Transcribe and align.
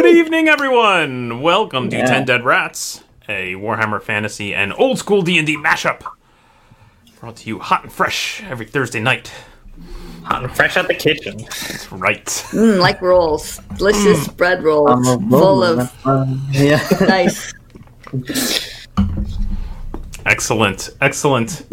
Good 0.00 0.16
evening, 0.16 0.48
everyone. 0.48 1.42
Welcome 1.42 1.90
to 1.90 1.96
Yeah. 1.98 2.06
Ten 2.06 2.24
Dead 2.24 2.42
Rats, 2.42 3.02
a 3.28 3.52
Warhammer 3.52 4.00
Fantasy 4.00 4.54
and 4.54 4.72
old 4.78 4.98
school 4.98 5.20
D 5.20 5.36
and 5.36 5.46
D 5.46 5.58
mashup. 5.58 6.00
Brought 7.20 7.36
to 7.36 7.46
you 7.46 7.58
hot 7.58 7.82
and 7.82 7.92
fresh 7.92 8.42
every 8.48 8.64
Thursday 8.64 9.00
night. 9.00 9.30
Hot 10.22 10.42
and 10.42 10.56
fresh 10.56 10.78
out 10.78 10.88
the 10.88 10.94
kitchen. 10.94 11.36
That's 11.36 11.92
right. 11.92 12.24
Mm, 12.24 12.80
like 12.80 13.02
rolls. 13.02 13.58
Delicious 13.76 14.26
bread 14.26 14.64
rolls. 14.64 15.06
I'm 15.06 15.28
full 15.28 15.62
of 15.62 15.92
yeah. 16.50 16.82
nice. 17.02 17.52
Excellent, 20.24 20.88
excellent. 21.02 21.50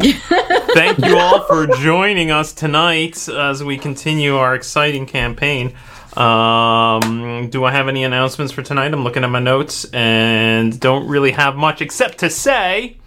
Thank 0.74 0.98
you 0.98 1.16
all 1.16 1.44
for 1.44 1.66
joining 1.66 2.30
us 2.30 2.52
tonight 2.52 3.26
as 3.26 3.64
we 3.64 3.78
continue 3.78 4.36
our 4.36 4.54
exciting 4.54 5.06
campaign. 5.06 5.72
Um, 6.18 7.48
do 7.48 7.64
I 7.64 7.70
have 7.70 7.86
any 7.86 8.02
announcements 8.02 8.52
for 8.52 8.62
tonight? 8.62 8.92
I'm 8.92 9.04
looking 9.04 9.22
at 9.22 9.30
my 9.30 9.38
notes 9.38 9.84
and 9.92 10.78
don't 10.80 11.06
really 11.06 11.30
have 11.30 11.54
much 11.54 11.80
except 11.80 12.18
to 12.18 12.30
say 12.30 12.98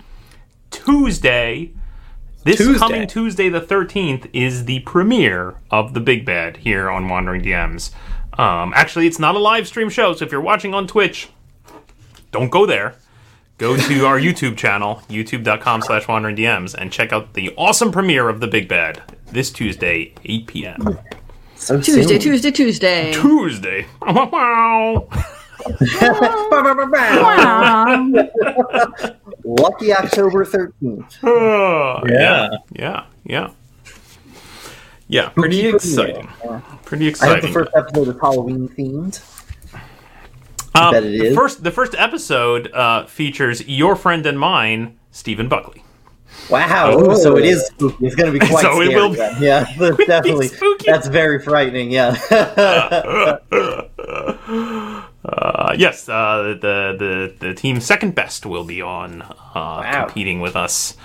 Tuesday, 0.70 1.72
this 2.46 2.58
Tuesday. 2.58 2.80
coming 2.80 3.08
Tuesday 3.08 3.50
the 3.50 3.60
13th, 3.60 4.30
is 4.32 4.64
the 4.64 4.80
premiere 4.80 5.56
of 5.70 5.94
The 5.94 6.00
Big 6.00 6.26
Bad 6.26 6.58
here 6.58 6.90
on 6.90 7.10
Wandering 7.10 7.42
DMs. 7.42 7.92
Um, 8.40 8.72
actually, 8.76 9.08
it's 9.08 9.20
not 9.20 9.36
a 9.36 9.40
live 9.40 9.68
stream 9.68 9.90
show, 9.90 10.14
so 10.14 10.24
if 10.24 10.32
you're 10.32 10.40
watching 10.40 10.74
on 10.74 10.88
Twitch, 10.88 11.28
don't 12.32 12.50
go 12.50 12.66
there 12.66 12.96
go 13.58 13.78
to 13.78 14.06
our 14.06 14.20
YouTube 14.28 14.58
channel, 14.58 15.04
youtube.com 15.08 15.84
slash 15.84 16.08
wandering 16.08 16.36
DMs, 16.36 16.74
and 16.74 16.92
check 16.92 17.14
out 17.14 17.34
the 17.34 17.54
awesome 17.58 17.92
premiere 17.92 18.28
of 18.28 18.40
The 18.40 18.48
Big 18.48 18.68
Bad 18.68 19.04
this 19.28 19.52
Tuesday, 19.52 20.16
8 20.26 20.48
p.m. 20.48 20.98
So 21.62 21.80
Tuesday, 21.80 22.14
soon. 22.14 22.20
Tuesday, 22.20 22.52
Tuesday. 22.52 23.14
Tuesday. 23.14 23.86
Wow. 24.02 25.08
Lucky 29.44 29.94
October 29.94 30.44
13th. 30.44 31.18
Oh, 31.24 32.02
Yeah. 32.08 32.50
Yeah, 32.72 33.06
yeah. 33.24 33.52
Yeah, 35.08 35.30
pretty 35.30 35.60
Spooky 35.60 35.76
exciting. 35.76 36.28
premiere. 36.28 36.64
Pretty 36.86 37.08
exciting. 37.08 37.36
I 37.36 37.40
hope 37.42 37.42
the 37.42 37.54
first 37.54 37.72
episode 37.76 38.08
is 38.08 38.22
Halloween 38.22 38.70
themed. 38.70 39.22
Um, 40.74 40.94
bet 40.94 41.04
the 41.04 41.36
first, 41.36 41.64
the 41.64 41.72
first 41.72 41.94
episode 41.96 42.72
uh, 42.72 43.06
features 43.06 43.68
your 43.68 43.96
friend 43.96 44.26
and 44.26 44.40
mine, 44.40 44.98
Stephen 45.12 45.48
Buckley. 45.48 45.84
Wow. 46.50 46.92
Oh. 46.94 47.16
So 47.16 47.38
it 47.38 47.46
is 47.46 47.66
spooky. 47.68 48.06
It's 48.06 48.16
going 48.16 48.34
to 48.34 48.40
be 48.40 48.46
quite 48.48 48.62
So 48.62 48.82
it 48.82 48.86
scary. 48.88 48.96
will 48.96 49.10
be- 49.10 49.16
then. 49.18 49.42
Yeah, 49.42 49.66
that's 49.78 49.98
definitely. 50.06 50.48
spooky. 50.50 50.86
That's 50.92 51.08
very 51.08 51.42
frightening. 51.42 51.92
Yeah. 51.92 52.18
Uh, 55.24 55.76
yes, 55.78 56.10
uh, 56.10 56.58
the, 56.60 56.96
the 56.98 57.48
the 57.48 57.54
team 57.54 57.80
second 57.80 58.16
best 58.16 58.44
will 58.46 58.64
be 58.64 58.82
on 58.82 59.22
uh, 59.54 60.06
competing 60.06 60.42
with 60.42 60.56
us, 60.56 60.98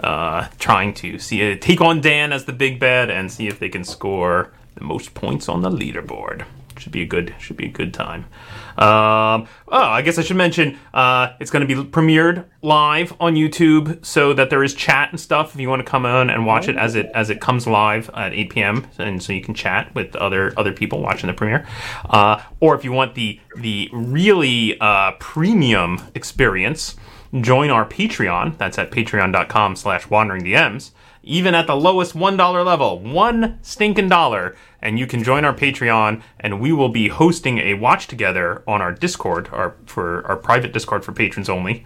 uh, 0.00 0.46
trying 0.60 0.94
to 0.94 1.18
see 1.18 1.52
uh, 1.52 1.56
take 1.60 1.80
on 1.80 2.00
Dan 2.00 2.32
as 2.32 2.44
the 2.44 2.52
big 2.52 2.78
bad 2.78 3.10
and 3.10 3.30
see 3.32 3.48
if 3.48 3.58
they 3.58 3.68
can 3.68 3.82
score 3.82 4.52
the 4.76 4.84
most 4.84 5.12
points 5.14 5.48
on 5.48 5.62
the 5.62 5.70
leaderboard. 5.70 6.44
Should 6.78 6.92
be 6.92 7.02
a 7.02 7.06
good 7.06 7.34
should 7.40 7.56
be 7.56 7.66
a 7.66 7.70
good 7.70 7.92
time. 7.92 8.26
Um, 8.76 9.46
oh, 9.68 9.78
I 9.78 10.02
guess 10.02 10.18
I 10.18 10.22
should 10.22 10.36
mention 10.36 10.78
uh, 10.92 11.34
it's 11.40 11.50
going 11.50 11.66
to 11.66 11.74
be 11.74 11.90
premiered 11.90 12.44
live 12.62 13.12
on 13.20 13.34
YouTube, 13.34 14.04
so 14.04 14.32
that 14.32 14.50
there 14.50 14.64
is 14.64 14.74
chat 14.74 15.10
and 15.10 15.20
stuff 15.20 15.54
if 15.54 15.60
you 15.60 15.68
want 15.68 15.84
to 15.84 15.90
come 15.90 16.06
on 16.06 16.30
and 16.30 16.46
watch 16.46 16.68
it 16.68 16.76
as 16.76 16.94
it 16.94 17.06
as 17.14 17.30
it 17.30 17.40
comes 17.40 17.66
live 17.66 18.10
at 18.14 18.32
8 18.32 18.50
p.m. 18.50 18.86
and 18.98 19.22
so 19.22 19.32
you 19.32 19.40
can 19.42 19.54
chat 19.54 19.94
with 19.94 20.16
other 20.16 20.52
other 20.56 20.72
people 20.72 21.00
watching 21.00 21.26
the 21.28 21.34
premiere. 21.34 21.66
Uh, 22.08 22.40
or 22.60 22.74
if 22.74 22.84
you 22.84 22.92
want 22.92 23.14
the 23.14 23.40
the 23.56 23.88
really 23.92 24.78
uh, 24.80 25.12
premium 25.20 26.00
experience, 26.14 26.96
join 27.40 27.70
our 27.70 27.86
Patreon. 27.86 28.56
That's 28.58 28.78
at 28.78 28.90
patreon.com 28.90 29.76
slash 29.76 30.08
wandering 30.08 30.44
DMs. 30.44 30.90
Even 31.26 31.54
at 31.54 31.66
the 31.66 31.74
lowest 31.74 32.14
$1 32.14 32.64
level, 32.64 32.98
one 32.98 33.58
stinking 33.62 34.08
dollar, 34.08 34.54
and 34.82 34.98
you 34.98 35.06
can 35.06 35.24
join 35.24 35.44
our 35.44 35.54
Patreon, 35.54 36.22
and 36.38 36.60
we 36.60 36.72
will 36.72 36.90
be 36.90 37.08
hosting 37.08 37.58
a 37.58 37.74
watch 37.74 38.06
together 38.06 38.62
on 38.66 38.82
our 38.82 38.92
Discord, 38.92 39.48
our 39.50 39.74
for 39.86 40.26
our 40.26 40.36
private 40.36 40.72
Discord 40.72 41.04
for 41.04 41.12
patrons 41.12 41.48
only. 41.48 41.84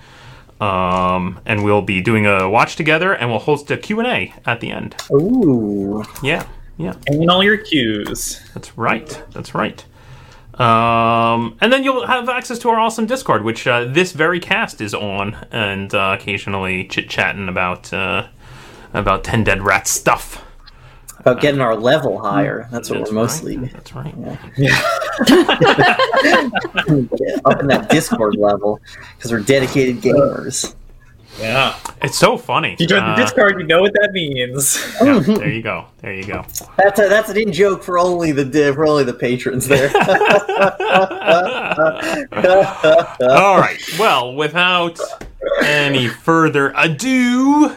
Um, 0.60 1.40
and 1.46 1.62
we'll 1.62 1.82
be 1.82 2.00
doing 2.00 2.26
a 2.26 2.50
watch 2.50 2.74
together, 2.74 3.12
and 3.12 3.30
we'll 3.30 3.38
host 3.38 3.70
a 3.70 3.76
Q&A 3.76 4.34
at 4.44 4.60
the 4.60 4.72
end. 4.72 4.96
Ooh. 5.12 6.04
Yeah, 6.20 6.46
yeah. 6.76 6.94
And 7.06 7.30
all 7.30 7.44
your 7.44 7.58
cues. 7.58 8.40
That's 8.54 8.76
right. 8.76 9.22
That's 9.30 9.54
right. 9.54 9.84
Um, 10.60 11.56
and 11.60 11.72
then 11.72 11.84
you'll 11.84 12.06
have 12.06 12.28
access 12.28 12.58
to 12.60 12.70
our 12.70 12.80
awesome 12.80 13.06
Discord, 13.06 13.44
which 13.44 13.68
uh, 13.68 13.84
this 13.84 14.10
very 14.10 14.40
cast 14.40 14.80
is 14.80 14.92
on, 14.92 15.34
and 15.52 15.94
uh, 15.94 16.16
occasionally 16.18 16.88
chit 16.88 17.08
chatting 17.08 17.48
about 17.48 17.92
uh, 17.92 18.26
about 18.93 19.25
ten 19.25 19.44
dead 19.44 19.62
rat 19.62 19.87
stuff. 19.87 20.44
About 21.21 21.41
getting 21.41 21.60
our 21.60 21.76
level 21.76 22.21
higher. 22.21 22.69
That's 22.71 22.88
what 22.91 23.00
That's 23.00 23.10
we're 23.10 23.15
mostly 23.16 23.56
right. 23.59 23.72
That's 23.72 23.94
right. 23.94 24.15
Yeah. 24.56 24.81
up 27.44 27.60
in 27.60 27.66
that 27.66 27.88
Discord 27.91 28.37
level 28.37 28.81
because 29.16 29.32
we're 29.32 29.41
dedicated 29.41 29.97
gamers. 30.00 30.75
Yeah. 31.41 31.76
It's 32.03 32.16
so 32.19 32.37
funny. 32.38 32.72
If 32.75 32.81
you 32.81 32.87
join 32.87 33.03
Uh, 33.03 33.16
the 33.16 33.22
Discord, 33.22 33.60
you 33.60 33.66
know 33.66 33.81
what 33.81 33.93
that 33.94 34.10
means. 34.12 34.81
yeah, 35.03 35.19
there 35.20 35.50
you 35.50 35.62
go. 35.62 35.87
There 36.00 36.12
you 36.15 36.25
go. 36.25 36.44
That's 36.76 36.99
a, 37.00 37.09
that's 37.09 37.28
an 37.31 37.37
in 37.37 37.53
joke 37.53 37.82
for 37.82 37.99
only 37.99 38.31
the 38.32 38.44
for 38.75 38.87
only 38.87 39.05
the 39.05 39.15
patrons 39.15 39.66
there. 39.69 39.88
All 43.31 43.59
right. 43.59 43.81
Well, 43.99 44.34
without 44.34 44.99
any 45.62 46.09
further 46.09 46.72
ado, 46.76 47.75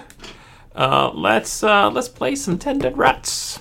uh, 0.75 1.11
let's 1.13 1.63
uh, 1.63 1.89
let's 1.89 2.09
play 2.09 2.35
some 2.35 2.57
ten 2.57 2.79
dead 2.79 2.97
rats. 2.97 3.59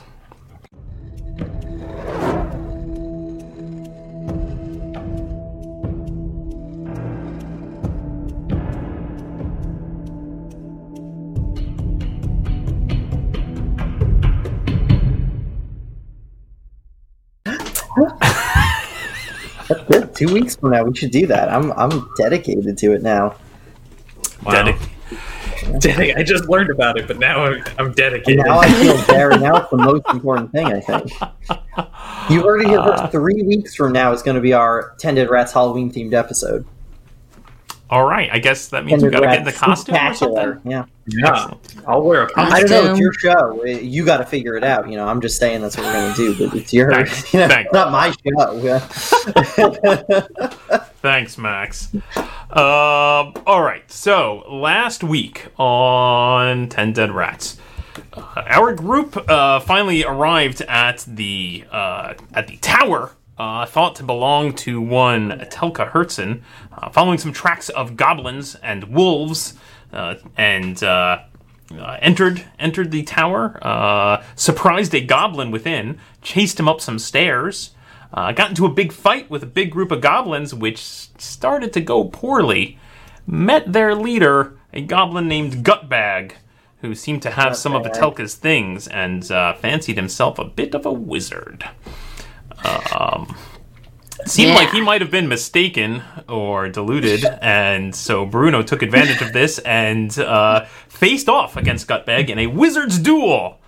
Good. 19.87 20.15
Two 20.15 20.32
weeks 20.32 20.54
from 20.54 20.70
now, 20.70 20.84
we 20.84 20.97
should 20.97 21.10
do 21.10 21.26
that. 21.26 21.49
I'm 21.49 21.72
I'm 21.72 22.09
dedicated 22.16 22.78
to 22.78 22.93
it 22.93 23.03
now. 23.03 23.37
Wow. 24.44 24.53
Dedic- 24.53 24.88
Dang, 25.81 26.16
I 26.16 26.22
just 26.22 26.48
learned 26.48 26.71
about 26.71 26.98
it, 26.98 27.06
but 27.06 27.19
now 27.19 27.44
I'm, 27.44 27.62
I'm 27.78 27.87
And 27.87 27.94
dedicated. 27.97 28.44
now 28.44 28.59
I 28.60 28.71
feel 28.72 28.97
very. 29.06 29.38
Now 29.38 29.56
it's 29.56 29.71
the 29.71 29.76
most 29.76 30.04
important 30.10 30.53
thing. 30.53 30.66
I 30.66 30.81
think. 30.81 31.10
You 32.31 32.43
heard 32.43 32.62
it 32.62 32.69
here 32.69 32.82
first. 32.82 33.03
Uh, 33.03 33.09
Three 33.09 33.43
weeks 33.43 33.75
from 33.75 33.93
now 33.93 34.12
is 34.12 34.22
going 34.22 34.37
to 34.37 34.41
be 34.41 34.53
our 34.53 34.94
Ten 34.99 35.15
Dead 35.16 35.28
Rats 35.31 35.53
Halloween 35.53 35.91
themed 35.93 36.12
episode. 36.15 36.66
All 37.91 38.04
right. 38.06 38.31
I 38.32 38.38
guess 38.38 38.69
that 38.69 38.84
means 38.84 39.03
we 39.03 39.10
Tended 39.10 39.20
gotta 39.25 39.26
get 39.37 39.38
in 39.41 39.44
the 39.44 39.53
costume 39.53 39.97
or 39.97 39.99
Spectacular. 39.99 40.53
something. 40.54 40.70
Yeah. 40.70 40.84
yeah. 41.09 41.54
I'll 41.88 42.03
wear 42.03 42.22
a 42.22 42.26
I 42.26 42.32
costume. 42.32 42.54
I 42.54 42.60
don't 42.62 42.84
know. 42.84 42.91
It's 42.93 43.00
your 43.00 43.12
show. 43.15 43.65
You 43.65 44.04
got 44.04 44.19
to 44.19 44.26
figure 44.26 44.54
it 44.54 44.62
out. 44.62 44.88
You 44.88 44.97
know, 44.97 45.09
I'm 45.09 45.20
just 45.20 45.38
saying 45.38 45.60
that's 45.62 45.76
what 45.76 45.87
we're 45.87 45.93
going 45.94 46.15
to 46.15 46.34
do, 46.37 46.49
but 46.49 46.56
it's 46.56 46.72
your. 46.72 46.93
Thanks. 46.93 47.34
You 47.34 47.41
know, 47.41 47.49
Thanks. 47.49 47.72
not 47.72 47.91
my 47.91 48.12
show. 48.12 48.56
Yeah. 49.59 50.84
Thanks, 51.03 51.38
Max. 51.38 51.94
Um, 52.15 53.33
all 53.47 53.62
right. 53.62 53.91
So 53.91 54.44
last 54.50 55.03
week 55.03 55.49
on 55.59 56.69
Ten 56.69 56.93
Dead 56.93 57.11
Rats, 57.11 57.56
uh, 58.12 58.43
our 58.47 58.75
group 58.75 59.16
uh, 59.28 59.61
finally 59.61 60.05
arrived 60.05 60.61
at 60.62 61.05
the 61.09 61.65
uh, 61.71 62.15
at 62.34 62.49
the 62.49 62.59
tower. 62.59 63.12
Uh, 63.38 63.65
thought 63.65 63.94
to 63.97 64.03
belong 64.03 64.53
to 64.53 64.83
one 64.83 65.31
Telka 65.50 65.91
Hertzen, 65.93 66.43
uh, 66.76 66.91
following 66.91 67.17
some 67.17 67.32
tracks 67.32 67.70
of 67.70 67.96
goblins 67.96 68.55
and 68.56 68.85
wolves, 68.93 69.55
uh, 69.94 70.17
and 70.37 70.82
uh, 70.82 71.23
uh, 71.73 71.96
entered 72.03 72.44
entered 72.58 72.91
the 72.91 73.03
tower, 73.03 73.58
uh, 73.62 74.23
surprised 74.37 74.94
a 74.94 75.00
goblin 75.00 75.50
within, 75.50 75.99
chased 76.20 76.61
him 76.61 76.69
up 76.69 76.82
some 76.82 76.99
stairs, 76.99 77.70
uh, 78.12 78.32
got 78.32 78.50
into 78.50 78.66
a 78.66 78.70
big 78.70 78.92
fight 78.92 79.30
with 79.30 79.42
a 79.42 79.46
big 79.46 79.70
group 79.70 79.90
of 79.90 80.00
goblins, 80.00 80.54
which 80.54 80.78
started 80.78 81.72
to 81.72 81.80
go 81.80 82.04
poorly. 82.04 82.78
Met 83.26 83.72
their 83.72 83.94
leader, 83.94 84.58
a 84.72 84.80
goblin 84.80 85.28
named 85.28 85.64
Gutbag, 85.64 86.32
who 86.80 86.94
seemed 86.94 87.22
to 87.22 87.30
have 87.30 87.56
some 87.56 87.74
of. 87.74 87.82
Atelka's 87.84 88.34
things 88.34 88.88
and 88.88 89.30
uh, 89.30 89.52
fancied 89.54 89.96
himself 89.96 90.38
a 90.38 90.44
bit 90.44 90.74
of 90.74 90.86
a 90.86 90.92
wizard. 90.92 91.68
Um, 92.94 93.36
seemed 94.26 94.50
Yeah. 94.50 94.54
like 94.56 94.70
he 94.70 94.80
might 94.80 95.00
have 95.00 95.10
been 95.10 95.28
mistaken 95.28 96.02
or 96.28 96.68
deluded, 96.68 97.24
and 97.40 97.94
so 97.94 98.26
Bruno 98.26 98.62
took 98.62 98.82
advantage 98.82 99.22
of 99.22 99.32
this 99.32 99.58
and 99.60 100.18
uh, 100.18 100.64
faced 100.88 101.28
off 101.28 101.56
against 101.56 101.86
Gutbag 101.86 102.28
in 102.28 102.38
a 102.38 102.46
wizard's 102.48 102.98
duel, 102.98 103.58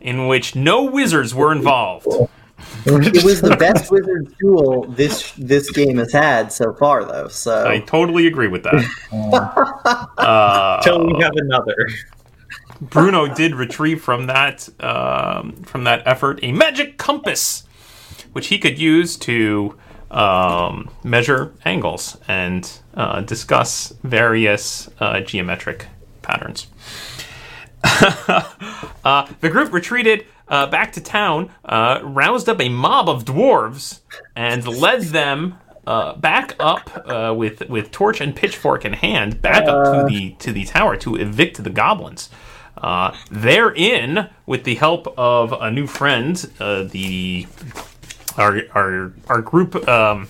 in 0.00 0.26
which 0.28 0.54
no 0.54 0.84
wizards 0.84 1.34
were 1.34 1.52
involved. 1.52 2.06
It 2.84 3.24
was 3.24 3.40
the 3.40 3.56
best 3.58 3.90
wizard 3.90 4.34
duel 4.38 4.84
this 4.88 5.32
this 5.32 5.70
game 5.70 5.98
has 5.98 6.12
had 6.12 6.52
so 6.52 6.72
far, 6.74 7.04
though. 7.04 7.28
So 7.28 7.66
I 7.66 7.80
totally 7.80 8.26
agree 8.26 8.48
with 8.48 8.62
that. 8.64 8.74
uh, 10.18 10.82
Till 10.82 11.06
we 11.06 11.22
have 11.22 11.36
another. 11.36 11.88
Bruno 12.80 13.26
did 13.26 13.54
retrieve 13.54 14.02
from 14.02 14.26
that 14.26 14.68
um, 14.80 15.52
from 15.62 15.84
that 15.84 16.02
effort 16.06 16.40
a 16.42 16.52
magic 16.52 16.96
compass, 16.96 17.64
which 18.32 18.48
he 18.48 18.58
could 18.58 18.78
use 18.78 19.16
to 19.18 19.76
um, 20.10 20.90
measure 21.04 21.52
angles 21.64 22.16
and 22.28 22.80
uh, 22.94 23.20
discuss 23.20 23.92
various 24.02 24.88
uh, 25.00 25.20
geometric 25.20 25.86
patterns. 26.22 26.66
uh, 27.84 29.26
the 29.40 29.48
group 29.48 29.72
retreated 29.72 30.26
uh, 30.48 30.66
back 30.66 30.92
to 30.92 31.00
town, 31.00 31.50
uh, 31.64 32.00
roused 32.02 32.48
up 32.48 32.60
a 32.60 32.68
mob 32.68 33.08
of 33.08 33.24
dwarves, 33.24 34.00
and 34.34 34.66
led 34.66 35.02
them 35.02 35.58
uh, 35.86 36.14
back 36.16 36.54
up 36.60 36.90
uh, 37.06 37.34
with 37.34 37.68
with 37.68 37.90
torch 37.90 38.20
and 38.20 38.36
pitchfork 38.36 38.84
in 38.84 38.92
hand, 38.92 39.40
back 39.40 39.66
up 39.66 39.84
to 39.84 40.06
the 40.08 40.32
to 40.38 40.52
the 40.52 40.64
tower 40.64 40.96
to 40.96 41.16
evict 41.16 41.62
the 41.62 41.70
goblins. 41.70 42.30
Uh, 42.76 43.16
therein, 43.30 44.30
with 44.46 44.64
the 44.64 44.76
help 44.76 45.06
of 45.18 45.52
a 45.52 45.70
new 45.70 45.86
friend, 45.86 46.50
uh, 46.60 46.82
the 46.84 47.46
our 48.36 48.62
our 48.74 49.12
our 49.28 49.42
group 49.42 49.88
um, 49.88 50.28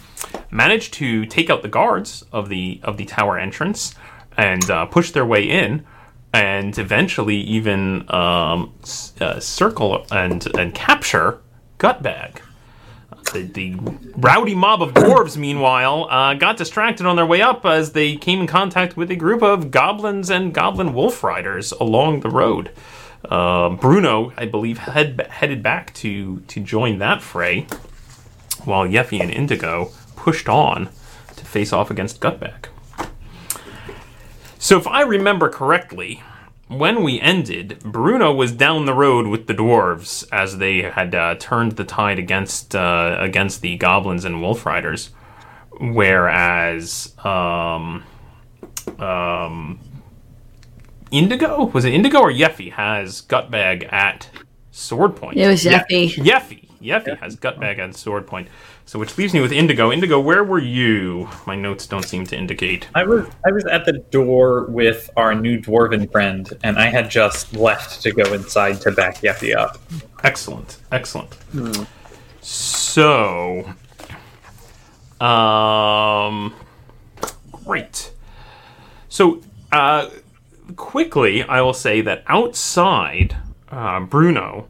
managed 0.51 0.95
to 0.95 1.27
take 1.27 1.51
out 1.51 1.63
the 1.63 1.69
guards 1.69 2.25
of 2.33 2.49
the 2.49 2.81
of 2.83 2.97
the 2.97 3.05
tower 3.05 3.39
entrance 3.39 3.95
and 4.37 4.71
uh, 4.71 4.87
push 4.87 5.11
their 5.11 5.27
way 5.27 5.43
in, 5.43 5.85
and 6.33 6.77
eventually 6.79 7.37
even 7.37 8.05
um, 8.13 8.73
uh, 9.21 9.41
circle 9.41 10.07
and 10.11 10.47
and 10.57 10.75
capture 10.75 11.41
Gutbag. 11.79 12.41
The, 13.33 13.43
the 13.43 13.77
rowdy 14.17 14.55
mob 14.55 14.83
of 14.83 14.95
dwarves, 14.95 15.37
meanwhile, 15.37 16.09
uh, 16.11 16.33
got 16.35 16.57
distracted 16.57 17.05
on 17.05 17.17
their 17.17 17.27
way 17.27 17.43
up 17.43 17.67
as 17.67 17.93
they 17.93 18.17
came 18.17 18.41
in 18.41 18.47
contact 18.47 18.97
with 18.97 19.11
a 19.11 19.17
group 19.17 19.43
of 19.43 19.71
goblins 19.71 20.31
and 20.31 20.55
goblin 20.55 20.95
wolf 20.95 21.23
riders 21.23 21.73
along 21.73 22.21
the 22.21 22.31
road. 22.31 22.71
Uh, 23.29 23.69
Bruno, 23.71 24.33
I 24.37 24.47
believe, 24.47 24.79
head, 24.79 25.21
headed 25.31 25.63
back 25.63 25.93
to, 25.95 26.41
to 26.41 26.61
join 26.61 26.99
that 27.01 27.21
fray, 27.21 27.67
while 28.65 28.87
Yeffy 28.87 29.21
and 29.21 29.31
Indigo 29.31 29.91
pushed 30.17 30.49
on 30.49 30.89
to 31.37 31.45
face 31.45 31.73
off 31.73 31.91
against 31.91 32.21
Gutbag. 32.21 32.67
So, 34.69 34.77
if 34.77 34.87
I 34.87 35.01
remember 35.01 35.49
correctly, 35.49 36.23
when 36.67 37.03
we 37.03 37.19
ended, 37.23 37.79
Bruno 37.83 38.35
was 38.35 38.53
down 38.53 38.85
the 38.85 38.93
road 38.93 39.27
with 39.27 39.47
the 39.47 39.55
dwarves 39.55 40.29
as 40.31 40.59
they 40.59 40.83
had 40.83 41.15
uh, 41.15 41.37
turned 41.37 41.73
the 41.77 41.85
tide 41.85 42.19
against 42.19 42.77
uh, 42.77 43.17
against 43.19 43.63
the 43.63 43.79
goblins 43.79 44.27
and 44.27 44.43
wolf 44.43 44.67
riders, 44.67 45.09
whereas 45.81 47.15
um, 47.25 48.05
um, 48.99 49.81
Indigo 51.11 51.65
was 51.65 51.87
it 51.87 51.95
Indigo 51.95 52.21
or 52.21 52.31
Yeffy 52.31 52.71
has 52.71 53.23
Gutbag 53.23 53.91
at 53.91 54.29
sword 54.71 55.17
point. 55.17 55.39
It 55.39 55.49
was 55.49 55.65
Yeffy. 55.65 56.13
Yeffy. 56.13 56.69
Yeffy 56.79 57.19
has 57.21 57.37
Gutbag 57.37 57.79
at 57.79 57.97
sword 57.97 58.27
point. 58.27 58.49
So 58.89 58.99
which 58.99 59.19
leaves 59.19 59.35
me 59.35 59.43
with 59.43 59.53
Indigo. 59.53 59.93
Indigo, 59.93 60.19
where 60.19 60.43
were 60.43 60.59
you? 60.59 61.29
My 61.47 61.55
notes 61.55 61.87
don't 61.87 62.07
seem 62.07 62.25
to 62.25 62.39
indicate. 62.39 62.89
I 62.95 63.05
was 63.05 63.27
I 63.45 63.53
was 63.53 63.67
at 63.67 63.85
the 63.85 63.93
door 63.93 64.65
with 64.65 65.11
our 65.15 65.35
new 65.35 65.61
dwarven 65.61 66.11
friend, 66.11 66.51
and 66.63 66.79
I 66.79 66.87
had 66.87 67.11
just 67.11 67.53
left 67.53 68.01
to 68.05 68.13
go 68.13 68.33
inside 68.33 68.81
to 68.81 68.93
back 68.93 69.17
Yeffy 69.17 69.55
up. 69.55 69.77
Excellent, 70.25 70.79
excellent. 70.91 71.37
So, 72.41 73.75
um, 75.21 76.55
great. 77.67 78.11
So, 79.11 79.43
uh, 79.71 80.09
quickly, 80.77 81.43
I 81.43 81.61
will 81.61 81.75
say 81.75 82.01
that 82.01 82.25
outside 82.27 83.37
uh, 83.71 84.01
Bruno, 84.01 84.67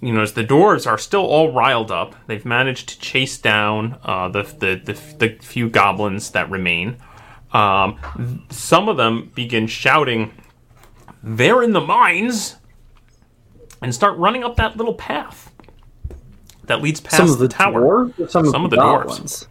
you 0.00 0.12
know, 0.12 0.22
as 0.22 0.32
the 0.34 0.44
dwarves 0.44 0.86
are 0.86 0.98
still 0.98 1.26
all 1.26 1.52
riled 1.52 1.90
up, 1.90 2.14
they've 2.26 2.44
managed 2.44 2.88
to 2.90 2.98
chase 3.00 3.38
down 3.38 3.98
uh, 4.04 4.28
the, 4.28 4.42
the 4.42 4.92
the 4.92 4.92
the 5.18 5.38
few 5.42 5.68
goblins 5.68 6.30
that 6.30 6.50
remain. 6.50 6.96
Um, 7.52 8.46
some 8.50 8.88
of 8.88 8.96
them 8.96 9.32
begin 9.34 9.66
shouting, 9.66 10.32
"They're 11.22 11.62
in 11.62 11.72
the 11.72 11.80
mines!" 11.80 12.56
and 13.82 13.94
start 13.94 14.18
running 14.18 14.44
up 14.44 14.56
that 14.56 14.76
little 14.76 14.94
path 14.94 15.52
that 16.64 16.82
leads 16.82 17.00
past 17.00 17.16
some 17.16 17.30
of 17.30 17.38
the, 17.38 17.48
tower. 17.48 17.80
dwarves, 17.80 18.30
some, 18.30 18.46
Some 18.50 18.64
of 18.64 18.70
the, 18.70 18.76
the 18.76 18.82
dwarves. 18.82 19.46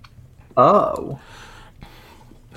Oh, 0.55 1.19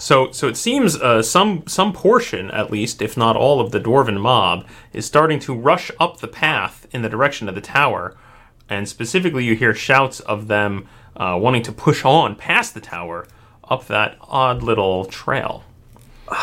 So, 0.00 0.32
so 0.32 0.49
it 0.49 0.56
seems 0.56 0.97
uh, 0.97 1.23
some 1.23 1.67
some 1.67 1.93
portion, 1.93 2.50
at 2.52 2.70
least, 2.70 3.02
if 3.02 3.19
not 3.19 3.37
all, 3.37 3.61
of 3.61 3.70
the 3.70 3.79
dwarven 3.79 4.19
mob 4.19 4.67
is 4.94 5.05
starting 5.05 5.38
to 5.41 5.55
rush 5.55 5.91
up 6.00 6.20
the 6.20 6.26
path 6.26 6.87
in 6.91 7.02
the 7.02 7.08
direction 7.11 7.50
of 7.50 7.55
the 7.55 7.61
tower, 7.61 8.17
and 8.70 8.88
specifically, 8.88 9.44
you 9.44 9.55
hear 9.55 9.75
shouts 9.75 10.20
of 10.20 10.49
them 10.49 10.88
uh, 11.17 11.38
wanting 11.38 11.62
to 11.64 11.73
push 11.73 12.02
on 12.02 12.35
past 12.35 12.73
the 12.73 12.81
tower 12.81 13.29
up 13.69 13.88
that 13.88 14.17
odd 14.23 14.62
little 14.62 15.05
trail. 15.05 15.64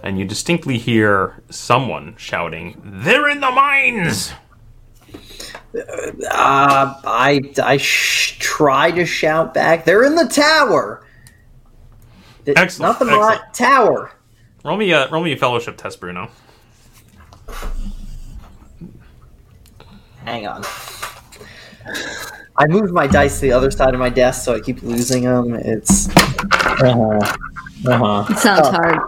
And 0.00 0.16
you 0.16 0.24
distinctly 0.24 0.78
hear 0.78 1.42
someone 1.50 2.14
shouting, 2.16 2.80
"They're 2.84 3.28
in 3.28 3.40
the 3.40 3.50
mines!" 3.50 4.32
uh, 5.74 6.94
I 7.04 7.40
I 7.60 7.78
sh- 7.78 8.38
try 8.38 8.92
to 8.92 9.04
shout 9.04 9.54
back. 9.54 9.84
They're 9.84 10.04
in 10.04 10.14
the 10.14 10.28
tower. 10.28 11.04
It- 12.48 12.56
Excellent, 12.58 12.92
Not 12.92 12.98
the 12.98 13.12
excellent. 13.14 13.40
mi- 13.40 13.46
tower. 13.52 14.10
Roll 14.64 14.76
me 14.76 14.90
a 14.92 15.08
roll 15.08 15.22
me 15.22 15.32
a 15.32 15.36
fellowship 15.36 15.76
test, 15.76 16.00
Bruno. 16.00 16.30
Hang 20.24 20.46
on. 20.46 20.64
I 22.56 22.66
moved 22.66 22.92
my 22.92 23.06
dice 23.06 23.36
to 23.36 23.40
the 23.42 23.52
other 23.52 23.70
side 23.70 23.94
of 23.94 24.00
my 24.00 24.08
desk, 24.08 24.44
so 24.44 24.54
I 24.54 24.60
keep 24.60 24.82
losing 24.82 25.24
them. 25.24 25.54
It's 25.54 26.08
Uh-huh. 26.08 27.18
Uh-huh. 27.86 28.24
It 28.28 28.38
sounds 28.38 28.68
hard. 28.68 28.98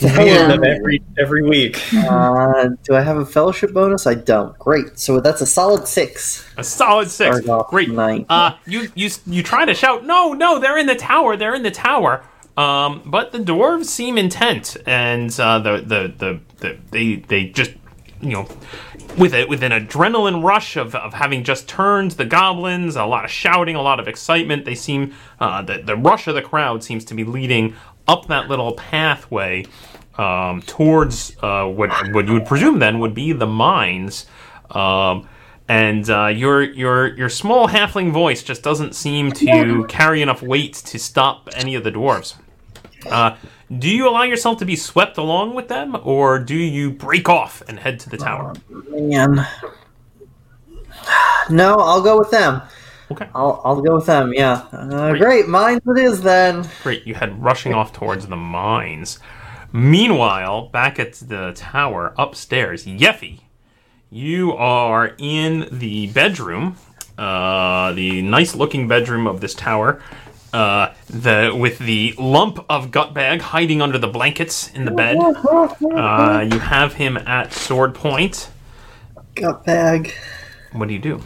Use 0.00 0.12
them 0.12 0.64
every 0.64 1.02
every 1.18 1.42
week. 1.42 1.78
uh, 1.94 2.70
do 2.84 2.94
I 2.94 3.02
have 3.02 3.18
a 3.18 3.26
fellowship 3.26 3.74
bonus? 3.74 4.06
I 4.06 4.14
don't. 4.14 4.58
Great. 4.58 4.98
So 4.98 5.20
that's 5.20 5.42
a 5.42 5.46
solid 5.46 5.86
six. 5.86 6.46
A 6.56 6.64
solid 6.64 7.10
six. 7.10 7.40
Great. 7.68 7.90
nine. 7.90 8.24
Uh, 8.30 8.52
you 8.66 8.88
you 8.94 9.10
you 9.26 9.42
try 9.42 9.66
to 9.66 9.74
shout, 9.74 10.06
no, 10.06 10.32
no, 10.32 10.58
they're 10.58 10.78
in 10.78 10.86
the 10.86 10.94
tower, 10.94 11.36
they're 11.36 11.54
in 11.54 11.62
the 11.62 11.70
tower. 11.70 12.22
Um, 12.60 13.00
but 13.06 13.32
the 13.32 13.38
dwarves 13.38 13.86
seem 13.86 14.18
intent, 14.18 14.76
and 14.84 15.34
uh, 15.40 15.60
the, 15.60 15.78
the, 15.78 16.14
the 16.18 16.40
the 16.58 16.78
they 16.90 17.14
they 17.16 17.46
just 17.46 17.72
you 18.20 18.32
know 18.32 18.48
with 19.16 19.32
it 19.32 19.48
with 19.48 19.62
an 19.62 19.72
adrenaline 19.72 20.44
rush 20.44 20.76
of, 20.76 20.94
of 20.94 21.14
having 21.14 21.42
just 21.42 21.68
turned 21.68 22.10
the 22.12 22.26
goblins, 22.26 22.96
a 22.96 23.06
lot 23.06 23.24
of 23.24 23.30
shouting, 23.30 23.76
a 23.76 23.80
lot 23.80 23.98
of 23.98 24.06
excitement. 24.06 24.66
They 24.66 24.74
seem 24.74 25.14
uh, 25.40 25.62
the 25.62 25.78
the 25.78 25.96
rush 25.96 26.26
of 26.26 26.34
the 26.34 26.42
crowd 26.42 26.84
seems 26.84 27.02
to 27.06 27.14
be 27.14 27.24
leading 27.24 27.76
up 28.06 28.26
that 28.26 28.48
little 28.48 28.72
pathway 28.72 29.64
um, 30.18 30.60
towards 30.60 31.34
uh, 31.40 31.64
what 31.64 31.90
what 32.12 32.26
you 32.26 32.34
would 32.34 32.46
presume 32.46 32.78
then 32.78 32.98
would 32.98 33.14
be 33.14 33.32
the 33.32 33.46
mines. 33.46 34.26
Um, 34.70 35.26
and 35.66 36.10
uh, 36.10 36.26
your 36.26 36.62
your 36.62 37.16
your 37.16 37.30
small 37.30 37.68
halfling 37.68 38.12
voice 38.12 38.42
just 38.42 38.62
doesn't 38.62 38.94
seem 38.94 39.32
to 39.32 39.86
carry 39.88 40.20
enough 40.20 40.42
weight 40.42 40.74
to 40.74 40.98
stop 40.98 41.48
any 41.54 41.74
of 41.74 41.84
the 41.84 41.92
dwarves. 41.92 42.34
Uh, 43.06 43.36
do 43.78 43.88
you 43.88 44.08
allow 44.08 44.24
yourself 44.24 44.58
to 44.58 44.64
be 44.64 44.76
swept 44.76 45.16
along 45.16 45.54
with 45.54 45.68
them, 45.68 45.96
or 46.02 46.38
do 46.38 46.56
you 46.56 46.90
break 46.90 47.28
off 47.28 47.62
and 47.68 47.78
head 47.78 48.00
to 48.00 48.10
the 48.10 48.16
tower? 48.16 48.54
Man. 48.88 49.46
No, 51.48 51.76
I'll 51.76 52.02
go 52.02 52.18
with 52.18 52.30
them. 52.30 52.62
Okay, 53.10 53.28
I'll 53.34 53.60
I'll 53.64 53.80
go 53.80 53.96
with 53.96 54.06
them. 54.06 54.32
Yeah. 54.32 54.66
Uh, 54.72 55.10
Great. 55.10 55.20
great. 55.20 55.48
Mine 55.48 55.80
it 55.84 55.98
is 55.98 56.20
then. 56.22 56.68
great. 56.82 57.06
You 57.06 57.14
head 57.14 57.42
rushing 57.42 57.74
off 57.74 57.92
towards 57.92 58.26
the 58.26 58.36
mines. 58.36 59.18
Meanwhile, 59.72 60.68
back 60.68 60.98
at 60.98 61.14
the 61.14 61.52
tower 61.54 62.14
upstairs, 62.18 62.86
Yeffy, 62.86 63.40
you 64.10 64.52
are 64.52 65.14
in 65.18 65.68
the 65.70 66.08
bedroom, 66.08 66.76
uh, 67.16 67.92
the 67.92 68.22
nice-looking 68.22 68.88
bedroom 68.88 69.26
of 69.28 69.40
this 69.40 69.54
tower. 69.54 70.02
Uh, 70.52 70.92
the 71.08 71.54
with 71.56 71.78
the 71.78 72.12
lump 72.18 72.64
of 72.68 72.90
gut 72.90 73.14
bag 73.14 73.40
hiding 73.40 73.80
under 73.80 73.98
the 73.98 74.08
blankets 74.08 74.70
in 74.72 74.84
the 74.84 74.90
bed. 74.90 75.16
Uh, 75.18 76.40
you 76.50 76.58
have 76.58 76.94
him 76.94 77.16
at 77.18 77.52
sword 77.52 77.94
point. 77.94 78.50
Gut 79.36 79.64
bag. 79.64 80.12
What 80.72 80.88
do 80.88 80.94
you 80.94 81.00
do? 81.00 81.22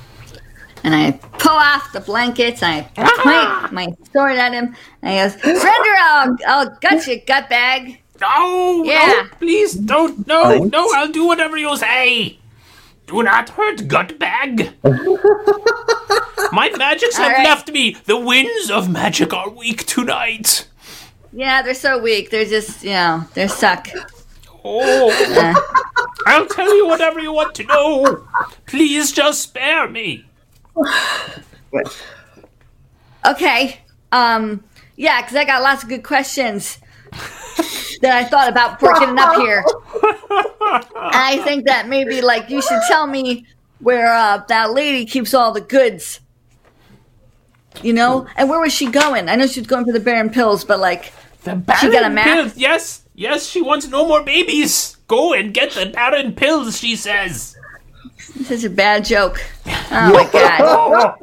And 0.83 0.95
I 0.95 1.13
pull 1.13 1.53
off 1.57 1.91
the 1.93 2.01
blankets 2.01 2.63
I 2.63 2.83
point 2.83 3.73
my 3.73 3.89
sword 4.13 4.37
at 4.37 4.53
him. 4.53 4.77
And 5.01 5.11
he 5.11 5.17
goes, 5.19 5.41
Surrender, 5.41 5.95
I'll, 5.99 6.37
I'll 6.47 6.77
gut 6.81 7.07
you, 7.07 7.21
gut 7.27 7.49
bag. 7.49 8.01
No, 8.21 8.85
Yeah. 8.85 9.23
no, 9.23 9.37
please 9.39 9.73
don't. 9.73 10.27
No, 10.27 10.65
no, 10.65 10.93
I'll 10.95 11.11
do 11.11 11.27
whatever 11.27 11.57
you 11.57 11.75
say. 11.79 12.39
Do 13.07 13.23
not 13.23 13.51
hurt 13.51 13.79
Gutbag. 13.81 14.73
My 16.53 16.71
magics 16.77 17.17
have 17.17 17.33
right. 17.33 17.45
left 17.45 17.71
me. 17.71 17.97
The 18.07 18.19
winds 18.19 18.71
of 18.71 18.89
magic 18.91 19.33
are 19.35 19.51
weak 19.51 19.85
tonight. 19.87 20.69
Yeah, 21.33 21.63
they're 21.63 21.75
so 21.75 21.99
weak. 21.99 22.31
They're 22.31 22.45
just, 22.45 22.83
you 22.85 22.91
know, 22.91 23.25
they're 23.35 23.49
suck. 23.49 23.89
Oh, 24.65 25.11
Uh, 25.37 25.55
I'll 26.27 26.47
tell 26.47 26.75
you 26.75 26.87
whatever 26.87 27.21
you 27.21 27.33
want 27.33 27.55
to 27.57 27.65
know. 27.65 28.27
Please 28.67 29.13
just 29.13 29.43
spare 29.43 29.89
me. 29.89 30.25
okay. 33.27 33.81
Um, 34.13 34.65
yeah, 34.97 35.21
because 35.21 35.37
I 35.37 35.45
got 35.45 35.63
lots 35.63 35.83
of 35.83 35.89
good 35.89 36.05
questions 36.05 36.79
that 38.03 38.17
I 38.17 38.25
thought 38.25 38.49
about 38.49 38.79
before 38.79 38.95
getting 38.99 39.19
up 39.19 39.35
here. 39.37 39.65
I 40.97 41.41
think 41.45 41.67
that 41.67 41.89
maybe, 41.89 42.21
like, 42.23 42.51
you 42.51 42.61
should 42.63 42.81
tell 42.89 43.07
me 43.07 43.47
where 43.81 44.13
uh, 44.13 44.39
that 44.49 44.73
lady 44.73 45.05
keeps 45.05 45.35
all 45.35 45.53
the 45.53 45.61
goods. 45.61 46.21
You 47.83 47.93
know? 47.93 48.27
And 48.37 48.49
where 48.49 48.61
was 48.61 48.73
she 48.73 48.87
going? 48.91 49.29
I 49.29 49.35
know 49.37 49.47
she 49.47 49.61
was 49.61 49.67
going 49.67 49.85
for 49.85 49.93
the 49.93 50.01
Baron 50.01 50.31
pills, 50.31 50.65
but, 50.65 50.79
like, 50.79 51.13
The 51.43 51.53
She 51.81 51.89
got 51.91 51.99
a 52.11 52.11
barren 52.11 52.15
map? 52.15 52.25
pills. 52.27 52.57
Yes, 52.57 53.03
yes, 53.15 53.47
she 53.47 53.61
wants 53.63 53.89
no 53.89 54.07
more 54.07 54.23
babies. 54.23 54.97
Go 55.09 55.33
and 55.35 55.53
get 55.53 55.73
the 55.73 55.87
barren 55.87 56.35
pills, 56.35 56.79
she 56.79 56.97
says. 56.97 57.57
this 58.37 58.51
is 58.51 58.65
a 58.65 58.71
bad 58.71 59.05
joke. 59.05 59.41
Oh, 59.97 60.13
my 60.13 60.29
God. 60.33 61.15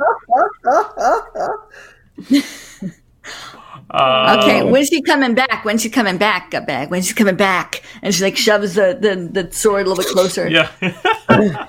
Uh, 3.91 4.37
Okay, 4.41 4.63
when's 4.63 4.87
she 4.87 5.01
coming 5.01 5.35
back? 5.35 5.65
When's 5.65 5.81
she 5.81 5.89
coming 5.89 6.17
back, 6.17 6.49
Gutbag? 6.51 6.89
When's 6.89 7.07
she 7.07 7.13
coming 7.13 7.35
back? 7.35 7.83
And 8.01 8.15
she 8.15 8.23
like 8.23 8.37
shoves 8.37 8.75
the, 8.75 8.97
the, 8.99 9.43
the 9.43 9.51
sword 9.53 9.85
a 9.85 9.89
little 9.89 10.01
bit 10.03 10.11
closer. 10.11 10.47
Yeah. 10.49 10.69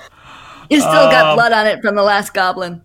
You 0.71 0.81
still 0.81 0.91
got 1.11 1.27
Um, 1.27 1.37
blood 1.37 1.53
on 1.53 1.67
it 1.67 1.83
from 1.83 1.97
the 1.97 2.03
last 2.03 2.33
goblin. 2.33 2.81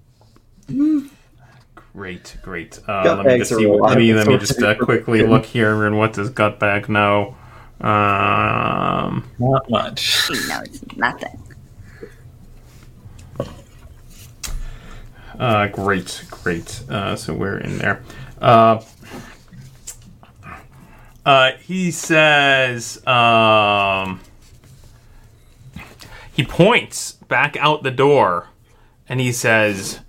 great, 1.94 2.36
great. 2.42 2.80
Uh, 2.86 3.16
let 3.16 3.26
me 3.26 3.38
just 3.38 3.56
see. 3.56 3.66
Let 3.66 3.98
me 3.98 4.14
let 4.14 4.28
me 4.28 4.38
just 4.38 4.62
uh, 4.62 4.76
quickly 4.76 5.22
look 5.26 5.46
here 5.46 5.86
and 5.86 5.98
what 5.98 6.12
does 6.12 6.30
Gutbag 6.30 6.90
know. 6.90 7.38
Um, 7.80 9.24
Not 9.40 9.70
much. 9.70 10.30
No, 10.50 10.60
it's 10.66 10.98
nothing. 10.98 11.40
uh, 15.40 15.68
great, 15.68 16.26
great. 16.30 16.82
Uh, 16.90 17.16
so 17.16 17.34
we're 17.34 17.58
in 17.60 17.78
there. 17.78 18.02
Uh, 18.42 18.82
uh, 21.28 21.52
he 21.58 21.92
says, 21.92 23.06
um, 23.06 24.22
he 26.32 26.46
points 26.46 27.12
back 27.28 27.58
out 27.58 27.84
the 27.84 27.92
door, 27.92 28.48
and 29.10 29.20
he 29.20 29.34
says, 29.34 30.00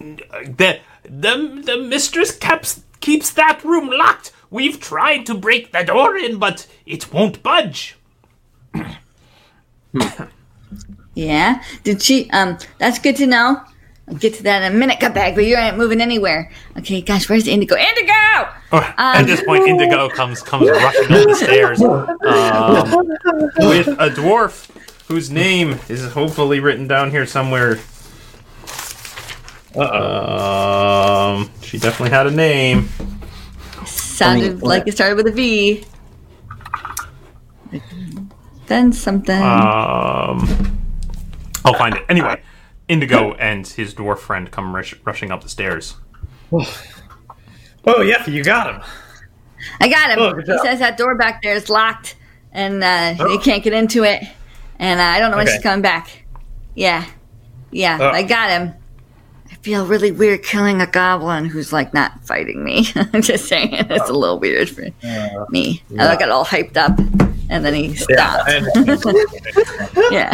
"the 0.00 0.80
the 1.04 1.62
the 1.64 1.76
mistress 1.88 2.32
keeps 2.36 2.82
keeps 2.98 3.30
that 3.30 3.62
room 3.62 3.90
locked. 3.90 4.32
We've 4.50 4.80
tried 4.80 5.24
to 5.26 5.34
break 5.34 5.70
the 5.70 5.84
door 5.84 6.16
in, 6.16 6.40
but 6.40 6.66
it 6.84 7.12
won't 7.12 7.40
budge." 7.44 7.96
Yeah. 11.14 11.62
Did 11.84 12.02
she? 12.02 12.28
Um, 12.30 12.58
that's 12.78 12.98
good 12.98 13.16
to 13.16 13.26
know. 13.26 13.60
I'll 14.08 14.16
get 14.16 14.34
to 14.34 14.42
that 14.42 14.62
in 14.62 14.74
a 14.74 14.76
minute, 14.76 14.98
Gutbag. 14.98 15.34
But 15.34 15.44
you 15.44 15.56
aren't 15.56 15.78
moving 15.78 16.00
anywhere. 16.00 16.50
Okay, 16.78 17.00
gosh, 17.00 17.28
where's 17.28 17.46
Indigo? 17.46 17.76
Indigo! 17.76 18.12
Oh, 18.72 18.94
At 18.98 19.22
this 19.22 19.42
point, 19.42 19.68
Indigo 19.68 20.08
comes 20.08 20.42
comes 20.42 20.68
rushing 20.68 21.12
up 21.12 21.28
the 21.28 21.34
stairs 21.34 21.80
um, 21.82 23.06
with 23.68 23.88
a 23.88 24.10
dwarf 24.10 24.68
whose 25.06 25.30
name 25.30 25.78
is 25.88 26.10
hopefully 26.12 26.58
written 26.60 26.88
down 26.88 27.10
here 27.10 27.26
somewhere. 27.26 27.78
Uh-oh. 29.74 31.36
Um, 31.36 31.50
she 31.62 31.78
definitely 31.78 32.10
had 32.10 32.26
a 32.26 32.30
name. 32.30 32.88
Sounded 33.86 34.62
I 34.62 34.66
like 34.66 34.86
it 34.86 34.92
started 34.92 35.16
with 35.16 35.26
a 35.28 35.32
V. 35.32 35.84
Then 38.66 38.92
something. 38.92 39.42
Um, 39.42 40.78
I'll 41.64 41.74
find 41.74 41.94
it 41.94 42.04
anyway. 42.08 42.42
Indigo 42.88 43.32
and 43.34 43.66
his 43.66 43.94
dwarf 43.94 44.18
friend 44.18 44.50
come 44.50 44.74
rush, 44.74 44.94
rushing 45.04 45.30
up 45.30 45.42
the 45.42 45.48
stairs. 45.48 45.96
Oh, 47.84 48.02
yeah, 48.02 48.28
you 48.28 48.44
got 48.44 48.74
him. 48.74 48.82
I 49.80 49.88
got 49.88 50.10
him. 50.10 50.18
Oh, 50.20 50.32
good 50.32 50.44
he 50.46 50.52
job. 50.52 50.60
says 50.64 50.78
that 50.80 50.96
door 50.96 51.14
back 51.16 51.42
there 51.42 51.54
is 51.54 51.68
locked, 51.68 52.16
and 52.52 52.82
uh, 52.82 53.14
they 53.28 53.38
can't 53.38 53.62
get 53.62 53.72
into 53.72 54.04
it. 54.04 54.22
And 54.78 55.00
uh, 55.00 55.02
I 55.04 55.18
don't 55.18 55.30
know 55.30 55.36
when 55.36 55.46
Okay. 55.46 55.54
she's 55.56 55.62
coming 55.62 55.82
back. 55.82 56.24
Yeah, 56.74 57.06
yeah, 57.70 57.98
Oh. 58.00 58.08
I 58.08 58.22
got 58.22 58.50
him. 58.50 58.74
I 59.50 59.54
feel 59.56 59.86
really 59.86 60.10
weird 60.10 60.42
killing 60.42 60.80
a 60.80 60.86
goblin 60.86 61.44
who's 61.44 61.72
like 61.72 61.92
not 61.94 62.24
fighting 62.24 62.64
me. 62.64 62.86
I'm 62.96 63.22
just 63.22 63.46
saying, 63.46 63.68
it's 63.72 64.08
a 64.10 64.12
little 64.12 64.38
weird 64.40 64.68
for 64.70 64.86
Uh, 65.04 65.44
me. 65.50 65.82
And 65.90 66.02
I 66.02 66.16
got 66.16 66.30
all 66.30 66.44
hyped 66.44 66.76
up, 66.76 66.98
and 67.50 67.64
then 67.64 67.74
he 67.74 67.86
yeah, 67.88 67.94
stopped. 67.94 68.48
I 68.48 68.58
Yeah, 70.10 70.30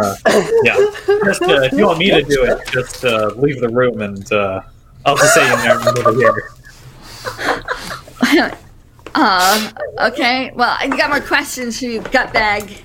uh, 0.00 0.16
yeah. 0.64 0.76
Just 1.24 1.42
uh, 1.42 1.62
if 1.62 1.72
you 1.72 1.86
want 1.86 1.98
me 1.98 2.10
to 2.10 2.22
do 2.22 2.44
it, 2.44 2.66
just 2.72 3.04
uh, 3.04 3.28
leave 3.36 3.60
the 3.60 3.68
room 3.68 4.00
and 4.00 4.30
uh, 4.32 4.60
I'll 5.06 5.16
just 5.16 5.34
say 5.34 5.48
you 5.48 5.56
never 5.64 6.08
over 6.08 6.12
here. 6.20 6.52
uh, 9.14 9.70
okay. 10.12 10.50
Well, 10.54 10.76
I 10.78 10.88
got 10.88 11.10
more 11.10 11.20
questions 11.20 11.78
for 11.78 11.86
you, 11.86 12.00
Gutbag. 12.00 12.78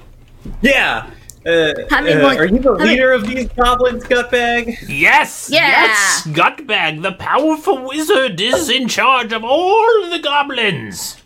Yeah. 0.62 1.10
Uh, 1.46 1.74
How 1.90 2.02
many 2.02 2.14
uh, 2.14 2.22
more- 2.22 2.38
are 2.42 2.46
you 2.46 2.60
the 2.60 2.70
how 2.72 2.76
many- 2.78 2.92
leader 2.92 3.12
of 3.12 3.28
these 3.28 3.50
goblins, 3.50 4.04
Gutbag? 4.06 4.78
Yes, 4.88 5.50
Yeah. 5.52 5.68
yes, 5.68 6.26
Gutbag, 6.28 7.02
the 7.02 7.12
powerful 7.12 7.84
wizard, 7.86 8.40
is 8.40 8.70
in 8.70 8.88
charge 8.88 9.34
of 9.34 9.44
all 9.44 10.10
the 10.10 10.20
goblins. 10.20 11.18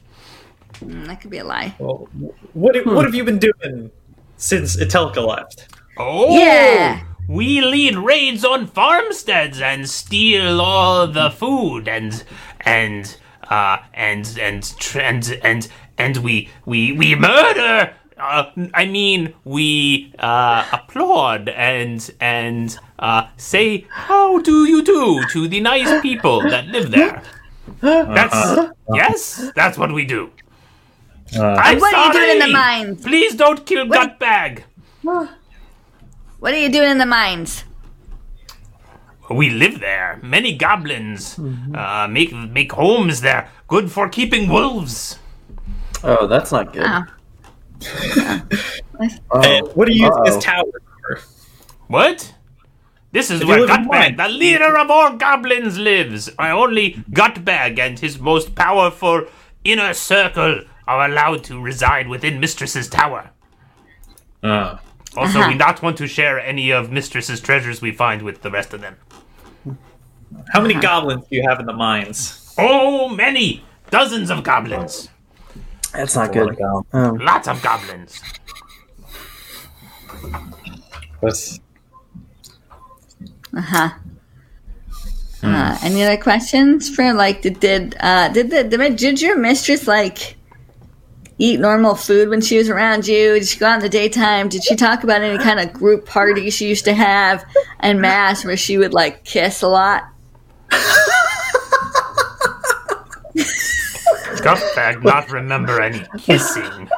Mm, 0.79 1.07
that 1.07 1.21
could 1.21 1.31
be 1.31 1.39
a 1.39 1.43
lie. 1.43 1.75
Well, 1.79 2.07
what 2.53 2.75
have, 2.75 2.85
what 2.85 3.05
have 3.05 3.15
you 3.15 3.23
been 3.23 3.39
doing 3.39 3.91
since 4.37 4.75
Itelka 4.77 5.25
left? 5.25 5.73
Oh, 5.97 6.37
Yeah. 6.37 7.03
We 7.29 7.59
lead 7.59 7.97
raids 7.97 8.45
on 8.45 8.67
farmsteads 8.67 9.59
and 9.59 9.89
steal 9.89 10.61
all 10.61 11.07
the 11.07 11.29
food 11.29 11.89
and 11.89 12.23
and 12.61 13.17
uh 13.49 13.79
and 13.93 14.37
and 14.39 14.63
tr- 14.79 15.01
and 15.01 15.37
and 15.43 15.67
and 15.97 16.17
we 16.17 16.49
we 16.65 16.93
we 16.93 17.15
murder. 17.15 17.93
Uh, 18.17 18.45
I 18.73 18.85
mean, 18.85 19.33
we 19.43 20.13
uh, 20.19 20.65
applaud 20.71 21.49
and 21.49 22.09
and 22.21 22.75
uh, 22.97 23.27
say 23.37 23.85
how 23.89 24.39
do 24.39 24.65
you 24.65 24.81
do 24.81 25.21
to 25.33 25.47
the 25.49 25.59
nice 25.59 26.01
people 26.01 26.41
that 26.41 26.65
live 26.67 26.91
there. 26.91 27.21
That's 27.81 28.71
yes, 28.93 29.51
that's 29.53 29.77
what 29.77 29.91
we 29.93 30.05
do. 30.05 30.31
Uh, 31.35 31.43
I'm 31.59 31.79
What 31.79 31.93
are 31.93 32.07
you 32.07 32.13
doing 32.13 32.29
in 32.31 32.39
the 32.39 32.53
mines? 32.53 33.03
Please 33.03 33.35
don't 33.35 33.65
kill 33.65 33.85
Gutbag. 33.85 34.63
What 36.39 36.53
are 36.53 36.59
you 36.59 36.69
doing 36.69 36.91
in 36.91 36.97
the 36.99 37.05
mines? 37.07 37.63
We 39.29 39.49
live 39.49 39.79
there. 39.79 40.19
Many 40.21 40.55
goblins 40.55 41.37
uh, 41.39 42.07
make 42.07 42.31
make 42.31 42.71
homes 42.71 43.21
there. 43.21 43.49
Good 43.67 43.91
for 43.91 44.07
keeping 44.07 44.47
wolves. 44.47 45.17
Oh, 46.03 46.27
that's 46.27 46.51
not 46.51 46.73
good. 46.73 46.85
Oh. 46.85 47.03
Oh, 48.99 49.41
and 49.41 49.67
what 49.75 49.87
do 49.87 49.93
you 49.93 50.05
use 50.05 50.17
this 50.25 50.43
tower 50.43 50.63
for? 51.01 51.19
What? 51.87 52.33
This 53.11 53.29
is 53.29 53.41
If 53.41 53.47
where 53.47 53.59
you 53.59 53.65
live 53.67 53.77
in 53.77 53.85
Gutbag, 53.85 54.17
the 54.17 54.27
leader 54.27 54.75
of 54.75 54.89
all 54.89 55.15
goblins, 55.17 55.77
lives. 55.77 56.31
I 56.39 56.49
only 56.49 56.93
Gutbag 57.11 57.77
and 57.77 57.99
his 57.99 58.19
most 58.19 58.55
powerful 58.55 59.25
inner 59.63 59.93
circle 59.93 60.61
are 60.87 61.05
allowed 61.05 61.43
to 61.45 61.59
reside 61.61 62.07
within 62.07 62.39
Mistress's 62.39 62.87
tower. 62.89 63.31
Uh, 64.43 64.77
Also, 65.15 65.39
Uh-huh. 65.39 65.49
we 65.49 65.55
not 65.55 65.81
want 65.81 65.97
to 65.97 66.05
share 66.07 66.39
any 66.39 66.69
of 66.71 66.91
Mistress's 66.91 67.39
treasures 67.41 67.81
we 67.81 67.91
find 67.91 68.21
with 68.21 68.41
the 68.43 68.51
rest 68.51 68.73
of 68.73 68.81
them. 68.81 68.95
how 70.53 70.61
many 70.61 70.75
goblins 70.75 71.23
do 71.29 71.35
you 71.37 71.43
have 71.49 71.59
in 71.59 71.65
the 71.65 71.73
mines? 71.73 72.53
Oh, 72.57 73.09
many! 73.09 73.63
Dozens 73.89 74.29
of 74.29 74.43
goblins. 74.43 75.09
That's 75.93 76.15
not 76.15 76.33
good. 76.33 76.55
Um, 76.93 77.17
Lots 77.17 77.47
of 77.47 77.61
goblins. 77.63 78.21
That's- 81.21 81.59
Uh 83.55 83.61
huh. 83.61 83.89
Uh, 85.43 85.77
any 85.81 86.03
other 86.03 86.17
questions 86.21 86.89
for 86.93 87.13
like 87.13 87.41
did 87.41 87.59
did 87.59 87.95
uh 87.99 88.27
did 88.29 88.49
the 88.51 88.63
did, 88.63 88.95
did 88.97 89.21
your 89.21 89.37
mistress 89.37 89.87
like 89.87 90.35
eat 91.39 91.59
normal 91.59 91.95
food 91.95 92.29
when 92.29 92.41
she 92.41 92.57
was 92.57 92.69
around 92.69 93.07
you? 93.07 93.33
Did 93.35 93.47
she 93.47 93.59
go 93.59 93.67
out 93.67 93.75
in 93.75 93.81
the 93.81 93.89
daytime? 93.89 94.49
Did 94.49 94.63
she 94.63 94.75
talk 94.75 95.03
about 95.03 95.21
any 95.21 95.37
kind 95.37 95.59
of 95.59 95.73
group 95.73 96.05
party 96.05 96.49
she 96.49 96.67
used 96.67 96.85
to 96.85 96.93
have 96.93 97.45
en 97.81 98.01
mass 98.01 98.43
where 98.43 98.57
she 98.57 98.77
would 98.77 98.93
like 98.93 99.23
kiss 99.23 99.61
a 99.61 99.67
lot? 99.67 100.03
Gutbag 104.41 105.03
not 105.03 105.29
remember 105.31 105.81
any 105.81 106.03
kissing. 106.17 106.89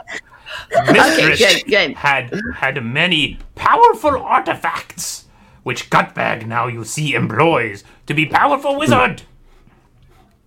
Okay, 0.76 0.94
Mistress 0.94 1.40
good, 1.40 1.66
good. 1.68 1.94
had 1.96 2.40
had 2.56 2.84
many 2.84 3.40
powerful 3.56 4.22
artifacts, 4.22 5.26
which 5.64 5.90
Gutbag 5.90 6.46
now 6.46 6.68
you 6.68 6.84
see 6.84 7.16
employs 7.16 7.84
to 8.06 8.14
be 8.14 8.26
powerful 8.26 8.78
wizard. 8.78 9.24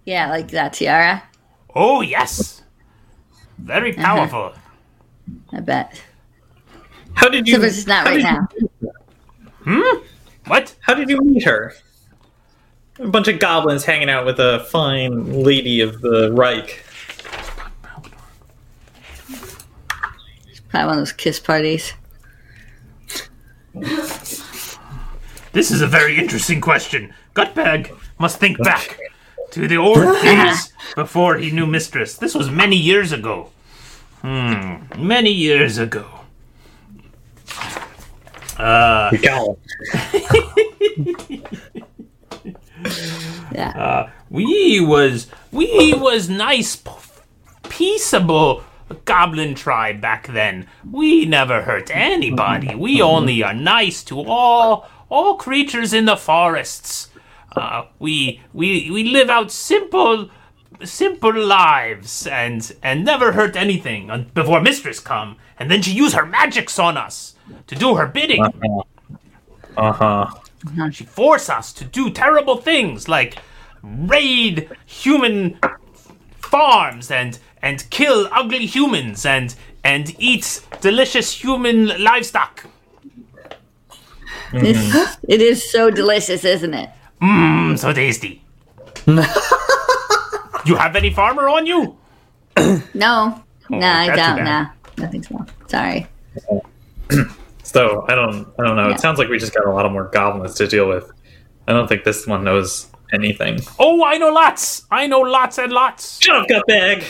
Yeah, 0.04 0.28
like 0.28 0.52
that 0.52 0.74
tiara. 0.74 1.24
Oh 1.74 2.02
yes, 2.02 2.61
very 3.62 3.92
powerful. 3.92 4.52
I 5.52 5.60
bet. 5.60 6.02
How 7.14 7.28
did 7.28 7.46
you? 7.46 7.56
Except 7.56 7.74
it's 7.74 7.86
not 7.86 8.06
right 8.06 8.22
now. 8.22 8.48
Hmm. 9.64 9.98
What? 10.46 10.74
how 10.80 10.94
did 10.94 11.08
you 11.08 11.20
meet 11.20 11.44
her? 11.44 11.74
A 12.98 13.06
bunch 13.06 13.28
of 13.28 13.38
goblins 13.38 13.84
hanging 13.84 14.10
out 14.10 14.26
with 14.26 14.40
a 14.40 14.66
fine 14.70 15.42
lady 15.42 15.80
of 15.80 16.00
the 16.00 16.32
Reich. 16.32 16.84
Probably 20.68 20.86
one 20.86 20.88
of 20.88 20.96
those 20.96 21.12
kiss 21.12 21.38
parties. 21.38 21.92
This 25.52 25.70
is 25.70 25.80
a 25.80 25.86
very 25.86 26.18
interesting 26.18 26.60
question. 26.60 27.14
Gutbag 27.34 27.96
must 28.18 28.38
think 28.38 28.58
back 28.62 28.98
to 29.52 29.68
the 29.68 29.76
old 29.76 29.98
days 30.22 30.72
before 30.94 31.36
he 31.36 31.50
knew 31.50 31.66
Mistress. 31.66 32.16
This 32.16 32.34
was 32.34 32.50
many 32.50 32.76
years 32.76 33.12
ago. 33.12 33.50
Hmm, 34.22 34.76
many 34.98 35.30
years 35.30 35.78
ago. 35.78 36.06
Uh, 38.58 39.10
Gollum. 39.10 39.56
Yeah. 43.54 44.10
we 44.30 44.80
was 44.80 45.28
we 45.52 45.94
was 45.94 46.28
nice, 46.28 46.82
peaceable 47.68 48.64
goblin 49.04 49.54
tribe 49.54 50.00
back 50.00 50.26
then. 50.28 50.66
We 50.90 51.24
never 51.26 51.62
hurt 51.62 51.90
anybody. 51.92 52.74
We 52.74 53.00
only 53.02 53.42
are 53.42 53.54
nice 53.54 54.02
to 54.04 54.20
all 54.20 54.88
all 55.08 55.36
creatures 55.36 55.92
in 55.92 56.06
the 56.06 56.16
forests. 56.16 57.10
Uh, 57.56 57.84
we 57.98 58.40
we 58.52 58.90
we 58.90 59.04
live 59.04 59.28
out 59.30 59.50
simple 59.50 60.30
simple 60.84 61.34
lives 61.34 62.26
and 62.26 62.72
and 62.82 63.04
never 63.04 63.32
hurt 63.32 63.56
anything 63.56 64.26
before 64.34 64.60
mistress 64.60 64.98
come 65.00 65.36
and 65.58 65.70
then 65.70 65.80
she 65.82 65.92
use 65.92 66.14
her 66.14 66.26
magics 66.26 66.78
on 66.78 66.96
us 66.96 67.34
to 67.66 67.74
do 67.74 67.94
her 67.96 68.06
bidding 68.06 68.42
Uh 69.76 69.92
huh. 69.92 70.26
she 70.90 71.04
force 71.04 71.48
us 71.48 71.72
to 71.74 71.84
do 71.84 72.10
terrible 72.10 72.56
things 72.56 73.08
like 73.08 73.36
raid 73.82 74.68
human 74.86 75.58
farms 76.38 77.10
and 77.10 77.38
and 77.62 77.88
kill 77.90 78.28
ugly 78.32 78.66
humans 78.66 79.24
and 79.24 79.54
and 79.84 80.14
eat 80.18 80.62
delicious 80.80 81.32
human 81.32 81.86
livestock. 82.02 82.64
It's, 84.52 85.16
it 85.28 85.40
is 85.40 85.70
so 85.72 85.90
delicious, 85.90 86.44
isn't 86.44 86.74
it? 86.74 86.90
Mmm, 87.22 87.78
so 87.78 87.92
tasty. 87.92 88.42
you 90.66 90.74
have 90.76 90.96
any 90.96 91.12
farmer 91.12 91.48
on 91.48 91.66
you? 91.66 91.96
No. 92.94 93.42
Oh, 93.70 93.78
no, 93.78 93.86
I 93.86 94.06
don't. 94.08 94.16
bad. 94.16 94.44
Nah. 94.44 94.66
Nothing 94.98 95.22
small. 95.22 95.46
Sorry. 95.66 96.06
So 97.64 98.04
I 98.08 98.14
don't. 98.14 98.46
I 98.58 98.66
don't 98.66 98.76
know. 98.76 98.88
Yeah. 98.88 98.94
It 98.94 99.00
sounds 99.00 99.18
like 99.18 99.28
we 99.28 99.38
just 99.38 99.54
got 99.54 99.64
a 99.64 99.70
lot 99.70 99.86
of 99.86 99.92
more 99.92 100.08
goblins 100.08 100.54
to 100.56 100.66
deal 100.66 100.88
with. 100.88 101.10
I 101.66 101.72
don't 101.72 101.88
think 101.88 102.04
this 102.04 102.26
one 102.26 102.44
knows 102.44 102.88
anything. 103.12 103.60
Oh, 103.78 104.04
I 104.04 104.18
know 104.18 104.30
lots. 104.30 104.84
I 104.90 105.06
know 105.06 105.20
lots 105.20 105.58
and 105.58 105.72
lots. 105.72 106.20
Shut 106.20 106.36
up, 106.36 106.46
Gutbag! 106.48 107.04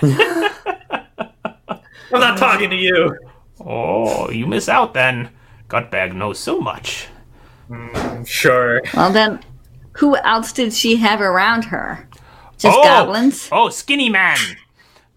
I'm 2.12 2.20
not 2.20 2.38
talking 2.38 2.70
to 2.70 2.76
you. 2.76 3.18
Oh, 3.60 4.30
you 4.30 4.46
miss 4.46 4.68
out 4.68 4.94
then. 4.94 5.28
Gutbag 5.68 6.14
knows 6.14 6.38
so 6.38 6.60
much. 6.60 7.08
Sure. 8.26 8.82
Well, 8.94 9.10
then, 9.10 9.40
who 9.92 10.16
else 10.16 10.52
did 10.52 10.72
she 10.72 10.96
have 10.96 11.20
around 11.20 11.64
her? 11.66 12.08
Just 12.58 12.76
oh, 12.78 12.82
goblins? 12.82 13.48
Oh, 13.50 13.68
skinny 13.68 14.08
man. 14.08 14.38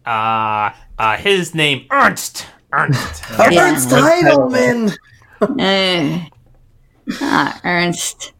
Uh, 0.05 0.71
uh, 0.97 1.17
his 1.17 1.53
name 1.53 1.85
Ernst. 1.91 2.45
Ernst. 2.71 3.23
Yeah. 3.51 3.71
Ernst 3.71 3.89
Heidelman. 3.89 4.97
Uh, 5.41 6.25
ah, 7.21 7.61
Ernst. 7.63 8.33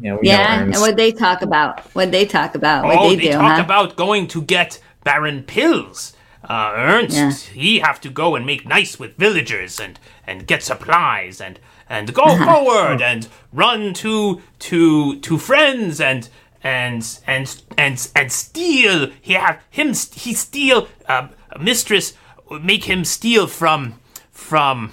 Yeah. 0.00 0.18
Yeah, 0.22 0.56
Know 0.56 0.62
and 0.64 0.74
what 0.76 0.96
they 0.96 1.12
talk 1.12 1.42
about? 1.42 1.80
What 1.94 2.10
they 2.10 2.26
talk 2.26 2.54
about? 2.54 2.84
What 2.84 2.98
oh, 2.98 3.10
they, 3.10 3.16
they, 3.16 3.22
do, 3.22 3.32
talk 3.32 3.56
huh? 3.56 3.62
about 3.62 3.96
going 3.96 4.26
to 4.28 4.42
get 4.42 4.80
Baron 5.04 5.44
Pills. 5.44 6.14
Uh, 6.42 6.72
Ernst, 6.74 7.16
Yeah. 7.16 7.30
he 7.30 7.78
have 7.78 8.00
to 8.00 8.10
go 8.10 8.34
and 8.34 8.44
make 8.44 8.66
nice 8.66 8.98
with 8.98 9.16
villagers 9.16 9.78
and 9.78 10.00
and 10.26 10.46
get 10.46 10.62
supplies 10.62 11.40
and 11.40 11.60
and 11.92 12.12
go 12.14 12.22
Uh-huh. 12.22 12.44
forward 12.64 13.02
and 13.02 13.28
run 13.52 13.92
to 13.94 14.40
to 14.58 15.20
to 15.20 15.38
friends 15.38 16.00
and 16.00 16.28
and 16.64 17.20
and 17.26 17.62
and 17.76 18.10
and 18.16 18.32
steal. 18.32 19.10
He 19.20 19.34
have 19.34 19.60
him. 19.70 19.88
He 20.14 20.32
steal. 20.34 20.88
Uh, 21.06 21.28
mistress 21.60 22.14
make 22.62 22.84
him 22.84 23.04
steal 23.04 23.46
from 23.46 24.00
from 24.30 24.92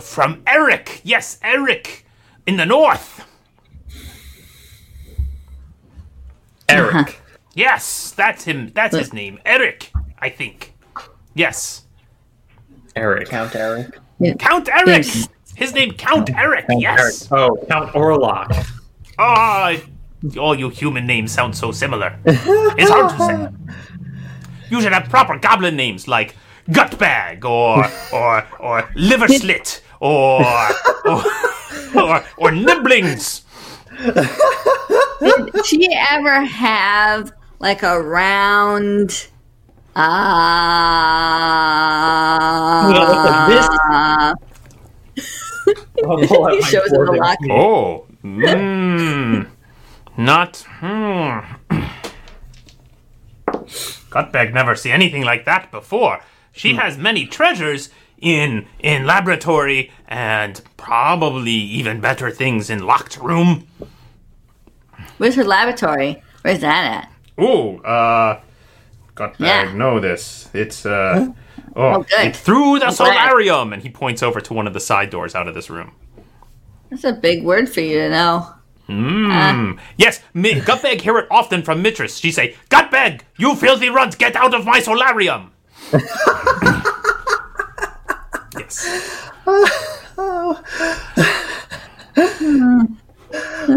from 0.00 0.42
Eric. 0.46 1.00
Yes, 1.04 1.38
Eric 1.42 2.04
in 2.46 2.56
the 2.56 2.66
north. 2.66 3.24
Eric. 6.68 7.20
Yes, 7.54 8.10
that's 8.16 8.44
him. 8.44 8.72
That's 8.74 8.96
his 8.96 9.12
name. 9.12 9.38
Eric, 9.44 9.92
I 10.18 10.28
think. 10.28 10.74
Yes. 11.34 11.82
Eric. 12.96 13.28
Count 13.28 13.54
Eric. 13.54 13.98
Count 14.38 14.68
Eric! 14.68 14.86
Yes. 14.86 15.28
His 15.54 15.72
name 15.74 15.92
Count 15.92 16.30
Eric, 16.36 16.66
Count 16.66 16.80
yes. 16.80 16.98
Eric. 16.98 17.14
Oh, 17.32 17.66
Count 17.68 17.92
Orlok. 17.92 18.66
Ah, 19.18 19.76
all 20.38 20.58
you 20.58 20.68
human 20.70 21.06
names 21.06 21.32
sound 21.32 21.56
so 21.56 21.70
similar. 21.70 22.18
It's 22.24 22.90
hard 22.90 23.10
to 23.10 23.18
say. 23.26 23.74
You 24.70 24.80
should 24.80 24.92
have 24.92 25.08
proper 25.08 25.38
goblin 25.38 25.76
names 25.76 26.08
like 26.08 26.34
Gutbag 26.68 27.44
or 27.44 27.84
or 28.12 28.44
or 28.58 28.88
Liver 28.96 29.28
Slit 29.28 29.82
or 30.00 30.44
or 31.04 31.22
or, 31.94 32.24
or 32.38 32.50
Nibblings. 32.50 33.42
Did 35.20 35.66
she 35.66 35.88
ever 36.10 36.44
have 36.44 37.32
like 37.60 37.82
a 37.82 38.00
round? 38.00 39.28
Uh, 46.04 46.16
He 46.50 46.62
shows 46.62 46.92
him 46.92 47.04
the 47.06 47.12
lock. 47.12 47.38
Oh, 47.50 48.06
mmm. 48.22 49.48
Not, 50.16 50.56
hmm. 50.80 51.38
Gutbag 54.10 54.52
never 54.52 54.74
see 54.74 54.90
anything 54.90 55.24
like 55.24 55.44
that 55.44 55.70
before. 55.70 56.20
She 56.52 56.74
has 56.74 56.98
many 56.98 57.26
treasures 57.26 57.90
in 58.20 58.66
in 58.78 59.06
laboratory 59.06 59.90
and 60.06 60.60
probably 60.76 61.50
even 61.50 62.00
better 62.00 62.30
things 62.30 62.70
in 62.70 62.86
locked 62.86 63.16
room. 63.18 63.66
Where's 65.18 65.34
her 65.34 65.44
laboratory? 65.44 66.22
Where's 66.42 66.60
that 66.60 66.84
at? 66.84 67.12
Oh, 67.36 67.78
uh, 67.78 68.40
Gutbag 69.16 69.34
Yeah. 69.38 69.72
know 69.72 70.00
this. 70.00 70.48
It's 70.52 70.84
uh, 70.84 71.28
oh, 71.76 72.02
good. 72.02 72.26
it's 72.26 72.40
through 72.40 72.80
the 72.80 72.86
I'm 72.86 72.94
glad. 72.94 73.28
solarium, 73.28 73.72
and 73.72 73.82
he 73.82 73.90
points 73.90 74.22
over 74.22 74.40
to 74.40 74.52
one 74.54 74.66
of 74.66 74.72
the 74.74 74.80
side 74.80 75.10
doors 75.10 75.34
out 75.34 75.46
of 75.48 75.54
this 75.54 75.70
room. 75.70 75.92
That's 76.90 77.04
a 77.04 77.12
big 77.12 77.44
word 77.44 77.68
for 77.68 77.80
you 77.80 77.98
to 77.98 78.10
know. 78.10 78.48
Mm. 78.88 79.78
yes, 79.96 80.20
Mi- 80.34 80.60
Gutbag 80.60 81.00
hear 81.00 81.16
it 81.18 81.26
often 81.30 81.62
from 81.62 81.80
Mistress. 81.80 82.18
She 82.18 82.30
say, 82.30 82.54
Gutbag, 82.68 83.22
you 83.38 83.56
filthy 83.56 83.88
runt, 83.88 84.18
get 84.18 84.36
out 84.36 84.52
of 84.52 84.66
my 84.66 84.78
solarium. 84.80 85.52
yes. 88.58 89.30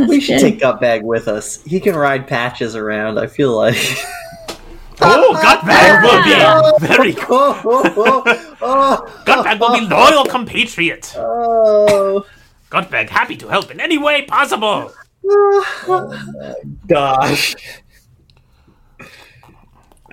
We 0.08 0.20
should 0.20 0.40
take 0.40 0.60
Gutbag 0.60 1.04
with 1.04 1.28
us. 1.28 1.64
He 1.64 1.80
can 1.80 1.96
ride 1.96 2.28
patches 2.28 2.76
around. 2.76 3.18
I 3.18 3.28
feel 3.28 3.56
like. 3.56 3.78
Oh, 5.00 5.30
oh 5.30 5.36
Gutbag 5.44 6.02
will 6.04 6.24
be 6.24 6.88
very 6.88 7.16
oh, 7.30 7.62
oh, 7.66 7.94
oh, 7.98 8.56
oh, 8.62 9.24
Gutbag 9.26 9.60
will 9.60 9.80
be 9.80 9.86
loyal 9.86 10.26
compatriot. 10.26 11.14
oh. 11.18 12.26
Gutbag 12.70 13.10
happy 13.10 13.38
to 13.38 13.48
help 13.48 13.72
in 13.72 13.80
any 13.80 13.98
way 13.98 14.24
possible. 14.24 14.92
Gosh. 16.88 17.56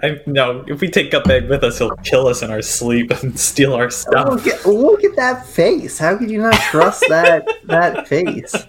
I 0.02 0.20
no. 0.26 0.64
If 0.68 0.80
we 0.80 0.90
take 0.90 1.10
Gutbag 1.10 1.48
with 1.48 1.64
us, 1.64 1.78
he'll 1.78 1.96
kill 1.96 2.26
us 2.26 2.42
in 2.42 2.50
our 2.50 2.62
sleep 2.62 3.10
and 3.22 3.38
steal 3.50 3.74
our 3.74 3.90
stuff. 3.90 4.28
Look 4.28 4.46
at, 4.46 4.66
look 4.66 5.02
at 5.04 5.16
that 5.16 5.46
face. 5.46 5.98
How 5.98 6.16
could 6.16 6.30
you 6.30 6.42
not 6.42 6.54
trust 6.54 7.04
that 7.08 7.48
that 7.64 8.06
face? 8.08 8.54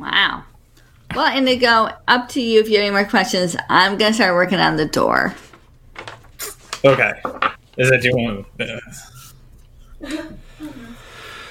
Wow. 0.00 0.44
Well, 1.14 1.36
Indigo, 1.36 1.90
up 2.06 2.28
to 2.30 2.40
you 2.40 2.60
if 2.60 2.68
you 2.68 2.76
have 2.76 2.84
any 2.84 2.90
more 2.90 3.04
questions. 3.04 3.56
I'm 3.68 3.98
gonna 3.98 4.14
start 4.14 4.34
working 4.34 4.58
on 4.58 4.76
the 4.76 4.86
door. 4.86 5.34
Okay. 6.84 7.12
Is 7.76 7.90
it 7.90 8.02
doing? 8.02 8.46
Okay. 8.60 8.78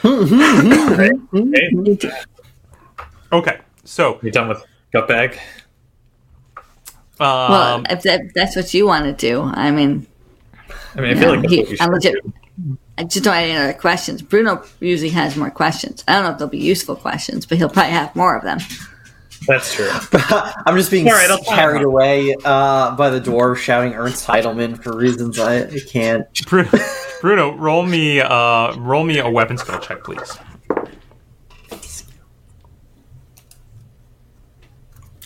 Okay. 3.32 3.60
So 3.84 4.20
you 4.24 4.32
done 4.32 4.50
with 4.50 4.66
gut 4.92 5.08
bag? 5.08 5.40
Um, 7.20 7.52
well, 7.52 7.84
if, 7.90 8.02
that, 8.04 8.22
if, 8.22 8.34
that's 8.34 8.56
what 8.56 8.74
you 8.74 8.88
want 8.88 9.06
to 9.06 9.14
do, 9.14 9.42
I 9.42 9.72
mean, 9.72 10.08
I 10.96 11.02
mean, 11.02 11.18
I 11.18 11.20
feel 11.20 11.36
know, 11.36 11.42
like 11.42 11.50
he, 11.50 11.78
I 11.80 11.86
legit. 11.86 12.16
Do. 12.24 12.78
I 12.98 13.04
just 13.04 13.24
don't 13.24 13.34
have 13.34 13.44
any 13.44 13.56
other 13.56 13.74
questions. 13.74 14.22
Bruno 14.22 14.64
usually 14.80 15.12
has 15.12 15.38
more 15.38 15.52
questions. 15.52 16.04
I 16.08 16.14
don't 16.14 16.24
know 16.24 16.32
if 16.32 16.40
they'll 16.40 16.48
be 16.48 16.58
useful 16.58 16.96
questions, 16.96 17.46
but 17.46 17.58
he'll 17.58 17.70
probably 17.70 17.92
have 17.92 18.16
more 18.16 18.36
of 18.36 18.44
them. 18.44 18.60
That's 19.48 19.74
true. 19.74 19.90
I'm 20.66 20.76
just 20.76 20.92
being 20.92 21.06
right, 21.06 21.40
carried 21.46 21.84
away 21.84 22.36
uh, 22.44 22.96
by 22.96 23.10
the 23.10 23.22
dwarf 23.22 23.58
shouting 23.58 23.94
Ernst 23.94 24.28
Heidelman 24.28 24.82
for 24.82 24.96
reasons 24.96 25.40
I, 25.40 25.64
I 25.64 25.80
can't. 25.88 26.26
Bruno, 27.22 27.56
roll 27.56 27.86
me, 27.86 28.20
uh, 28.22 28.76
roll 28.78 29.04
me 29.04 29.20
a 29.20 29.30
weapon 29.30 29.58
skill 29.58 29.80
check, 29.80 30.04
please. 30.04 30.38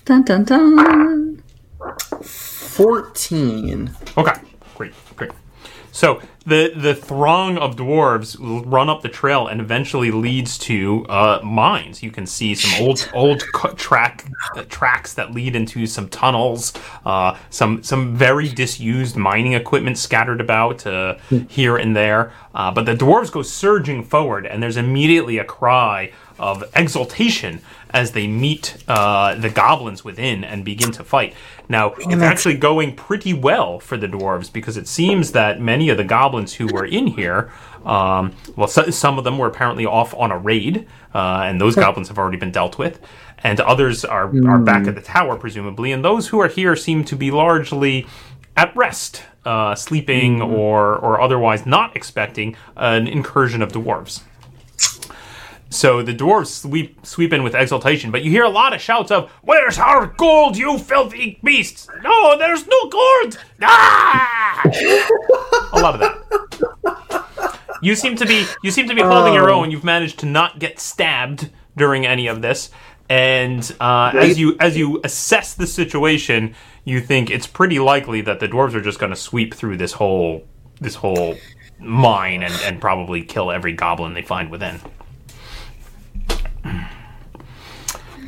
Dun 0.05 0.23
dun 0.23 0.43
dun. 0.43 1.43
Fourteen. 2.23 3.91
Okay, 4.17 4.33
great, 4.75 4.93
great. 5.15 5.31
So 5.91 6.21
the 6.45 6.73
the 6.75 6.93
throng 6.93 7.57
of 7.57 7.75
dwarves 7.75 8.35
run 8.39 8.89
up 8.89 9.01
the 9.01 9.09
trail 9.09 9.47
and 9.47 9.61
eventually 9.61 10.11
leads 10.11 10.57
to 10.57 11.05
uh, 11.07 11.39
mines. 11.43 12.03
You 12.03 12.11
can 12.11 12.25
see 12.25 12.53
some 12.55 12.85
old 12.85 13.09
old 13.13 13.39
track 13.77 14.25
uh, 14.55 14.63
tracks 14.67 15.13
that 15.13 15.33
lead 15.33 15.55
into 15.55 15.87
some 15.87 16.09
tunnels. 16.09 16.73
Uh, 17.05 17.37
some 17.49 17.81
some 17.83 18.15
very 18.15 18.49
disused 18.49 19.15
mining 19.15 19.53
equipment 19.53 19.97
scattered 19.97 20.41
about 20.41 20.85
uh, 20.85 21.15
here 21.47 21.77
and 21.77 21.95
there. 21.95 22.33
Uh, 22.53 22.71
but 22.71 22.85
the 22.85 22.95
dwarves 22.95 23.31
go 23.31 23.41
surging 23.41 24.03
forward, 24.03 24.45
and 24.45 24.61
there's 24.61 24.77
immediately 24.77 25.37
a 25.37 25.45
cry 25.45 26.11
of 26.39 26.63
exultation 26.75 27.61
as 27.93 28.11
they 28.11 28.25
meet 28.27 28.83
uh, 28.87 29.35
the 29.35 29.49
goblins 29.49 30.03
within 30.03 30.43
and 30.43 30.65
begin 30.65 30.91
to 30.91 31.03
fight. 31.03 31.35
Now, 31.69 31.93
it's 31.97 32.21
actually 32.21 32.57
going 32.57 32.95
pretty 32.95 33.33
well 33.33 33.79
for 33.79 33.97
the 33.97 34.07
dwarves 34.07 34.51
because 34.51 34.77
it 34.77 34.87
seems 34.87 35.31
that 35.33 35.61
many 35.61 35.89
of 35.89 35.97
the 35.97 36.03
goblins 36.03 36.53
who 36.53 36.67
were 36.67 36.85
in 36.85 37.07
here, 37.07 37.51
um, 37.85 38.35
well, 38.55 38.67
so, 38.67 38.89
some 38.89 39.17
of 39.17 39.23
them 39.23 39.37
were 39.37 39.47
apparently 39.47 39.85
off 39.85 40.13
on 40.15 40.31
a 40.31 40.37
raid, 40.37 40.87
uh, 41.13 41.43
and 41.45 41.61
those 41.61 41.75
goblins 41.75 42.07
have 42.07 42.17
already 42.17 42.37
been 42.37 42.51
dealt 42.51 42.77
with. 42.77 42.99
And 43.39 43.59
others 43.59 44.05
are, 44.05 44.25
are 44.47 44.59
back 44.59 44.87
at 44.87 44.95
the 44.95 45.01
tower, 45.01 45.37
presumably. 45.37 45.91
And 45.91 46.03
those 46.03 46.29
who 46.29 46.39
are 46.39 46.47
here 46.47 46.75
seem 46.75 47.03
to 47.05 47.15
be 47.15 47.29
largely 47.29 48.07
at 48.55 48.75
rest, 48.75 49.23
uh, 49.45 49.75
sleeping 49.75 50.39
mm. 50.39 50.49
or, 50.49 50.95
or 50.95 51.19
otherwise 51.19 51.65
not 51.65 51.95
expecting 51.95 52.55
an 52.77 53.07
incursion 53.07 53.61
of 53.61 53.71
dwarves. 53.71 54.23
So 55.73 56.03
the 56.03 56.13
dwarves 56.13 56.61
sweep 56.61 57.03
sweep 57.03 57.33
in 57.33 57.41
with 57.41 57.55
exultation, 57.55 58.11
but 58.11 58.23
you 58.23 58.29
hear 58.29 58.43
a 58.43 58.49
lot 58.49 58.73
of 58.73 58.81
shouts 58.81 59.09
of 59.09 59.31
"Where's 59.41 59.79
our 59.79 60.05
gold, 60.05 60.55
you 60.55 60.77
filthy 60.77 61.39
beasts?" 61.43 61.87
No, 62.03 62.37
there's 62.37 62.67
no 62.67 62.89
gold. 62.89 63.39
Ah! 63.65 64.61
a 65.73 65.79
lot 65.79 65.95
of 65.95 65.99
that. 65.99 67.59
You 67.81 67.95
seem 67.95 68.15
to 68.17 68.25
be 68.25 68.45
you 68.61 68.69
seem 68.69 68.87
to 68.87 68.93
be 68.93 69.01
holding 69.01 69.33
your 69.33 69.49
oh. 69.49 69.61
own. 69.61 69.71
You've 69.71 69.83
managed 69.83 70.19
to 70.19 70.27
not 70.27 70.59
get 70.59 70.79
stabbed 70.79 71.49
during 71.75 72.05
any 72.05 72.27
of 72.27 72.43
this, 72.43 72.69
and 73.09 73.75
uh, 73.79 74.11
as 74.13 74.37
you 74.37 74.55
as 74.59 74.77
you 74.77 75.01
assess 75.03 75.55
the 75.55 75.65
situation, 75.65 76.53
you 76.85 77.01
think 77.01 77.31
it's 77.31 77.47
pretty 77.47 77.79
likely 77.79 78.21
that 78.21 78.39
the 78.39 78.47
dwarves 78.47 78.75
are 78.75 78.81
just 78.81 78.99
going 78.99 79.11
to 79.11 79.15
sweep 79.15 79.55
through 79.55 79.77
this 79.77 79.93
whole 79.93 80.47
this 80.79 80.95
whole 80.95 81.35
mine 81.79 82.43
and, 82.43 82.53
and 82.63 82.79
probably 82.79 83.23
kill 83.23 83.51
every 83.51 83.73
goblin 83.73 84.13
they 84.13 84.21
find 84.21 84.51
within. 84.51 84.79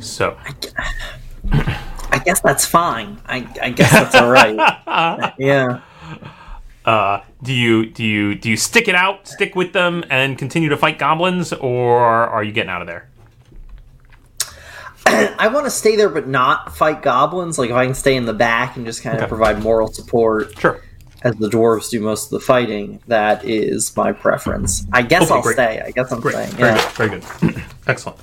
So. 0.00 0.36
I 2.10 2.18
guess 2.24 2.40
that's 2.40 2.64
fine. 2.64 3.20
I, 3.26 3.46
I 3.60 3.70
guess 3.70 3.90
that's 3.92 4.14
all 4.14 4.30
right. 4.30 4.54
yeah. 5.38 5.80
Uh, 6.84 7.20
do 7.42 7.52
you 7.52 7.86
do 7.86 8.04
you 8.04 8.34
do 8.36 8.48
you 8.48 8.56
stick 8.56 8.86
it 8.86 8.94
out, 8.94 9.26
stick 9.26 9.56
with 9.56 9.72
them, 9.72 10.04
and 10.08 10.38
continue 10.38 10.68
to 10.68 10.76
fight 10.76 10.98
goblins, 10.98 11.52
or 11.52 11.98
are 11.98 12.44
you 12.44 12.52
getting 12.52 12.70
out 12.70 12.80
of 12.80 12.86
there? 12.86 13.08
I 15.06 15.48
want 15.48 15.66
to 15.66 15.70
stay 15.70 15.96
there, 15.96 16.08
but 16.08 16.28
not 16.28 16.76
fight 16.76 17.02
goblins. 17.02 17.58
Like 17.58 17.70
if 17.70 17.76
I 17.76 17.84
can 17.84 17.94
stay 17.94 18.16
in 18.16 18.24
the 18.24 18.32
back 18.32 18.76
and 18.76 18.86
just 18.86 19.02
kind 19.02 19.16
of 19.16 19.22
okay. 19.22 19.28
provide 19.28 19.62
moral 19.62 19.88
support, 19.88 20.56
sure. 20.58 20.82
As 21.26 21.34
the 21.34 21.48
dwarves 21.48 21.90
do 21.90 22.00
most 22.00 22.26
of 22.26 22.30
the 22.30 22.38
fighting, 22.38 23.00
that 23.08 23.44
is 23.44 23.96
my 23.96 24.12
preference. 24.12 24.86
I 24.92 25.02
guess 25.02 25.24
okay, 25.24 25.34
I'll 25.34 25.42
great. 25.42 25.54
stay. 25.54 25.80
I 25.84 25.90
guess 25.90 26.12
I'm 26.12 26.20
great. 26.20 26.34
staying. 26.34 26.52
Very 26.52 26.76
yeah. 26.76 26.92
good. 26.96 27.20
Very 27.40 27.52
good. 27.52 27.64
Excellent. 27.88 28.18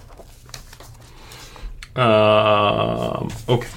Um, 1.97 3.29
okay. 3.49 3.67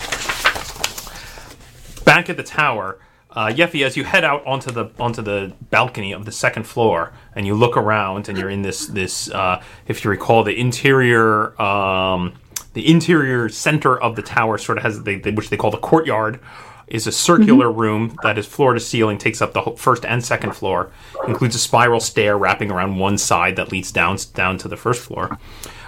Back 2.04 2.30
at 2.30 2.36
the 2.36 2.44
tower, 2.44 3.00
uh, 3.32 3.48
Yeffy, 3.48 3.84
as 3.84 3.96
you 3.96 4.04
head 4.04 4.22
out 4.22 4.46
onto 4.46 4.70
the 4.70 4.90
onto 5.00 5.22
the 5.22 5.52
balcony 5.70 6.12
of 6.12 6.24
the 6.24 6.30
second 6.30 6.62
floor, 6.62 7.12
and 7.34 7.44
you 7.48 7.56
look 7.56 7.76
around, 7.76 8.28
and 8.28 8.38
you're 8.38 8.48
in 8.48 8.62
this 8.62 8.86
this 8.86 9.28
uh, 9.30 9.60
if 9.88 10.04
you 10.04 10.10
recall 10.10 10.44
the 10.44 10.56
interior 10.56 11.60
um, 11.60 12.32
the 12.74 12.88
interior 12.88 13.48
center 13.48 14.00
of 14.00 14.14
the 14.14 14.22
tower 14.22 14.56
sort 14.56 14.78
of 14.78 14.84
has 14.84 15.02
the, 15.02 15.18
which 15.32 15.50
they 15.50 15.56
call 15.56 15.72
the 15.72 15.78
courtyard 15.78 16.38
is 16.86 17.06
a 17.06 17.12
circular 17.12 17.66
mm-hmm. 17.66 17.80
room 17.80 18.16
that 18.22 18.38
is 18.38 18.46
floor 18.46 18.74
to 18.74 18.80
ceiling, 18.80 19.18
takes 19.18 19.42
up 19.42 19.52
the 19.52 19.62
first 19.76 20.04
and 20.04 20.24
second 20.24 20.54
floor, 20.54 20.92
includes 21.26 21.54
a 21.54 21.58
spiral 21.58 22.00
stair 22.00 22.38
wrapping 22.38 22.70
around 22.70 22.96
one 22.96 23.18
side 23.18 23.56
that 23.56 23.72
leads 23.72 23.90
down 23.90 24.16
down 24.34 24.58
to 24.58 24.68
the 24.68 24.76
first 24.76 25.02
floor. 25.02 25.38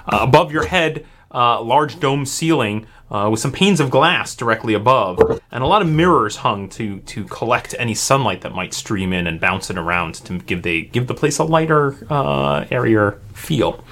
Uh, 0.06 0.18
above 0.22 0.50
your 0.50 0.66
head 0.66 1.04
uh, 1.32 1.60
large 1.62 2.00
dome 2.00 2.24
ceiling 2.24 2.86
uh, 3.10 3.28
with 3.30 3.40
some 3.40 3.52
panes 3.52 3.80
of 3.80 3.90
glass 3.90 4.34
directly 4.34 4.74
above, 4.74 5.40
and 5.50 5.64
a 5.64 5.66
lot 5.66 5.82
of 5.82 5.88
mirrors 5.88 6.36
hung 6.36 6.68
to 6.68 7.00
to 7.00 7.24
collect 7.24 7.74
any 7.78 7.94
sunlight 7.94 8.42
that 8.42 8.54
might 8.54 8.74
stream 8.74 9.12
in 9.12 9.26
and 9.26 9.40
bounce 9.40 9.70
it 9.70 9.78
around 9.78 10.14
to 10.14 10.38
give 10.40 10.62
the 10.62 10.82
give 10.86 11.06
the 11.06 11.14
place 11.14 11.38
a 11.38 11.44
lighter, 11.44 12.06
uh, 12.10 12.66
airier 12.70 13.20
feel. 13.32 13.84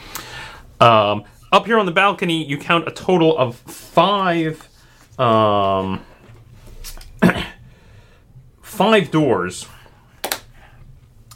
Um, 0.81 1.25
up 1.53 1.66
here 1.66 1.79
on 1.79 1.87
the 1.87 1.92
balcony, 1.92 2.45
you 2.45 2.59
count 2.59 2.87
a 2.87 2.90
total 2.90 3.37
of 3.38 3.57
five. 3.57 4.69
Um, 5.19 6.05
five 8.76 9.10
doors. 9.10 9.66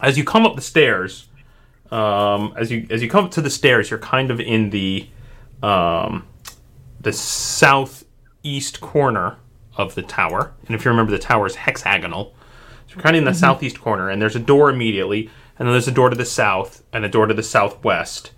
As 0.01 0.17
you 0.17 0.25
come 0.25 0.47
up 0.47 0.57
the 0.57 0.63
stairs, 0.63 1.29
um, 1.91 2.55
as 2.57 2.71
you 2.71 2.87
as 2.91 3.03
you 3.03 3.09
come 3.09 3.25
up 3.25 3.31
to 3.33 3.41
the 3.41 3.51
stairs, 3.51 3.91
you're 3.91 3.99
kind 3.99 4.31
of 4.31 4.41
in 4.41 4.71
the 4.71 5.09
um, 5.63 6.27
the 7.01 7.13
southeast 7.13 8.81
corner 8.81 9.37
of 9.77 9.95
the 9.95 10.03
tower. 10.03 10.53
And 10.67 10.75
if 10.75 10.85
you 10.85 10.91
remember, 10.91 11.13
the 11.13 11.19
tower 11.19 11.47
is 11.47 11.57
hexagonal. 11.57 12.35
So 12.87 12.97
you're 12.97 13.03
kind 13.03 13.17
of 13.17 13.21
in 13.21 13.25
the 13.25 13.31
mm-hmm. 13.31 13.39
southeast 13.39 13.81
corner, 13.81 14.09
and 14.09 14.21
there's 14.21 14.37
a 14.37 14.41
door 14.41 14.71
immediately, 14.71 15.31
and 15.59 15.67
then 15.67 15.73
there's 15.73 15.89
a 15.89 15.93
door 15.93 16.11
to 16.11 16.17
the 16.17 16.25
south, 16.25 16.83
and 16.93 17.05
a 17.05 17.09
door 17.09 17.27
to 17.27 17.35
the 17.35 17.43
southwest, 17.43 18.33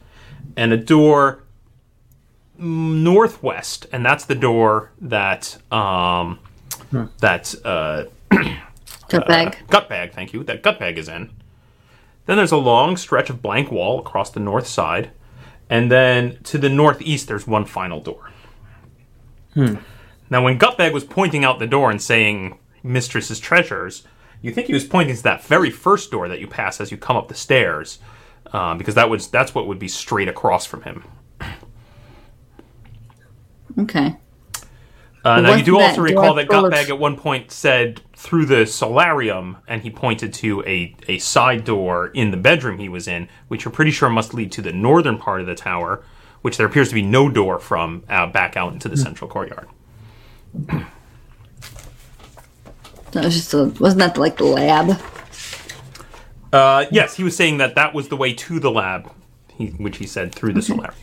and 0.57 0.73
a 0.73 0.77
door 0.77 1.45
northwest, 2.59 3.87
and 3.93 4.05
that's 4.05 4.25
the 4.25 4.35
door 4.35 4.93
that 5.01 5.59
um, 5.73 6.39
hmm. 6.91 7.07
that 7.21 7.55
uh, 7.65 8.05
gut 9.13 9.29
bag. 9.29 9.49
Uh, 9.49 9.67
gut 9.71 9.89
bag, 9.89 10.13
thank 10.13 10.33
you. 10.33 10.43
That 10.45 10.63
gut 10.63 10.79
bag 10.79 10.99
is 10.99 11.09
in. 11.09 11.31
Then 12.27 12.37
there's 12.37 12.53
a 12.53 12.57
long 12.57 12.97
stretch 12.97 13.31
of 13.31 13.43
blank 13.43 13.71
wall 13.71 13.99
across 13.99 14.31
the 14.31 14.41
north 14.41 14.67
side, 14.67 15.11
and 15.69 15.91
then 15.91 16.39
to 16.45 16.59
the 16.59 16.69
northeast, 16.69 17.29
there's 17.29 17.47
one 17.47 17.65
final 17.65 18.01
door. 18.01 18.31
Hmm. 19.55 19.77
Now, 20.31 20.43
when 20.43 20.59
Gutbag 20.59 20.93
was 20.93 21.05
pointing 21.05 21.45
out 21.45 21.59
the 21.59 21.67
door 21.67 21.91
and 21.91 22.01
saying 22.01 22.59
Mistress's 22.83 23.39
treasures, 23.39 24.05
you 24.41 24.53
think 24.53 24.67
he 24.67 24.73
was 24.73 24.85
pointing 24.85 25.15
to 25.15 25.23
that 25.25 25.45
very 25.45 25.71
first 25.71 26.11
door 26.11 26.27
that 26.29 26.41
you 26.41 26.47
pass 26.47 26.81
as 26.81 26.91
you 26.91 26.97
come 26.97 27.17
up 27.17 27.29
the 27.29 27.35
stairs, 27.35 27.99
uh, 28.53 28.75
because 28.75 28.95
that 28.95 29.11
was 29.11 29.29
that's 29.29 29.55
what 29.55 29.67
would 29.67 29.79
be 29.79 29.89
straight 29.89 30.29
across 30.29 30.65
from 30.65 30.83
him. 30.83 31.05
Okay. 33.79 34.17
Uh, 35.25 35.41
now 35.41 35.55
you 35.55 35.63
do 35.63 35.79
also 35.79 36.01
recall 36.01 36.35
that 36.35 36.49
Gutbag 36.49 36.89
at 36.89 36.99
one 36.99 37.17
point 37.17 37.53
said 37.53 38.01
through 38.17 38.47
the 38.47 38.67
solarium, 38.67 39.59
and 39.69 39.83
he 39.83 39.91
pointed 39.91 40.35
to 40.35 40.63
a, 40.65 40.97
a 41.07 41.19
side 41.19 41.65
door 41.65 42.09
in 42.09 42.33
the 42.33 42.37
bedroom 42.37 42.79
he 42.79 42.89
was 42.89 43.07
in, 43.07 43.29
which 43.49 43.65
you're 43.65 43.73
pretty 43.73 43.93
sure 43.93 44.11
must 44.11 44.35
lead 44.35 44.51
to 44.53 44.63
the 44.63 44.73
northern 44.73 45.19
part 45.19 45.41
of 45.41 45.47
the 45.47 45.55
tower, 45.55 46.05
which 46.41 46.57
there 46.57 46.67
appears 46.67 46.89
to 46.89 46.95
be 46.95 47.03
no 47.03 47.29
door 47.29 47.61
from 47.61 48.03
uh, 48.09 48.27
back 48.27 48.57
out 48.57 48.73
into 48.73 48.89
the 48.89 48.97
mm. 48.97 49.03
central 49.03 49.31
courtyard. 49.31 49.69
That 53.13 53.25
was 53.25 53.35
just 53.35 53.55
a, 53.55 53.65
wasn't 53.79 54.01
that 54.01 54.17
like 54.19 54.39
the 54.39 54.45
lab? 54.45 55.01
Uh, 56.53 56.87
yes, 56.91 57.15
he 57.17 57.23
was 57.23 57.37
saying 57.37 57.59
that 57.59 57.77
that 57.77 57.95
was 57.95 58.09
the 58.09 58.17
way 58.17 58.35
to 58.35 58.59
the 58.59 58.71
lab, 58.71 59.11
he, 59.57 59.69
which 59.69 59.99
he 59.99 60.07
said 60.07 60.35
through 60.35 60.53
the 60.53 60.63
solarium. 60.63 60.97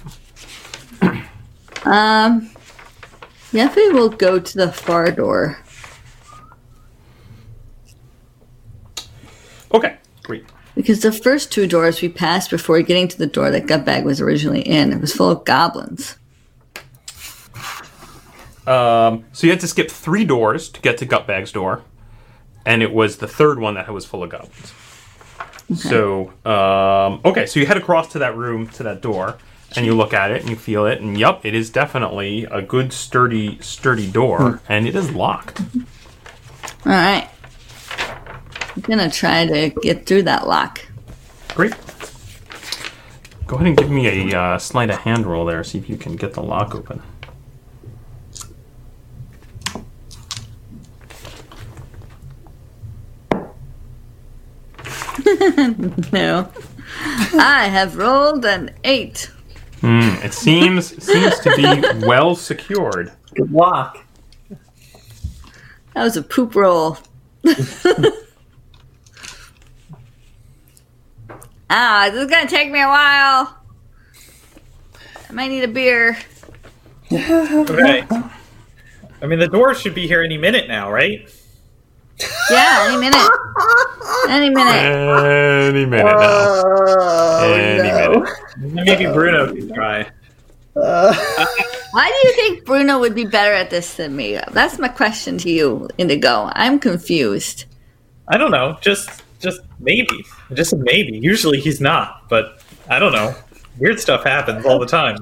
um, 1.86 2.50
Yeffy 3.52 3.92
will 3.94 4.10
go 4.10 4.40
to 4.40 4.58
the 4.58 4.72
far 4.72 5.12
door. 5.12 5.58
Okay, 9.74 9.98
great. 10.24 10.46
Because 10.76 11.02
the 11.02 11.12
first 11.12 11.52
two 11.52 11.68
doors 11.68 12.02
we 12.02 12.10
passed 12.10 12.52
before 12.52 12.82
getting 12.82 13.08
to 13.08 13.18
the 13.18 13.28
door 13.28 13.52
that 13.52 13.66
Gutbag 13.66 14.04
was 14.04 14.22
originally 14.22 14.62
in, 14.62 14.94
it 14.94 15.02
was 15.02 15.14
full 15.14 15.30
of 15.30 15.46
goblins. 15.46 16.18
Um, 18.68 19.26
so 19.32 19.48
you 19.48 19.52
had 19.52 19.60
to 19.62 19.68
skip 19.68 19.90
three 19.90 20.26
doors 20.26 20.70
to 20.70 20.82
get 20.82 21.00
to 21.00 21.06
Gutbag's 21.06 21.52
door, 21.52 21.82
and 22.68 22.84
it 22.84 22.94
was 22.94 23.18
the 23.18 23.28
third 23.28 23.60
one 23.60 23.74
that 23.74 23.92
was 23.92 24.06
full 24.06 24.22
of 24.22 24.30
goblins. 24.30 24.74
Okay. 25.72 25.76
So, 25.76 26.34
um, 26.46 27.22
okay, 27.26 27.48
so 27.48 27.60
you 27.60 27.66
head 27.66 27.78
across 27.78 28.12
to 28.12 28.20
that 28.20 28.38
room, 28.38 28.68
to 28.70 28.84
that 28.84 29.02
door, 29.02 29.38
and 29.76 29.86
you 29.86 29.94
look 29.94 30.14
at 30.14 30.32
it 30.32 30.42
and 30.42 30.50
you 30.50 30.56
feel 30.56 30.86
it, 30.86 31.02
and 31.02 31.18
yep, 31.18 31.46
it 31.46 31.54
is 31.54 31.70
definitely 31.70 32.46
a 32.46 32.62
good, 32.62 32.92
sturdy, 32.92 33.60
sturdy 33.62 34.10
door, 34.10 34.62
and 34.68 34.88
it 34.88 34.96
is 34.96 35.12
locked. 35.12 35.62
All 36.86 36.92
right. 36.92 37.30
I'm 38.76 38.82
gonna 38.82 39.10
try 39.10 39.46
to 39.46 39.70
get 39.82 40.06
through 40.06 40.24
that 40.24 40.48
lock. 40.48 40.82
Great. 41.50 41.74
Go 43.48 43.56
ahead 43.56 43.68
and 43.68 43.78
give 43.78 43.90
me 43.90 44.32
a 44.32 44.40
uh, 44.40 44.58
sleight 44.60 44.90
of 44.90 45.00
hand 45.00 45.26
roll 45.26 45.46
there, 45.46 45.64
see 45.64 45.78
if 45.78 45.90
you 45.90 45.98
can 45.98 46.16
get 46.16 46.34
the 46.34 46.44
lock 46.44 46.76
open. 46.76 47.02
No. 56.12 56.52
I 57.34 57.68
have 57.70 57.96
rolled 57.96 58.46
an 58.46 58.72
eight. 58.84 59.32
Hmm, 59.82 60.16
it 60.24 60.34
seems 60.34 60.88
seems 61.04 61.40
to 61.40 61.56
be 61.56 62.06
well 62.06 62.36
secured. 62.36 63.12
Good 63.36 63.52
luck. 63.52 63.98
That 65.94 66.04
was 66.04 66.18
a 66.18 66.22
poop 66.24 66.56
roll. 66.56 66.98
ah, 71.70 72.10
this 72.12 72.24
is 72.24 72.30
gonna 72.30 72.48
take 72.48 72.72
me 72.72 72.82
a 72.82 72.88
while. 72.88 73.58
I 75.30 75.34
might 75.34 75.48
need 75.50 75.64
a 75.64 75.68
beer. 75.68 76.18
Okay. 77.12 78.06
I 79.22 79.26
mean, 79.26 79.40
the 79.40 79.48
door 79.48 79.74
should 79.74 79.96
be 79.96 80.08
here 80.08 80.22
any 80.24 80.38
minute 80.38 80.68
now, 80.68 80.92
right? 80.92 81.30
Yeah, 82.52 82.88
any 82.88 82.98
minute. 82.98 83.30
Any 84.30 84.50
minute. 84.50 84.76
Any 84.76 85.86
minute 85.86 86.06
now. 86.06 86.64
Oh, 86.66 87.54
Any 87.54 87.78
no. 87.90 88.20
minute. 88.22 88.30
Maybe 88.60 89.06
Bruno 89.06 89.54
can 89.54 89.74
try. 89.74 90.10
Uh, 90.76 91.14
Why 91.92 92.08
do 92.08 92.28
you 92.28 92.34
think 92.36 92.66
Bruno 92.66 93.00
would 93.00 93.16
be 93.16 93.26
better 93.26 93.52
at 93.54 93.70
this 93.70 93.96
than 93.96 94.16
me? 94.16 94.40
That's 94.52 94.78
my 94.78 94.88
question 94.88 95.38
to 95.40 95.50
you, 95.50 95.90
Indigo. 95.98 96.50
I'm 96.54 96.80
confused. 96.80 97.66
I 98.28 98.38
don't 98.38 98.52
know. 98.52 98.78
Just, 98.82 99.24
just 99.40 99.62
maybe. 99.80 100.24
Just 100.54 100.76
maybe. 100.76 101.18
Usually 101.18 101.60
he's 101.60 101.82
not, 101.82 102.30
but 102.30 102.62
I 102.90 103.00
don't 103.00 103.12
know. 103.14 103.34
Weird 103.80 104.00
stuff 104.00 104.24
happens 104.24 104.66
all 104.66 104.78
the 104.80 104.86
time. 104.86 105.18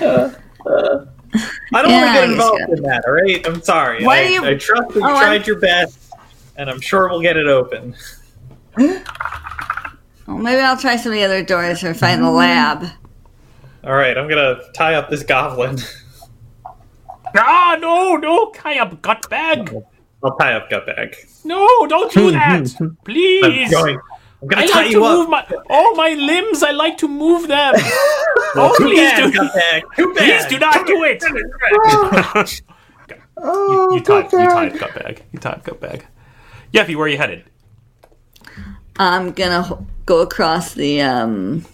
I 0.00 0.32
don't 1.82 1.90
Yeah, 1.90 2.02
want 2.02 2.06
to 2.08 2.12
get 2.20 2.30
involved 2.30 2.60
in 2.70 2.82
that. 2.84 3.04
All 3.06 3.12
right, 3.12 3.46
I'm 3.46 3.62
sorry. 3.62 4.04
Why 4.04 4.20
I, 4.20 4.26
do 4.26 4.32
you- 4.32 4.44
I 4.44 4.54
trust 4.54 4.88
that 4.88 4.96
you 4.96 5.02
Oh, 5.04 5.08
I'm- 5.12 5.18
tried 5.20 5.46
your 5.46 5.58
best, 5.60 5.98
and 6.56 6.70
I'm 6.70 6.80
sure 6.80 7.08
we'll 7.08 7.20
get 7.20 7.36
it 7.36 7.46
open. 7.46 7.94
Well, 10.30 10.38
maybe 10.38 10.60
I'll 10.62 10.76
try 10.76 10.94
some 10.94 11.10
of 11.10 11.18
the 11.18 11.24
other 11.24 11.42
doors 11.42 11.82
or 11.82 11.92
find 11.92 12.22
the 12.22 12.30
lab. 12.30 12.84
All 13.82 13.94
right, 13.94 14.16
I'm 14.16 14.28
gonna 14.28 14.60
tie 14.74 14.94
up 14.94 15.10
this 15.10 15.24
goblin. 15.24 15.76
Ah, 17.36 17.76
no, 17.80 18.14
no, 18.16 18.52
tie 18.52 18.78
up 18.78 19.02
gut 19.02 19.28
bag. 19.28 19.74
I'll 20.22 20.36
tie 20.36 20.52
up 20.54 20.70
gut 20.70 20.86
bag. 20.86 21.16
No, 21.44 21.66
don't 21.88 22.12
do 22.12 22.30
that. 22.30 22.76
I'm 22.80 22.96
Please. 23.04 23.70
going. 23.72 23.98
I'm 24.42 24.48
gonna 24.48 24.62
I 24.62 24.66
tie 24.68 24.78
like 24.82 24.86
to 24.86 24.92
you 24.92 25.00
move 25.00 25.32
up. 25.32 25.50
my 25.50 25.56
oh 25.68 25.94
my 25.96 26.10
limbs. 26.10 26.62
I 26.62 26.70
like 26.70 26.96
to 26.98 27.08
move 27.08 27.48
them. 27.48 27.74
oh, 28.54 28.72
please 28.76 29.00
bad, 29.00 29.32
do. 29.32 29.38
Gutbag. 29.38 29.82
Too 29.96 30.14
Please 30.16 30.46
do 30.46 30.58
not 30.60 30.86
do 30.86 31.02
it. 31.04 31.22
you, 31.24 32.66
Oh, 33.42 33.94
you 33.94 34.00
tied, 34.00 34.24
you 34.24 34.30
good 34.30 34.48
tied 34.50 34.78
gut 34.78 34.94
bag. 34.94 35.24
You 35.32 35.38
tied 35.40 35.64
gut 35.64 35.80
bag. 35.80 36.06
Yeffy, 36.72 36.94
where 36.94 37.06
are 37.06 37.08
you 37.08 37.18
headed? 37.18 37.44
I'm 38.98 39.32
gonna 39.32 39.66
h- 39.66 39.86
go 40.06 40.20
across 40.20 40.74
the. 40.74 41.00
um 41.02 41.64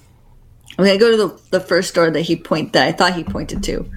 I'm 0.78 0.84
gonna 0.84 0.98
go 0.98 1.10
to 1.10 1.16
the, 1.16 1.40
the 1.58 1.60
first 1.60 1.94
door 1.94 2.10
that 2.10 2.20
he 2.20 2.36
point 2.36 2.74
that 2.74 2.86
I 2.86 2.92
thought 2.92 3.14
he 3.14 3.24
pointed 3.24 3.62
to. 3.64 3.90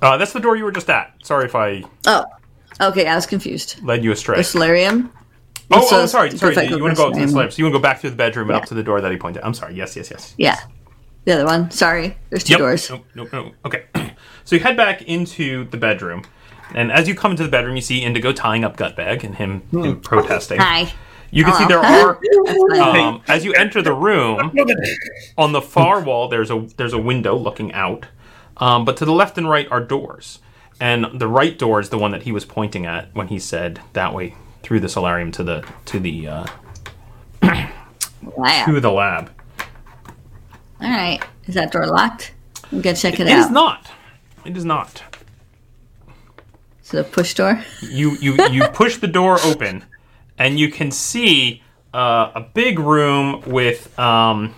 Uh, 0.00 0.16
that's 0.16 0.32
the 0.32 0.40
door 0.40 0.56
you 0.56 0.64
were 0.64 0.72
just 0.72 0.90
at. 0.90 1.14
Sorry 1.22 1.44
if 1.44 1.54
I 1.54 1.84
Oh, 2.06 2.24
okay. 2.80 3.06
I 3.06 3.14
was 3.14 3.26
confused. 3.26 3.80
led 3.84 4.02
you 4.02 4.10
astray. 4.12 4.38
The 4.38 4.44
solarium. 4.44 5.12
Oh, 5.70 5.78
oh, 5.90 6.06
sorry, 6.06 6.30
sorry. 6.36 6.54
like 6.54 6.68
You 6.68 6.82
want 6.82 6.96
to 6.96 7.02
go 7.02 7.08
up 7.08 7.14
to 7.14 7.20
the 7.20 7.28
slab. 7.28 7.52
So 7.52 7.58
you 7.58 7.64
want 7.64 7.74
to 7.74 7.78
go 7.78 7.82
back 7.82 8.00
through 8.00 8.10
the 8.10 8.16
bedroom 8.16 8.50
and 8.50 8.56
up 8.56 8.66
to 8.66 8.74
the 8.74 8.82
door 8.82 9.00
that 9.00 9.10
he 9.10 9.16
pointed. 9.16 9.42
I'm 9.44 9.54
sorry. 9.54 9.74
Yes, 9.74 9.96
yes, 9.96 10.10
yes. 10.10 10.34
Yeah, 10.36 10.58
the 11.24 11.34
other 11.34 11.46
one. 11.46 11.70
Sorry, 11.70 12.16
there's 12.28 12.44
two 12.44 12.52
Yep. 12.54 12.58
doors. 12.58 12.90
Nope, 12.90 13.06
nope, 13.14 13.28
nope. 13.32 13.54
Okay. 13.64 13.84
so 14.44 14.56
you 14.56 14.60
head 14.60 14.76
back 14.76 15.02
into 15.02 15.64
the 15.70 15.76
bedroom, 15.78 16.24
and 16.74 16.92
as 16.92 17.08
you 17.08 17.14
come 17.14 17.30
into 17.30 17.44
the 17.44 17.48
bedroom, 17.48 17.76
you 17.76 17.82
see 17.82 18.02
Indigo 18.02 18.32
tying 18.32 18.64
up 18.64 18.76
Gutbag 18.76 19.22
and 19.24 19.36
him, 19.36 19.62
him 19.70 20.00
protesting. 20.00 20.58
Hi. 20.58 20.92
You 21.34 21.44
can 21.44 21.54
see 21.54 21.64
there 21.64 21.78
are 21.80 22.20
um, 22.78 23.22
as 23.26 23.42
you 23.42 23.54
enter 23.54 23.80
the 23.80 23.94
room 23.94 24.52
on 25.38 25.52
the 25.52 25.62
far 25.62 26.00
wall. 26.00 26.28
There's 26.28 26.50
a 26.50 26.68
there's 26.76 26.92
a 26.92 26.98
window 26.98 27.34
looking 27.34 27.72
out, 27.72 28.06
um, 28.58 28.84
but 28.84 28.98
to 28.98 29.06
the 29.06 29.12
left 29.12 29.38
and 29.38 29.48
right 29.48 29.66
are 29.70 29.80
doors, 29.80 30.40
and 30.78 31.06
the 31.18 31.26
right 31.26 31.58
door 31.58 31.80
is 31.80 31.88
the 31.88 31.96
one 31.96 32.10
that 32.10 32.24
he 32.24 32.32
was 32.32 32.44
pointing 32.44 32.84
at 32.84 33.14
when 33.14 33.28
he 33.28 33.38
said 33.38 33.80
that 33.94 34.14
way 34.14 34.34
through 34.62 34.80
the 34.80 34.90
solarium 34.90 35.32
to 35.32 35.42
the 35.42 35.64
to 35.86 35.98
the 35.98 36.28
uh, 36.28 36.46
Lab. 38.36 38.66
to 38.66 38.78
the 38.78 38.92
lab. 38.92 39.30
All 40.82 40.90
right. 40.90 41.20
Is 41.46 41.54
that 41.54 41.72
door 41.72 41.86
locked? 41.86 42.34
I'm 42.70 42.82
gonna 42.82 42.94
check 42.94 43.14
it, 43.14 43.20
It 43.20 43.28
out. 43.28 43.38
It 43.38 43.40
is 43.40 43.50
not. 43.50 43.90
It 44.44 44.56
is 44.56 44.64
not. 44.66 45.02
Is 46.84 46.92
it 46.94 46.98
a 46.98 47.04
push 47.04 47.34
door? 47.34 47.62
you 47.80 48.16
you 48.16 48.36
you 48.50 48.66
push 48.68 48.98
the 48.98 49.06
door 49.08 49.38
open, 49.44 49.84
and 50.42 50.58
you 50.58 50.68
can 50.68 50.90
see 50.90 51.62
uh, 51.94 52.32
a 52.34 52.40
big 52.40 52.78
room 52.78 53.42
with. 53.46 53.96
Um, 53.98 54.54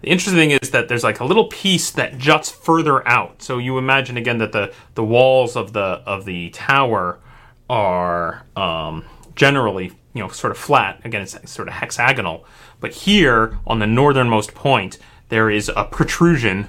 the 0.00 0.08
interesting 0.08 0.34
thing 0.34 0.50
is 0.50 0.70
that 0.70 0.88
there's 0.88 1.04
like 1.04 1.20
a 1.20 1.24
little 1.24 1.44
piece 1.44 1.92
that 1.92 2.18
juts 2.18 2.50
further 2.50 3.06
out. 3.06 3.40
So 3.40 3.58
you 3.58 3.78
imagine 3.78 4.16
again 4.16 4.38
that 4.38 4.50
the 4.50 4.74
the 4.94 5.04
walls 5.04 5.54
of 5.54 5.72
the 5.72 6.02
of 6.06 6.24
the 6.24 6.50
tower 6.50 7.20
are 7.70 8.44
um, 8.56 9.04
generally 9.36 9.92
you 10.12 10.22
know 10.22 10.28
sort 10.28 10.50
of 10.50 10.58
flat. 10.58 11.00
Again, 11.04 11.22
it's 11.22 11.38
sort 11.48 11.68
of 11.68 11.74
hexagonal. 11.74 12.44
But 12.80 12.92
here 12.92 13.60
on 13.64 13.78
the 13.78 13.86
northernmost 13.86 14.54
point, 14.54 14.98
there 15.28 15.48
is 15.48 15.70
a 15.76 15.84
protrusion 15.84 16.68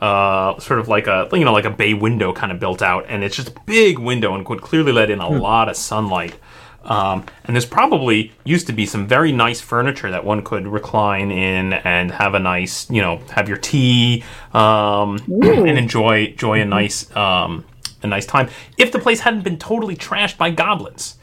uh, 0.00 0.58
sort 0.58 0.80
of 0.80 0.88
like 0.88 1.06
a 1.06 1.28
you 1.34 1.44
know 1.44 1.52
like 1.52 1.66
a 1.66 1.70
bay 1.70 1.92
window 1.92 2.32
kind 2.32 2.50
of 2.50 2.58
built 2.58 2.80
out, 2.80 3.04
and 3.08 3.22
it's 3.22 3.36
just 3.36 3.48
a 3.48 3.60
big 3.66 3.98
window 3.98 4.34
and 4.34 4.48
would 4.48 4.62
clearly 4.62 4.92
let 4.92 5.10
in 5.10 5.20
a 5.20 5.28
lot 5.28 5.68
of 5.68 5.76
sunlight. 5.76 6.38
Um, 6.82 7.26
and 7.44 7.54
there's 7.54 7.66
probably 7.66 8.32
used 8.44 8.66
to 8.68 8.72
be 8.72 8.86
some 8.86 9.06
very 9.06 9.32
nice 9.32 9.60
furniture 9.60 10.10
that 10.10 10.24
one 10.24 10.42
could 10.42 10.66
recline 10.66 11.30
in 11.30 11.74
and 11.74 12.10
have 12.10 12.32
a 12.34 12.38
nice 12.38 12.90
you 12.90 13.02
know 13.02 13.18
have 13.32 13.48
your 13.48 13.58
tea 13.58 14.24
um, 14.54 15.18
and 15.28 15.78
enjoy 15.78 16.24
enjoy 16.26 16.60
a 16.62 16.64
nice 16.64 17.14
um, 17.14 17.66
a 18.02 18.06
nice 18.06 18.24
time 18.24 18.48
if 18.78 18.92
the 18.92 18.98
place 18.98 19.20
hadn't 19.20 19.42
been 19.44 19.58
totally 19.58 19.94
trashed 19.94 20.38
by 20.38 20.50
goblins. 20.50 21.16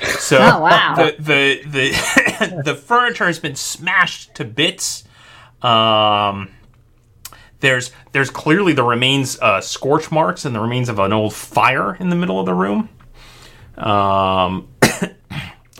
So 0.00 0.38
Oh, 0.40 0.60
wow. 0.62 0.94
the 0.96 1.16
the 1.18 1.62
the, 1.68 2.62
the 2.66 2.74
furniture 2.76 3.26
has 3.26 3.38
been 3.40 3.56
smashed 3.56 4.34
to 4.36 4.44
bits. 4.44 5.04
Um, 5.60 6.50
there's 7.58 7.90
there's 8.12 8.30
clearly 8.30 8.72
the 8.74 8.84
remains 8.84 9.38
uh, 9.40 9.60
scorch 9.60 10.10
marks 10.12 10.44
and 10.44 10.54
the 10.54 10.60
remains 10.60 10.88
of 10.88 10.98
an 11.00 11.12
old 11.12 11.34
fire 11.34 11.96
in 11.96 12.08
the 12.10 12.16
middle 12.16 12.38
of 12.38 12.46
the 12.46 12.54
room. 12.54 12.88
Um, 13.76 14.68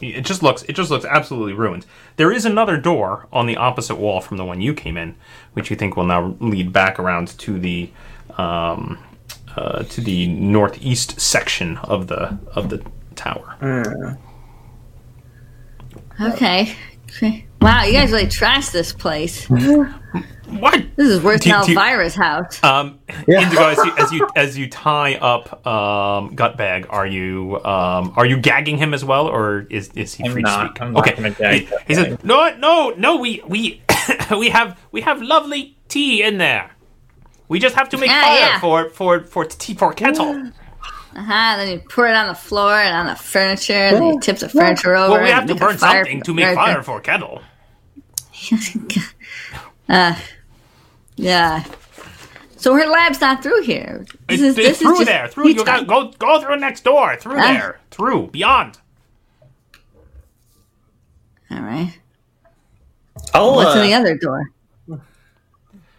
it 0.02 0.24
just 0.24 0.42
looks 0.42 0.62
it 0.64 0.74
just 0.74 0.90
looks 0.90 1.04
absolutely 1.04 1.52
ruined. 1.52 1.86
There 2.16 2.32
is 2.32 2.44
another 2.44 2.76
door 2.76 3.26
on 3.32 3.46
the 3.46 3.56
opposite 3.56 3.96
wall 3.96 4.20
from 4.20 4.36
the 4.36 4.44
one 4.44 4.60
you 4.60 4.74
came 4.74 4.96
in, 4.96 5.14
which 5.52 5.70
you 5.70 5.76
think 5.76 5.96
will 5.96 6.04
now 6.06 6.36
lead 6.40 6.72
back 6.72 6.98
around 6.98 7.28
to 7.38 7.58
the 7.58 7.90
um, 8.36 8.98
uh, 9.56 9.82
to 9.84 10.00
the 10.00 10.26
northeast 10.28 11.20
section 11.20 11.76
of 11.78 12.06
the 12.06 12.38
of 12.54 12.70
the 12.70 12.84
tower. 13.14 13.56
Okay. 16.20 16.74
Okay. 17.08 17.46
Wow, 17.60 17.82
you 17.82 17.92
guys 17.92 18.10
really 18.10 18.24
trashed 18.24 18.72
this 18.72 18.90
place. 18.94 19.46
What? 20.58 20.84
This 20.96 21.08
is 21.08 21.22
worse 21.22 21.44
than 21.44 21.64
do- 21.64 21.74
Elvira's 21.74 22.14
house. 22.14 22.62
Um, 22.64 22.98
Yeah. 23.26 23.42
Indigo, 23.42 23.68
as 23.68 23.76
you, 23.78 23.92
as 23.96 24.12
you 24.12 24.28
as 24.36 24.58
you 24.58 24.68
tie 24.68 25.14
up 25.16 25.64
um, 25.66 26.34
Gutbag, 26.36 26.86
are 26.90 27.06
you 27.06 27.62
um, 27.64 28.12
are 28.16 28.26
you 28.26 28.36
gagging 28.38 28.76
him 28.76 28.92
as 28.94 29.04
well, 29.04 29.26
or 29.28 29.66
is 29.70 29.90
is 29.94 30.14
he 30.14 30.24
I'm 30.24 30.32
free 30.32 30.42
not. 30.42 30.62
to 30.62 30.68
speak? 30.70 30.82
I'm 30.82 30.96
okay, 30.96 31.14
gonna 31.14 31.30
gag 31.30 31.60
he, 31.68 31.74
he 31.88 31.94
said, 31.94 32.24
"No, 32.24 32.54
no, 32.56 32.90
no. 32.96 33.16
We 33.16 33.42
we 33.46 33.82
we 34.30 34.48
have 34.50 34.78
we 34.92 35.00
have 35.02 35.22
lovely 35.22 35.76
tea 35.88 36.22
in 36.22 36.38
there. 36.38 36.70
We 37.48 37.58
just 37.58 37.74
have 37.74 37.88
to 37.90 37.98
make 37.98 38.10
Yeah, 38.10 38.22
fire 38.22 38.38
yeah. 38.40 38.60
for 38.60 38.90
for 38.90 39.20
for 39.24 39.44
tea 39.44 39.74
for 39.74 39.92
kettle." 39.92 40.50
Uh 41.16 41.22
huh. 41.22 41.56
Then 41.56 41.68
you 41.72 41.80
pour 41.88 42.06
it 42.06 42.14
on 42.14 42.28
the 42.28 42.34
floor 42.34 42.72
and 42.74 42.94
on 42.94 43.06
the 43.06 43.16
furniture, 43.16 43.72
and 43.72 43.96
then 43.96 44.04
you 44.14 44.20
tip 44.20 44.38
the 44.38 44.48
furniture 44.48 44.94
over. 44.96 45.14
Well, 45.14 45.22
we 45.24 45.30
have 45.30 45.46
to 45.46 45.54
burn 45.54 45.78
something 45.78 46.22
to 46.22 46.34
make 46.34 46.54
fire 46.54 46.82
for 46.82 46.98
a 46.98 47.00
kettle. 47.00 47.42
uh, 49.88 50.14
yeah. 51.20 51.64
So 52.56 52.74
her 52.74 52.86
lab's 52.86 53.20
not 53.20 53.42
through 53.42 53.62
here. 53.62 54.04
This 54.28 54.40
It- 54.40 54.44
is, 54.44 54.58
it's 54.58 54.68
this 54.68 54.78
through 54.80 54.92
is 54.92 54.98
just 55.00 55.08
there. 55.10 55.28
Through 55.28 55.48
you 55.48 55.54
pizza. 55.54 55.64
got 55.64 55.86
go 55.86 56.10
go 56.18 56.40
through 56.40 56.56
next 56.58 56.84
door. 56.84 57.16
Through 57.16 57.38
Ah. 57.38 57.52
there. 57.52 57.80
Through 57.90 58.28
beyond. 58.28 58.78
All 61.50 61.60
right. 61.60 61.98
I'll, 63.34 63.54
What's 63.54 63.74
in 63.74 63.80
uh, 63.80 63.84
the 63.84 63.94
other 63.94 64.16
door? 64.16 64.50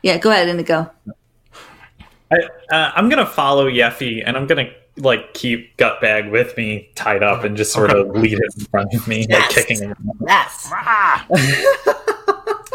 Yeah, 0.02 0.18
go 0.18 0.32
ahead, 0.32 0.48
Indigo. 0.50 0.90
I, 2.32 2.38
uh, 2.72 2.92
I'm 2.96 3.10
gonna 3.10 3.26
follow 3.26 3.70
Yeffy, 3.70 4.24
and 4.26 4.38
I'm 4.38 4.48
gonna 4.48 4.70
like 4.98 5.34
keep 5.34 5.78
Gutbag 5.78 6.32
with 6.32 6.56
me, 6.58 6.90
tied 6.96 7.24
up, 7.24 7.44
and 7.44 7.56
just 7.58 7.72
sort 7.74 7.92
of 7.92 8.10
lead 8.10 8.34
it 8.34 8.54
in 8.58 8.66
front 8.66 8.94
of 8.94 9.08
me, 9.08 9.26
like 9.30 9.50
kicking 9.50 9.80
him. 9.82 9.96
Yes. 10.28 10.72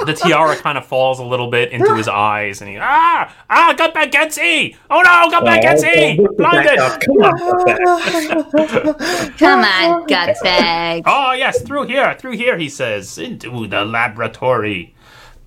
Ah! 0.09 0.13
the 0.13 0.29
tiara 0.29 0.57
kind 0.57 0.79
of 0.79 0.87
falls 0.87 1.19
a 1.19 1.25
little 1.25 1.49
bit 1.49 1.71
into 1.73 1.95
his 1.95 2.09
eyes, 2.09 2.61
and 2.61 2.71
he 2.71 2.79
ah 2.81 3.33
ah 3.51 3.75
Gutbag 3.77 4.13
can't 4.13 4.33
see. 4.33 4.77
Oh 4.91 5.03
no, 5.03 5.31
Gutbag 5.31 5.63
can't 5.63 5.79
see. 5.79 6.17
Blinded. 6.37 6.79
Come 6.79 7.23
on, 7.23 7.37
Gutbag. 7.67 9.39
Come 9.39 9.61
on, 9.61 10.07
Gutbag. 10.07 11.03
Oh 11.07 11.33
yes, 11.33 11.63
through 11.63 11.85
here, 11.85 12.15
through 12.15 12.37
here. 12.37 12.57
He 12.59 12.69
says 12.69 13.19
into 13.19 13.67
the 13.67 13.85
laboratory. 13.85 14.95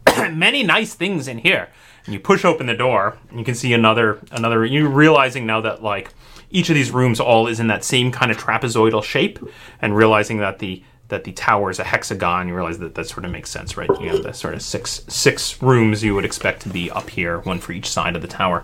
Many 0.32 0.64
nice 0.64 0.94
things 0.94 1.28
in 1.28 1.40
here. 1.40 1.70
And 2.06 2.14
you 2.14 2.20
push 2.20 2.46
open 2.46 2.68
the 2.68 2.74
door, 2.74 3.18
and 3.30 3.40
you 3.40 3.46
can 3.46 3.56
see 3.56 3.74
another 3.74 4.20
another. 4.32 4.66
You're 4.66 4.90
realizing 4.90 5.46
now 5.46 5.62
that 5.62 5.84
like 5.84 6.14
each 6.50 6.70
of 6.70 6.76
these 6.76 6.92
rooms 6.92 7.20
all 7.20 7.48
is 7.48 7.60
in 7.60 7.68
that 7.68 7.84
same 7.84 8.12
kind 8.12 8.32
of 8.32 8.38
trapezoidal 8.38 9.04
shape, 9.04 9.40
and 9.82 9.96
realizing 9.96 10.38
that 10.38 10.60
the 10.60 10.84
that 11.10 11.24
the 11.24 11.32
tower 11.34 11.70
is 11.70 11.80
a 11.80 11.84
hexagon. 11.84 12.48
You 12.48 12.56
realize 12.56 12.80
that 12.80 12.96
that 12.96 13.08
sort 13.08 13.26
of 13.26 13.32
makes 13.32 13.50
sense, 13.50 13.76
right? 13.78 13.90
You 14.00 14.10
have 14.10 14.24
the 14.24 14.34
sort 14.34 14.54
of 14.54 14.62
six 14.62 15.02
six 15.08 15.62
rooms 15.62 16.04
you 16.04 16.16
would 16.16 16.26
expect 16.26 16.62
to 16.64 16.70
be 16.70 16.90
up 16.90 17.10
here, 17.10 17.40
one 17.40 17.60
for 17.60 17.74
each 17.74 17.90
side 17.90 18.16
of 18.16 18.22
the 18.22 18.28
tower. 18.28 18.64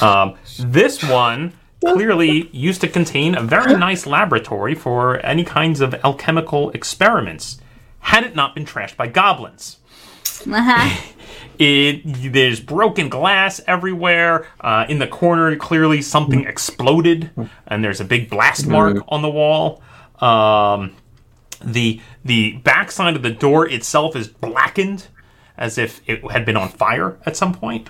Um, 0.00 0.36
this 0.58 1.02
one 1.02 1.52
clearly 1.84 2.48
used 2.52 2.80
to 2.80 2.88
contain 2.88 3.34
a 3.34 3.42
very 3.42 3.74
nice 3.74 4.06
laboratory 4.06 4.74
for 4.74 5.24
any 5.24 5.44
kinds 5.44 5.80
of 5.80 5.94
alchemical 6.04 6.70
experiments, 6.70 7.58
had 7.98 8.24
it 8.24 8.34
not 8.34 8.54
been 8.54 8.64
trashed 8.64 8.96
by 8.96 9.08
goblins. 9.08 9.78
Uh 10.50 10.62
huh. 10.62 11.02
It 11.56 12.32
there's 12.32 12.58
broken 12.58 13.08
glass 13.08 13.60
everywhere. 13.68 14.48
Uh, 14.60 14.86
in 14.88 14.98
the 14.98 15.06
corner, 15.06 15.54
clearly 15.54 16.02
something 16.02 16.46
exploded, 16.46 17.30
and 17.68 17.84
there's 17.84 18.00
a 18.00 18.04
big 18.04 18.28
blast 18.28 18.66
mark 18.66 18.96
on 19.06 19.22
the 19.22 19.30
wall. 19.30 19.80
Um, 20.20 20.96
the 21.64 22.00
the 22.24 22.52
backside 22.58 23.16
of 23.16 23.22
the 23.22 23.30
door 23.30 23.68
itself 23.68 24.14
is 24.16 24.28
blackened, 24.28 25.08
as 25.56 25.78
if 25.78 26.00
it 26.06 26.30
had 26.30 26.44
been 26.44 26.56
on 26.56 26.68
fire 26.68 27.18
at 27.26 27.36
some 27.36 27.54
point. 27.54 27.88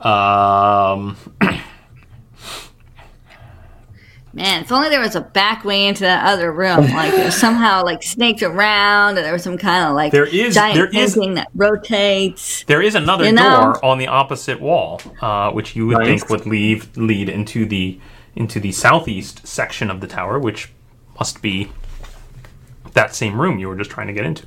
Um, 0.00 1.16
Man, 4.32 4.60
if 4.64 4.70
only 4.70 4.90
there 4.90 5.00
was 5.00 5.16
a 5.16 5.22
back 5.22 5.64
way 5.64 5.86
into 5.86 6.00
that 6.00 6.26
other 6.26 6.52
room. 6.52 6.90
Like 6.90 7.14
it 7.14 7.24
was 7.24 7.34
somehow 7.34 7.82
like 7.82 8.02
snaked 8.02 8.42
around, 8.42 9.16
and 9.16 9.24
there 9.24 9.32
was 9.32 9.42
some 9.42 9.56
kind 9.56 9.88
of 9.88 9.94
like 9.94 10.12
There 10.12 10.26
is- 10.26 10.54
giant 10.54 10.74
there 10.92 11.02
is- 11.04 11.14
thing 11.14 11.34
that 11.34 11.48
rotates. 11.54 12.62
There 12.64 12.82
is 12.82 12.94
another 12.94 13.24
You 13.24 13.32
know? 13.32 13.72
door 13.72 13.82
on 13.84 13.96
the 13.96 14.08
opposite 14.08 14.60
wall, 14.60 15.00
uh, 15.22 15.52
which 15.52 15.74
you 15.74 15.86
would 15.86 15.98
Nice. 16.00 16.06
think 16.06 16.28
would 16.28 16.44
leave 16.44 16.94
lead 16.98 17.30
into 17.30 17.64
the 17.64 17.98
into 18.34 18.60
the 18.60 18.72
southeast 18.72 19.46
section 19.46 19.90
of 19.90 20.02
the 20.02 20.06
tower, 20.06 20.38
which 20.38 20.68
must 21.18 21.40
be 21.40 21.68
that 22.96 23.14
same 23.14 23.40
room 23.40 23.58
you 23.60 23.68
were 23.68 23.76
just 23.76 23.90
trying 23.90 24.08
to 24.08 24.12
get 24.12 24.24
into. 24.26 24.44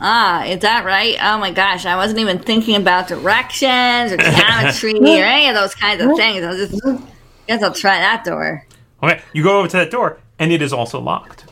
Ah, 0.00 0.44
is 0.44 0.60
that 0.60 0.84
right? 0.84 1.16
Oh 1.20 1.38
my 1.38 1.50
gosh, 1.50 1.84
I 1.84 1.96
wasn't 1.96 2.20
even 2.20 2.38
thinking 2.38 2.76
about 2.76 3.08
directions 3.08 4.12
or 4.12 4.16
geometry 4.16 4.94
or 4.94 5.24
any 5.24 5.48
of 5.48 5.56
those 5.56 5.74
kinds 5.74 6.00
of 6.00 6.16
things. 6.16 6.44
I 6.44 6.48
was 6.50 6.70
just 6.70 6.82
guess 7.48 7.62
I'll 7.62 7.74
try 7.74 7.98
that 7.98 8.22
door. 8.24 8.64
Okay, 9.02 9.20
you 9.32 9.42
go 9.42 9.58
over 9.58 9.66
to 9.68 9.76
that 9.78 9.90
door, 9.90 10.18
and 10.38 10.52
it 10.52 10.62
is 10.62 10.72
also 10.72 11.00
locked. 11.00 11.46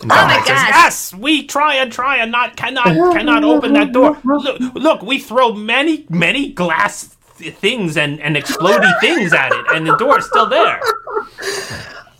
And 0.00 0.10
Oh 0.10 0.14
my 0.14 0.22
Dominic 0.22 0.46
says, 0.46 0.56
gosh. 0.56 0.68
yes, 0.70 1.14
we 1.14 1.46
try 1.46 1.74
and 1.74 1.92
try 1.92 2.16
and 2.16 2.32
not 2.32 2.56
cannot 2.56 2.86
cannot 3.12 3.44
open 3.44 3.74
that 3.74 3.92
door. 3.92 4.16
Look, 4.24 4.58
look, 4.74 5.02
we 5.02 5.18
throw 5.18 5.52
many 5.52 6.06
many 6.08 6.52
glass 6.52 7.14
th- 7.36 7.54
things 7.56 7.98
and 7.98 8.18
and 8.20 8.36
explodey 8.36 8.98
things 9.00 9.34
at 9.34 9.52
it, 9.52 9.66
and 9.74 9.86
the 9.86 9.96
door 9.98 10.18
is 10.18 10.24
still 10.26 10.48
there. 10.48 10.80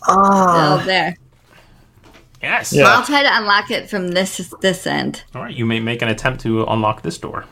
Ah, 0.07 0.79
Oh, 0.81 0.85
there. 0.85 1.15
Yes. 2.41 2.73
Yeah. 2.73 2.85
I'll 2.87 3.05
try 3.05 3.21
to 3.23 3.37
unlock 3.37 3.69
it 3.71 3.89
from 3.89 4.09
this 4.09 4.53
this 4.61 4.87
end. 4.87 5.23
All 5.35 5.41
right, 5.43 5.55
you 5.55 5.65
may 5.65 5.79
make 5.79 6.01
an 6.01 6.07
attempt 6.09 6.41
to 6.41 6.63
unlock 6.65 7.01
this 7.03 7.17
door. 7.17 7.45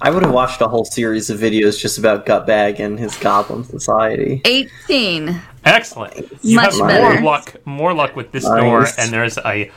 I 0.00 0.10
would 0.10 0.22
have 0.22 0.32
watched 0.34 0.60
a 0.60 0.68
whole 0.68 0.84
series 0.84 1.30
of 1.30 1.38
videos 1.40 1.78
just 1.80 1.96
about 1.98 2.26
Gutbag 2.26 2.78
and 2.78 2.98
his 2.98 3.16
goblin 3.16 3.64
society. 3.64 4.42
Eighteen. 4.44 5.40
Excellent. 5.64 6.14
You 6.42 6.56
Much 6.56 6.76
have 6.78 7.02
more 7.12 7.20
luck, 7.22 7.54
more 7.66 7.94
luck 7.94 8.14
with 8.16 8.30
this 8.32 8.44
Nice. 8.44 8.60
door, 8.60 8.86
and 8.98 9.10
there's 9.12 9.38
a 9.38 9.70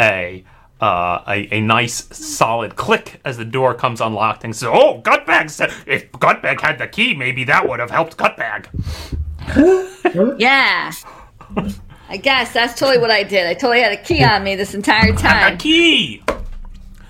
a, 0.00 0.44
uh, 0.80 1.20
a 1.28 1.48
a 1.50 1.60
nice 1.60 2.06
solid 2.16 2.76
click 2.76 3.20
as 3.26 3.36
the 3.36 3.44
door 3.44 3.74
comes 3.74 4.00
unlocked, 4.00 4.42
and 4.44 4.54
says, 4.56 4.70
"Oh, 4.72 5.02
Gutbag! 5.02 5.50
said- 5.50 5.72
If 5.86 6.10
Gutbag 6.12 6.60
had 6.62 6.78
the 6.78 6.86
key, 6.86 7.14
maybe 7.14 7.44
that 7.44 7.68
would 7.68 7.80
have 7.80 7.90
helped 7.90 8.16
Gutbag." 8.16 8.66
Yeah. 10.38 10.92
I 12.14 12.16
guess 12.16 12.52
that's 12.52 12.78
totally 12.78 12.98
what 12.98 13.10
I 13.10 13.24
did. 13.24 13.44
I 13.44 13.54
totally 13.54 13.80
had 13.80 13.90
a 13.90 13.96
key 13.96 14.22
on 14.22 14.44
me 14.44 14.54
this 14.54 14.72
entire 14.72 15.10
The 15.10 15.52
A 15.52 15.56
key. 15.56 16.22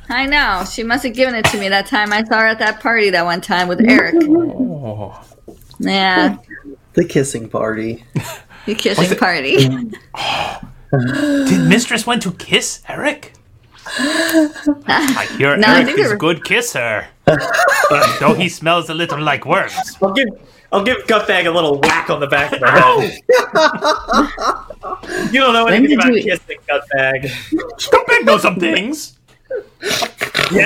I 0.09 0.25
know. 0.25 0.65
She 0.65 0.83
must 0.83 1.05
have 1.05 1.13
given 1.13 1.35
it 1.35 1.45
to 1.47 1.61
me 1.61 1.69
that 1.69 1.85
time 1.85 2.11
I 2.11 2.25
saw 2.25 2.39
her 2.41 2.47
at 2.47 2.59
that 2.61 2.81
party 2.81 3.11
that 3.11 3.23
one 3.27 3.43
time 3.43 3.69
with 3.69 3.81
Eric. 3.87 4.15
Oh. 4.23 5.21
Yeah. 5.79 6.39
The 6.95 7.05
kissing 7.05 7.51
party. 7.51 8.03
The 8.65 8.75
kissing 8.77 9.15
party. 9.19 9.57
Did 11.51 11.69
Mistress 11.69 12.07
want 12.07 12.23
to 12.23 12.33
kiss 12.33 12.81
Eric? 12.89 13.35
I 13.87 15.27
hear 15.37 15.55
No, 15.59 15.67
I 15.67 15.75
Eric 15.83 15.87
think 15.87 15.99
is 15.99 16.07
a 16.07 16.15
were- 16.15 16.17
good 16.17 16.45
kisser, 16.45 17.07
though 18.21 18.35
he 18.39 18.49
smells 18.49 18.89
a 18.89 18.95
little 18.95 19.21
like 19.21 19.45
worms. 19.45 19.75
I'll 20.01 20.13
give 20.15 20.29
I'll 20.75 20.83
give 20.83 21.07
Gutbag 21.07 21.47
a 21.47 21.51
little 21.51 21.79
whack 21.81 22.11
on 22.11 22.19
the 22.19 22.27
back 22.27 22.53
of 22.53 22.59
the 22.59 22.69
head. 22.69 23.21
you 25.33 25.41
don't 25.41 25.53
know 25.53 25.65
When 25.67 25.75
anything 25.75 25.99
did 25.99 26.05
about 26.05 26.15
you- 26.17 26.23
kissing, 26.25 26.59
Gutbag. 26.69 27.27
Gutbag 27.79 28.25
knows 28.25 28.43
some 28.43 28.59
things. 28.59 29.17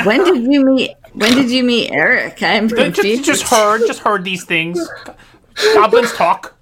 when 0.06 0.24
did 0.24 0.50
you 0.50 0.64
meet 0.64 0.92
when 1.12 1.34
did 1.34 1.50
you 1.50 1.62
meet 1.62 1.90
Eric? 1.90 2.42
I'm 2.42 2.68
Just, 2.70 2.80
confused. 2.94 3.24
just 3.24 3.42
heard, 3.42 3.82
just 3.86 4.00
heard 4.00 4.24
these 4.24 4.44
things. 4.44 4.80
Goblins 5.74 6.12
talk. 6.14 6.54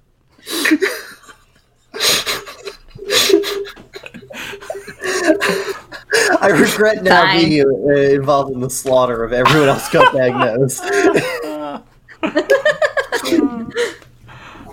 I 6.41 6.47
regret 6.53 7.03
now 7.03 7.23
Fine. 7.23 7.45
being 7.49 7.65
uh, 7.65 7.91
involved 8.15 8.51
in 8.53 8.59
the 8.61 8.69
slaughter 8.69 9.23
of 9.23 9.33
everyone 9.33 9.69
else 9.69 9.89
Gutbag 9.89 10.37
knows. 10.39 10.79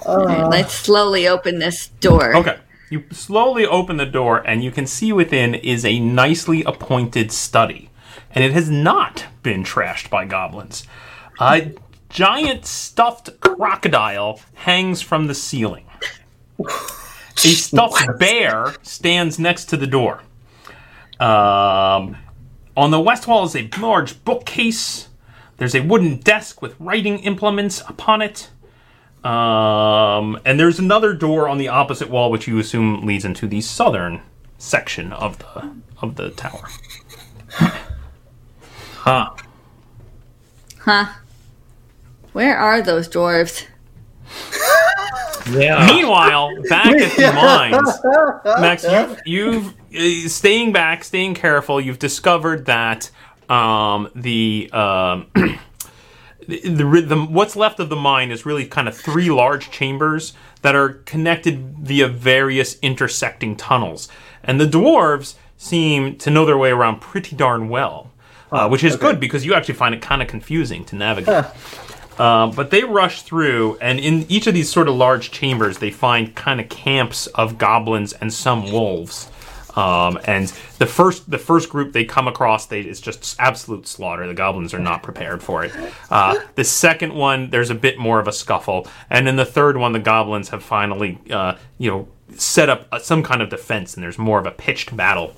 Okay, 0.07 0.45
let's 0.45 0.75
slowly 0.75 1.27
open 1.27 1.59
this 1.59 1.89
door. 2.01 2.37
Okay. 2.37 2.59
You 2.91 3.05
slowly 3.11 3.67
open 3.67 3.97
the 3.97 4.07
door, 4.07 4.39
and 4.47 4.63
you 4.63 4.71
can 4.71 4.87
see 4.87 5.13
within 5.13 5.55
is 5.55 5.85
a 5.85 5.99
nicely 5.99 6.63
appointed 6.63 7.33
study. 7.33 7.91
And 8.31 8.45
it 8.45 8.53
has 8.53 8.71
not 8.71 9.25
been 9.43 9.65
trashed 9.65 10.11
by 10.11 10.27
goblins. 10.27 10.87
A 11.41 11.73
giant 12.11 12.67
stuffed 12.67 13.41
crocodile 13.41 14.41
hangs 14.55 15.01
from 15.01 15.27
the 15.27 15.35
ceiling. 15.35 15.87
A 16.59 17.49
stuffed 17.49 18.19
bear 18.19 18.75
stands 18.83 19.38
next 19.38 19.65
to 19.67 19.77
the 19.77 19.87
door. 19.87 20.23
Um, 21.19 22.17
on 22.77 22.90
the 22.90 23.01
west 23.01 23.27
wall 23.27 23.45
is 23.45 23.57
a 23.57 23.69
large 23.81 24.25
bookcase. 24.25 25.09
There's 25.57 25.75
a 25.75 25.81
wooden 25.81 26.17
desk 26.17 26.61
with 26.63 26.75
writing 26.79 27.19
implements 27.21 27.81
upon 27.88 28.23
it. 28.23 28.50
Um, 29.25 30.38
and 30.44 30.61
there's 30.61 30.79
another 30.79 31.15
door 31.15 31.48
on 31.48 31.59
the 31.59 31.69
opposite 31.69 32.11
wall, 32.11 32.31
which 32.31 32.46
you 32.46 32.59
assume 32.59 33.07
leads 33.07 33.25
into 33.25 33.46
the 33.46 33.61
southern 33.61 34.21
section 34.59 35.13
of 35.13 35.38
the 35.38 35.75
of 36.02 36.17
the 36.17 36.31
tower. 36.31 36.69
Huh. 37.48 39.31
Huh. 40.79 41.07
Where 42.33 42.57
are 42.57 42.83
those 42.83 43.09
dwarves? 43.09 43.67
Yeah. 45.50 45.87
Meanwhile, 45.87 46.63
back 46.69 46.87
at 46.87 47.17
the 47.17 47.33
mines, 47.35 48.61
Max, 48.61 48.85
you've, 49.27 49.75
you've 49.90 50.27
uh, 50.27 50.29
staying 50.29 50.73
back, 50.73 51.05
staying 51.05 51.35
careful. 51.35 51.81
You've 51.81 51.98
discovered 51.98 52.67
that 52.67 53.11
um, 53.51 54.11
the 54.15 54.71
um, 54.73 55.27
the, 55.35 56.61
the, 56.61 57.05
the 57.07 57.27
what's 57.29 57.57
left 57.57 57.81
of 57.81 57.88
the 57.88 57.97
mine 57.97 58.31
is 58.31 58.45
really 58.47 58.67
kind 58.67 58.88
of 58.88 58.97
three 58.97 59.31
large 59.31 59.71
chambers 59.71 60.35
that 60.63 60.75
are 60.75 60.95
connected 61.05 61.79
via 61.79 62.09
various 62.09 62.79
intersecting 62.81 63.57
tunnels, 63.57 64.09
and 64.42 64.61
the 64.61 64.67
dwarves 64.67 65.35
seem 65.57 66.17
to 66.19 66.31
know 66.31 66.45
their 66.45 66.59
way 66.59 66.71
around 66.71 67.01
pretty 67.01 67.37
darn 67.37 67.69
well, 67.69 68.13
uh, 68.53 68.69
which 68.69 68.85
is 68.85 68.95
okay. 68.95 69.09
good 69.09 69.21
because 69.21 69.45
you 69.45 69.55
actually 69.55 69.75
find 69.75 69.95
it 69.95 70.03
kind 70.03 70.23
of 70.23 70.29
confusing 70.29 70.85
to 70.85 70.97
navigate. 70.97 71.47
Um, 72.19 72.53
but 72.53 72.71
they 72.71 72.85
rush 72.85 73.23
through, 73.23 73.77
and 73.81 73.99
in 73.99 74.25
each 74.29 74.47
of 74.47 74.55
these 74.55 74.71
sort 74.71 74.88
of 74.88 74.95
large 74.95 75.31
chambers, 75.31 75.79
they 75.79 75.90
find 75.90 76.35
kind 76.35 76.61
of 76.61 76.69
camps 76.69 77.27
of 77.29 77.59
goblins 77.59 78.13
and 78.13 78.33
some 78.33 78.71
wolves. 78.71 79.29
Um, 79.77 80.18
and 80.25 80.48
the 80.79 80.87
first 80.87 81.31
the 81.31 81.38
first 81.38 81.68
group 81.68 81.92
they 81.92 82.04
come 82.04 82.29
across, 82.29 82.66
they 82.66 82.81
it's 82.81 83.00
just 83.00 83.37
absolute 83.38 83.87
slaughter. 83.87 84.27
The 84.27 84.35
goblins 84.35 84.72
are 84.72 84.79
not 84.79 85.02
prepared 85.02 85.42
for 85.42 85.64
it. 85.64 85.72
Uh, 86.10 86.38
the 86.54 86.64
second 86.64 87.14
one, 87.14 87.50
there's 87.50 87.70
a 87.70 87.75
bit 87.75 87.98
more 87.98 88.20
of 88.20 88.29
a 88.29 88.33
scuffle, 88.33 88.87
and 89.10 89.29
in 89.29 89.37
the 89.37 89.44
third 89.44 89.77
one, 89.77 89.92
the 89.92 89.98
goblins 89.98 90.50
have 90.50 90.62
finally 90.62 91.18
uh, 91.31 91.56
you 91.79 91.90
know 91.90 92.08
set 92.37 92.68
up 92.68 92.87
uh, 92.92 92.98
some 92.98 93.22
kind 93.22 93.42
of 93.42 93.48
defense, 93.48 93.94
and 93.94 94.02
there's 94.02 94.18
more 94.18 94.38
of 94.38 94.46
a 94.46 94.52
pitched 94.52 94.96
battle. 94.96 95.35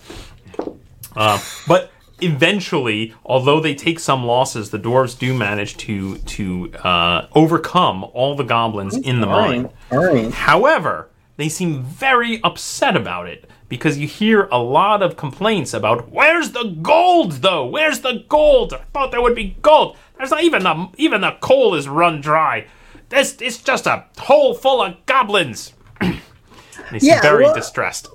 Uh, 1.15 1.41
but 1.67 1.91
eventually, 2.21 3.15
although 3.25 3.61
they 3.61 3.75
take 3.75 3.99
some 3.99 4.25
losses, 4.25 4.71
the 4.71 4.79
dwarves 4.79 5.19
do 5.19 5.35
manage 5.35 5.77
to 5.79 6.19
to 6.19 6.73
uh, 6.85 7.27
overcome 7.35 8.05
all 8.13 8.35
the 8.37 8.45
goblins 8.45 8.97
in 8.97 9.21
the 9.21 9.27
mine. 9.27 9.71
All 9.91 10.05
right. 10.05 10.31
However, 10.33 11.09
they 11.37 11.49
seem 11.49 11.83
very 11.83 12.43
upset 12.43 12.97
about 12.97 13.29
it 13.29 13.49
because 13.69 13.99
you 13.99 14.07
hear 14.07 14.45
a 14.53 14.59
lot 14.59 15.03
of 15.03 15.17
complaints 15.17 15.75
about 15.75 16.11
where's 16.11 16.51
the 16.53 16.77
gold 16.83 17.33
though? 17.43 17.67
Where's 17.67 18.01
the 18.01 18.25
gold? 18.29 18.73
I 18.73 18.79
thought 18.93 19.11
there 19.11 19.23
would 19.23 19.35
be 19.35 19.57
gold. 19.63 19.97
There's 20.17 20.31
not 20.31 20.43
even 20.45 20.63
the 20.63 20.89
even 20.97 21.21
the 21.23 21.37
coal 21.41 21.75
is 21.75 21.89
run 21.89 22.21
dry. 22.21 22.67
This 23.09 23.37
it's 23.41 23.59
just 23.59 23.87
a 23.87 24.05
hole 24.19 24.55
full 24.55 24.83
of 24.83 25.05
goblins. 25.07 25.73
seem 26.03 26.21
Yeah, 27.01 27.21
very 27.23 27.45
well- 27.45 27.55
distressed. 27.55 28.09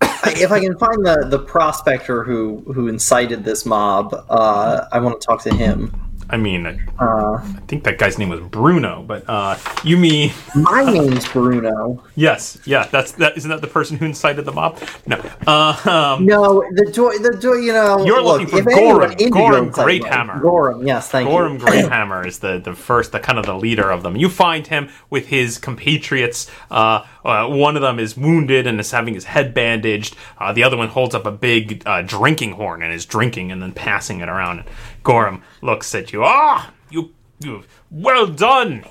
if 0.00 0.52
I 0.52 0.60
can 0.60 0.78
find 0.78 1.04
the 1.04 1.26
the 1.28 1.38
prospector 1.38 2.22
who 2.24 2.64
who 2.72 2.88
incited 2.88 3.44
this 3.44 3.66
mob, 3.66 4.14
uh, 4.28 4.84
I 4.92 5.00
want 5.00 5.20
to 5.20 5.26
talk 5.26 5.42
to 5.42 5.54
him. 5.54 5.92
I 6.30 6.36
mean, 6.36 6.66
I, 6.66 6.78
Uh, 6.98 7.40
I 7.42 7.60
think 7.68 7.84
that 7.84 7.98
guy's 7.98 8.18
name 8.18 8.28
was 8.28 8.40
Bruno, 8.40 9.02
but 9.02 9.24
uh, 9.28 9.56
you 9.84 9.96
mean 9.96 10.32
my 10.54 10.84
name's 10.84 11.26
Bruno. 11.28 12.02
yes, 12.16 12.58
yeah, 12.64 12.86
that's 12.90 13.12
that. 13.12 13.36
Isn't 13.36 13.50
that 13.50 13.60
the 13.60 13.66
person 13.66 13.96
who 13.96 14.04
incited 14.04 14.44
the 14.44 14.52
mob? 14.52 14.78
No, 15.06 15.16
uh, 15.46 16.16
um, 16.16 16.26
No, 16.26 16.64
the 16.72 16.90
door, 16.92 17.18
the 17.18 17.36
door. 17.40 17.58
You 17.58 17.72
know, 17.72 18.04
You're 18.04 18.22
look, 18.22 18.40
looking 18.40 18.48
for 18.48 18.58
if 18.58 18.66
anyone 18.66 18.94
Gorham. 18.98 19.10
Indigo 19.12 19.30
Gorham 19.38 19.66
incited 19.68 20.02
Greathammer. 20.02 20.42
Gorham, 20.42 20.86
yes, 20.86 21.08
thank 21.08 21.26
you. 21.28 21.30
Gorham 21.34 21.52
you. 21.54 21.58
Greathammer 21.66 22.26
is 22.26 22.38
the, 22.40 22.58
the 22.58 22.74
first, 22.74 23.12
the 23.12 23.20
kind 23.20 23.38
of 23.38 23.46
the 23.46 23.54
leader 23.54 23.90
of 23.90 24.02
them. 24.02 24.16
You 24.16 24.28
find 24.28 24.66
him 24.66 24.88
with 25.10 25.28
his 25.28 25.58
compatriots. 25.58 26.50
Uh, 26.70 27.04
uh, 27.24 27.46
one 27.48 27.76
of 27.76 27.82
them 27.82 27.98
is 27.98 28.16
wounded 28.16 28.66
and 28.66 28.80
is 28.80 28.90
having 28.90 29.14
his 29.14 29.24
head 29.24 29.54
bandaged. 29.54 30.16
Uh, 30.38 30.52
the 30.52 30.62
other 30.64 30.76
one 30.76 30.88
holds 30.88 31.14
up 31.14 31.26
a 31.26 31.30
big 31.30 31.82
uh, 31.86 32.02
drinking 32.02 32.52
horn 32.52 32.82
and 32.82 32.92
is 32.92 33.04
drinking 33.06 33.52
and 33.52 33.60
then 33.62 33.72
passing 33.72 34.20
it 34.20 34.28
around. 34.28 34.64
Gorham 35.02 35.42
looks 35.62 35.94
at 35.94 36.12
you. 36.12 36.22
Ah, 36.24 36.72
you, 36.90 37.12
you, 37.40 37.64
well 37.90 38.26
done. 38.26 38.84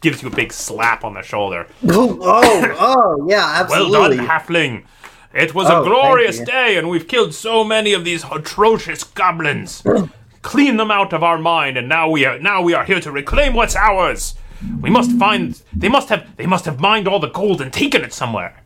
Gives 0.00 0.22
you 0.22 0.28
a 0.28 0.34
big 0.34 0.52
slap 0.52 1.02
on 1.04 1.14
the 1.14 1.22
shoulder. 1.22 1.66
Oh, 1.88 2.18
oh, 2.20 2.76
oh, 2.78 3.26
yeah, 3.28 3.60
absolutely. 3.60 3.90
Well 3.98 4.10
done, 4.16 4.26
halfling. 4.26 4.84
It 5.32 5.54
was 5.54 5.66
Oh, 5.68 5.80
a 5.80 5.84
glorious 5.84 6.38
day, 6.40 6.76
and 6.76 6.88
we've 6.88 7.08
killed 7.08 7.34
so 7.34 7.64
many 7.64 7.92
of 7.92 8.04
these 8.04 8.22
atrocious 8.30 9.02
goblins. 9.02 9.82
Clean 10.42 10.76
them 10.76 10.90
out 10.90 11.12
of 11.14 11.22
our 11.22 11.38
mind, 11.38 11.76
and 11.78 11.88
now 11.88 12.08
we 12.10 12.24
are 12.26 12.38
now 12.38 12.60
we 12.60 12.74
are 12.74 12.84
here 12.84 13.00
to 13.00 13.10
reclaim 13.10 13.54
what's 13.54 13.74
ours. 13.74 14.34
We 14.80 14.90
must 14.90 15.12
find. 15.18 15.60
They 15.72 15.88
must 15.88 16.10
have. 16.10 16.36
They 16.36 16.46
must 16.46 16.66
have 16.66 16.78
mined 16.80 17.08
all 17.08 17.18
the 17.18 17.30
gold 17.30 17.62
and 17.62 17.72
taken 17.72 18.02
it 18.04 18.12
somewhere. 18.12 18.62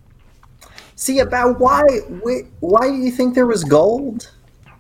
See 0.97 1.21
about 1.21 1.61
why? 1.61 1.83
Why, 2.23 2.41
why 2.59 2.89
do 2.89 2.97
you 2.97 3.13
think 3.13 3.37
there 3.37 3.47
was 3.47 3.63
gold? 3.63 4.29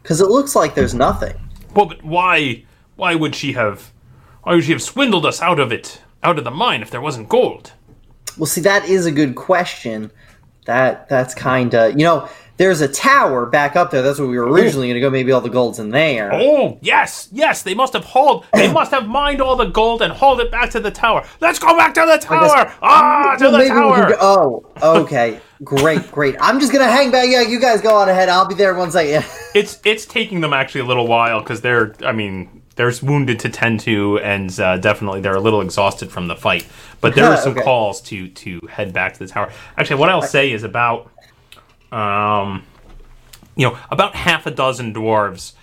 Because 0.02 0.20
it 0.20 0.26
looks 0.28 0.56
like 0.56 0.74
there's 0.74 0.94
nothing. 0.94 1.34
Well, 1.78 1.86
but 1.86 2.02
why? 2.02 2.64
Why 2.96 3.14
would 3.14 3.36
she 3.36 3.52
have? 3.52 3.92
Why 4.42 4.56
would 4.56 4.64
she 4.64 4.72
have 4.72 4.82
swindled 4.82 5.24
us 5.24 5.40
out 5.40 5.60
of 5.60 5.70
it, 5.70 6.02
out 6.24 6.36
of 6.36 6.42
the 6.42 6.50
mine, 6.50 6.82
if 6.82 6.90
there 6.90 7.00
wasn't 7.00 7.28
gold? 7.28 7.72
Well, 8.36 8.46
see, 8.46 8.62
that 8.62 8.88
is 8.88 9.06
a 9.06 9.12
good 9.12 9.36
question. 9.36 10.10
That 10.64 11.08
that's 11.08 11.34
kind 11.34 11.72
of 11.76 11.92
you 11.92 12.04
know. 12.04 12.28
There's 12.56 12.80
a 12.80 12.88
tower 12.88 13.46
back 13.46 13.76
up 13.76 13.92
there. 13.92 14.02
That's 14.02 14.18
where 14.18 14.26
we 14.26 14.36
were 14.36 14.50
originally 14.50 14.88
going 14.88 14.96
to 14.96 15.00
go. 15.00 15.10
Maybe 15.10 15.30
all 15.30 15.40
the 15.40 15.48
gold's 15.48 15.78
in 15.78 15.90
there. 15.90 16.32
Oh 16.34 16.76
yes, 16.82 17.28
yes. 17.30 17.62
They 17.62 17.74
must 17.74 17.92
have 17.92 18.04
hauled. 18.04 18.46
They 18.52 18.72
must 18.72 18.90
have 18.90 19.06
mined 19.06 19.40
all 19.40 19.54
the 19.54 19.66
gold 19.66 20.02
and 20.02 20.12
hauled 20.12 20.40
it 20.40 20.50
back 20.50 20.70
to 20.70 20.80
the 20.80 20.90
tower. 20.90 21.24
Let's 21.40 21.60
go 21.60 21.76
back 21.76 21.94
to 21.94 22.00
the 22.04 22.18
tower. 22.18 22.74
Ah, 22.82 23.36
to 23.38 23.44
Well, 23.44 23.52
the 23.52 23.58
maybe 23.58 23.70
we 23.70 23.76
can 23.76 23.90
tower. 23.92 24.10
go- 24.10 24.64
oh, 24.82 25.02
okay. 25.02 25.40
Great, 25.64 26.10
great. 26.12 26.36
I'm 26.40 26.60
just 26.60 26.72
gonna 26.72 26.90
hang 26.90 27.10
back. 27.10 27.28
Yeah, 27.28 27.42
you 27.42 27.58
guys 27.60 27.80
go 27.80 27.96
on 27.96 28.08
ahead. 28.08 28.28
I'll 28.28 28.46
be 28.46 28.54
there 28.54 28.74
once 28.74 28.94
I. 28.94 29.24
it's 29.54 29.80
it's 29.84 30.06
taking 30.06 30.40
them 30.40 30.52
actually 30.52 30.82
a 30.82 30.84
little 30.84 31.06
while 31.06 31.40
because 31.40 31.60
they're 31.60 31.94
I 32.04 32.12
mean 32.12 32.62
they're 32.76 32.92
wounded 33.02 33.40
to 33.40 33.48
tend 33.48 33.80
to 33.80 34.20
and 34.20 34.58
uh, 34.60 34.76
definitely 34.78 35.20
they're 35.20 35.34
a 35.34 35.40
little 35.40 35.60
exhausted 35.60 36.12
from 36.12 36.28
the 36.28 36.36
fight. 36.36 36.64
But 37.00 37.16
there 37.16 37.24
are 37.24 37.36
some 37.42 37.52
Okay. 37.52 37.62
calls 37.62 38.00
to 38.02 38.28
to 38.28 38.60
head 38.70 38.92
back 38.92 39.14
to 39.14 39.18
the 39.18 39.26
tower. 39.26 39.50
Actually, 39.76 39.98
what 40.00 40.10
I'll 40.10 40.22
say 40.22 40.52
is 40.52 40.62
about 40.62 41.10
um 41.90 42.62
you 43.56 43.66
know 43.68 43.76
about 43.90 44.14
half 44.14 44.46
a 44.46 44.50
dozen 44.52 44.94
dwarves 44.94 45.54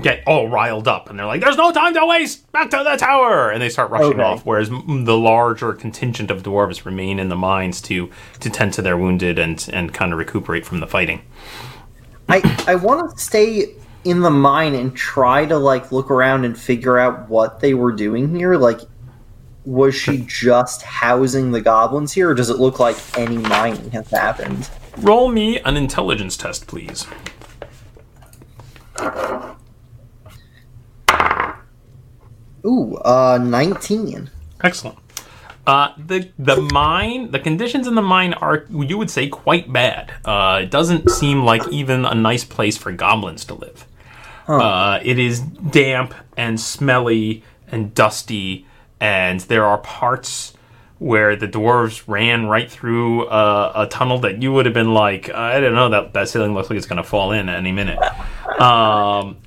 get 0.00 0.22
all 0.26 0.48
riled 0.48 0.88
up 0.88 1.10
and 1.10 1.18
they're 1.18 1.26
like 1.26 1.40
there's 1.42 1.56
no 1.56 1.70
time 1.70 1.92
to 1.92 2.06
waste 2.06 2.50
back 2.52 2.70
to 2.70 2.82
the 2.82 2.96
tower 2.96 3.50
and 3.50 3.60
they 3.60 3.68
start 3.68 3.90
rushing 3.90 4.12
Okay. 4.14 4.22
off 4.22 4.46
whereas 4.46 4.70
the 4.70 5.16
larger 5.18 5.74
contingent 5.74 6.30
of 6.30 6.42
dwarves 6.42 6.86
remain 6.86 7.18
in 7.18 7.28
the 7.28 7.36
mines 7.36 7.80
to 7.82 8.08
to 8.40 8.48
tend 8.48 8.72
to 8.72 8.80
their 8.80 8.96
wounded 8.96 9.38
and 9.38 9.68
and 9.72 9.92
kind 9.92 10.12
of 10.12 10.18
recuperate 10.18 10.64
from 10.64 10.80
the 10.80 10.86
fighting 10.86 11.20
I 12.28 12.40
I 12.66 12.76
want 12.76 13.10
to 13.10 13.22
stay 13.22 13.74
in 14.04 14.20
the 14.20 14.30
mine 14.30 14.74
and 14.74 14.96
try 14.96 15.44
to 15.46 15.58
like 15.58 15.92
look 15.92 16.10
around 16.10 16.44
and 16.44 16.58
figure 16.58 16.98
out 16.98 17.28
what 17.28 17.60
they 17.60 17.74
were 17.74 17.92
doing 17.92 18.34
here. 18.34 18.56
Like, 18.56 18.80
was 19.64 19.94
she 19.94 20.18
just 20.26 20.82
housing 20.82 21.50
the 21.52 21.60
goblins 21.60 22.12
here, 22.12 22.30
or 22.30 22.34
does 22.34 22.50
it 22.50 22.58
look 22.58 22.80
like 22.80 22.96
any 23.16 23.36
mining 23.38 23.90
has 23.90 24.08
happened? 24.10 24.68
Roll 24.98 25.28
me 25.28 25.60
an 25.60 25.76
intelligence 25.76 26.36
test, 26.36 26.66
please. 26.66 27.06
Ooh, 32.64 32.96
uh, 32.96 33.38
nineteen. 33.42 34.30
Excellent. 34.62 34.98
Uh, 35.66 35.92
the 35.96 36.28
the 36.38 36.60
mine, 36.72 37.30
the 37.30 37.38
conditions 37.38 37.86
in 37.86 37.94
the 37.94 38.02
mine 38.02 38.34
are, 38.34 38.66
you 38.70 38.98
would 38.98 39.10
say, 39.10 39.28
quite 39.28 39.72
bad. 39.72 40.12
Uh, 40.24 40.60
it 40.62 40.70
doesn't 40.70 41.10
seem 41.10 41.44
like 41.44 41.66
even 41.68 42.04
a 42.04 42.14
nice 42.14 42.44
place 42.44 42.76
for 42.76 42.90
goblins 42.90 43.44
to 43.44 43.54
live. 43.54 43.86
Uh, 44.48 44.98
it 45.02 45.18
is 45.18 45.40
damp 45.40 46.14
and 46.36 46.60
smelly 46.60 47.42
and 47.68 47.94
dusty, 47.94 48.66
and 49.00 49.40
there 49.40 49.64
are 49.64 49.78
parts 49.78 50.52
where 50.98 51.34
the 51.34 51.48
dwarves 51.48 52.04
ran 52.06 52.46
right 52.46 52.70
through 52.70 53.28
a, 53.28 53.72
a 53.82 53.86
tunnel 53.88 54.18
that 54.20 54.40
you 54.40 54.52
would 54.52 54.66
have 54.66 54.74
been 54.74 54.94
like, 54.94 55.32
I 55.32 55.58
don't 55.60 55.74
know, 55.74 55.88
that 55.88 56.12
that 56.12 56.28
ceiling 56.28 56.54
looks 56.54 56.70
like 56.70 56.76
it's 56.76 56.86
going 56.86 57.02
to 57.02 57.08
fall 57.08 57.32
in 57.32 57.48
any 57.48 57.72
minute. 57.72 57.98
Um, 58.60 59.38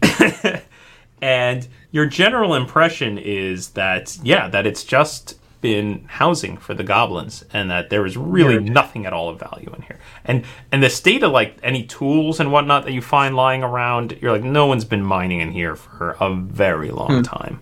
and 1.22 1.68
your 1.96 2.06
general 2.06 2.56
impression 2.56 3.18
is 3.18 3.70
that 3.70 4.18
yeah 4.22 4.50
that 4.50 4.68
it's 4.68 4.84
just 4.84 5.40
been 5.62 6.04
housing 6.08 6.58
for 6.58 6.74
the 6.74 6.84
goblins 6.84 7.46
and 7.54 7.72
that 7.72 7.90
there 7.90 8.06
is 8.06 8.18
really 8.18 8.60
nothing 8.60 9.06
at 9.06 9.14
all 9.14 9.30
of 9.30 9.40
value 9.40 9.74
in 9.74 9.82
here 9.82 9.98
and 10.26 10.44
and 10.74 10.84
the 10.84 10.90
state 10.90 11.24
of 11.24 11.32
like 11.32 11.58
any 11.64 11.84
tools 11.84 12.40
and 12.42 12.52
whatnot 12.52 12.84
that 12.84 12.92
you 12.92 13.02
find 13.02 13.36
lying 13.36 13.64
around 13.64 14.18
you're 14.22 14.32
like 14.32 14.44
no 14.44 14.66
one's 14.66 14.84
been 14.84 15.02
mining 15.02 15.40
in 15.40 15.52
here 15.52 15.76
for 15.76 16.18
a 16.20 16.36
very 16.36 16.92
long 16.92 17.18
hmm. 17.18 17.22
time 17.22 17.60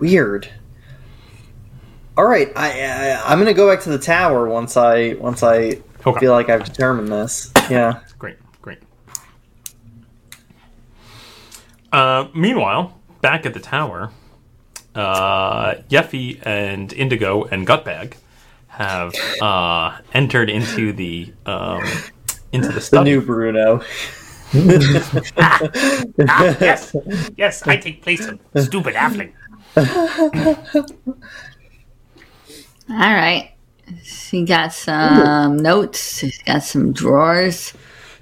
Weird. 0.00 0.48
All 2.16 2.26
right, 2.26 2.48
I, 2.56 2.82
I 2.82 3.32
I'm 3.32 3.38
gonna 3.38 3.54
go 3.54 3.70
back 3.70 3.82
to 3.84 3.90
the 3.90 3.98
tower 3.98 4.46
once 4.48 4.76
I 4.76 5.14
once 5.14 5.42
I 5.42 5.78
Okay. 6.06 6.20
feel 6.20 6.32
like 6.32 6.50
I've 6.50 6.64
determined 6.64 7.08
this. 7.08 7.50
Yeah. 7.70 8.00
Great, 8.18 8.36
great. 8.60 8.78
Uh, 11.94 12.28
meanwhile, 12.34 12.98
back 13.20 13.46
at 13.46 13.54
the 13.54 13.60
tower, 13.60 14.10
uh, 14.96 15.74
Yeffy 15.88 16.40
and 16.44 16.92
Indigo 16.92 17.44
and 17.44 17.66
Gutbag 17.66 18.14
have 18.66 19.14
uh, 19.40 19.98
entered 20.12 20.50
into 20.50 20.92
the 20.92 21.32
um, 21.46 21.82
into 22.52 22.66
the 22.68 22.74
The 22.74 22.80
study. 22.80 23.10
new 23.10 23.20
Bruno. 23.20 23.80
Ah, 25.36 25.60
yes, 26.60 26.94
yes, 27.36 27.66
I 27.66 27.76
take 27.76 28.02
place 28.02 28.26
of 28.26 28.38
stupid 28.56 28.94
halfling. 28.94 29.32
All 32.90 33.14
right. 33.14 33.52
She 34.02 34.44
got 34.44 34.72
some 34.72 35.56
notes. 35.58 36.18
She's 36.18 36.42
got 36.42 36.62
some 36.62 36.92
drawers. 36.92 37.72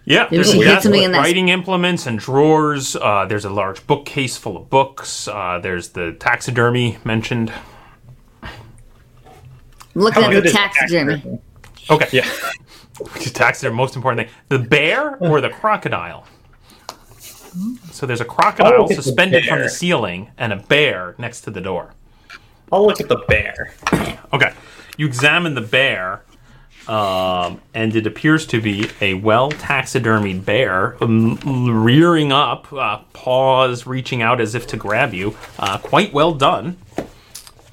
Yeah, 0.04 0.24
Maybe 0.24 0.36
there's 0.36 0.50
she 0.52 0.58
hid 0.62 0.82
something 0.82 0.92
with 1.00 1.04
in 1.06 1.12
that- 1.12 1.18
writing 1.20 1.48
implements 1.48 2.06
and 2.06 2.18
drawers. 2.18 2.96
Uh, 2.96 3.24
there's 3.28 3.44
a 3.44 3.50
large 3.50 3.86
bookcase 3.86 4.36
full 4.36 4.56
of 4.56 4.68
books. 4.68 5.28
Uh, 5.28 5.60
there's 5.62 5.90
the 5.90 6.12
taxidermy 6.18 6.98
mentioned. 7.04 7.52
I'm 8.42 8.50
looking 9.94 10.22
How 10.22 10.28
at 10.28 10.32
good 10.32 10.44
the 10.44 10.48
is 10.48 10.54
taxidermy. 10.54 11.38
Okay, 11.90 12.08
Yeah. 12.12 12.26
which 13.14 13.26
is 13.26 13.32
taxidermy. 13.32 13.76
Most 13.76 13.94
important 13.96 14.26
thing: 14.28 14.36
the 14.48 14.58
bear 14.58 15.16
or 15.18 15.40
the 15.40 15.50
crocodile. 15.50 16.26
So 17.90 18.06
there's 18.06 18.22
a 18.22 18.24
crocodile 18.24 18.80
look 18.82 18.90
at 18.92 18.96
the 18.96 19.02
suspended 19.02 19.44
from 19.44 19.58
the 19.60 19.68
ceiling 19.68 20.30
and 20.38 20.52
a 20.52 20.56
bear 20.56 21.14
next 21.18 21.42
to 21.42 21.50
the 21.50 21.60
door. 21.60 21.92
I'll 22.72 22.86
look 22.86 23.00
at 23.00 23.08
the 23.08 23.22
bear. 23.28 23.74
Okay, 24.32 24.52
you 24.96 25.06
examine 25.06 25.54
the 25.54 25.60
bear, 25.60 26.22
um, 26.88 27.60
and 27.74 27.94
it 27.94 28.06
appears 28.06 28.46
to 28.46 28.60
be 28.60 28.90
a 29.00 29.14
well 29.14 29.50
taxidermied 29.50 30.44
bear, 30.44 31.02
um, 31.02 31.36
rearing 31.84 32.32
up, 32.32 32.72
uh, 32.72 32.98
paws 33.12 33.86
reaching 33.86 34.22
out 34.22 34.40
as 34.40 34.54
if 34.54 34.66
to 34.68 34.76
grab 34.76 35.14
you. 35.14 35.36
Uh, 35.58 35.78
quite 35.78 36.12
well 36.12 36.34
done. 36.34 36.76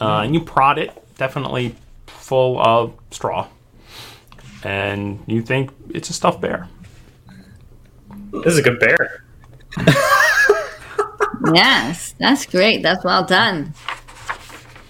Uh, 0.01 0.21
and 0.23 0.33
you 0.33 0.41
prod 0.41 0.77
it, 0.77 0.91
definitely 1.17 1.75
full 2.07 2.59
of 2.61 2.93
straw. 3.11 3.47
And 4.63 5.23
you 5.27 5.41
think 5.41 5.71
it's 5.89 6.09
a 6.09 6.13
stuffed 6.13 6.41
bear. 6.41 6.67
This 8.31 8.53
is 8.53 8.59
a 8.59 8.61
good 8.61 8.79
bear. 8.79 9.23
Yes, 11.53 12.15
that's 12.19 12.45
great. 12.45 12.83
That's 12.83 13.03
well 13.03 13.23
done. 13.23 13.73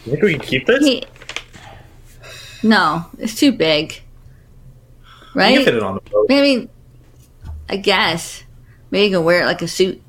You 0.05 0.11
think 0.13 0.23
we 0.23 0.33
can 0.33 0.41
keep 0.41 0.65
this? 0.65 0.83
He, 0.83 1.03
no, 2.63 3.05
it's 3.17 3.35
too 3.35 3.51
big. 3.51 4.01
You 5.35 5.41
Right? 5.41 5.55
can 5.55 5.65
fit 5.65 5.75
it 5.75 5.83
on 5.83 5.95
the 5.95 6.01
boat. 6.09 6.25
Maybe, 6.29 6.69
I 7.69 7.77
guess. 7.77 8.43
Maybe 8.91 9.05
you 9.11 9.17
can 9.17 9.23
wear 9.25 9.43
it 9.43 9.45
like 9.45 9.61
a 9.61 9.67
suit. 9.67 10.01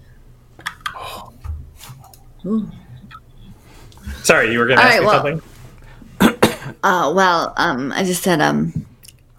Sorry, 4.22 4.52
you 4.52 4.58
were 4.58 4.66
going 4.66 4.78
to 4.78 4.84
ask 4.84 4.92
right, 4.94 5.00
me 5.00 5.06
well- 5.06 5.22
something? 5.22 6.74
Oh, 6.82 7.12
well, 7.14 7.52
um, 7.56 7.92
I 7.92 8.04
just 8.04 8.22
said, 8.22 8.40
um, 8.40 8.86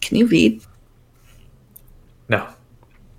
can 0.02 0.18
you 0.18 0.28
read? 0.28 0.62
No. 2.30 2.48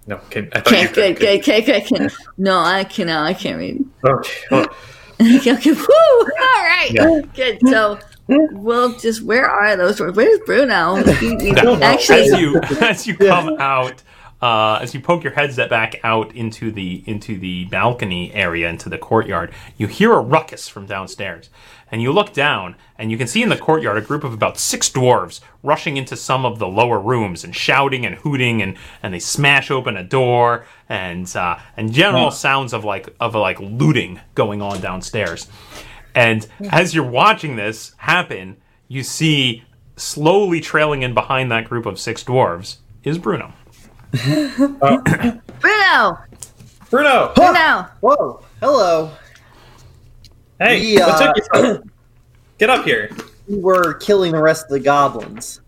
No. 0.06 0.18
Can, 0.30 0.48
I 0.54 0.58
Okay, 0.60 0.82
you 0.82 0.88
good, 0.88 1.16
good, 1.18 1.44
good, 1.44 1.64
good, 1.66 1.84
good. 1.88 2.12
No, 2.36 2.58
I 2.58 2.84
cannot, 2.84 3.26
I 3.26 3.34
can't 3.34 3.58
read. 3.58 3.84
Okay. 4.04 4.32
Well, 4.50 4.66
okay, 5.20 5.52
okay, 5.54 5.72
woo! 5.72 5.78
All 5.78 6.62
right, 6.64 6.90
Yeah. 6.90 7.20
good. 7.34 7.58
So, 7.68 7.98
we'll 8.28 8.96
just, 8.98 9.22
where 9.22 9.48
are 9.48 9.76
those? 9.76 10.00
Where's 10.00 10.40
Bruno? 10.46 10.96
He- 11.14 11.36
he- 11.36 11.52
know. 11.52 11.76
actually, 11.80 12.22
as 12.30 12.40
you 12.40 12.60
as 12.80 13.06
you 13.06 13.16
come 13.16 13.56
out, 13.60 14.02
uh, 14.40 14.78
as 14.82 14.92
you 14.94 15.00
poke 15.00 15.22
your 15.22 15.32
heads 15.32 15.56
back 15.56 16.00
out 16.02 16.34
into 16.34 16.70
the 16.72 17.02
into 17.06 17.38
the 17.38 17.64
balcony 17.66 18.32
area, 18.34 18.68
into 18.68 18.88
the 18.88 18.98
courtyard, 18.98 19.52
you 19.76 19.86
hear 19.86 20.12
a 20.12 20.20
ruckus 20.20 20.68
from 20.68 20.86
downstairs, 20.86 21.48
and 21.92 22.02
you 22.02 22.10
look 22.10 22.32
down, 22.32 22.74
and 22.98 23.10
you 23.12 23.18
can 23.18 23.26
see 23.28 23.42
in 23.42 23.48
the 23.50 23.56
courtyard 23.56 23.98
a 23.98 24.00
group 24.00 24.24
of 24.24 24.32
about 24.32 24.58
six 24.58 24.88
dwarves 24.90 25.40
rushing 25.62 25.96
into 25.96 26.16
some 26.16 26.44
of 26.44 26.58
the 26.58 26.66
lower 26.66 26.98
rooms 26.98 27.44
and 27.44 27.54
shouting 27.54 28.04
and 28.04 28.16
hooting, 28.16 28.62
and 28.62 28.76
and 29.02 29.14
they 29.14 29.20
smash 29.20 29.70
open 29.70 29.96
a 29.96 30.02
door, 30.02 30.66
and 30.88 31.34
uh, 31.36 31.56
and 31.76 31.92
general 31.92 32.30
sounds 32.32 32.72
of 32.72 32.84
like 32.84 33.14
of 33.20 33.34
like 33.36 33.60
looting 33.60 34.20
going 34.34 34.60
on 34.60 34.80
downstairs. 34.80 35.48
And 36.14 36.46
as 36.70 36.94
you're 36.94 37.04
watching 37.08 37.56
this 37.56 37.94
happen, 37.96 38.56
you 38.88 39.02
see 39.02 39.64
slowly 39.96 40.60
trailing 40.60 41.02
in 41.02 41.14
behind 41.14 41.50
that 41.52 41.68
group 41.68 41.86
of 41.86 41.98
six 41.98 42.22
dwarves 42.24 42.76
is 43.04 43.18
Bruno. 43.18 43.52
Bruno! 44.12 45.40
Bruno! 46.90 47.32
Bruno! 47.34 47.86
Whoa, 48.00 48.44
hello. 48.60 49.10
Hey, 50.58 50.80
We, 50.80 50.98
what 50.98 51.20
uh, 51.20 51.32
took 51.32 51.36
you 51.36 51.42
so 51.54 51.82
Get 52.58 52.70
up 52.70 52.84
here. 52.84 53.10
We 53.48 53.58
were 53.58 53.94
killing 53.94 54.32
the 54.32 54.42
rest 54.42 54.64
of 54.64 54.70
the 54.70 54.80
goblins. 54.80 55.60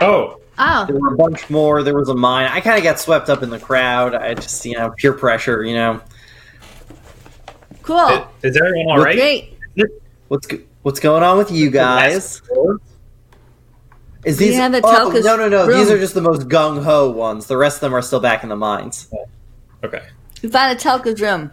Oh, 0.00 0.40
Oh, 0.56 0.86
There 0.86 0.96
were 0.96 1.14
a 1.14 1.16
bunch 1.16 1.50
more. 1.50 1.82
There 1.82 1.96
was 1.96 2.08
a 2.08 2.14
mine. 2.14 2.48
I 2.50 2.60
kind 2.60 2.78
of 2.78 2.84
got 2.84 3.00
swept 3.00 3.28
up 3.28 3.42
in 3.42 3.50
the 3.50 3.58
crowd. 3.58 4.14
I 4.14 4.34
just, 4.34 4.64
you 4.64 4.74
know, 4.78 4.90
peer 4.96 5.12
pressure. 5.12 5.64
You 5.64 5.74
know, 5.74 6.00
cool. 7.82 8.28
is 8.42 8.56
everyone 8.56 8.96
all 8.96 9.04
right? 9.04 9.16
Great. 9.16 9.53
What's 10.28 10.46
go- 10.46 10.60
what's 10.82 11.00
going 11.00 11.22
on 11.22 11.38
with 11.38 11.50
you 11.50 11.70
guys? 11.70 12.42
Is 14.24 14.38
these? 14.38 14.54
Yeah, 14.54 14.68
the 14.68 14.80
oh, 14.82 15.10
no, 15.22 15.36
no, 15.36 15.48
no. 15.48 15.66
room. 15.66 15.78
These 15.78 15.90
are 15.90 15.98
just 15.98 16.14
the 16.14 16.22
most 16.22 16.48
gung 16.48 16.82
ho 16.82 17.10
ones. 17.10 17.46
The 17.46 17.56
rest 17.56 17.76
of 17.76 17.80
them 17.82 17.94
are 17.94 18.02
still 18.02 18.20
back 18.20 18.42
in 18.42 18.48
the 18.48 18.56
mines. 18.56 19.08
Okay. 19.82 20.02
We 20.42 20.48
found 20.48 20.76
a 20.78 20.80
Telka's 20.80 21.20
room. 21.20 21.50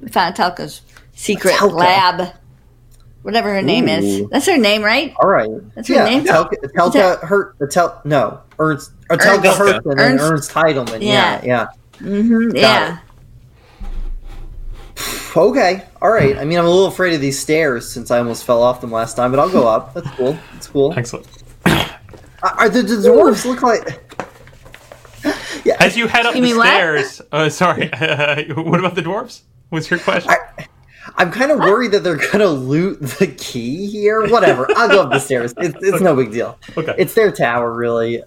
We 0.00 0.08
found 0.08 0.38
a 0.38 0.42
Telka's 0.42 0.82
secret 1.14 1.54
Telka. 1.54 1.72
lab. 1.72 2.34
Whatever 3.22 3.52
her 3.54 3.62
name 3.62 3.88
is. 3.88 4.28
That's 4.28 4.46
her 4.46 4.58
name, 4.58 4.82
right? 4.82 5.14
All 5.20 5.28
right. 5.28 5.48
That's 5.74 5.88
her 5.88 5.94
yeah, 5.94 6.04
name? 6.04 6.24
Telka, 6.24 6.52
Telka 6.76 6.92
that- 6.92 7.20
Hurt. 7.20 7.56
The 7.58 7.66
Tel. 7.66 8.00
No, 8.04 8.40
Ernst. 8.58 8.92
Or 9.10 9.16
Telka 9.16 9.46
Ernst. 9.46 9.58
Hurt 9.58 9.86
and 9.86 10.00
Ernst. 10.00 10.24
Ernst 10.24 10.50
Heidelmann. 10.52 11.02
Yeah, 11.02 11.40
Yeah. 11.42 11.44
yeah. 11.44 11.66
Mm-hmm. 11.98 12.56
Yeah. 12.56 12.98
Okay, 15.36 15.82
all 16.00 16.10
right. 16.10 16.36
I 16.38 16.44
mean, 16.44 16.58
I'm 16.58 16.64
a 16.64 16.68
little 16.68 16.86
afraid 16.86 17.12
of 17.14 17.20
these 17.20 17.38
stairs 17.38 17.90
since 17.90 18.10
I 18.10 18.18
almost 18.18 18.44
fell 18.44 18.62
off 18.62 18.80
them 18.80 18.92
last 18.92 19.14
time, 19.16 19.30
but 19.32 19.40
I'll 19.40 19.50
go 19.50 19.66
up. 19.66 19.92
That's 19.94 20.08
cool. 20.10 20.38
That's 20.52 20.66
cool. 20.68 20.94
Excellent. 20.96 21.26
Are 21.66 22.68
the, 22.68 22.82
the 22.82 22.96
dwarves 23.08 23.44
look 23.44 23.62
like? 23.62 24.00
Yeah, 25.64 25.76
As 25.80 25.96
you 25.96 26.06
head 26.08 26.26
up 26.26 26.34
You 26.34 26.42
the 26.42 26.48
mean 26.48 26.56
what? 26.58 26.66
stairs, 26.66 27.22
uh, 27.32 27.48
sorry. 27.48 27.88
what 27.88 28.78
about 28.80 28.94
the 28.94 29.00
dwarves? 29.02 29.40
What's 29.70 29.88
your 29.88 29.98
question? 29.98 30.30
I, 30.30 30.66
I'm 31.16 31.32
kind 31.32 31.50
of 31.50 31.58
worried 31.60 31.92
that 31.92 32.00
they're 32.04 32.18
gonna 32.30 32.48
loot 32.48 33.00
the 33.00 33.28
key 33.28 33.86
here. 33.90 34.28
Whatever. 34.28 34.66
I'll 34.76 34.88
go 34.90 35.00
up 35.00 35.10
the 35.10 35.18
stairs. 35.20 35.54
It's, 35.56 35.74
it's 35.80 36.02
no 36.02 36.14
big 36.14 36.32
deal. 36.32 36.58
okay. 36.76 36.94
It's 36.98 37.14
their 37.14 37.32
tower, 37.32 37.72
really. 37.74 38.22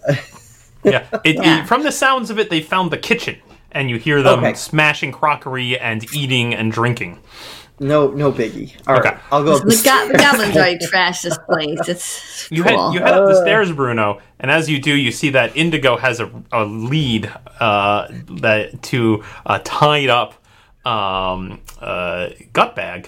yeah. 0.82 1.06
It, 1.24 1.36
Yeah. 1.36 1.64
From 1.66 1.84
the 1.84 1.92
sounds 1.92 2.30
of 2.30 2.40
it, 2.40 2.50
they 2.50 2.60
found 2.60 2.90
the 2.90 2.98
kitchen, 2.98 3.36
and 3.72 3.90
you 3.90 3.96
hear 3.96 4.22
them 4.22 4.40
Okay. 4.40 4.54
smashing 4.54 5.12
crockery 5.12 5.78
and 5.78 6.04
eating 6.14 6.54
and 6.54 6.72
drinking. 6.72 7.18
No, 7.80 8.08
no 8.10 8.32
biggie. 8.32 8.72
All 8.88 8.94
right, 8.96 9.06
Okay. 9.06 9.16
I'll 9.30 9.44
go 9.44 9.58
the, 9.60 9.66
The, 9.66 9.82
go- 9.84 10.08
the 10.10 10.18
goblins 10.18 10.56
already 10.56 10.84
trashed 10.84 11.22
this 11.22 11.38
place. 11.48 11.78
It's 11.88 12.48
You 12.50 12.64
cool. 12.64 12.90
head 12.90 12.94
you 12.94 13.00
head 13.00 13.14
up 13.14 13.26
the 13.28 13.34
Uh. 13.38 13.40
stairs, 13.42 13.70
Bruno, 13.70 14.20
and 14.40 14.50
as 14.50 14.68
you 14.68 14.80
do, 14.80 14.92
you 14.96 15.12
see 15.12 15.30
that 15.30 15.56
Indigo 15.56 15.96
has 15.96 16.18
a, 16.18 16.28
a 16.50 16.64
lead 16.64 17.30
uh, 17.60 18.08
that 18.40 18.82
to 18.84 19.22
a 19.46 19.60
tied 19.60 20.08
up 20.08 20.34
um, 20.84 21.60
uh, 21.80 22.30
Gutbag. 22.52 23.06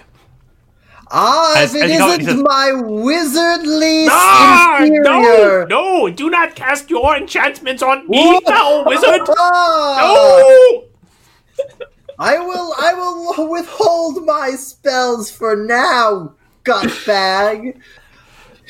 Ah, 1.13 1.55
As- 1.59 1.75
if 1.75 1.85
it 1.85 1.91
you 1.91 1.99
call 1.99 2.13
it, 2.13 2.21
isn't 2.21 2.35
says- 2.37 2.43
my 2.43 2.71
wizardly 2.75 4.07
Ah, 4.11 4.79
no, 4.81 4.87
inferior. 5.19 5.67
no! 5.67 6.09
Do 6.11 6.31
not 6.31 6.55
cast 6.55 6.89
your 6.89 7.17
enchantments 7.17 7.83
on 7.83 8.09
me, 8.09 8.41
foul 8.47 8.85
wizard! 8.85 9.23
Ah! 9.39 9.99
No! 10.79 10.85
I 12.19 12.39
will 12.39 12.75
I 12.79 12.95
will 12.95 13.49
withhold 13.51 14.25
my 14.27 14.51
spells 14.51 15.31
for 15.31 15.57
now, 15.57 16.35
gutbag. 16.65 17.81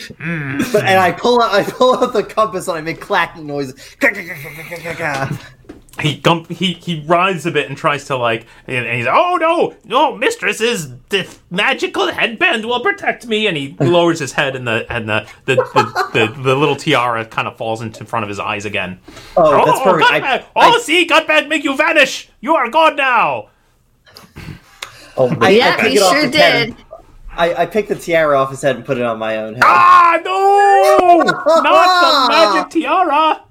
but 0.09 0.85
and 0.85 0.99
I 1.01 1.13
pull 1.13 1.43
out 1.43 1.53
I 1.53 1.65
pull 1.65 1.97
out 2.03 2.13
the 2.13 2.23
compass 2.23 2.69
and 2.69 2.79
I 2.79 2.81
make 2.81 3.01
clacking 3.01 3.47
noises. 3.47 3.75
He 5.99 6.17
gump, 6.17 6.49
he 6.49 6.75
he 6.75 7.05
writhes 7.07 7.47
a 7.47 7.51
bit 7.51 7.69
and 7.69 7.77
tries 7.77 8.05
to 8.07 8.17
like, 8.17 8.47
and 8.67 8.87
he's 8.87 9.07
oh 9.11 9.37
no, 9.41 9.75
no, 9.85 10.17
mistress's 10.17 10.95
the 11.09 11.29
magical 11.51 12.07
headband 12.07 12.65
will 12.65 12.81
protect 12.81 13.27
me, 13.27 13.49
and 13.49 13.57
he 13.57 13.77
lowers 13.81 14.21
his 14.21 14.33
head 14.33 14.55
and 14.55 14.67
the 14.67 14.87
and 14.91 15.09
the 15.09 15.29
the, 15.47 15.57
the, 15.57 16.11
the, 16.13 16.43
the 16.43 16.55
little 16.55 16.77
tiara 16.77 17.27
kind 17.27 17.49
of 17.49 17.57
falls 17.57 17.83
into 17.83 18.05
front 18.05 18.23
of 18.23 18.29
his 18.29 18.39
eyes 18.39 18.65
again. 18.65 19.01
Oh, 19.37 19.65
that's 19.67 19.81
oh, 19.81 19.85
perfect. 19.85 20.11
I, 20.11 20.21
Gutbag! 20.21 20.45
I- 20.57 20.71
oh, 20.75 20.79
see, 20.79 21.07
Gutbag 21.07 21.49
make 21.49 21.65
you 21.65 21.77
vanish. 21.77 22.31
You 22.41 22.55
are 22.55 22.71
gone 22.71 22.97
now. 22.97 23.49
Oh, 25.17 25.37
I- 25.41 25.51
yeah, 25.51 25.87
he 25.87 25.97
sure 25.97 26.31
did. 26.31 26.77
I, 27.33 27.63
I 27.63 27.67
pick 27.67 27.89
the 27.89 27.95
tiara 27.95 28.39
off 28.39 28.51
his 28.51 28.63
head 28.63 28.77
and 28.77 28.85
put 28.85 28.99
it 28.99 29.05
on 29.05 29.19
my 29.19 29.37
own 29.39 29.55
head. 29.55 29.63
Ah, 29.65 30.21
no! 30.25 31.23
Not 31.63 32.01
the 32.01 32.29
magic 32.33 32.71
tiara. 32.71 33.43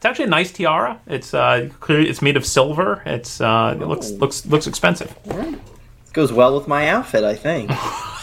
It's 0.00 0.06
actually 0.06 0.24
a 0.24 0.28
nice 0.28 0.50
tiara. 0.50 0.98
It's 1.06 1.34
uh, 1.34 1.68
clear. 1.78 2.00
It's 2.00 2.22
made 2.22 2.38
of 2.38 2.46
silver. 2.46 3.02
It's 3.04 3.38
uh, 3.38 3.76
it 3.78 3.84
looks 3.84 4.12
looks 4.12 4.46
looks 4.46 4.66
expensive. 4.66 5.14
This 5.26 6.12
goes 6.14 6.32
well 6.32 6.54
with 6.56 6.66
my 6.66 6.88
outfit, 6.88 7.22
I 7.22 7.36
think. 7.36 7.70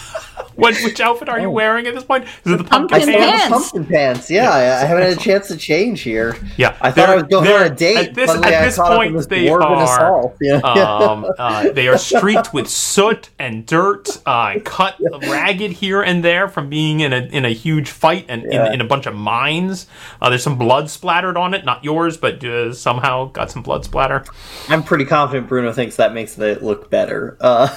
What, 0.68 0.76
which 0.84 1.00
outfit 1.00 1.30
are 1.30 1.40
you 1.40 1.48
Oh. 1.48 1.52
wearing 1.52 1.86
at 1.88 1.94
this 1.94 2.04
point? 2.04 2.24
Is 2.44 2.52
it 2.54 2.58
the 2.58 2.64
pumpkin 2.64 2.98
pumpkin 2.98 2.98
I 2.98 3.02
still 3.02 3.20
pants? 3.20 3.44
the 3.44 3.50
pants. 3.50 3.72
pumpkin 3.72 3.86
pants. 3.86 4.32
Yeah, 4.32 4.50
I, 4.50 4.60
I 4.82 4.86
haven't 4.86 5.04
had 5.04 5.14
a 5.14 5.22
chance 5.22 5.48
to 5.50 5.56
change 5.58 6.02
here. 6.02 6.36
Yeah, 6.58 6.76
I 6.82 6.92
thought 6.92 7.10
I 7.10 7.16
was 7.16 7.24
going 7.26 7.44
they're- 7.46 7.60
on 7.66 7.72
a 7.72 7.76
date. 7.76 7.98
At 8.10 8.16
this, 8.16 8.28
Suddenly 8.32 8.54
at 8.54 8.62
I 8.62 8.66
this 8.66 8.76
caught 8.76 8.86
up 8.88 8.92
in 8.94 8.98
point, 8.98 9.16
this 9.18 9.26
they 9.28 9.50
are. 9.50 10.34
Yeah. 10.42 10.56
Um, 10.58 11.26
uh, 11.38 11.70
they 11.72 11.88
are 11.88 11.98
streaked 11.98 12.54
with 12.54 12.68
soot 12.68 13.30
and 13.38 13.66
dirt, 13.68 14.10
uh, 14.26 14.56
cut 14.66 14.96
ragged 15.28 15.74
here 15.74 16.02
and 16.02 16.24
there 16.24 16.48
from 16.48 16.70
being 16.70 17.02
in 17.02 17.14
a 17.14 17.18
in 17.18 17.46
a 17.46 17.50
huge 17.54 17.90
fight 17.92 18.26
and 18.28 18.44
Yeah. 18.50 18.68
in, 18.68 18.74
in 18.76 18.82
a 18.82 18.86
bunch 18.86 19.06
of 19.06 19.14
mines. 19.16 19.86
Uh, 20.22 20.30
there's 20.30 20.44
some 20.44 20.58
blood 20.58 20.90
splattered 20.90 21.38
on 21.38 21.54
it, 21.54 21.66
not 21.66 21.84
yours, 21.84 22.18
but 22.18 22.44
uh, 22.44 22.74
somehow 22.74 23.26
got 23.26 23.52
some 23.52 23.62
blood 23.62 23.86
splatter. 23.86 24.24
I'm 24.70 24.82
pretty 24.84 25.06
confident 25.06 25.48
Bruno 25.48 25.72
thinks 25.72 25.98
that 25.98 26.14
makes 26.16 26.38
it 26.40 26.64
look 26.64 26.90
better. 26.90 27.38
Uh, 27.40 27.68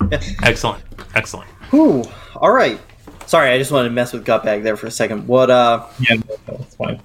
Excellent, 0.42 0.82
excellent. 1.14 1.48
Whew. 1.72 2.04
All 2.36 2.52
right. 2.52 2.78
Sorry, 3.26 3.50
I 3.50 3.58
just 3.58 3.70
wanted 3.72 3.88
to 3.88 3.94
mess 3.94 4.12
with 4.12 4.24
Gutbag 4.26 4.62
there 4.62 4.76
for 4.76 4.86
a 4.86 4.90
second. 4.90 5.26
What? 5.26 5.50
Uh, 5.50 5.86
Yeah, 6.00 6.16
no, 6.16 6.36
that's 6.58 6.74
fine. 6.76 7.00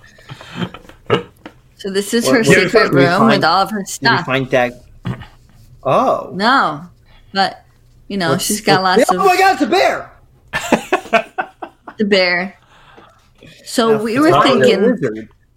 So 1.77 1.91
this 1.91 2.13
is 2.13 2.25
What- 2.25 2.33
her 2.33 2.37
what 2.39 2.47
secret 2.47 2.91
room 2.91 3.05
find? 3.17 3.27
with 3.29 3.43
all 3.43 3.61
of 3.63 3.71
her 3.71 3.79
did 3.79 3.87
we 3.87 3.91
stuff. 3.91 4.25
find 4.25 4.49
Dag? 4.49 4.73
Oh. 5.83 6.31
No, 6.33 6.81
but 7.33 7.63
you 8.07 8.17
know 8.17 8.31
What's- 8.31 8.45
she's 8.45 8.61
got 8.61 8.81
what- 8.81 8.97
lots 8.99 9.11
Oh 9.11 9.19
of 9.19 9.25
my 9.25 9.37
God! 9.37 9.53
It's 9.53 9.61
a 9.61 9.67
bear. 9.67 10.11
the 11.97 12.05
bear. 12.05 12.55
So 13.65 14.01
we 14.01 14.19
were 14.19 14.31
thinking. 14.41 14.97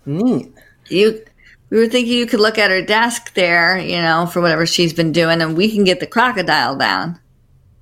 Neat. 0.07 0.53
you. 0.89 1.23
We 1.71 1.79
were 1.79 1.87
thinking 1.87 2.13
you 2.19 2.27
could 2.27 2.41
look 2.41 2.59
at 2.59 2.71
her 2.71 2.83
desk 2.83 3.35
there, 3.35 3.79
you 3.79 4.03
know, 4.03 4.27
for 4.27 4.41
whatever 4.41 4.67
she's 4.67 4.93
been 4.93 5.13
doing, 5.13 5.41
and 5.41 5.57
we 5.57 5.71
can 5.73 5.85
get 5.85 6.01
the 6.01 6.07
crocodile 6.07 6.77
down. 6.77 7.19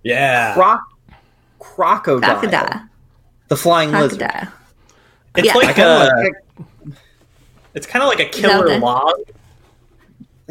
Yeah. 0.04 0.52
Croc. 0.54 0.80
Crocodile. 1.58 2.38
Crocodile, 2.38 2.82
The 3.48 3.56
flying 3.56 3.92
lizard. 3.92 4.22
It's 5.36 5.46
Yeah. 5.46 5.54
Like 5.54 5.76
kind 5.76 5.88
of 5.88 6.00
a, 6.02 6.06
want 6.06 6.34
to 6.56 6.62
check. 6.92 6.96
it's 7.74 7.86
kind 7.86 8.02
of 8.02 8.08
like 8.08 8.20
a 8.20 8.28
killer 8.28 8.64
okay? 8.66 8.78
log. 8.78 9.14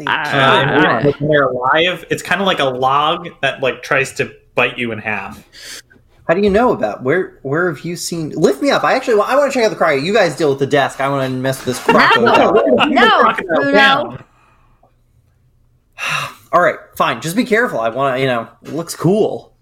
Uh, 0.06 1.12
when 1.18 1.28
they're 1.30 1.48
alive, 1.48 2.04
it's 2.08 2.22
kind 2.22 2.40
of 2.40 2.46
like 2.46 2.60
a 2.60 2.64
log 2.64 3.28
that 3.42 3.60
like 3.60 3.82
tries 3.82 4.12
to 4.14 4.32
bite 4.54 4.78
you 4.78 4.92
in 4.92 4.98
half. 5.00 5.44
How 6.28 6.34
do 6.34 6.40
you 6.42 6.50
know 6.50 6.72
about 6.72 7.02
where? 7.02 7.38
Where 7.42 7.68
have 7.72 7.84
you 7.84 7.96
seen? 7.96 8.30
Lift 8.30 8.60
me 8.62 8.70
up. 8.70 8.84
I 8.84 8.92
actually. 8.94 9.14
want- 9.16 9.30
I 9.30 9.36
want 9.36 9.50
to 9.52 9.58
check 9.58 9.64
out 9.64 9.70
the 9.70 9.76
crocodile. 9.76 10.04
You 10.04 10.12
guys 10.14 10.36
deal 10.36 10.50
with 10.50 10.58
the 10.60 10.66
desk. 10.66 11.00
I 11.00 11.08
want 11.08 11.28
to 11.30 11.36
mess 11.36 11.58
with 11.64 11.76
this 11.76 11.84
crocodile. 11.84 12.52
No, 12.88 13.20
Crocodile 13.20 13.56
Bruno. 13.56 13.72
down. 13.72 14.24
All 16.52 16.60
right, 16.60 16.76
fine. 16.96 17.20
Just 17.20 17.34
be 17.34 17.44
careful. 17.44 17.80
I 17.80 17.88
want 17.88 18.16
to. 18.16 18.20
You 18.20 18.26
know, 18.26 18.48
it 18.62 18.72
looks 18.74 18.94
cool. 18.94 19.54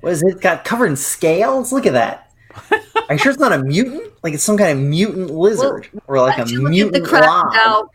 What 0.00 0.12
is 0.12 0.22
it? 0.22 0.40
Got 0.40 0.64
covered 0.64 0.86
in 0.86 0.96
scales. 0.96 1.72
Look 1.72 1.86
at 1.86 1.92
that. 1.94 2.30
Are 3.08 3.14
you 3.14 3.18
sure 3.18 3.32
it's 3.32 3.40
not 3.40 3.52
a 3.52 3.62
mutant? 3.62 4.12
Like 4.22 4.34
it's 4.34 4.42
some 4.42 4.56
kind 4.56 4.78
of 4.78 4.84
mutant 4.84 5.30
lizard, 5.30 5.88
or 6.06 6.20
like 6.20 6.38
a 6.38 6.40
Let's 6.40 6.52
look 6.52 6.60
at 6.60 6.64
the 6.64 6.70
mutant 6.70 7.06
crocodile. 7.06 7.92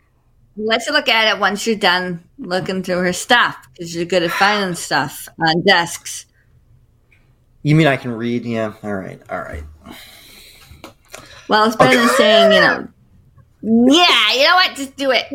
Let's 0.56 0.88
look 0.88 1.08
at 1.08 1.34
it 1.34 1.40
once 1.40 1.66
you're 1.66 1.76
done 1.76 2.22
looking 2.38 2.82
through 2.82 2.98
her 2.98 3.12
stuff 3.12 3.56
because 3.72 3.94
you're 3.94 4.04
good 4.04 4.22
at 4.22 4.30
finding 4.30 4.76
stuff 4.76 5.28
on 5.44 5.62
desks. 5.62 6.26
You 7.62 7.74
mean 7.74 7.86
I 7.86 7.96
can 7.96 8.12
read? 8.12 8.44
Yeah. 8.44 8.74
All 8.82 8.94
right. 8.94 9.20
All 9.30 9.40
right. 9.40 9.64
Well, 11.48 11.66
it's 11.66 11.76
better 11.76 11.96
than 11.96 12.08
saying, 12.10 12.52
you 12.52 12.60
know, 12.60 12.88
yeah, 13.92 14.32
you 14.32 14.44
know 14.44 14.54
what? 14.54 14.76
Just 14.76 14.96
do 14.96 15.10
it. 15.10 15.26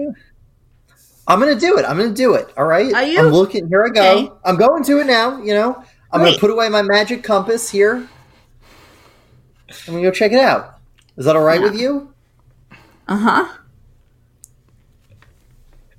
I'm 1.27 1.39
gonna 1.39 1.59
do 1.59 1.77
it. 1.77 1.85
I'm 1.85 1.97
gonna 1.97 2.13
do 2.13 2.35
it. 2.35 2.51
All 2.57 2.65
right. 2.65 2.93
Are 2.93 3.03
you? 3.03 3.19
I'm 3.19 3.27
looking. 3.27 3.67
Here 3.67 3.83
I 3.85 3.89
go. 3.89 4.17
Okay. 4.17 4.31
I'm 4.45 4.55
going 4.55 4.83
to 4.83 4.99
it 4.99 5.07
now. 5.07 5.41
You 5.41 5.53
know. 5.53 5.83
I'm 6.11 6.21
Great. 6.21 6.31
gonna 6.31 6.39
put 6.39 6.49
away 6.51 6.69
my 6.69 6.81
magic 6.81 7.23
compass 7.23 7.69
here. 7.69 8.07
I'm 9.87 9.93
gonna 9.93 10.01
go 10.01 10.11
check 10.11 10.31
it 10.31 10.39
out. 10.39 10.79
Is 11.17 11.25
that 11.25 11.35
all 11.35 11.43
right 11.43 11.61
with 11.61 11.75
you? 11.79 12.13
Uh 13.07 13.17
huh. 13.17 13.55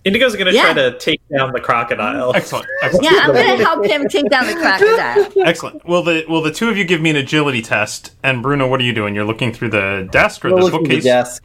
Indigo's 0.04 0.34
gonna 0.34 0.50
Yeah. 0.50 0.72
try 0.72 0.72
to 0.74 0.98
take 0.98 1.20
down 1.28 1.52
the 1.52 1.60
crocodile. 1.60 2.32
Excellent, 2.34 2.66
excellent, 2.82 3.04
Yeah, 3.12 3.20
I'm 3.22 3.34
gonna 3.34 3.56
help 3.64 3.84
him 3.86 4.08
take 4.08 4.28
down 4.30 4.46
the 4.46 4.54
crocodile. 4.60 5.46
excellent. 5.46 5.84
Will 5.86 6.02
the 6.02 6.24
will 6.28 6.40
the 6.42 6.50
two 6.52 6.68
of 6.70 6.76
you 6.78 6.84
give 6.84 7.00
me 7.02 7.10
an 7.10 7.16
agility 7.16 7.60
test? 7.60 8.12
And 8.22 8.42
Bruno, 8.42 8.66
what 8.66 8.80
are 8.80 8.84
you 8.84 8.94
doing? 8.94 9.14
You're 9.14 9.26
looking 9.26 9.52
through 9.52 9.70
the 9.70 10.08
desk 10.10 10.44
or 10.44 10.48
I'll 10.48 10.56
the 10.56 10.62
look 10.62 10.70
through 10.72 10.82
the 10.84 10.88
bookcase? 10.88 11.04
desk. 11.04 11.44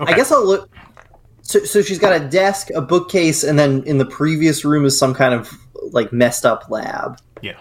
Okay. 0.00 0.12
I 0.12 0.16
guess 0.16 0.32
I'll 0.32 0.44
look. 0.44 0.68
So, 1.42 1.60
so 1.64 1.80
she's 1.82 1.98
got 1.98 2.12
a 2.20 2.24
desk, 2.28 2.68
a 2.74 2.80
bookcase, 2.80 3.44
and 3.44 3.58
then 3.58 3.82
in 3.84 3.98
the 3.98 4.04
previous 4.04 4.64
room 4.64 4.84
is 4.84 4.98
some 4.98 5.14
kind 5.14 5.34
of 5.34 5.50
like 5.92 6.12
messed 6.12 6.44
up 6.44 6.68
lab. 6.70 7.18
Yeah. 7.40 7.58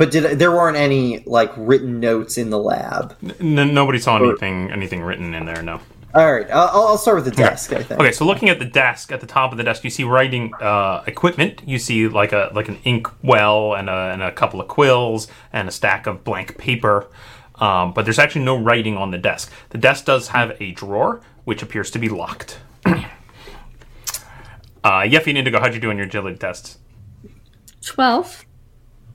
But 0.00 0.10
did 0.10 0.38
there 0.38 0.50
weren't 0.50 0.78
any 0.78 1.22
like 1.26 1.52
written 1.58 2.00
notes 2.00 2.38
in 2.38 2.48
the 2.48 2.58
lab? 2.58 3.14
N- 3.38 3.74
nobody 3.74 3.98
saw 3.98 4.16
anything 4.16 4.70
anything 4.70 5.02
written 5.02 5.34
in 5.34 5.44
there. 5.44 5.62
No. 5.62 5.78
All 6.14 6.32
right, 6.32 6.50
I'll, 6.50 6.86
I'll 6.86 6.96
start 6.96 7.16
with 7.16 7.26
the 7.26 7.30
desk. 7.32 7.74
I 7.74 7.82
think. 7.82 8.00
Okay, 8.00 8.10
so 8.10 8.24
looking 8.24 8.48
at 8.48 8.58
the 8.58 8.64
desk, 8.64 9.12
at 9.12 9.20
the 9.20 9.26
top 9.26 9.52
of 9.52 9.58
the 9.58 9.62
desk, 9.62 9.84
you 9.84 9.90
see 9.90 10.04
writing 10.04 10.54
uh, 10.58 11.04
equipment. 11.06 11.60
You 11.66 11.78
see 11.78 12.08
like 12.08 12.32
a 12.32 12.50
like 12.54 12.70
an 12.70 12.78
ink 12.84 13.08
well 13.22 13.74
and 13.74 13.90
a, 13.90 13.92
and 13.92 14.22
a 14.22 14.32
couple 14.32 14.58
of 14.58 14.68
quills 14.68 15.28
and 15.52 15.68
a 15.68 15.70
stack 15.70 16.06
of 16.06 16.24
blank 16.24 16.56
paper. 16.56 17.06
Um, 17.56 17.92
but 17.92 18.06
there's 18.06 18.18
actually 18.18 18.46
no 18.46 18.56
writing 18.56 18.96
on 18.96 19.10
the 19.10 19.18
desk. 19.18 19.52
The 19.68 19.76
desk 19.76 20.06
does 20.06 20.28
have 20.28 20.56
a 20.62 20.70
drawer, 20.70 21.20
which 21.44 21.62
appears 21.62 21.90
to 21.90 21.98
be 21.98 22.08
locked. 22.08 22.58
uh, 22.86 23.02
Yeffy 24.82 25.26
and 25.26 25.36
Indigo, 25.36 25.60
how'd 25.60 25.74
you 25.74 25.80
do 25.80 25.90
on 25.90 25.98
your 25.98 26.06
agility 26.06 26.38
tests? 26.38 26.78
12. 27.84 28.46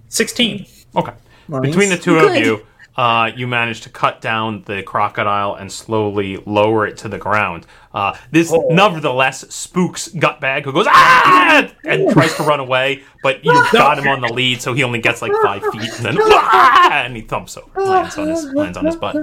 Sixteen. 0.09 0.67
Okay. 0.95 1.13
Nice. 1.47 1.61
Between 1.61 1.89
the 1.89 1.97
two 1.97 2.17
of 2.17 2.35
you, 2.35 2.65
uh, 2.97 3.29
you 3.35 3.45
manage 3.45 3.81
to 3.81 3.89
cut 3.89 4.21
down 4.21 4.63
the 4.65 4.81
crocodile 4.81 5.55
and 5.55 5.71
slowly 5.71 6.37
lower 6.45 6.87
it 6.87 6.97
to 6.97 7.09
the 7.09 7.17
ground. 7.17 7.65
Uh, 7.93 8.15
this, 8.31 8.51
Oh. 8.51 8.67
nevertheless, 8.71 9.41
spooks 9.53 10.07
Gutbag, 10.09 10.63
who 10.63 10.71
goes 10.71 10.87
ah 10.89 11.67
and 11.85 12.09
tries 12.11 12.33
to 12.35 12.43
run 12.43 12.59
away, 12.59 13.03
but 13.21 13.43
you 13.45 13.51
got 13.71 13.99
him 13.99 14.07
on 14.07 14.21
the 14.21 14.31
lead, 14.33 14.61
so 14.61 14.73
he 14.73 14.83
only 14.83 14.99
gets 14.99 15.21
like 15.21 15.33
five 15.43 15.61
feet, 15.71 15.91
and 15.97 16.05
then 16.05 16.17
ah, 16.21 17.03
and 17.03 17.15
he 17.15 17.21
thumps 17.21 17.57
over, 17.57 17.81
lands 17.81 18.17
on 18.17 18.27
his 18.27 18.45
lands 18.45 18.77
on 18.77 18.85
his 18.85 18.95
butt. 18.95 19.15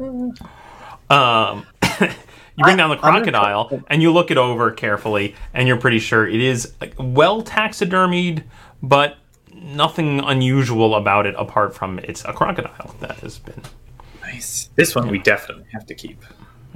um. 1.10 1.66
You 2.54 2.64
bring 2.64 2.76
down 2.76 2.90
the 2.90 2.96
crocodile 2.98 3.82
and 3.88 4.02
you 4.02 4.12
look 4.12 4.30
it 4.30 4.36
over 4.36 4.70
carefully, 4.70 5.34
and 5.54 5.66
you're 5.66 5.78
pretty 5.78 5.98
sure 5.98 6.28
it 6.28 6.38
is 6.38 6.74
well 6.98 7.42
taxidermied, 7.42 8.44
but 8.82 9.16
nothing 9.64 10.20
unusual 10.20 10.94
about 10.94 11.26
it 11.26 11.34
apart 11.38 11.74
from 11.74 11.98
it's 12.00 12.24
a 12.24 12.32
crocodile 12.32 12.94
that 13.00 13.18
has 13.20 13.38
been. 13.38 13.62
Nice. 14.22 14.70
This 14.76 14.94
one 14.94 15.08
we 15.08 15.18
definitely 15.18 15.66
have 15.72 15.86
to 15.86 15.94
keep. 15.94 16.22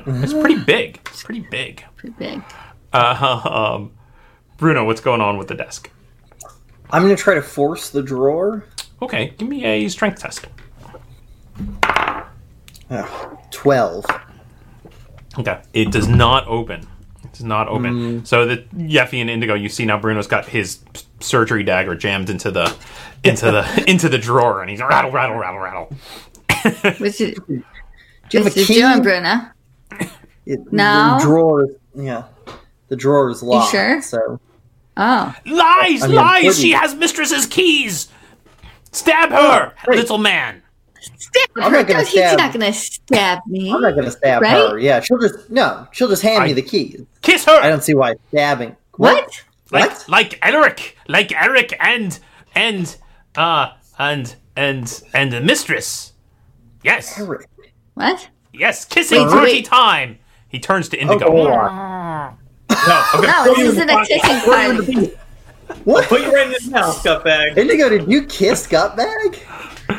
It's 0.07 0.33
pretty 0.33 0.59
big. 0.63 1.01
It's 1.07 1.23
pretty 1.23 1.47
big. 1.51 1.85
Pretty 1.97 2.15
big. 2.19 2.43
Uh, 2.93 3.75
um, 3.77 3.93
Bruno, 4.59 4.85
what's 4.85 5.01
going 5.01 5.21
on 5.21 5.39
with 5.39 5.49
the 5.49 5.55
desk? 5.55 5.91
I'm 6.91 7.03
gonna 7.03 7.17
try 7.17 7.35
to 7.35 7.43
force 7.43 7.91
the 7.91 8.03
drawer. 8.03 8.65
Okay, 9.03 9.35
give 9.37 9.49
me 9.49 9.65
a 9.65 9.89
strength 9.89 10.21
test. 10.21 10.47
Ugh, 12.91 13.39
Twelve. 13.51 14.07
Okay, 15.39 15.61
it 15.75 15.91
does 15.91 16.09
not 16.09 16.47
open. 16.47 16.87
It 17.25 17.33
does 17.33 17.45
not 17.45 17.69
open. 17.69 18.25
So 18.25 18.47
the 18.47 18.59
Yeffy 18.77 19.21
and 19.21 19.29
Indigo, 19.29 19.55
you 19.55 19.69
see 19.69 19.85
now 19.85 19.99
Bruno's 19.99 20.27
got 20.29 20.47
his 20.47 20.79
surgery 21.21 21.63
dagger 21.63 21.95
jammed 21.95 22.31
into 22.31 22.51
the 22.51 22.75
into 23.25 23.47
the 23.51 23.85
into 23.91 24.09
the 24.09 24.19
drawer, 24.19 24.61
and 24.61 24.71
he's 24.71 24.81
rattle, 24.81 25.11
rattle, 25.11 25.37
rattle, 25.37 25.59
rattle. 25.61 25.93
What's 26.99 27.21
it, 27.21 27.37
Do 27.47 27.55
you 27.55 27.63
have 28.35 28.41
a 28.43 28.45
what's 28.45 28.57
it 28.57 28.67
key? 28.67 28.75
doing, 28.81 29.03
Bruno? 29.03 29.35
It- 30.47 30.73
No. 30.73 31.17
The 31.19 31.25
drawer. 31.25 31.67
Yeah. 31.95 32.25
The 32.89 32.97
drawer 32.97 33.31
is 33.31 33.43
locked. 33.43 33.73
You 33.73 33.79
sure? 33.79 34.03
So 34.03 34.41
Oh. 34.97 35.35
Lies, 35.45 36.03
I 36.03 36.07
mean, 36.07 36.17
lies! 36.17 36.59
She 36.59 36.71
has 36.73 36.95
mistress's 36.95 37.47
keys. 37.47 38.09
Stab 38.93 39.31
her, 39.31 39.75
great. 39.85 39.99
little 39.99 40.17
man. 40.19 40.63
Stab 41.19 41.49
I'm 41.57 41.71
her. 41.71 41.79
not 41.79 41.87
gonna 41.87 42.01
Don't- 42.05 42.09
He's 42.09 42.37
not 42.37 42.53
going 42.55 42.61
to 42.61 42.73
stab 42.73 43.41
me. 43.47 43.71
I'm 43.71 43.83
not 43.83 43.95
gonna 43.95 44.11
stab 44.11 44.41
Right? 44.43 44.53
her. 44.71 44.79
Yeah, 44.79 45.01
she'll 45.01 45.19
just 45.19 45.51
no. 45.51 45.87
She'll 45.93 46.09
just 46.09 46.23
hand 46.23 46.43
I- 46.45 46.47
me 46.47 46.53
the 46.55 46.63
keys. 46.63 47.03
Kiss 47.23 47.45
her. 47.45 47.61
I 47.61 47.69
don't 47.69 47.83
see 47.83 47.95
why 47.95 48.15
stabbing. 48.29 48.75
What? 48.97 49.45
Like 49.71 49.91
What? 49.91 50.09
like 50.09 50.39
Eric, 50.43 50.97
like 51.09 51.33
Eric 51.33 51.77
and 51.81 52.19
and 52.55 52.97
uh 53.37 53.71
and 53.99 54.37
and 54.57 55.03
and 55.15 55.33
the 55.33 55.41
mistress. 55.41 56.13
Yes, 56.85 57.19
Eric. 57.19 57.49
What? 57.95 58.29
yes, 58.53 58.85
kissing 58.85 59.23
Wait, 59.25 59.31
party 59.31 59.53
wait. 59.53 59.65
time. 59.65 60.19
He 60.49 60.59
turns 60.61 60.89
to 60.91 60.99
Indigo. 60.99 61.31
hold 61.31 61.49
No, 61.49 61.57
I'm 61.59 63.21
No, 63.23 63.45
this 63.55 63.59
isn't 63.73 63.91
a 63.91 64.05
kissing 64.07 64.41
Throw 64.41 64.57
you 64.63 64.71
in 64.71 64.77
the 64.77 64.83
party. 64.85 65.07
pocket. 65.09 65.19
What? 65.85 66.05
Put 66.09 66.21
you 66.23 66.33
right 66.33 66.47
in 66.47 66.53
his 66.53 66.69
mouth, 66.71 67.03
gutbag. 67.03 67.57
Indigo, 67.57 67.89
did 67.89 68.09
you 68.11 68.25
kiss 68.27 68.67
Gutbag? 68.69 69.41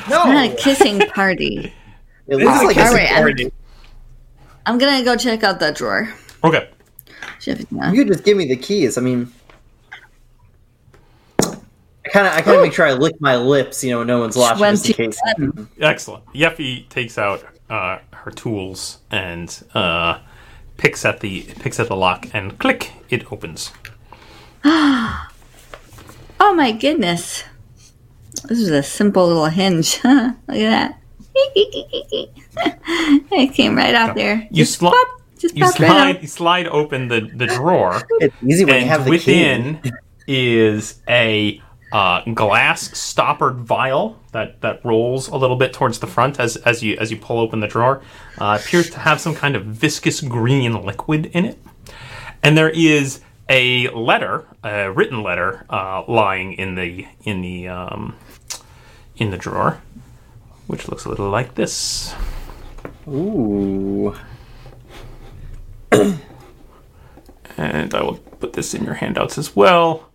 No. 0.10 0.24
Not 0.24 0.52
a 0.52 0.56
kissing 0.56 1.00
party. 1.10 1.74
It 2.30 2.38
This 2.38 2.46
looks 2.46 2.60
is 2.62 2.68
like 2.68 2.76
a 2.78 2.80
a 2.80 2.84
All 2.84 2.92
kissing 2.92 2.98
right, 2.98 3.12
I'm- 3.12 3.22
party. 3.22 3.52
I'm 4.66 4.78
going 4.78 4.98
to 5.00 5.06
go 5.06 5.16
check 5.16 5.44
out 5.46 5.60
that 5.62 5.76
drawer. 5.78 6.14
Okay. 6.44 6.70
See 7.40 7.52
if 7.52 7.60
it's 7.62 7.72
not- 7.72 7.94
You 7.96 8.04
just 8.04 8.26
give 8.26 8.36
me 8.36 8.46
the 8.46 8.58
keys. 8.58 8.98
I 8.98 9.02
mean, 9.02 9.32
I 12.08 12.12
kind 12.12 12.28
of 12.28 12.34
I 12.34 12.42
kind 12.42 12.58
of 12.58 12.64
make 12.64 12.74
sure 12.74 12.86
I 12.86 12.94
lick 12.94 13.20
my 13.20 13.36
lips, 13.36 13.84
you 13.84 13.92
know, 13.92 14.00
when 14.00 14.08
no 14.08 14.20
one's 14.20 14.38
watching, 14.38 14.60
just 14.60 14.90
in 14.90 14.94
case. 15.12 15.20
Excellent. 15.80 16.26
Yeffy 16.28 16.88
takes 16.90 17.18
out 17.18 17.44
uh, 17.70 18.00
her 18.14 18.32
tools 18.32 19.00
and 19.12 19.64
uh, 19.74 20.20
picks 20.78 21.04
at 21.06 21.20
the 21.20 21.44
picks 21.60 21.80
at 21.80 21.88
the 21.88 21.96
lock, 21.96 22.28
and 22.34 22.58
click, 22.60 22.92
it 23.10 23.32
opens. 23.32 23.72
Oh 26.40 26.54
my 26.54 26.72
goodness. 26.72 27.44
This 28.48 28.60
is 28.60 28.70
a 28.70 28.84
simple 28.84 29.26
little 29.26 29.48
hinge. 29.48 30.00
Look 30.04 30.14
at 30.14 30.38
that. 30.48 31.00
it 33.32 33.54
came 33.56 33.76
right 33.76 33.96
out 33.96 34.16
there. 34.16 34.48
You, 34.52 34.64
Just 34.64 34.80
sli- 34.80 34.92
pop, 34.92 35.08
just 35.40 35.56
you 35.58 35.64
pop 35.64 35.80
right 35.80 35.88
slide 35.90 36.16
out. 36.18 36.22
you 36.22 36.28
slide 36.28 36.68
open 36.68 37.08
the, 37.08 37.22
the 37.22 37.48
drawer, 37.48 38.02
It's 38.20 38.36
easy 38.44 38.66
when 38.66 38.82
you 38.82 38.88
have 38.88 39.02
and 39.02 39.08
the 39.08 39.12
within 39.12 39.80
key. 39.82 39.92
is 40.28 41.02
a 41.10 41.60
uh, 41.92 42.22
glass 42.34 42.98
stoppered 42.98 43.58
vial 43.60 44.20
that, 44.32 44.62
that 44.62 44.84
rolls 44.84 45.28
a 45.30 45.36
little 45.36 45.56
bit 45.56 45.74
towards 45.74 46.00
the 46.00 46.08
front 46.08 46.40
as, 46.40 46.58
as 46.58 46.84
you 46.84 46.98
as 46.98 47.12
you 47.12 47.18
pull 47.18 47.40
open 47.40 47.60
the 47.60 47.68
drawer. 47.68 48.02
Uh, 48.38 48.58
appears 48.62 48.90
to 48.90 49.00
have 49.00 49.22
some 49.22 49.34
kind 49.34 49.56
of 49.56 49.66
viscous 49.66 50.22
green 50.22 50.74
liquid 50.84 51.28
in 51.28 51.46
it, 51.46 51.60
and 52.44 52.58
there 52.58 52.70
is 52.70 53.22
a 53.50 53.90
letter, 53.90 54.46
a 54.64 54.92
written 54.92 55.24
letter, 55.24 55.66
uh, 55.70 56.04
lying 56.08 56.54
in 56.54 56.76
the 56.76 57.08
in 57.24 57.42
the 57.42 57.68
um, 57.68 58.16
in 59.16 59.32
the 59.32 59.38
drawer, 59.38 59.82
which 60.68 60.88
looks 60.90 61.06
a 61.06 61.10
little 61.10 61.30
like 61.30 61.56
this. 61.56 62.14
Ooh. 63.08 64.16
And 67.60 67.96
I 67.96 68.04
will 68.04 68.18
put 68.18 68.54
this 68.54 68.76
in 68.76 68.84
your 68.84 68.94
handouts 68.94 69.38
as 69.38 69.56
well. 69.56 70.10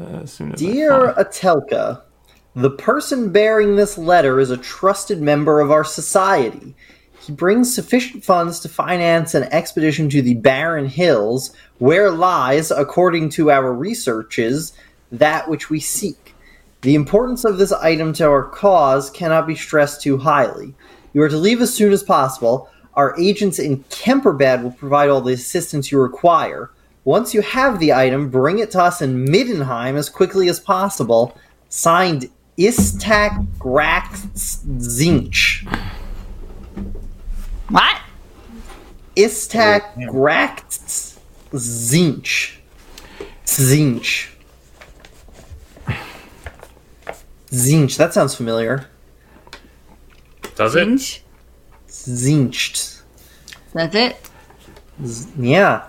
Uh, 0.00 0.20
as 0.22 0.32
soon 0.32 0.52
as 0.52 0.60
Dear 0.60 1.12
Etelka, 1.14 2.02
the 2.56 2.70
person 2.70 3.30
bearing 3.30 3.76
this 3.76 3.98
letter 3.98 4.40
is 4.40 4.50
a 4.50 4.56
trusted 4.56 5.20
member 5.20 5.60
of 5.60 5.70
our 5.70 5.84
society. 5.84 6.74
He 7.20 7.32
brings 7.32 7.74
sufficient 7.74 8.24
funds 8.24 8.60
to 8.60 8.68
finance 8.68 9.34
an 9.34 9.42
expedition 9.52 10.08
to 10.10 10.22
the 10.22 10.34
Barren 10.34 10.86
Hills, 10.86 11.54
where 11.78 12.10
lies, 12.10 12.70
according 12.70 13.28
to 13.30 13.50
our 13.50 13.74
researches, 13.74 14.72
that 15.12 15.48
which 15.50 15.68
we 15.68 15.80
seek. 15.80 16.34
The 16.80 16.94
importance 16.94 17.44
of 17.44 17.58
this 17.58 17.72
item 17.72 18.14
to 18.14 18.24
our 18.24 18.44
cause 18.44 19.10
cannot 19.10 19.46
be 19.46 19.54
stressed 19.54 20.00
too 20.00 20.16
highly. 20.16 20.74
You 21.12 21.20
are 21.22 21.28
to 21.28 21.36
leave 21.36 21.60
as 21.60 21.74
soon 21.74 21.92
as 21.92 22.02
possible. 22.02 22.70
Our 22.94 23.14
agents 23.20 23.58
in 23.58 23.84
Kemperbad 23.84 24.62
will 24.62 24.72
provide 24.72 25.10
all 25.10 25.20
the 25.20 25.34
assistance 25.34 25.92
you 25.92 26.00
require. 26.00 26.70
Once 27.04 27.32
you 27.32 27.40
have 27.40 27.78
the 27.78 27.92
item, 27.92 28.28
bring 28.28 28.58
it 28.58 28.70
to 28.70 28.82
us 28.82 29.00
in 29.00 29.24
Middenheim 29.26 29.96
as 29.96 30.08
quickly 30.08 30.48
as 30.48 30.60
possible. 30.60 31.36
Signed, 31.68 32.28
Istak 32.58 33.46
Grax 33.58 34.26
Zinch. 34.78 35.64
What? 37.68 38.00
Istak 39.16 39.82
oh, 39.96 40.12
Grax 40.12 41.18
Zinch. 41.52 42.56
Zinch. 43.46 44.28
Zinch. 47.50 47.96
That 47.96 48.12
sounds 48.12 48.34
familiar. 48.34 48.86
Does 50.54 50.76
it? 50.76 50.86
Hinge? 50.86 51.24
Zinched. 51.88 53.02
That's 53.72 53.94
it? 53.94 54.30
Yeah. 55.38 55.86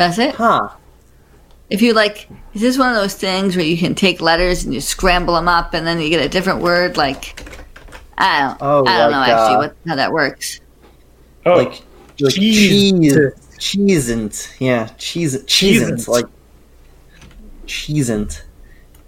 That's 0.00 0.16
it? 0.18 0.34
Huh. 0.34 0.70
If 1.68 1.82
you 1.82 1.92
like, 1.92 2.26
is 2.54 2.62
this 2.62 2.78
one 2.78 2.88
of 2.88 2.94
those 2.94 3.14
things 3.14 3.54
where 3.54 3.64
you 3.64 3.76
can 3.76 3.94
take 3.94 4.22
letters 4.22 4.64
and 4.64 4.72
you 4.72 4.80
scramble 4.80 5.34
them 5.34 5.46
up 5.46 5.74
and 5.74 5.86
then 5.86 6.00
you 6.00 6.08
get 6.08 6.24
a 6.24 6.28
different 6.28 6.60
word? 6.62 6.96
Like, 6.96 7.46
I 8.16 8.40
don't, 8.40 8.58
Oh, 8.62 8.84
I 8.86 8.96
don't 8.98 9.12
know 9.12 9.20
actually 9.20 9.54
uh, 9.56 9.58
what 9.58 9.76
how 9.86 9.96
that 9.96 10.10
works. 10.10 10.60
Oh, 11.44 11.56
like 11.56 11.82
like 12.18 12.32
cheese. 12.34 12.92
cheese, 13.02 13.18
cheesent, 13.58 14.54
yeah, 14.58 14.86
cheese, 14.96 15.36
cheesent, 15.44 15.98
Cheesent. 15.98 16.08
like 16.08 16.24
cheesent, 17.66 18.44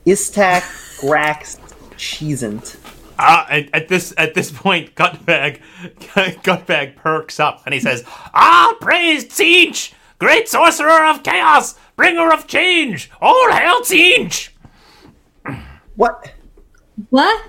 Istak 0.07 0.61
Grax 1.01 1.59
cheesent. 1.97 2.77
Ah, 3.19 3.47
at, 3.49 3.69
at 3.75 3.89
this 3.89 4.13
at 4.19 4.35
this 4.35 4.51
point, 4.51 4.95
Gutbag 4.95 5.61
Gutbag 6.43 6.97
perks 6.97 7.41
up 7.41 7.63
and 7.65 7.73
he 7.75 7.81
says, 7.81 8.05
"All 8.35 8.75
praise 8.75 9.25
Tzeentch, 9.27 9.93
great 10.23 10.49
sorcerer 10.49 11.05
of 11.07 11.23
chaos, 11.25 11.75
bringer 11.97 12.33
of 12.33 12.47
change. 12.47 13.11
All 13.21 13.51
hail 13.53 13.81
Tzeentch!" 13.83 14.51
What? 15.97 16.33
What? 17.11 17.43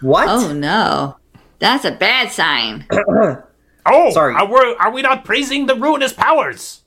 What? 0.00 0.28
Oh 0.28 0.52
no, 0.52 1.16
that's 1.58 1.84
a 1.84 1.92
bad 1.92 2.30
sign. 2.32 2.86
Oh, 3.88 4.10
Sorry. 4.10 4.34
Are 4.34 4.46
we, 4.46 4.76
are 4.80 4.90
we 4.90 5.00
not 5.00 5.24
praising 5.24 5.66
the 5.66 5.76
ruinous 5.76 6.12
powers? 6.12 6.82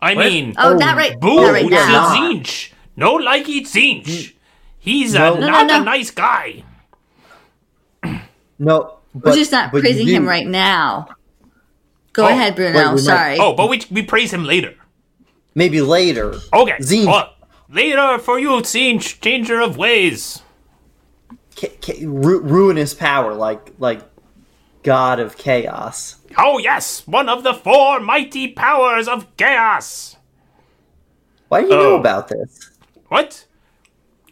I 0.00 0.14
What? 0.14 0.26
mean, 0.26 0.54
Oh, 0.56 0.74
Oh, 0.74 0.76
not 0.76 0.96
right, 0.96 1.18
boo 1.18 1.34
not 1.40 1.46
to 1.48 1.52
right 1.54 1.68
yeah, 1.68 1.86
now. 1.86 1.92
not. 1.92 2.16
Tzeentch. 2.16 2.70
No 2.94 3.18
likey 3.18 3.62
Tzeentch. 3.62 4.04
Mm. 4.06 4.32
He's 4.78 5.14
No. 5.14 5.34
a, 5.34 5.40
No, 5.40 5.46
no, 5.46 5.50
not 5.50 5.66
no. 5.66 5.80
a 5.82 5.84
nice 5.84 6.12
guy. 6.12 6.62
No, 8.60 8.98
We're 9.12 9.20
but, 9.22 9.34
just 9.34 9.50
not 9.50 9.72
but 9.72 9.78
you 9.78 9.82
praising 9.82 10.06
do- 10.06 10.12
him 10.12 10.28
right 10.28 10.46
now. 10.46 11.08
Go 12.12 12.24
Oh, 12.24 12.28
ahead, 12.28 12.54
Bruno. 12.56 12.76
wait, 12.78 12.86
we 12.88 12.92
might- 12.94 13.00
Sorry. 13.00 13.38
Oh, 13.38 13.54
but 13.54 13.68
we 13.68 13.82
we 13.90 14.02
praise 14.02 14.32
him 14.32 14.44
later. 14.44 14.74
Maybe 15.54 15.80
later. 15.80 16.34
Okay. 16.52 16.76
Tzeentch. 16.80 17.06
well, 17.06 17.34
later 17.70 18.18
for 18.18 18.38
you, 18.38 18.50
Tzeentch, 18.60 19.20
changer 19.20 19.60
of 19.60 19.76
ways. 19.76 20.40
Ca- 21.56 21.76
ca- 21.82 22.06
ru- 22.06 22.40
ruinous 22.40 22.94
power, 22.94 23.34
like 23.34 23.72
like 23.78 24.00
god 24.82 25.20
of 25.20 25.36
chaos. 25.36 26.16
Oh 26.38 26.58
yes, 26.58 27.06
one 27.06 27.28
of 27.28 27.42
the 27.44 27.54
four 27.54 28.00
mighty 28.00 28.48
powers 28.48 29.06
of 29.08 29.26
chaos. 29.36 30.16
Why 31.48 31.60
do 31.62 31.68
you 31.68 31.74
know 31.76 31.92
Oh. 31.96 32.00
about 32.00 32.28
this? 32.28 32.70
What? 33.08 33.44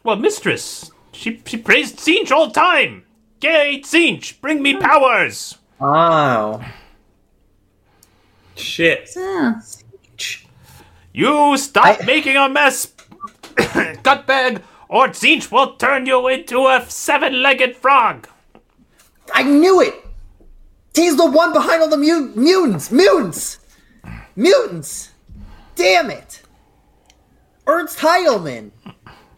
Well, 0.02 0.16
mistress, 0.16 0.90
she 1.12 1.40
she 1.46 1.56
praised 1.58 1.98
Tzeentch 1.98 2.30
all 2.30 2.46
the 2.48 2.54
time. 2.54 3.04
Yay, 3.42 3.80
Tzeentch, 3.82 4.40
bring 4.40 4.62
me 4.62 4.76
powers. 4.76 5.56
Oh, 5.80 6.62
Shit. 8.60 9.08
Ch- 10.16 10.46
You 11.12 11.56
stop 11.56 11.98
I- 12.00 12.04
making 12.04 12.36
a 12.36 12.48
mess, 12.48 12.86
Gutbag, 13.56 14.62
or 14.88 15.08
Tzeentch 15.08 15.50
will 15.50 15.74
turn 15.76 16.06
you 16.06 16.28
into 16.28 16.66
a 16.66 16.84
seven-legged 16.88 17.76
frog. 17.76 18.28
I 19.34 19.42
knew 19.42 19.80
it. 19.80 19.94
He's 20.94 21.16
the 21.16 21.30
one 21.30 21.52
behind 21.52 21.82
all 21.82 21.88
the 21.88 21.96
mu- 21.96 22.32
mutants, 22.34 22.90
mutants, 22.90 23.58
mutants. 24.36 25.10
Damn 25.76 26.10
it! 26.10 26.42
Ernst 27.66 27.98
Heidelmann. 28.00 28.70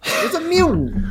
There's 0.02 0.34
a 0.34 0.40
mutant. 0.40 1.04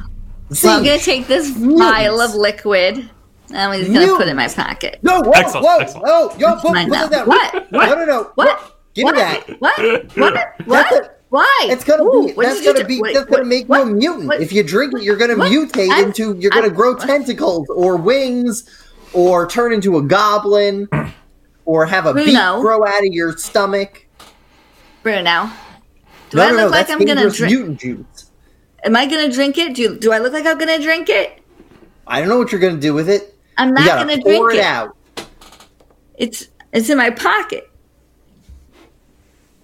So 0.51 0.69
I'm 0.69 0.83
gonna 0.83 0.97
take 0.97 1.27
this 1.27 1.55
Mutants. 1.55 1.79
vial 1.81 2.19
of 2.19 2.33
liquid. 2.33 3.09
And 3.53 3.57
I'm 3.73 3.79
just 3.79 3.91
gonna 3.93 4.07
put 4.17 4.27
it 4.27 4.31
in 4.31 4.35
my 4.37 4.47
pocket. 4.47 4.99
No, 5.03 5.21
whoa, 5.21 5.31
Excellent, 5.35 5.65
whoa, 5.65 5.77
excellent. 5.77 6.05
whoa, 6.07 6.35
yo, 6.37 6.55
put, 6.59 6.73
mine 6.73 6.87
put 6.89 6.93
now. 6.95 7.05
it 7.05 7.11
down. 7.11 7.27
What? 7.27 7.71
No, 7.71 7.79
no, 7.95 8.05
no. 8.05 8.31
What? 8.35 8.77
Give 8.93 9.05
what? 9.05 9.15
me 9.15 9.21
that. 9.21 9.49
What? 9.59 9.77
What? 10.17 10.33
That's 10.33 10.65
What? 10.65 11.17
Why? 11.29 11.59
It's 11.69 11.85
gonna 11.85 12.03
Ooh, 12.03 12.27
be. 12.27 12.33
That's 12.33 12.61
gonna 12.65 12.79
do? 12.79 12.85
be. 12.85 13.01
Wait, 13.01 13.13
that's 13.13 13.29
gonna 13.29 13.45
make 13.45 13.67
what? 13.69 13.77
you 13.77 13.83
a 13.83 13.95
mutant. 13.95 14.27
What? 14.27 14.41
If 14.41 14.51
you 14.51 14.63
drink 14.63 14.93
it, 14.95 15.03
you're 15.03 15.15
gonna 15.15 15.37
What? 15.37 15.49
mutate 15.49 15.89
I'm- 15.89 16.07
into. 16.07 16.35
You're 16.37 16.51
I'm- 16.53 16.63
gonna 16.63 16.73
grow 16.73 16.95
tentacles 16.95 17.69
or 17.69 17.95
wings, 17.95 18.69
or 19.13 19.47
turn 19.47 19.71
into 19.71 19.97
a 19.97 20.01
goblin, 20.01 20.89
or 21.63 21.85
have 21.85 22.05
a 22.05 22.13
beak 22.13 22.35
grow 22.59 22.85
out 22.85 22.99
of 22.99 23.05
your 23.13 23.37
stomach. 23.37 24.05
Bruno. 25.03 25.49
Do 26.31 26.37
no, 26.37 26.43
I 26.43 26.49
no, 26.49 26.51
look 26.51 26.57
no. 26.57 26.63
like 26.67 26.71
That's 26.87 26.91
I'm 26.91 27.05
gonna 27.05 27.29
drink? 27.29 27.51
mutant 27.53 27.79
juice. 27.79 28.25
Am 28.83 28.95
I 28.95 29.05
gonna 29.05 29.31
drink 29.31 29.57
it? 29.57 29.73
Do 29.73 29.97
Do 29.97 30.11
I 30.11 30.17
look 30.19 30.33
like 30.33 30.45
I'm 30.45 30.57
gonna 30.57 30.79
drink 30.79 31.07
it? 31.09 31.39
I 32.07 32.19
don't 32.19 32.27
know 32.29 32.37
what 32.39 32.51
you're 32.51 32.59
gonna 32.61 32.75
do 32.77 32.93
with 32.93 33.09
it. 33.09 33.37
I'm 33.57 33.73
not 33.73 33.85
gonna 33.85 34.21
pour 34.21 34.49
drink 34.49 34.53
it 34.53 34.57
it. 34.59 34.63
out. 34.65 34.97
It's 36.17 36.47
It's 36.73 36.89
in 36.89 36.97
my 36.97 37.09
pocket. 37.09 37.69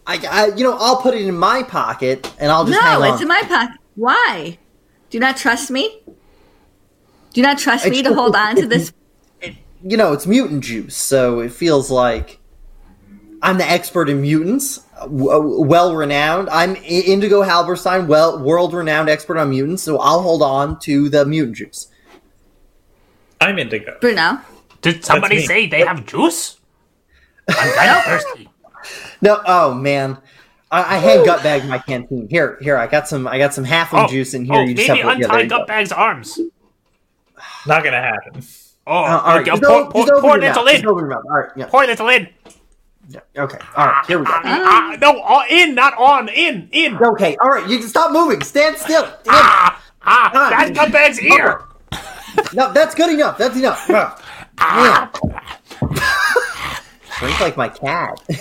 I, 0.06 0.20
I, 0.30 0.56
you 0.56 0.64
know, 0.64 0.78
I'll 0.80 1.02
put 1.02 1.14
it 1.16 1.22
in 1.26 1.38
my 1.38 1.64
pocket 1.64 2.32
and 2.40 2.52
I'll 2.52 2.66
just 2.66 2.80
hang 2.80 3.00
No, 3.00 3.06
on. 3.08 3.14
it's 3.14 3.22
in 3.22 3.28
my 3.28 3.42
pocket. 3.42 3.78
Why? 3.96 4.58
Do 5.10 5.18
you 5.18 5.20
not 5.20 5.36
trust 5.38 5.70
me? 5.70 6.02
Do 6.06 7.42
you 7.42 7.44
not 7.44 7.58
trust 7.58 7.86
me 7.86 8.00
It's- 8.00 8.10
to 8.12 8.16
hold 8.16 8.36
on 8.36 8.56
to 8.56 8.66
this? 8.68 8.94
you 9.84 9.98
know, 9.98 10.14
it's 10.14 10.26
mutant 10.26 10.64
juice, 10.64 10.96
so 10.96 11.40
it 11.40 11.52
feels 11.52 11.92
like 11.92 12.40
I'm 13.42 13.58
the 13.58 13.70
expert 13.70 14.10
in 14.10 14.22
mutants, 14.22 14.80
uh, 15.00 15.08
well 15.10 15.96
renowned. 15.96 16.50
I'm 16.50 16.76
Indigo 16.78 17.42
Halberstein, 17.44 18.08
well 18.08 18.40
world 18.40 18.74
renowned 18.74 19.10
expert 19.10 19.38
on 19.38 19.50
mutants, 19.50 19.84
so 19.84 20.00
I'll 20.00 20.22
hold 20.22 20.42
on 20.42 20.80
to 20.82 21.10
the 21.10 21.26
mutant 21.26 21.58
juice. 21.58 21.88
I'm 23.42 23.58
indigo. 23.60 23.98
Bruno. 24.02 24.40
Did 24.82 25.04
somebody 25.06 25.46
say 25.46 25.68
they 25.68 25.86
have 25.86 26.06
juice? 26.06 26.60
I'm 27.48 27.74
kind 27.76 27.90
of 27.98 28.04
thirsty. 28.06 28.50
No, 29.22 29.42
oh 29.46 29.74
man, 29.74 30.18
I, 30.72 30.96
I 30.96 30.98
hand 30.98 31.26
Gutbag 31.26 31.68
my 31.68 31.80
canteen. 31.80 32.28
Here, 32.30 32.58
here. 32.62 32.78
I 32.78 32.88
got 32.88 33.08
some. 33.08 33.28
I 33.28 33.38
got 33.38 33.54
some 33.54 33.66
halfling 33.66 34.06
Oh, 34.06 34.08
juice 34.08 34.34
in 34.34 34.46
here. 34.46 34.56
oh, 34.56 34.62
you 34.64 34.76
just 34.76 34.88
maybe 34.90 35.02
have 35.02 35.16
to, 35.16 35.22
yeah, 35.22 35.28
there 35.28 35.40
untie 35.40 35.42
you 35.44 35.50
go. 35.50 35.58
Gutbag's 35.66 35.92
arms. 35.92 36.40
Not 37.66 37.84
gonna 37.84 38.02
happen. 38.02 38.42
Oh, 38.86 38.92
Uh, 38.92 38.96
all 38.96 39.36
right, 39.36 39.42
okay, 39.42 39.52
just, 39.52 39.64
pour, 39.64 39.72
o- 39.72 39.90
pour, 39.90 40.02
just 40.06 40.12
open 40.14 40.22
pour 40.22 40.32
your 40.38 40.42
mouth. 40.42 40.56
little 40.58 40.72
Just 40.72 40.84
in. 40.84 40.88
open 40.90 41.00
your 41.00 41.10
mouth. 41.10 41.24
All 41.30 41.38
right, 41.38 41.50
yeah, 41.58 41.66
Pour 41.68 41.86
little 41.86 42.08
in. 42.10 42.30
yeah. 43.10 43.20
Okay, 43.38 43.58
all 43.76 43.88
right. 43.88 44.06
Here 44.08 44.20
we 44.20 44.26
go. 44.26 44.32
Ah, 44.34 44.42
ah, 44.46 44.98
no, 45.02 45.20
uh, 45.22 45.44
in, 45.50 45.76
not 45.76 45.94
on. 45.98 46.30
In, 46.30 46.70
in. 46.72 46.96
Okay, 46.98 47.36
all 47.38 47.50
right. 47.50 47.68
You 47.70 47.80
can 47.80 47.88
stop 47.88 48.12
moving. 48.12 48.42
Stand 48.44 48.78
still. 48.78 49.04
Damn. 49.04 49.18
Ah, 49.28 49.84
ah, 50.04 50.32
Ah. 50.34 50.50
that's 50.50 50.72
Gutbag's 50.72 51.20
ear. 51.22 51.64
No, 52.54 52.72
that's 52.74 52.96
good 52.96 53.12
enough. 53.14 53.38
That's 53.38 53.56
enough. 53.56 53.86
Ah. 54.60 55.12
Man. 55.82 56.80
Drink 57.20 57.40
like 57.40 57.58
my 57.58 57.70
cat. 57.70 58.22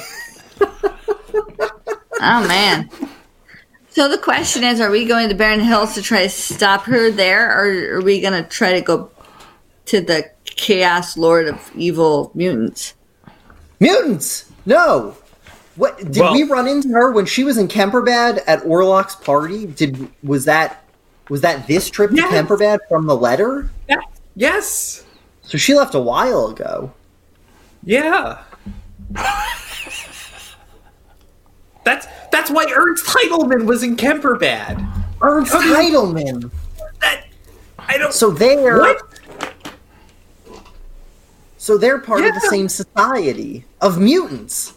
Oh 2.19 2.49
man. 2.49 2.89
So 3.91 4.09
the 4.09 4.17
question 4.17 4.65
is, 4.65 4.81
are 4.81 4.91
we 4.91 5.05
going 5.05 5.29
to 5.29 5.35
Barren 5.35 5.61
Hills 5.61 5.95
to 5.95 6.03
try 6.03 6.23
to 6.23 6.29
stop 6.31 6.85
her 6.85 7.11
there, 7.11 7.51
or 7.51 7.99
are 7.99 8.01
we 8.03 8.23
going 8.23 8.43
to 8.43 8.49
try 8.49 8.73
to 8.73 8.81
go 8.81 9.11
to 9.87 10.01
the 10.01 10.31
Chaos 10.45 11.19
Lord 11.19 11.47
of 11.47 11.71
Evil 11.77 12.31
Mutants? 12.35 12.95
Mutants! 13.81 14.51
No! 14.65 15.15
What 15.77 15.99
did 15.99 16.17
Well- 16.17 16.33
we 16.33 16.45
run 16.45 16.67
into 16.67 16.89
her 16.89 17.13
when 17.13 17.27
she 17.27 17.45
was 17.45 17.59
in 17.59 17.69
Kemperbad 17.69 18.43
at 18.47 18.63
Orlok's 18.65 19.17
party? 19.17 19.67
Did 19.67 20.09
was 20.23 20.47
that 20.47 20.83
was 21.29 21.41
that 21.41 21.67
this 21.67 21.91
trip 21.91 22.11
to 22.11 22.17
Yes. 22.17 22.33
Kemperbad 22.33 22.79
from 22.89 23.07
the 23.07 23.17
letter? 23.17 23.71
Yeah. 23.89 24.01
Yes. 24.35 25.05
So 25.43 25.59
she 25.59 25.75
left 25.75 25.95
a 25.95 26.01
while 26.01 26.49
ago. 26.49 26.93
Yeah. 27.85 28.43
that's 31.85 32.07
that's 32.33 32.51
why 32.51 32.67
Ernst 32.75 33.05
Heidelmann 33.07 33.67
was 33.67 33.83
in 33.83 33.97
Kemperbad. 33.97 34.85
Ernst 35.23 35.53
oh, 35.55 35.63
do 35.63 35.69
you- 35.69 35.75
Heidelmann. 35.75 36.51
That 37.01 37.27
I 37.79 37.99
don't. 37.99 38.13
So 38.13 38.31
they're 38.31 38.79
what? 38.79 39.03
so 41.59 41.79
they're 41.79 41.99
part 41.99 42.25
of 42.25 42.35
the 42.35 42.47
same 42.49 42.69
society 42.69 43.65
of 43.81 43.99
mutants. 44.01 44.75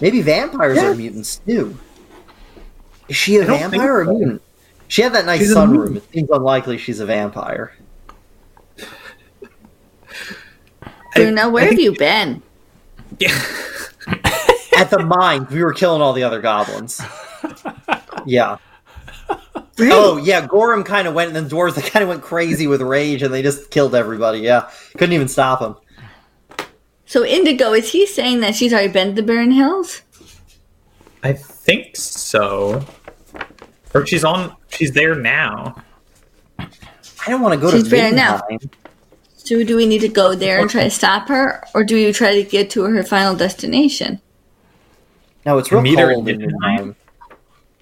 Maybe 0.00 0.20
vampires 0.22 0.76
Yeah. 0.76 0.90
are 0.90 0.94
mutants 0.94 1.40
too. 1.46 1.76
Is 3.08 3.16
she 3.16 3.36
a 3.36 3.44
vampire 3.44 3.94
or 3.94 4.00
a 4.02 4.06
mutant? 4.14 4.42
She 4.88 5.02
had 5.02 5.12
that 5.14 5.26
nice 5.26 5.40
She's 5.40 5.52
a 5.52 5.54
sunroom. 5.56 5.96
It 5.96 6.12
seems 6.12 6.30
unlikely 6.30 6.78
she's 6.78 7.00
a 7.00 7.06
vampire. 7.06 7.74
Bruno, 11.14 11.48
where 11.48 11.62
I 11.62 11.66
have 11.66 11.76
think- 11.76 11.82
you 11.82 11.96
been? 11.96 12.42
Yeah. 13.18 13.28
At 14.76 14.90
the 14.90 14.98
mine, 14.98 15.46
we 15.50 15.64
were 15.64 15.72
killing 15.72 16.02
all 16.02 16.12
the 16.12 16.22
other 16.22 16.40
goblins. 16.40 17.00
Yeah. 18.26 18.58
Really? 19.78 19.92
Oh 19.92 20.16
yeah, 20.16 20.46
Gorham 20.46 20.84
kind 20.84 21.06
of 21.06 21.14
went, 21.14 21.34
and 21.34 21.46
the 21.46 21.54
dwarves 21.54 21.74
they 21.74 21.82
kind 21.82 22.02
of 22.02 22.08
went 22.08 22.22
crazy 22.22 22.66
with 22.66 22.80
rage, 22.82 23.22
and 23.22 23.32
they 23.32 23.42
just 23.42 23.70
killed 23.70 23.94
everybody. 23.94 24.40
Yeah, 24.40 24.70
couldn't 24.96 25.12
even 25.12 25.28
stop 25.28 25.60
them. 25.60 25.76
So 27.04 27.24
Indigo, 27.24 27.72
is 27.72 27.92
he 27.92 28.06
saying 28.06 28.40
that 28.40 28.54
she's 28.54 28.72
already 28.72 28.92
been 28.92 29.08
to 29.14 29.14
the 29.14 29.22
Barren 29.22 29.50
Hills? 29.50 30.02
I 31.22 31.32
think 31.34 31.94
so. 31.96 32.84
Or 33.96 34.06
she's 34.06 34.24
on. 34.24 34.54
She's 34.68 34.92
there 34.92 35.14
now. 35.14 35.82
I 36.58 36.68
don't 37.28 37.40
want 37.40 37.54
to 37.54 37.60
go 37.60 37.70
She's 37.70 37.84
to 37.84 37.88
very 37.88 38.12
now. 38.14 38.42
Midnight. 38.50 38.76
So 39.36 39.62
do 39.62 39.76
we 39.76 39.86
need 39.86 40.00
to 40.00 40.08
go 40.08 40.34
there 40.34 40.60
and 40.60 40.68
try 40.68 40.84
to 40.84 40.90
stop 40.90 41.28
her, 41.28 41.64
or 41.72 41.84
do 41.84 41.94
we 41.94 42.12
try 42.12 42.34
to 42.34 42.42
get 42.42 42.68
to 42.70 42.82
her 42.82 43.02
final 43.02 43.34
destination? 43.36 44.20
No, 45.44 45.56
it's 45.58 45.70
real 45.70 45.80
Meet 45.80 45.96
cold 45.96 46.28
in 46.28 46.38
Midnight? 46.38 46.78
Midnight. 46.78 46.96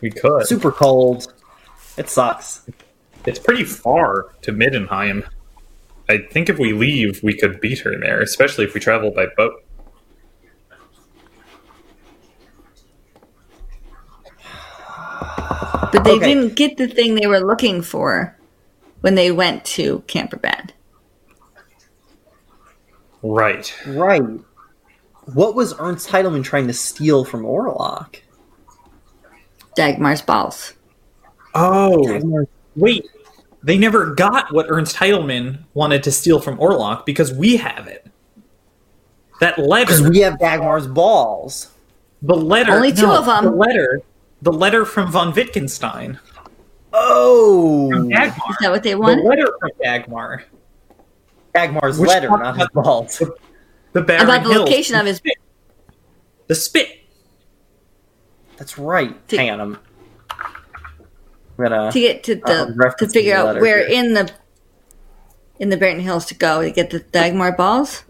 We 0.02 0.10
could. 0.10 0.46
Super 0.46 0.70
cold. 0.70 1.32
It 1.96 2.10
sucks. 2.10 2.68
It's 3.24 3.38
pretty 3.38 3.64
far 3.64 4.26
to 4.42 4.52
Middenheim. 4.52 5.26
I 6.08 6.18
think 6.18 6.50
if 6.50 6.58
we 6.58 6.74
leave, 6.74 7.22
we 7.22 7.34
could 7.34 7.60
beat 7.60 7.78
her 7.80 7.98
there, 7.98 8.20
especially 8.20 8.66
if 8.66 8.74
we 8.74 8.80
travel 8.80 9.10
by 9.10 9.26
boat. 9.36 9.63
But 15.94 16.02
they 16.02 16.16
Okay. 16.16 16.34
didn't 16.34 16.56
get 16.56 16.76
the 16.76 16.88
thing 16.88 17.14
they 17.14 17.28
were 17.28 17.38
looking 17.38 17.80
for 17.80 18.36
when 19.00 19.14
they 19.14 19.30
went 19.30 19.64
to 19.66 20.02
Kemperbad. 20.08 20.70
Right. 23.22 23.72
Right. 23.86 24.22
What 25.32 25.54
was 25.54 25.72
Ernst 25.78 26.08
Heidelmann 26.08 26.42
trying 26.42 26.66
to 26.66 26.72
steal 26.74 27.24
from 27.24 27.42
Orlok? 27.44 28.16
Dagmar's 29.76 30.20
balls. 30.20 30.74
Oh, 31.54 32.44
wait. 32.74 33.06
They 33.62 33.78
never 33.78 34.14
got 34.14 34.52
what 34.52 34.66
Ernst 34.68 34.96
Heidelmann 34.96 35.60
wanted 35.74 36.02
to 36.02 36.10
steal 36.12 36.40
from 36.40 36.58
Orlok 36.58 37.06
because 37.06 37.32
we 37.32 37.56
have 37.56 37.86
it. 37.86 38.06
That 39.40 39.56
Because 39.56 40.00
letter. 40.00 40.10
we 40.10 40.18
have 40.20 40.34
Dagmar's 40.38 40.86
balls. 40.86 41.70
The 42.22 42.34
letter. 42.34 42.72
Only 42.72 42.92
two 42.92 43.02
no, 43.06 43.22
them. 43.22 43.44
The 43.44 43.50
letter. 43.52 44.02
The 44.44 44.52
letter 44.52 44.84
from 44.84 45.10
von 45.10 45.32
Wittgenstein. 45.32 46.18
Oh, 46.92 47.90
Dagmar. 47.90 48.50
Is 48.50 48.56
that 48.60 48.70
what 48.70 48.82
they 48.82 48.94
want? 48.94 49.22
The 49.22 49.28
letter 49.28 49.46
from 49.58 49.70
Dagmar. 49.82 50.44
Dagmar's 51.54 51.98
Which 51.98 52.08
letter, 52.08 52.28
not 52.28 52.56
his 52.56 52.66
about- 52.72 52.84
balls. 52.84 53.22
The 53.92 54.02
Barren 54.02 54.24
About 54.24 54.42
the 54.44 54.50
Hills. 54.52 54.64
location 54.68 54.96
of 54.96 55.06
his- 55.06 55.16
spit. 55.16 55.38
The 56.48 56.54
spit. 56.54 56.88
That's 58.58 58.76
right. 58.78 59.26
To- 59.28 59.36
Hang 59.38 59.50
on, 59.50 59.60
I'm, 59.60 59.78
I'm 60.30 61.64
gonna. 61.64 61.90
to 61.92 62.00
get 62.00 62.22
to 62.24 62.40
Uh, 62.42 62.64
the 62.66 62.94
to 62.98 63.08
figure 63.08 63.34
the 63.36 63.40
out 63.48 63.60
where 63.60 63.78
here. 63.88 63.98
in 64.04 64.14
the 64.14 64.30
in 65.58 65.70
the 65.70 65.76
Barren 65.76 66.00
Hills 66.00 66.26
to 66.26 66.34
go 66.34 66.62
to 66.62 66.70
get 66.70 66.90
the 66.90 67.00
Dagmar 67.00 67.52
balls. 67.56 68.04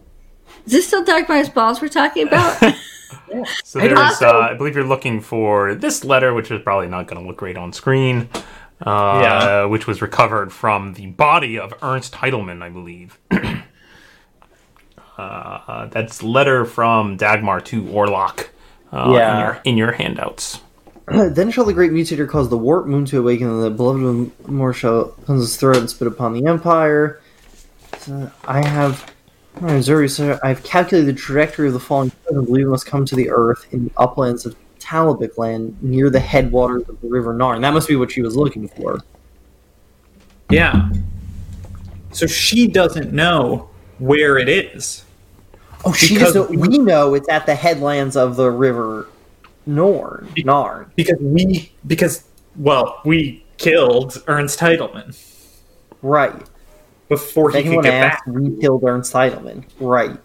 Is 0.67 0.73
this 0.73 0.87
still 0.89 1.05
Dagmar's 1.05 1.49
balls 1.51 1.81
we're 1.81 1.89
talking 1.89 2.27
about? 2.27 2.61
So 3.65 3.81
I 3.81 3.89
don't- 3.89 3.97
there's, 3.97 4.23
uh, 4.23 4.39
I 4.51 4.55
believe 4.55 4.75
you're 4.75 4.85
looking 4.85 5.21
for 5.21 5.75
this 5.75 6.05
letter, 6.05 6.33
which 6.35 6.51
is 6.51 6.63
probably 6.63 6.89
not 6.89 7.07
going 7.07 7.21
to 7.23 7.27
look 7.27 7.37
great 7.39 7.57
on 7.57 7.73
screen. 7.73 8.29
Uh, 8.85 9.21
Yeah. 9.23 9.65
which 9.67 9.87
was 9.87 10.03
recovered 10.03 10.53
from 10.53 10.95
the 10.95 11.07
body 11.07 11.59
of 11.59 11.73
Ernst 11.83 12.15
Heidelmann, 12.15 12.61
I 12.63 12.69
believe. 12.69 13.19
uh, 15.19 15.87
that's 15.87 16.23
letter 16.23 16.65
from 16.65 17.17
Dagmar 17.17 17.61
to 17.67 17.83
Orlok. 17.85 18.49
Uh, 18.93 19.11
Yeah. 19.15 19.33
in 19.35 19.41
your, 19.41 19.61
in 19.65 19.77
your 19.77 19.93
handouts. 19.93 20.61
then 21.09 21.51
shall 21.51 21.65
the 21.65 21.73
great 21.73 21.93
mutator 21.93 22.29
cause 22.29 22.49
the 22.49 22.57
warp 22.59 22.87
moon 22.87 23.05
to 23.07 23.19
awaken, 23.19 23.49
and 23.49 23.63
the 23.63 23.71
beloved 23.71 24.03
one 24.03 24.33
more 24.47 24.73
shall 24.73 25.07
cleanse 25.27 25.43
his 25.43 25.57
throat 25.57 25.77
and 25.77 25.91
spit 25.91 26.09
upon 26.09 26.33
the 26.33 26.47
empire. 26.49 27.21
So 27.99 28.31
I 28.47 28.65
have. 28.67 29.13
Missouri, 29.61 30.09
sir, 30.09 30.39
I 30.43 30.49
have 30.49 30.63
calculated 30.63 31.15
the 31.15 31.19
trajectory 31.19 31.69
of 31.69 31.75
the 31.75 31.81
falling 31.81 32.11
and 32.29 32.45
believe 32.45 32.67
it 32.67 32.71
must 32.71 32.87
come 32.87 33.05
to 33.07 33.15
the 33.15 33.31
earth 33.31 33.67
in 33.73 33.85
the 33.85 33.93
uplands 33.97 34.47
of 34.47 34.57
Talabecland 34.81 35.81
near 35.81 36.11
the 36.11 36.21
headwaters 36.21 36.89
of 36.89 37.01
the 37.01 37.09
river 37.09 37.35
Narn. 37.35 37.61
That 37.63 37.73
must 37.73 37.89
be 37.89 37.97
what 37.97 38.11
she 38.11 38.21
was 38.21 38.37
looking 38.37 38.69
for. 38.69 39.01
Yeah. 40.51 40.91
So 42.13 42.27
she 42.27 42.67
doesn't 42.67 43.13
know 43.13 43.71
where 43.99 44.39
it 44.39 44.49
is. 44.49 45.05
Oh, 45.85 45.93
she 45.93 46.17
doesn't. 46.17 46.51
we 46.51 46.79
know 46.79 47.15
it's 47.15 47.29
at 47.29 47.47
the 47.47 47.55
headlands 47.55 48.17
of 48.17 48.37
the 48.37 48.51
river 48.51 49.09
Norn. 49.67 50.29
Narn. 50.37 50.91
Because 50.95 51.19
we 51.21 51.73
because 51.87 52.25
well, 52.57 53.01
we 53.05 53.45
killed 53.59 54.23
Ernst 54.27 54.59
Heidelmann 54.61 55.17
Right. 56.03 56.35
Before 57.09 57.51
he 57.51 57.59
could 57.59 57.67
anyone 57.67 57.85
get 57.85 57.95
asked, 57.95 58.25
back. 58.27 58.35
we 58.35 58.57
killed 58.61 58.83
Ernst 58.85 59.13
Heidelmann. 59.13 59.65
Right. 59.79 60.17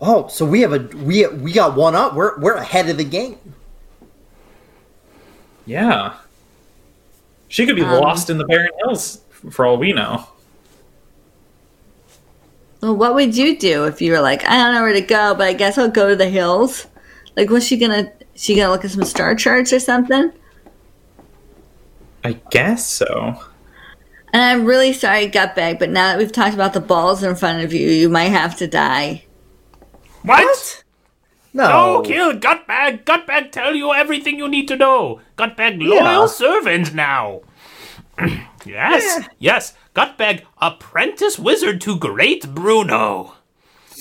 Oh, 0.00 0.28
so 0.28 0.44
we 0.44 0.60
have 0.60 0.72
a 0.72 0.78
we 0.98 1.26
we 1.26 1.52
got 1.52 1.76
one 1.76 1.94
up. 1.94 2.14
We're 2.14 2.38
we're 2.38 2.54
ahead 2.54 2.88
of 2.88 2.96
the 2.98 3.04
game. 3.04 3.38
Yeah. 5.66 6.14
She 7.48 7.66
could 7.66 7.76
be 7.76 7.82
Um, 7.82 8.00
lost 8.00 8.28
in 8.30 8.38
the 8.38 8.44
Barren 8.44 8.70
Hills 8.84 9.20
for 9.50 9.64
all 9.64 9.76
we 9.78 9.92
know. 9.92 10.26
well, 12.80 12.94
what 12.96 13.14
would 13.14 13.36
you 13.36 13.56
do 13.58 13.84
if 13.86 14.02
you 14.02 14.12
were 14.12 14.20
like, 14.20 14.44
I 14.46 14.56
don't 14.56 14.74
know 14.74 14.82
where 14.82 14.92
to 14.92 15.00
go, 15.00 15.34
but 15.34 15.46
I 15.46 15.52
guess 15.54 15.78
I'll 15.78 15.88
go 15.90 16.08
to 16.10 16.16
the 16.16 16.28
hills? 16.28 16.86
Like, 17.36 17.48
was 17.50 17.66
she 17.66 17.76
gonna? 17.78 18.12
She 18.36 18.54
gonna 18.56 18.70
look 18.70 18.84
at 18.84 18.90
some 18.90 19.04
star 19.04 19.34
charts 19.34 19.72
or 19.72 19.80
something? 19.80 20.32
I 22.24 22.32
guess 22.50 22.86
so. 22.86 23.40
And 24.34 24.42
I'm 24.42 24.66
really 24.66 24.92
sorry, 24.92 25.30
Gutbag, 25.30 25.78
but 25.78 25.90
now 25.90 26.08
that 26.08 26.18
we've 26.18 26.32
talked 26.32 26.54
about 26.54 26.72
the 26.72 26.80
balls 26.80 27.22
in 27.22 27.36
front 27.36 27.62
of 27.62 27.72
you, 27.72 27.88
you 27.88 28.08
might 28.08 28.30
have 28.32 28.56
to 28.56 28.66
die. 28.66 29.24
What? 30.22 30.82
No. 31.52 31.68
No, 31.68 32.02
kill 32.02 32.32
Gutbag. 32.32 33.04
Gutbag 33.04 33.52
tell 33.52 33.76
you 33.76 33.94
everything 33.94 34.36
you 34.38 34.48
need 34.48 34.66
to 34.66 34.76
know. 34.76 35.20
Gutbag 35.38 35.80
loyal 35.80 36.02
Yeah. 36.22 36.26
servant 36.26 36.92
now. 36.92 37.42
yes, 38.66 39.24
yes. 39.38 39.74
Gutbag 39.94 40.42
apprentice 40.60 41.38
wizard 41.38 41.80
to 41.82 41.96
great 41.96 42.52
Bruno. 42.56 43.34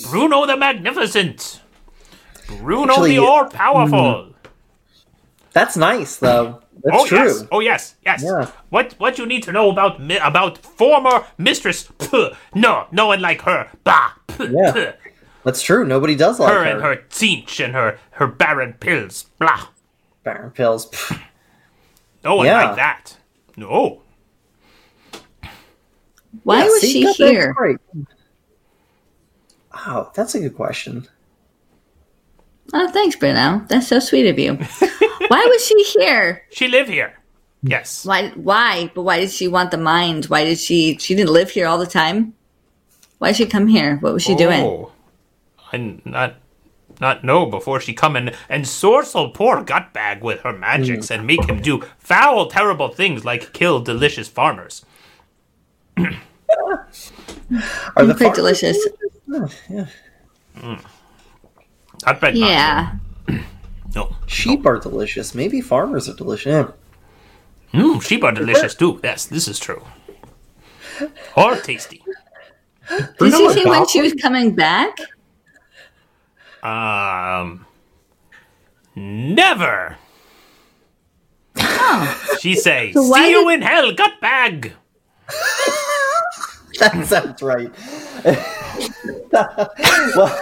Bruno 0.10 0.48
the 0.48 0.58
Magnificent. 0.58 1.62
Bruno 2.48 2.94
Actually, 2.94 3.18
the 3.18 3.24
all 3.24 3.46
powerful. 3.46 4.00
Mm. 4.00 4.34
That's 5.52 5.78
nice, 5.78 6.16
though. 6.16 6.63
That's 6.84 6.98
oh 7.04 7.06
true. 7.08 7.18
yes, 7.18 7.44
oh 7.52 7.60
yes, 7.62 7.96
yes. 8.06 8.24
Yeah. 8.24 8.52
What 8.70 8.94
what 9.00 9.18
you 9.18 9.26
need 9.26 9.44
to 9.44 9.52
know 9.54 9.72
about 9.72 10.02
mi- 10.02 10.18
about 10.18 10.58
former 10.58 11.26
mistress? 11.38 11.84
Puh, 11.98 12.32
no, 12.54 12.88
no 12.92 13.08
one 13.08 13.22
like 13.22 13.42
her. 13.44 13.70
Bah. 13.86 14.12
Puh, 14.28 14.50
Yeah. 14.52 14.72
puh. 14.74 14.92
That's 15.46 15.62
true. 15.62 15.86
Nobody 15.86 16.16
does 16.16 16.40
like 16.40 16.52
Her 16.54 16.64
her. 16.64 16.70
and 16.70 16.82
her 16.82 16.96
Tzeentch 17.10 17.64
and 17.64 17.74
her 17.74 17.98
her 18.12 18.28
barren 18.28 18.74
pills. 18.74 19.26
Blah. 19.40 19.68
Baron 20.24 20.52
pills. 20.52 20.90
Pff. 20.90 21.20
No 22.24 22.36
one 22.36 22.46
Yeah. 22.48 22.64
like 22.68 22.76
that. 22.78 23.18
No. 23.58 24.02
Why 26.44 26.60
Yeah, 26.60 26.66
was 26.70 26.82
see, 26.82 27.14
she 27.14 27.14
here? 27.32 27.54
great. 27.54 27.78
Oh, 29.86 30.10
that's 30.16 30.34
a 30.36 30.40
good 30.40 30.56
question. 30.56 31.08
Oh, 32.74 32.90
thanks, 32.92 33.16
Bruno. 33.18 33.66
That's 33.68 33.88
so 33.88 34.00
sweet 34.00 34.28
of 34.28 34.40
you. 34.40 34.58
why 35.34 35.46
was 35.50 35.66
she 35.66 35.84
here? 36.00 36.44
She 36.52 36.68
live 36.68 36.88
here. 36.88 37.14
Yes. 37.64 38.06
Why? 38.06 38.30
Why? 38.36 38.92
But 38.94 39.04
why 39.04 39.20
did 39.20 39.32
she 39.32 39.48
want 39.48 39.72
the 39.72 39.78
mind? 39.78 40.26
Why 40.26 40.44
did 40.44 40.60
she? 40.60 40.98
She 41.00 41.16
didn't 41.16 41.32
live 41.34 41.50
here 41.50 41.68
all 41.68 41.78
the 41.80 41.88
time. 41.88 42.34
Why 43.20 43.30
did 43.30 43.38
she 43.38 43.46
come 43.46 43.68
here? 43.68 43.98
What 43.98 44.14
was 44.14 44.24
she 44.24 44.36
doing? 44.36 44.64
Oh. 44.64 44.92
I 45.72 46.00
not 46.06 46.36
not 47.02 47.24
know 47.24 47.46
before 47.48 47.80
she 47.80 47.94
come 47.94 48.16
and 48.16 48.36
and 48.50 48.66
sorcel 48.66 49.34
poor 49.34 49.64
Gutbag 49.64 50.22
with 50.22 50.42
her 50.42 50.54
magics 50.54 51.10
and 51.10 51.26
make 51.26 51.46
him 51.46 51.62
do 51.62 51.82
foul, 51.98 52.48
terrible 52.48 52.90
things 52.90 53.26
like 53.26 53.54
kill 53.54 53.80
delicious 53.80 54.28
farmers. 54.28 54.86
Are 55.98 58.06
the 58.06 58.14
Pretty 58.14 58.24
farmers- 58.24 58.38
delicious. 58.38 58.78
Yeah. 59.70 59.88
I 62.06 62.14
bet 62.14 62.36
not. 62.36 62.50
Yeah. 62.50 62.96
No. 63.96 64.16
Sheep 64.28 64.66
are 64.66 64.80
delicious. 64.80 65.36
Maybe 65.36 65.62
farmers 65.62 66.10
are 66.10 66.14
delicious. 66.16 66.52
Yeah. 67.74 67.80
Mm, 67.80 68.02
sheep 68.02 68.24
are 68.24 68.32
delicious 68.32 68.76
too. 68.76 69.00
Yes, 69.04 69.26
this 69.26 69.48
is 69.48 69.60
true. 69.60 69.84
Or 71.36 71.56
tasty. 71.58 72.04
Did 73.20 73.34
you 73.34 73.54
see 73.54 73.66
when 73.66 73.88
she 73.88 74.02
was 74.02 74.14
coming 74.14 74.54
back? 74.56 74.98
Um. 76.62 77.66
Never. 78.96 79.98
Oh, 81.58 82.36
She 82.40 82.56
say, 82.56 82.92
So 82.94 83.04
why 83.08 83.26
"See 83.26 83.32
you 83.32 83.46
did- 83.50 83.54
in 83.56 83.62
hell, 83.64 83.92
Gutbag." 83.94 84.72
That 86.80 87.06
sounds 87.06 87.42
right. 87.44 87.72
well, 90.16 90.42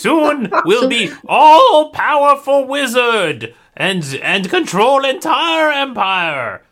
Soon 0.00 0.50
we'll 0.64 0.88
be 0.88 1.12
all 1.26 1.90
powerful 1.90 2.66
wizard 2.66 3.54
and 3.76 4.02
and 4.22 4.48
control 4.48 5.04
entire 5.04 5.70
empire. 5.70 6.62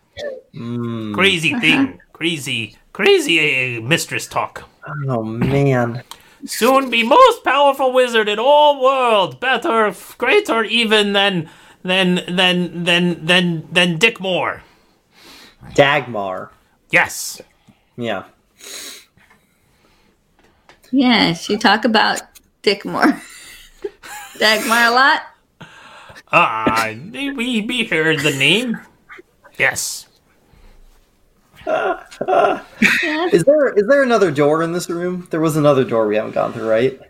Crazy 0.53 1.55
thing, 1.61 2.01
crazy, 2.12 2.76
crazy 2.93 3.76
uh, 3.76 3.81
mistress 3.83 4.26
talk. 4.26 4.68
oh 5.09 5.22
man. 5.22 6.03
Soon 6.47 6.89
be 6.89 7.03
most 7.03 7.45
powerful 7.45 7.93
wizard 7.93 8.29
in 8.29 8.39
all 8.39 8.81
world, 8.81 9.41
better, 9.41 9.93
greater 10.16 10.62
even 10.64 11.12
than 11.12 11.51
than 11.83 12.22
than 12.29 12.85
than 12.85 13.26
than 13.26 13.68
than 13.70 13.99
Dick 13.99 14.20
Moore. 14.20 14.62
Dagmar. 15.74 16.51
Yes. 16.91 17.43
Yeah. 17.97 18.24
yeah. 20.91 21.35
She 21.35 21.57
talk 21.59 21.85
about 21.85 22.22
Dick 22.69 22.85
Moore, 22.85 23.03
Dagmar 24.39 24.89
a 24.89 24.91
lot. 24.91 25.23
Ah, 26.31 26.93
we 27.11 27.62
we 27.62 27.85
heard 27.87 28.21
the 28.21 28.33
name. 28.33 28.79
Yes. 29.57 30.07
Is 31.66 33.45
there 33.45 33.69
is 33.73 33.87
there 33.87 34.03
another 34.03 34.31
door 34.31 34.62
in 34.62 34.73
this 34.73 34.91
room? 34.91 35.27
There 35.31 35.41
was 35.41 35.57
another 35.57 35.83
door 35.83 36.09
we 36.09 36.16
haven't 36.16 36.33
gone 36.33 36.53
through, 36.53 36.69
right? 36.69 37.01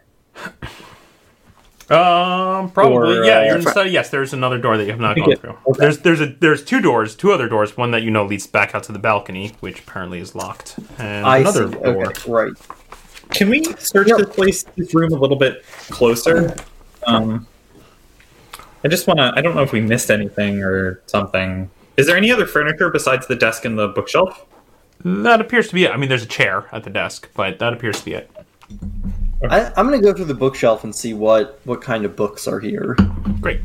Um, 1.90 2.70
probably. 2.70 3.18
Or, 3.18 3.24
yeah, 3.24 3.38
uh, 3.38 3.42
you're 3.42 3.56
inside. 3.56 3.90
Yes, 3.90 4.10
there's 4.10 4.32
another 4.32 4.58
door 4.58 4.76
that 4.76 4.84
you 4.84 4.90
have 4.92 5.00
not 5.00 5.16
gone 5.16 5.34
through. 5.34 5.58
okay. 5.70 5.78
There's 5.80 5.98
there's 5.98 6.20
a 6.20 6.26
there's 6.26 6.64
two 6.64 6.80
doors, 6.80 7.16
two 7.16 7.32
other 7.32 7.48
doors. 7.48 7.76
One 7.76 7.90
that 7.90 8.02
you 8.02 8.12
know 8.12 8.24
leads 8.24 8.46
back 8.46 8.76
out 8.76 8.84
to 8.84 8.92
the 8.92 9.00
balcony, 9.00 9.56
which 9.58 9.80
apparently 9.80 10.20
is 10.20 10.36
locked, 10.36 10.78
and 10.98 11.26
I 11.26 11.38
another 11.38 11.66
see. 11.66 11.78
door. 11.78 12.06
Okay, 12.06 12.30
right. 12.30 12.52
Can 13.30 13.50
we 13.50 13.64
search 13.78 14.08
this 14.08 14.28
place, 14.34 14.62
this 14.76 14.94
room, 14.94 15.12
a 15.12 15.16
little 15.16 15.36
bit 15.36 15.64
closer? 15.90 16.56
Um, 17.06 17.46
I 18.84 18.88
just 18.88 19.06
want 19.06 19.18
to. 19.18 19.32
I 19.34 19.40
don't 19.40 19.54
know 19.54 19.62
if 19.62 19.72
we 19.72 19.80
missed 19.80 20.10
anything 20.10 20.62
or 20.62 21.02
something. 21.06 21.70
Is 21.96 22.06
there 22.06 22.16
any 22.16 22.30
other 22.30 22.46
furniture 22.46 22.90
besides 22.90 23.26
the 23.26 23.36
desk 23.36 23.64
and 23.64 23.78
the 23.78 23.88
bookshelf? 23.88 24.46
That 25.04 25.40
appears 25.40 25.68
to 25.68 25.74
be 25.74 25.84
it. 25.84 25.90
I 25.90 25.96
mean, 25.96 26.08
there's 26.08 26.22
a 26.22 26.26
chair 26.26 26.68
at 26.72 26.84
the 26.84 26.90
desk, 26.90 27.28
but 27.34 27.58
that 27.58 27.72
appears 27.72 27.98
to 28.00 28.04
be 28.04 28.14
it. 28.14 28.30
I, 29.48 29.66
I'm 29.76 29.86
gonna 29.86 30.00
go 30.00 30.12
through 30.12 30.26
the 30.26 30.34
bookshelf 30.34 30.84
and 30.84 30.94
see 30.94 31.14
what 31.14 31.60
what 31.64 31.80
kind 31.80 32.04
of 32.04 32.16
books 32.16 32.46
are 32.48 32.60
here. 32.60 32.96
Great. 33.40 33.60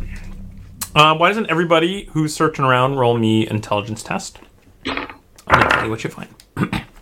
Uh, 0.96 1.16
why 1.16 1.30
doesn't 1.30 1.50
everybody 1.50 2.06
who's 2.12 2.34
searching 2.36 2.64
around 2.64 2.96
roll 2.96 3.18
me 3.18 3.48
intelligence 3.48 4.04
test? 4.04 4.38
I'll 4.86 5.70
tell 5.72 5.86
you 5.86 5.90
what 5.90 6.04
you 6.04 6.10
find. 6.10 6.30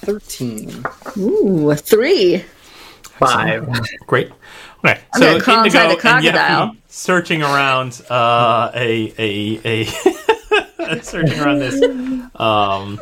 Thirteen. 0.00 0.84
Ooh, 1.16 1.70
a 1.70 1.76
three. 1.76 2.44
Five. 3.18 3.68
Great. 4.06 4.30
Okay, 4.84 5.00
I'm 5.12 5.20
gonna 5.20 5.40
crawl 5.40 5.64
inside 5.64 5.86
the 5.86 5.90
and 5.92 6.00
crocodile. 6.00 6.66
Yeffy 6.68 6.76
searching 6.98 7.42
around 7.42 8.02
uh, 8.10 8.70
a 8.74 9.14
a 9.18 9.60
a 9.64 9.84
searching 11.02 11.38
around 11.38 11.60
this 11.60 11.82
um, 12.34 13.00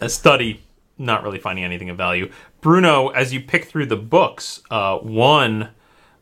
a 0.00 0.08
study, 0.08 0.62
not 0.98 1.22
really 1.22 1.38
finding 1.38 1.64
anything 1.64 1.90
of 1.90 1.96
value. 1.96 2.30
Bruno, 2.60 3.08
as 3.08 3.32
you 3.32 3.40
pick 3.40 3.66
through 3.66 3.86
the 3.86 3.96
books, 3.96 4.62
uh, 4.70 4.98
one 4.98 5.68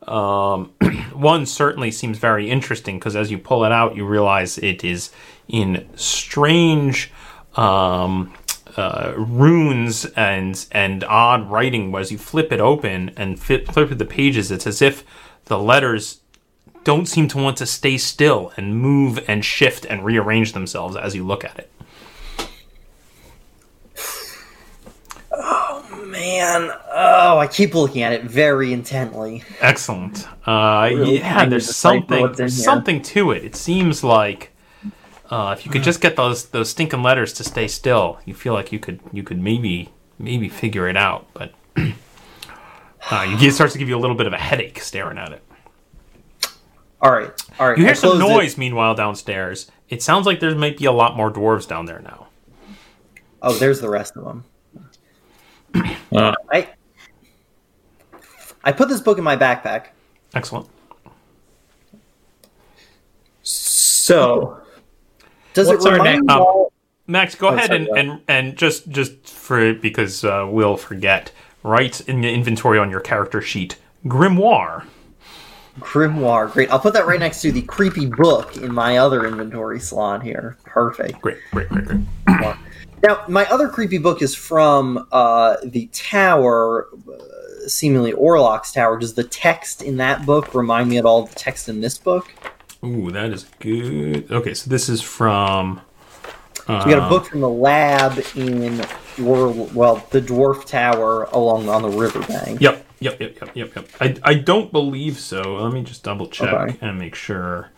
um, 0.07 0.73
one 1.13 1.45
certainly 1.45 1.91
seems 1.91 2.17
very 2.17 2.49
interesting 2.49 2.99
because 2.99 3.15
as 3.15 3.31
you 3.31 3.37
pull 3.37 3.63
it 3.63 3.71
out, 3.71 3.95
you 3.95 4.05
realize 4.05 4.57
it 4.57 4.83
is 4.83 5.11
in 5.47 5.87
strange 5.95 7.11
um, 7.55 8.33
uh, 8.77 9.13
runes 9.17 10.05
and 10.15 10.65
and 10.71 11.03
odd 11.03 11.49
writing. 11.49 11.95
As 11.95 12.11
you 12.11 12.17
flip 12.17 12.51
it 12.51 12.59
open 12.59 13.11
and 13.15 13.39
flip, 13.39 13.67
flip 13.67 13.97
the 13.97 14.05
pages, 14.05 14.51
it's 14.51 14.67
as 14.67 14.81
if 14.81 15.03
the 15.45 15.59
letters 15.59 16.21
don't 16.83 17.07
seem 17.07 17.27
to 17.29 17.37
want 17.37 17.57
to 17.57 17.65
stay 17.65 17.97
still 17.97 18.53
and 18.57 18.77
move 18.79 19.23
and 19.27 19.43
shift 19.43 19.85
and 19.85 20.05
rearrange 20.05 20.53
themselves 20.53 20.95
as 20.95 21.15
you 21.15 21.25
look 21.25 21.43
at 21.43 21.57
it. 21.57 21.71
Oh 25.31 26.05
man, 26.05 26.71
oh, 26.93 27.37
I 27.37 27.47
keep 27.47 27.73
looking 27.73 28.03
at 28.03 28.13
it 28.13 28.23
very 28.23 28.71
intently. 28.71 29.43
Excellent. 29.59 30.27
Uh, 30.47 30.89
Really 30.91 31.17
yeah, 31.17 31.45
there's 31.45 31.75
something. 31.75 32.31
There's 32.33 32.63
something 32.63 33.01
to 33.01 33.31
it. 33.31 33.43
It 33.43 33.55
seems 33.55 34.03
like 34.03 34.54
uh, 35.29 35.55
if 35.57 35.65
you 35.65 35.71
could 35.71 35.83
just 35.83 36.01
get 36.01 36.15
those 36.15 36.45
those 36.49 36.69
stinking 36.69 37.01
letters 37.01 37.33
to 37.33 37.43
stay 37.43 37.67
still, 37.67 38.19
you 38.25 38.33
feel 38.33 38.53
like 38.53 38.71
you 38.71 38.79
could 38.79 38.99
you 39.11 39.23
could 39.23 39.41
maybe 39.41 39.89
maybe 40.19 40.49
figure 40.49 40.87
it 40.87 40.97
out. 40.97 41.27
But 41.33 41.53
uh, 41.77 43.25
it 43.27 43.51
starts 43.53 43.73
to 43.73 43.79
give 43.79 43.89
you 43.89 43.97
a 43.97 43.99
little 43.99 44.15
bit 44.15 44.27
of 44.27 44.33
a 44.33 44.37
headache 44.37 44.79
staring 44.79 45.17
at 45.17 45.31
it. 45.31 45.43
All 47.01 47.11
right, 47.11 47.31
all 47.59 47.69
right. 47.69 47.77
You 47.77 47.83
I 47.83 47.87
hear 47.87 47.95
some 47.95 48.11
closed 48.17 48.25
it. 48.25 48.33
noise 48.33 48.57
meanwhile 48.57 48.95
downstairs. 48.95 49.69
It 49.89 50.01
sounds 50.01 50.25
like 50.25 50.39
there 50.39 50.53
might 50.55 50.77
be 50.77 50.85
a 50.85 50.91
lot 50.91 51.15
more 51.15 51.31
dwarves 51.31 51.67
down 51.67 51.85
there 51.85 51.99
now. 51.99 52.27
Oh, 53.41 53.53
there's 53.53 53.79
the 53.79 53.89
rest 53.89 54.15
of 54.17 54.23
them. 54.25 54.43
Uh, 56.15 56.33
I 56.49 56.69
I 58.63 58.71
put 58.71 58.87
this 58.87 59.01
book 59.01 59.17
in 59.17 59.23
my 59.25 59.35
backpack. 59.35 59.87
Excellent. 60.33 60.69
so 63.41 64.61
Does 65.55 65.67
What's 65.67 65.85
it 65.85 65.89
our 65.93 65.97
remind 65.97 66.25
next- 66.27 66.35
you 66.35 66.41
all? 66.41 66.71
Max, 67.07 67.35
go 67.35 67.49
Oh, 67.49 67.53
ahead 67.55 67.67
sorry, 67.67 67.77
and, 67.79 67.87
go 67.87 67.93
and 67.95 68.21
and 68.27 68.57
just 68.57 68.89
just 68.89 69.27
for 69.27 69.73
because 69.73 70.23
uh, 70.23 70.47
we'll 70.49 70.77
forget. 70.77 71.31
Write 71.63 72.01
in 72.01 72.21
the 72.21 72.31
inventory 72.31 72.77
on 72.77 72.91
your 72.91 72.99
character 72.99 73.41
sheet 73.41 73.77
grimoire. 74.05 74.85
Grimoire. 75.79 76.51
Great. 76.51 76.71
I'll 76.71 76.79
put 76.79 76.93
that 76.93 77.05
right 77.05 77.19
next 77.19 77.41
to 77.41 77.51
the 77.51 77.61
creepy 77.63 78.05
book 78.05 78.55
in 78.57 78.73
my 78.73 78.97
other 78.97 79.25
inventory 79.25 79.79
slot 79.79 80.23
here. 80.23 80.57
Perfect. 80.63 81.19
Great, 81.21 81.37
great, 81.51 81.67
great, 81.69 81.85
great. 81.85 82.55
Now, 83.03 83.23
my 83.27 83.45
other 83.47 83.67
creepy 83.67 83.97
book 83.97 84.21
is 84.21 84.33
from 84.33 85.05
uh, 85.11 85.57
the 85.63 85.87
tower, 85.91 86.87
uh, 87.11 87.67
seemingly 87.67 88.13
Orlok's 88.13 88.71
tower. 88.71 88.97
Does 88.97 89.13
the 89.15 89.23
text 89.25 89.81
in 89.81 89.97
that 89.97 90.25
book 90.25 90.55
remind 90.55 90.89
me 90.89 90.97
at 90.97 91.05
all 91.05 91.23
of 91.23 91.29
the 91.29 91.35
text 91.35 91.67
in 91.69 91.81
this 91.81 91.97
book? 91.97 92.33
Ooh, 92.85 93.11
that 93.11 93.31
is 93.31 93.45
good. 93.59 94.31
Okay, 94.31 94.53
so 94.53 94.69
this 94.69 94.89
is 94.89 95.01
from. 95.01 95.81
Uh, 96.67 96.83
We 96.85 96.91
got 96.93 97.05
a 97.05 97.09
book 97.09 97.25
from 97.27 97.41
the 97.41 97.49
lab 97.49 98.23
in 98.35 98.81
Or 99.23 99.49
well, 99.49 100.05
the 100.11 100.21
dwarf 100.21 100.65
tower 100.65 101.23
along 101.25 101.69
on 101.69 101.81
the 101.81 101.89
riverbank. 101.89 102.59
Yep. 102.61 102.85
Yep, 102.99 103.19
yep, 103.19 103.35
yep, 103.41 103.51
yep, 103.55 103.75
yep. 103.75 103.89
I, 103.99 104.15
I 104.23 104.33
don't 104.35 104.71
believe 104.71 105.19
so. 105.19 105.55
Let 105.55 105.73
me 105.73 105.83
just 105.83 106.01
double 106.03 106.27
check 106.27 106.53
Okay. 106.53 106.77
and 106.81 106.97
make 106.97 107.13
sure. 107.15 107.69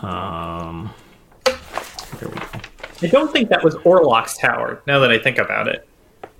Um, 0.00 0.92
there 1.44 1.54
we 2.28 2.34
go. 2.34 2.42
I 3.02 3.06
don't 3.08 3.30
think 3.30 3.50
that 3.50 3.62
was 3.62 3.74
Orlok's 3.76 4.36
tower. 4.38 4.82
Now 4.86 4.98
that 5.00 5.10
I 5.10 5.18
think 5.18 5.36
about 5.38 5.68
it, 5.68 5.86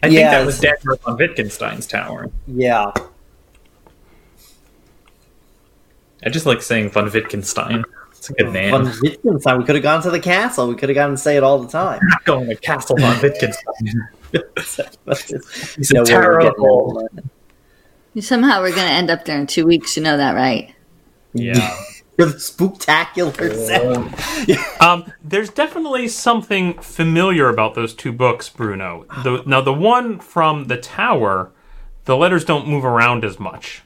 I 0.03 0.09
think 0.09 0.21
that 0.21 0.45
was 0.45 0.59
it's- 0.63 0.79
Dagmar 0.83 0.97
von 0.97 1.17
Wittgenstein's 1.19 1.87
tower. 1.87 2.31
Yeah. 2.47 2.93
I 6.25 6.31
just 6.31 6.47
like 6.47 6.63
saying 6.63 6.91
von 6.91 7.11
Wittgenstein. 7.11 7.85
It's 8.25 8.31
a 8.31 8.43
good 8.45 8.53
name. 8.55 8.71
Von 8.71 8.91
Wittgenstein. 9.03 9.59
We 9.59 9.65
could 9.65 9.75
have 9.75 9.83
gone 9.83 10.03
to 10.03 10.11
the 10.11 10.19
castle. 10.21 10.67
We 10.69 10.77
could 10.77 10.89
have 10.89 10.95
gotten 10.95 11.17
to 11.17 11.21
say 11.21 11.37
it 11.37 11.43
all 11.43 11.59
the 11.59 11.69
time. 11.69 12.01
not 12.03 12.25
going 12.25 12.47
to 12.49 12.57
Castle 12.57 12.97
von 12.97 13.21
Wittgenstein. 13.21 14.09
He's 15.77 15.91
a 15.93 16.05
terrible- 16.05 17.07
Somehow 18.21 18.61
we're 18.63 18.71
going 18.75 18.87
to 18.87 18.93
end 18.95 19.11
up 19.11 19.25
there 19.27 19.39
in 19.39 19.47
two 19.47 19.67
weeks. 19.67 19.95
You 19.97 20.03
know 20.05 20.17
that, 20.17 20.33
right? 20.35 20.75
yeah. 21.35 21.77
For 22.17 22.27
the 22.27 22.35
spooktacular 22.35 23.53
set. 23.67 24.81
Um, 24.81 25.13
there's 25.25 25.51
definitely 25.51 26.07
something 26.07 26.79
familiar 26.79 27.49
about 27.49 27.75
those 27.75 27.93
two 27.93 28.13
books, 28.13 28.49
Bruno. 28.49 29.05
The, 29.25 29.43
now, 29.47 29.61
the 29.61 29.73
one 29.75 30.21
from 30.21 30.67
the 30.67 30.77
tower, 30.77 31.51
the 32.05 32.17
letters 32.17 32.45
don't 32.45 32.69
move 32.69 32.85
around 32.85 33.25
as 33.25 33.41
much, 33.41 33.83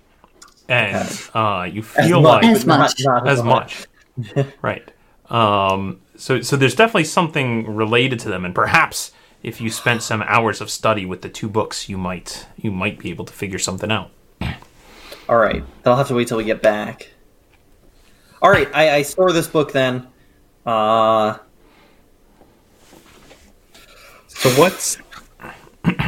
and 0.68 1.08
uh, 1.32 1.66
you 1.72 1.80
As 1.96 2.06
feel 2.06 2.20
much, 2.20 2.42
like 2.42 2.52
As 2.52 2.64
but 2.64 2.68
not- 2.68 2.78
much. 2.80 2.94
not 3.02 3.26
as 3.28 3.42
much, 3.42 3.86
right? 4.62 4.90
Um, 5.30 6.00
so, 6.16 6.40
so 6.40 6.56
there's 6.56 6.74
definitely 6.74 7.04
something 7.04 7.74
related 7.74 8.18
to 8.20 8.28
them, 8.28 8.44
and 8.44 8.54
perhaps 8.54 9.12
if 9.42 9.60
you 9.60 9.70
spent 9.70 10.02
some 10.02 10.22
hours 10.22 10.60
of 10.60 10.70
study 10.70 11.06
with 11.06 11.22
the 11.22 11.28
two 11.28 11.48
books, 11.48 11.88
you 11.88 11.96
might 11.96 12.46
you 12.56 12.70
might 12.70 12.98
be 12.98 13.10
able 13.10 13.24
to 13.24 13.32
figure 13.32 13.58
something 13.58 13.90
out. 13.90 14.10
All 15.28 15.36
right. 15.36 15.62
I'll 15.84 15.96
have 15.96 16.08
to 16.08 16.14
wait 16.14 16.28
till 16.28 16.38
we 16.38 16.44
get 16.44 16.62
back. 16.62 17.10
All 18.40 18.50
right. 18.50 18.68
I, 18.74 18.96
I 18.96 19.02
store 19.02 19.30
this 19.32 19.46
book 19.46 19.72
then. 19.72 20.06
Uh, 20.64 21.38
So 24.38 24.50
what's 24.50 24.98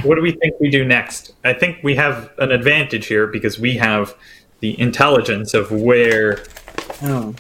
what 0.05 0.15
do 0.15 0.23
we 0.23 0.31
think 0.31 0.55
we 0.61 0.71
do 0.71 0.85
next? 0.85 1.33
I 1.43 1.53
think 1.53 1.83
we 1.83 1.97
have 1.97 2.31
an 2.39 2.53
advantage 2.53 3.07
here 3.07 3.27
because 3.27 3.59
we 3.59 3.77
have 3.79 4.15
the 4.61 4.79
intelligence 4.81 5.53
of 5.53 5.73
where 5.73 6.45
oh, 7.03 7.35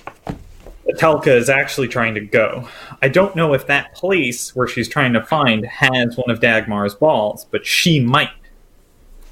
Telka 0.96 1.28
is 1.28 1.48
actually 1.48 1.88
trying 1.88 2.14
to 2.14 2.20
go. 2.20 2.68
I 3.02 3.08
don't 3.08 3.34
know 3.36 3.54
if 3.54 3.66
that 3.66 3.94
place 3.94 4.54
where 4.54 4.66
she's 4.66 4.88
trying 4.88 5.12
to 5.14 5.24
find 5.24 5.64
has 5.66 6.16
one 6.16 6.30
of 6.30 6.40
Dagmar's 6.40 6.94
balls, 6.94 7.46
but 7.50 7.64
she 7.66 8.00
might. 8.00 8.30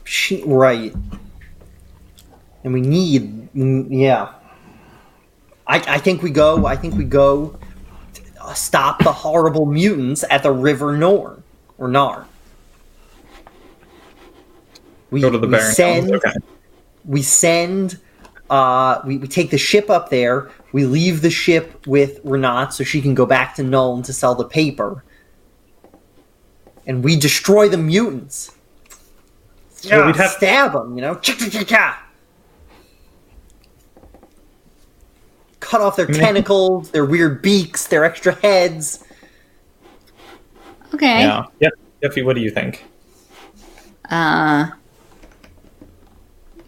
she 0.05 0.43
right. 0.45 0.95
And 2.65 2.73
we 2.75 2.81
need, 2.81 3.49
yeah. 3.55 4.33
I, 5.67 5.77
I 5.77 5.99
think 5.99 6.23
we 6.23 6.31
go. 6.31 6.67
I 6.67 6.77
think 6.77 6.95
we 6.97 7.05
go. 7.05 7.59
uh, 8.41 8.55
Stop 8.55 9.03
the 9.05 9.13
horrible 9.13 9.67
mutants 9.67 10.25
at 10.29 10.43
the 10.43 10.51
River 10.51 10.97
Norn 10.97 11.43
or 11.79 11.89
Nar. 11.89 12.27
We 15.11 15.21
Go 15.21 15.31
to 15.31 15.39
the 15.39 15.47
we 15.47 15.53
Baron. 15.53 15.73
send 15.75 16.13
Okay. 16.13 16.33
we 17.05 17.23
send 17.23 17.99
uh 18.51 19.01
we, 19.07 19.18
we 19.18 19.28
take 19.28 19.51
the 19.51 19.59
ship 19.59 19.90
up 19.90 20.09
there 20.11 20.51
we 20.72 20.84
leave 20.84 21.22
the 21.22 21.30
ship 21.30 21.86
with 21.86 22.22
renat 22.24 22.72
so 22.72 22.84
she 22.84 23.01
can 23.01 23.14
go 23.14 23.26
back 23.26 23.55
to 23.55 23.62
Nuln 23.62 24.05
to 24.05 24.12
sell 24.12 24.34
the 24.34 24.44
paper 24.44 25.05
and 26.86 27.05
we 27.05 27.16
destroy 27.16 27.68
the 27.68 27.78
mutants 27.78 28.53
yeah, 29.82 29.99
Well, 29.99 30.07
we'd 30.07 30.16
have- 30.16 30.30
stab 30.30 30.72
them 30.72 30.96
you 30.96 31.03
know 31.03 31.14
cut 35.61 35.80
off 35.80 35.96
their 35.96 36.07
tentacles 36.07 36.90
their 36.90 37.05
weird 37.05 37.42
beaks 37.42 37.86
their 37.86 38.05
extra 38.05 38.34
heads 38.34 39.05
Okay. 40.94 41.20
Yeah. 41.20 41.44
Yep. 41.61 41.72
Jeffy, 42.03 42.22
what 42.22 42.34
do 42.34 42.40
you 42.42 42.51
think? 42.51 42.84
Uh, 44.11 44.70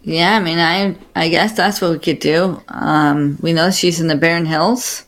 yeah, 0.03 0.35
I 0.37 0.39
mean, 0.39 0.59
I 0.59 0.95
I 1.15 1.29
guess 1.29 1.53
that's 1.55 1.81
what 1.81 1.91
we 1.91 1.99
could 1.99 2.19
do. 2.19 2.61
Um, 2.67 3.37
we 3.41 3.53
know 3.53 3.71
she's 3.71 3.99
in 3.99 4.07
the 4.07 4.15
Barren 4.15 4.45
Hills. 4.45 5.05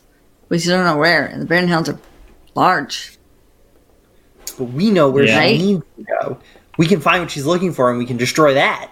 We 0.48 0.58
just 0.58 0.68
don't 0.68 0.84
know 0.84 0.96
where. 0.96 1.26
And 1.26 1.42
the 1.42 1.46
Barren 1.46 1.68
Hills 1.68 1.88
are 1.88 1.98
large. 2.54 3.18
but 4.58 4.64
we 4.66 4.90
know 4.90 5.10
where 5.10 5.24
Yeah. 5.24 5.40
she 5.42 5.58
needs 5.58 5.84
to 5.96 6.02
go 6.04 6.38
we 6.76 6.86
can 6.86 7.00
find 7.00 7.22
what 7.22 7.30
she's 7.30 7.46
looking 7.46 7.72
for 7.72 7.88
and 7.90 7.98
we 7.98 8.06
can 8.06 8.16
destroy 8.16 8.54
that 8.54 8.90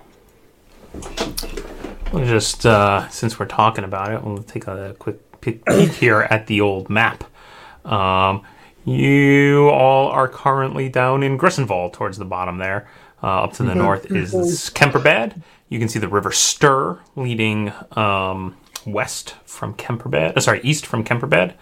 We'll 2.13 2.27
just 2.27 2.67
uh, 2.67 3.09
since 3.09 3.39
we're 3.39 3.47
talking 3.47 3.85
about 3.85 4.13
it, 4.13 4.23
we'll 4.23 4.43
take 4.43 4.67
a 4.67 4.95
quick 4.99 5.41
peek 5.41 5.65
peek 5.65 5.91
here 5.93 6.23
at 6.31 6.47
the 6.47 6.61
old 6.61 6.91
map. 6.91 7.25
Um, 7.87 8.43
you 8.85 9.69
all 9.71 10.09
are 10.09 10.29
currently 10.29 10.89
down 10.91 11.23
in 11.23 11.37
Grissenwald, 11.39 11.95
towards 11.95 12.19
the 12.19 12.25
bottom 12.27 12.59
there. 12.59 12.87
Uh, 13.23 13.45
up 13.45 13.53
to 13.55 13.63
the 13.63 13.75
north 13.75 14.11
is 14.13 14.33
Kemperbad. 14.75 15.41
You 15.73 15.79
can 15.79 15.89
see 15.89 15.99
the 15.99 16.07
River 16.09 16.31
Stir 16.33 16.99
leading 17.17 17.73
um, 17.93 18.57
west 18.85 19.37
from 19.47 19.73
Kemperbad, 19.73 20.37
Uh, 20.37 20.41
sorry, 20.41 20.61
east 20.63 20.85
from 20.85 21.03
Kemperbad, 21.03 21.55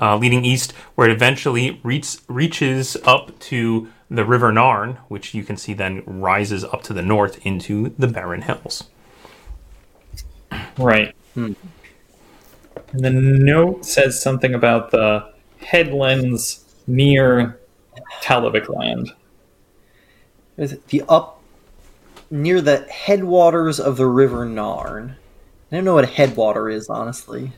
uh, 0.00 0.16
leading 0.16 0.42
east, 0.42 0.72
where 0.94 1.10
it 1.10 1.12
eventually 1.12 1.78
reach, 1.82 2.16
reaches 2.28 2.96
up 3.04 3.38
to 3.40 3.88
the 4.10 4.24
River 4.24 4.52
Narn, 4.52 4.96
which 5.08 5.34
you 5.34 5.44
can 5.44 5.58
see 5.58 5.74
then 5.74 6.02
rises 6.06 6.64
up 6.64 6.82
to 6.84 6.94
the 6.94 7.02
north 7.02 7.44
into 7.44 7.94
the 7.98 8.06
Barren 8.06 8.40
Hills. 8.40 8.84
Right. 10.78 11.14
And 11.34 11.54
the 12.92 13.10
note 13.10 13.84
says 13.84 14.18
something 14.18 14.54
about 14.54 14.92
the 14.92 15.30
headlands 15.60 16.64
near 16.86 17.60
Talabecland. 18.22 19.10
Is 20.56 20.72
it 20.72 20.88
the 20.88 21.02
up 21.06 21.37
near 22.30 22.60
the 22.60 22.80
headwaters 22.90 23.80
of 23.80 23.96
the 23.96 24.06
River 24.06 24.46
Narn. 24.46 25.14
I 25.70 25.76
don't 25.76 25.84
know 25.84 25.94
what 25.94 26.04
a 26.04 26.08
headwater 26.08 26.68
is, 26.68 26.88
honestly. 26.88 27.52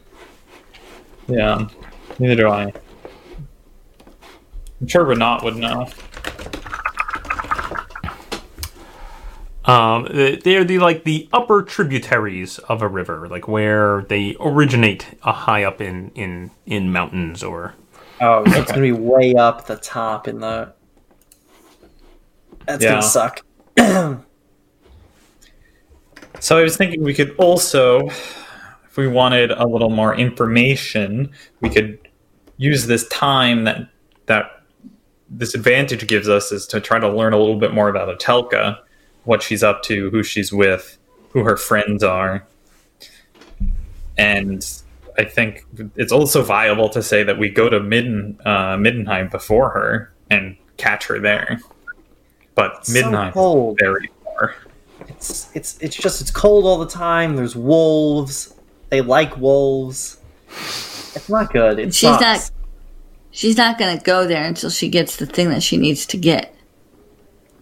Yeah. 1.29 1.69
Neither 2.19 2.37
do 2.37 2.49
I. 2.49 2.73
I'm 4.81 4.87
sure 4.89 5.05
Renat 5.05 5.45
would 5.45 5.57
know. 5.57 5.89
Um, 9.65 10.09
they're 10.11 10.65
the 10.65 10.79
like 10.79 11.05
the 11.05 11.29
upper 11.33 11.63
tributaries 11.63 12.59
of 12.61 12.83
a 12.83 12.89
river, 12.89 13.29
like 13.29 13.47
where 13.47 14.03
they 14.09 14.35
originate 14.41 15.19
uh, 15.23 15.33
high 15.33 15.65
up 15.65 15.81
in 15.81 16.11
in 16.15 16.51
in 16.67 16.91
mountains 16.91 17.43
or. 17.45 17.75
Oh, 18.21 18.43
it's 18.47 18.71
gonna 18.71 18.83
be 18.83 18.93
way 18.93 19.35
up 19.35 19.67
the 19.67 19.77
top 19.77 20.27
in 20.27 20.41
the. 20.41 20.73
That's 22.67 22.83
Yeah. 22.83 22.91
gonna 22.91 23.03
suck. 23.03 23.45
So 26.41 26.59
I 26.59 26.63
was 26.63 26.77
thinking 26.77 27.03
we 27.03 27.15
could 27.15 27.35
also, 27.37 28.07
if 28.09 28.97
we 28.97 29.07
wanted 29.07 29.51
a 29.51 29.67
little 29.67 29.91
more 29.91 30.15
information, 30.15 31.31
we 31.61 31.69
could 31.69 31.99
use 32.57 32.87
this 32.87 33.07
time 33.09 33.65
that 33.65 33.89
that 34.27 34.63
this 35.29 35.55
advantage 35.55 36.07
gives 36.07 36.29
us 36.29 36.51
is 36.51 36.67
to 36.69 36.81
try 36.81 36.99
to 36.99 37.09
learn 37.09 37.33
a 37.33 37.39
little 37.39 37.59
bit 37.59 37.73
more 37.73 37.89
about 37.89 38.17
Etelka, 38.19 38.79
what 39.25 39.43
she's 39.43 39.63
up 39.63 39.83
to, 39.85 40.11
who 40.11 40.23
she's 40.23 40.53
with, 40.53 40.99
who 41.31 41.45
her 41.45 41.57
friends 41.57 42.03
are, 42.03 42.45
and 44.17 44.67
I 45.19 45.25
think 45.25 45.65
it's 45.97 46.13
also 46.13 46.43
viable 46.43 46.89
to 46.91 47.03
say 47.03 47.23
that 47.23 47.39
we 47.39 47.49
go 47.49 47.69
to 47.69 47.81
Midden, 47.81 48.39
uh, 48.45 48.77
Middenheim 48.77 49.31
before 49.31 49.71
her 49.71 50.13
and 50.31 50.57
catch 50.77 51.07
her 51.07 51.19
there. 51.19 51.61
But 52.55 52.87
so 52.87 52.93
Middenheim 52.93 53.73
is 53.73 53.77
very 53.79 54.11
far. 54.25 54.57
It's 55.11 55.51
it's 55.55 55.79
it's 55.81 55.97
just 55.97 56.21
it's 56.21 56.31
cold 56.31 56.65
all 56.65 56.79
the 56.79 56.87
time. 56.89 57.37
There's 57.37 57.57
wolves. 57.57 58.55
They 58.89 59.01
like 59.01 59.37
wolves. 59.37 60.19
It's 60.49 61.29
not 61.29 61.53
good. 61.53 61.79
It 61.79 61.95
She's 61.95 62.01
sucks. 62.11 62.23
not. 62.23 62.51
She's 63.33 63.57
not 63.57 63.79
going 63.79 63.97
to 63.97 64.03
go 64.05 64.27
there 64.27 64.45
until 64.45 64.71
she 64.71 64.89
gets 64.89 65.17
the 65.17 65.27
thing 65.27 65.51
that 65.51 65.63
she 65.63 65.77
needs 65.77 66.05
to 66.07 66.17
get. 66.17 66.55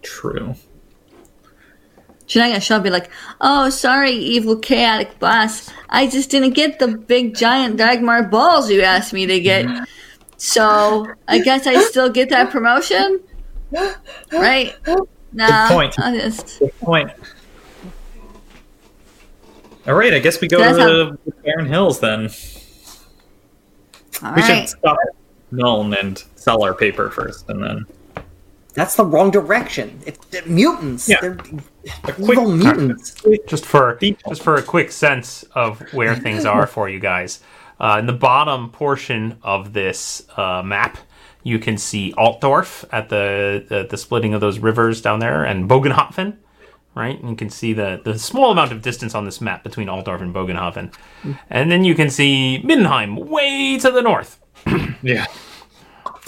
True. 0.01 0.55
She's 2.25 2.39
not 2.39 2.47
going 2.47 2.59
to 2.59 2.61
show 2.61 2.75
up 2.75 2.79
and 2.79 2.83
be 2.85 2.89
like, 2.91 3.09
"Oh, 3.41 3.69
sorry, 3.69 4.11
evil 4.11 4.55
chaotic 4.57 5.19
boss. 5.19 5.69
I 5.89 6.07
just 6.07 6.29
didn't 6.29 6.51
get 6.51 6.79
the 6.79 6.87
big 6.87 7.35
giant 7.35 7.77
Dagmar 7.77 8.23
balls 8.29 8.69
you 8.71 8.81
asked 8.81 9.13
me 9.13 9.25
to 9.27 9.39
get. 9.39 9.65
So 10.37 11.07
I 11.27 11.39
guess 11.39 11.67
I 11.67 11.81
still 11.83 12.09
get 12.09 12.29
that 12.29 12.49
promotion, 12.51 13.19
right? 14.31 14.75
No, 15.33 15.65
point. 15.69 15.93
I'll 15.99 16.13
just- 16.17 16.59
Good 16.59 16.79
point. 16.79 17.11
All 19.87 19.95
right, 19.95 20.13
I 20.13 20.19
guess 20.19 20.39
we 20.41 20.47
go 20.47 20.59
That's 20.59 20.77
to 20.77 21.17
the 21.25 21.31
Barren 21.43 21.65
Hills 21.65 21.99
then. 21.99 22.29
all 24.21 24.35
we 24.35 24.41
right. 24.41 24.67
should 24.67 24.69
stop 24.69 24.97
at 25.07 25.15
Nuln 25.55 25.97
and 25.99 26.23
sell 26.35 26.63
our 26.63 26.73
paper 26.73 27.09
first, 27.09 27.49
and 27.49 27.63
then 27.63 27.85
That's 28.73 28.95
the 28.95 29.05
wrong 29.05 29.31
direction. 29.31 29.99
It's 30.05 30.23
they're 30.27 30.45
mutants. 30.45 31.07
Yeah. 31.09 31.17
They're 31.21 31.37
A 32.03 32.11
quick 32.13 32.29
Evil 32.31 32.51
mutants. 32.51 33.15
just 33.47 33.65
for 33.65 33.97
just 34.27 34.43
for 34.43 34.55
a 34.55 34.61
quick 34.63 34.91
sense 34.91 35.43
of 35.55 35.81
where 35.93 36.15
things 36.15 36.45
are 36.45 36.67
for 36.67 36.87
you 36.89 36.99
guys. 36.99 37.39
Uh, 37.79 37.95
in 37.99 38.05
the 38.05 38.13
bottom 38.13 38.69
portion 38.71 39.37
of 39.41 39.71
this 39.71 40.27
uh, 40.35 40.61
map, 40.61 40.97
you 41.43 41.57
can 41.57 41.77
see 41.77 42.13
Altdorf 42.17 42.83
at 42.91 43.07
the, 43.09 43.65
the 43.69 43.87
the 43.89 43.97
splitting 43.97 44.33
of 44.33 44.41
those 44.41 44.59
rivers 44.59 45.01
down 45.01 45.19
there, 45.19 45.45
and 45.45 45.69
Bogenhofen. 45.69 46.35
Right, 46.99 47.17
and 47.19 47.29
you 47.29 47.35
can 47.37 47.49
see 47.49 47.71
the 47.71 48.01
the 48.03 48.19
small 48.19 48.51
amount 48.51 48.73
of 48.73 48.81
distance 48.81 49.15
on 49.15 49.23
this 49.23 49.39
map 49.39 49.63
between 49.63 49.87
Altdorf 49.87 50.21
and 50.21 50.35
Bogenhofen, 50.35 50.93
and 51.49 51.71
then 51.71 51.85
you 51.85 51.95
can 51.95 52.09
see 52.09 52.61
Middenheim 52.65 53.15
way 53.25 53.77
to 53.79 53.89
the 53.89 54.01
north, 54.01 54.39
Yeah. 55.01 55.25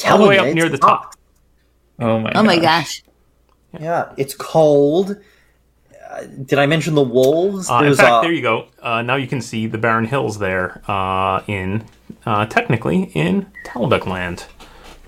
all 0.08 0.18
the 0.18 0.28
way 0.28 0.38
up 0.38 0.54
near 0.56 0.68
it's 0.68 0.72
the 0.72 0.78
top. 0.78 1.14
Oh 2.00 2.20
my. 2.20 2.32
Oh 2.36 2.44
my 2.44 2.56
gosh. 2.58 3.04
gosh. 3.74 3.82
Yeah, 3.82 4.14
it's 4.18 4.34
cold. 4.34 5.18
Uh, 6.10 6.24
did 6.46 6.58
I 6.60 6.66
mention 6.68 6.96
the 6.96 7.04
wolves? 7.04 7.70
Uh, 7.70 7.84
in 7.84 7.96
fact, 7.96 8.24
a- 8.24 8.28
there 8.28 8.32
you 8.34 8.42
go. 8.42 8.68
Uh, 8.82 9.02
now 9.02 9.16
you 9.16 9.28
can 9.28 9.42
see 9.42 9.68
the 9.68 9.78
Barren 9.78 10.06
Hills 10.06 10.40
there 10.40 10.82
uh, 10.90 11.42
in 11.48 11.84
uh, 12.26 12.46
technically 12.46 13.12
in 13.14 13.46
Talabecland, 13.66 14.46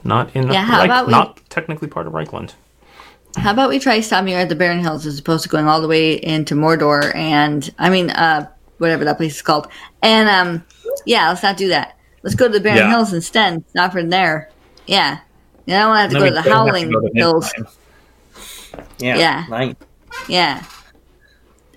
not 0.04 0.36
in 0.36 0.52
Yeah, 0.52 0.70
Reich- 0.88 1.06
we- 1.08 1.12
not 1.12 1.40
technically 1.50 1.88
part 1.88 2.06
of 2.08 2.14
Reikland. 2.14 2.54
How 3.36 3.52
about 3.52 3.70
we 3.70 3.80
try 3.80 4.00
stopping 4.00 4.28
here 4.30 4.40
at 4.40 4.50
the 4.50 4.56
Barren 4.56 4.80
Hills 4.80 5.06
as 5.06 5.18
opposed 5.20 5.44
to 5.44 5.50
going 5.50 5.68
all 5.68 5.82
the 5.82 5.88
way 5.88 6.14
into 6.14 6.56
Mordor 6.56 7.14
and 7.16 7.74
I 7.80 7.90
mean 7.90 8.10
uh 8.12 8.48
whatever 8.78 9.04
that 9.06 9.18
place 9.18 9.36
is 9.36 9.42
called. 9.42 9.68
And 10.02 10.30
um 10.30 10.64
yeah, 11.06 11.30
let's 11.30 11.44
not 11.44 11.58
do 11.58 11.70
that. 11.70 11.98
Let's 12.22 12.36
go 12.36 12.48
to 12.48 12.54
the 12.54 12.60
Barren 12.60 12.78
Yeah. 12.78 12.90
Hills 12.90 13.12
instead. 13.14 13.64
Not 13.74 13.92
from 13.92 14.10
there. 14.10 14.50
Yeah. 14.88 15.20
You 15.66 15.74
don't 15.76 15.90
want 15.90 15.98
to 15.98 16.02
have 16.02 16.12
to 16.12 16.20
go 16.20 16.26
to 16.26 16.32
the 16.32 16.50
don't 16.50 16.68
to 16.68 16.72
Howling 16.72 16.92
to 16.92 17.12
Hills. 17.14 17.52
Midtime. 17.54 18.86
yeah, 19.00 19.18
yeah. 19.18 19.46
nice. 19.50 19.76
Yeah. 20.28 20.64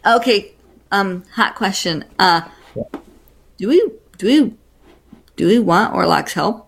Okay. 0.04 0.54
Um. 0.90 1.24
Hot 1.34 1.54
question. 1.54 2.04
Uh. 2.18 2.42
Do 3.58 3.68
we 3.68 3.90
do 4.18 4.26
we 4.26 4.54
do 5.36 5.46
we 5.46 5.58
want 5.58 5.94
Orlok's 5.94 6.32
help? 6.32 6.65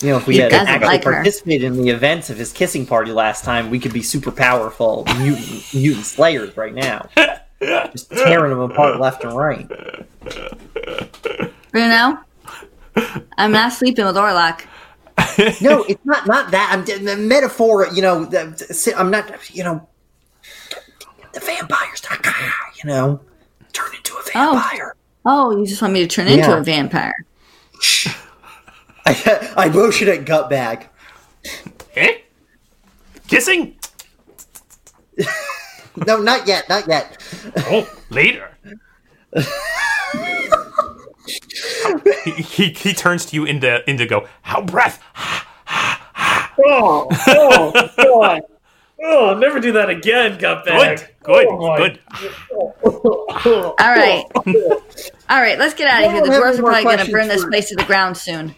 You 0.00 0.10
know, 0.10 0.16
if 0.18 0.26
we 0.26 0.34
He 0.34 0.40
had 0.40 0.52
actually 0.52 0.86
like 0.86 1.02
participated 1.02 1.64
in 1.64 1.82
the 1.82 1.90
events 1.90 2.30
of 2.30 2.36
his 2.36 2.52
kissing 2.52 2.86
party 2.86 3.10
last 3.10 3.44
time, 3.44 3.68
we 3.68 3.80
could 3.80 3.92
be 3.92 4.02
super 4.02 4.30
powerful 4.30 5.04
mutant, 5.18 5.74
mutant 5.74 6.06
slayers 6.06 6.56
right 6.56 6.74
now. 6.74 7.08
Just 7.60 8.10
tearing 8.12 8.50
them 8.50 8.60
apart 8.60 9.00
left 9.00 9.24
and 9.24 9.36
right. 9.36 9.68
Bruno. 11.72 12.18
I'm 13.36 13.52
not 13.52 13.72
sleeping 13.72 14.06
with 14.06 14.16
Orlok. 14.16 14.64
No, 15.60 15.82
it's 15.84 16.04
not 16.04 16.26
not 16.26 16.50
that. 16.52 16.70
I'm 16.72 16.84
the 16.84 17.16
metaphor. 17.16 17.88
You 17.92 18.02
know, 18.02 18.24
the, 18.24 18.94
I'm 18.96 19.10
not. 19.10 19.54
You 19.54 19.64
know, 19.64 19.88
the 21.32 21.40
vampires. 21.40 22.02
Ah, 22.08 22.70
you 22.76 22.88
know, 22.88 23.20
turn 23.72 23.94
into 23.96 24.14
a 24.14 24.22
oh. 24.34 24.52
vampire. 24.52 24.94
Oh, 25.26 25.56
you 25.56 25.66
just 25.66 25.82
want 25.82 25.94
me 25.94 26.00
to 26.00 26.06
turn 26.06 26.28
into 26.28 26.56
a 26.56 26.62
vampire? 26.62 27.14
I, 29.54 29.54
I 29.56 29.68
motion 29.70 30.08
at 30.08 30.24
Gutbag. 30.24 30.86
Eh? 31.96 32.18
Kissing? 33.26 33.76
No, 36.06 36.18
not 36.18 36.46
yet, 36.46 36.68
not 36.68 36.86
yet. 36.86 37.16
Oh, 37.56 37.90
later. 38.10 38.56
he, 42.24 42.30
he, 42.30 42.68
he 42.70 42.94
turns 42.94 43.26
to 43.26 43.34
you 43.34 43.44
into 43.44 43.88
indigo. 43.90 44.28
How 44.42 44.62
breath? 44.62 45.02
Oh, 46.60 47.08
oh, 47.26 47.90
God. 47.96 48.42
Oh, 49.02 49.34
never 49.38 49.60
do 49.60 49.72
that 49.72 49.90
again, 49.90 50.38
Gutbag. 50.38 51.08
Good, 51.22 51.46
good, 51.46 51.46
Oh, 51.48 51.76
good. 51.76 52.00
All 53.46 53.74
right. 53.78 54.24
All 55.28 55.40
right. 55.40 55.58
Let's 55.58 55.74
get 55.74 55.88
out 55.88 56.04
of 56.04 56.12
here. 56.12 56.22
The 56.22 56.28
dwarves 56.28 56.58
are 56.58 56.62
probably 56.62 56.84
going 56.84 57.06
to 57.06 57.12
burn 57.12 57.28
this 57.28 57.44
place 57.44 57.68
to 57.70 57.76
the 57.76 57.84
ground 57.84 58.16
soon. 58.16 58.54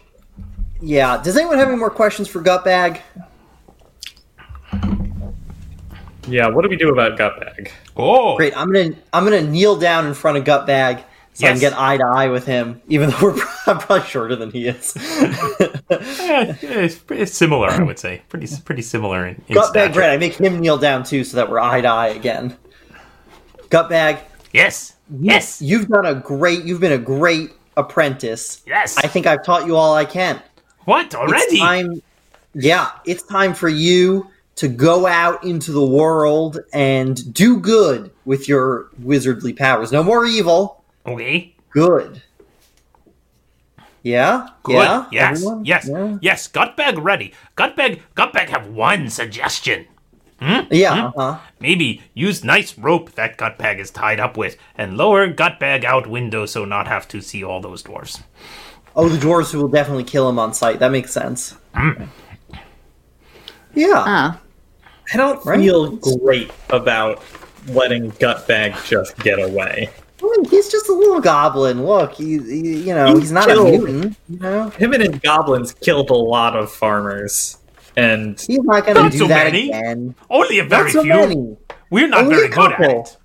Yeah. 0.81 1.21
Does 1.21 1.37
anyone 1.37 1.57
have 1.57 1.67
any 1.67 1.77
more 1.77 1.89
questions 1.89 2.27
for 2.27 2.41
Gutbag? 2.41 2.99
Yeah, 6.27 6.47
what 6.49 6.61
do 6.63 6.69
we 6.69 6.75
do 6.75 6.89
about 6.89 7.17
Gutbag? 7.17 7.71
Oh, 7.97 8.37
Great. 8.37 8.55
I'm 8.55 8.71
gonna 8.71 8.91
I'm 9.11 9.23
gonna 9.23 9.41
kneel 9.41 9.75
down 9.75 10.05
in 10.05 10.13
front 10.13 10.37
of 10.37 10.43
Gutbag 10.43 11.03
so 11.33 11.47
I 11.47 11.51
can 11.51 11.59
get 11.59 11.73
eye 11.77 11.97
to 11.97 12.03
eye 12.05 12.27
with 12.27 12.45
him, 12.45 12.81
even 12.89 13.09
though 13.09 13.17
we're 13.21 13.41
I'm 13.67 13.79
probably 13.79 14.07
shorter 14.07 14.35
than 14.35 14.51
he 14.51 14.67
is. 14.67 14.95
Eh, 15.91 16.55
it's, 16.61 17.01
it's 17.09 17.33
similar, 17.33 17.67
I 17.69 17.83
would 17.83 17.99
say. 17.99 18.21
Pretty 18.29 18.47
pretty 18.63 18.81
similar 18.81 19.27
in, 19.27 19.43
in 19.49 19.55
Gutbag, 19.57 19.69
stature. 19.69 19.93
great. 19.93 20.09
I 20.13 20.17
make 20.17 20.35
him 20.35 20.59
kneel 20.59 20.77
down 20.77 21.03
too, 21.03 21.23
so 21.25 21.35
that 21.37 21.49
we're 21.49 21.59
eye 21.59 21.81
to 21.81 21.87
eye 21.87 22.07
again. 22.09 22.55
Gutbag, 23.69 24.19
Yes, 24.53 24.95
yes, 25.19 25.61
you've 25.61 25.87
done 25.87 26.05
a 26.05 26.15
great. 26.15 26.63
You've 26.63 26.79
been 26.79 26.93
a 26.93 26.97
great 26.97 27.51
apprentice. 27.77 28.61
yes. 28.65 28.97
I 28.97 29.07
think 29.07 29.27
I've 29.27 29.43
taught 29.43 29.65
you 29.67 29.75
all 29.75 29.93
I 29.95 30.05
can. 30.05 30.41
What 30.85 31.07
It's 31.07 31.15
already? 31.15 31.59
time. 31.59 32.01
Yeah, 32.53 32.91
it's 33.05 33.23
time 33.23 33.53
for 33.53 33.69
you 33.69 34.27
to 34.55 34.67
go 34.67 35.07
out 35.07 35.43
into 35.43 35.71
the 35.71 35.85
world 35.85 36.59
and 36.73 37.33
do 37.33 37.57
good 37.59 38.11
with 38.25 38.47
your 38.49 38.89
wizardly 39.01 39.57
powers. 39.57 39.91
No 39.91 40.03
more 40.03 40.25
evil. 40.25 40.83
Okay. 41.05 41.55
Good. 41.69 42.21
Yeah. 44.03 44.47
Good. 44.63 44.75
Yeah. 44.75 45.05
yes. 45.11 45.37
Everyone? 45.37 45.65
Yes. 45.65 45.87
Yeah. 45.89 46.17
Yes. 46.21 46.47
Gutbag 46.47 47.01
ready. 47.01 47.33
Gutbag. 47.55 48.01
Gutbag 48.15 48.49
have 48.49 48.67
one 48.67 49.09
suggestion. 49.09 49.85
Hmm? 50.41 50.61
Yeah. 50.71 51.11
Uh-huh. 51.15 51.37
Maybe 51.59 52.01
use 52.15 52.43
nice 52.43 52.75
rope 52.77 53.11
that 53.11 53.37
Gutbag 53.37 53.79
is 53.79 53.91
tied 53.91 54.19
up 54.19 54.37
with, 54.37 54.57
and 54.75 54.97
lower 54.97 55.31
Gutbag 55.31 55.83
out 55.83 56.07
window 56.07 56.47
so 56.47 56.65
not 56.65 56.87
have 56.87 57.07
to 57.09 57.21
see 57.21 57.43
all 57.43 57.61
those 57.61 57.83
dwarfs. 57.83 58.23
Oh, 58.95 59.07
the 59.07 59.17
dwarves 59.17 59.53
will 59.53 59.67
definitely 59.69 60.03
kill 60.03 60.27
him 60.27 60.37
on 60.39 60.53
sight. 60.53 60.79
That 60.79 60.91
makes 60.91 61.11
sense. 61.13 61.55
Hmm. 61.73 62.03
Yeah. 63.73 64.03
Oh. 64.05 64.39
I 65.13 65.17
don't 65.17 65.45
Right? 65.45 65.59
feel 65.59 65.91
great 65.97 66.51
about 66.69 67.21
letting 67.67 68.11
Gutbag 68.13 68.85
just 68.87 69.17
get 69.19 69.39
away. 69.39 69.89
I 70.21 70.23
mean, 70.23 70.45
he's 70.45 70.69
just 70.69 70.87
a 70.89 70.93
little 70.93 71.19
goblin. 71.19 71.85
Look, 71.85 72.13
he, 72.13 72.37
he 72.39 72.77
you 72.87 72.93
know, 72.93 73.13
He 73.15 73.21
he's 73.21 73.31
not 73.31 73.49
a 73.49 73.53
killed- 73.53 73.83
mutant. 73.83 74.17
You 74.29 74.39
know, 74.39 74.69
Him 74.71 74.93
and 74.93 75.03
his 75.03 75.19
goblins 75.21 75.73
killed 75.73 76.09
a 76.09 76.15
lot 76.15 76.55
of 76.55 76.71
farmers, 76.71 77.57
and 77.97 78.39
he's 78.39 78.59
not 78.59 78.85
going 78.85 79.03
to 79.03 79.09
do 79.09 79.17
so 79.19 79.27
that 79.27 79.45
many. 79.45 79.69
again. 79.69 80.15
Only 80.29 80.59
a 80.59 80.63
very 80.63 80.83
Not 80.85 80.91
so 80.91 81.01
few. 81.03 81.13
many. 81.13 81.57
We're 81.89 82.07
not 82.07 82.21
Only 82.25 82.35
very 82.35 82.47
good 82.49 82.71
at 82.71 82.77
couple. 82.77 83.01
it. 83.01 83.17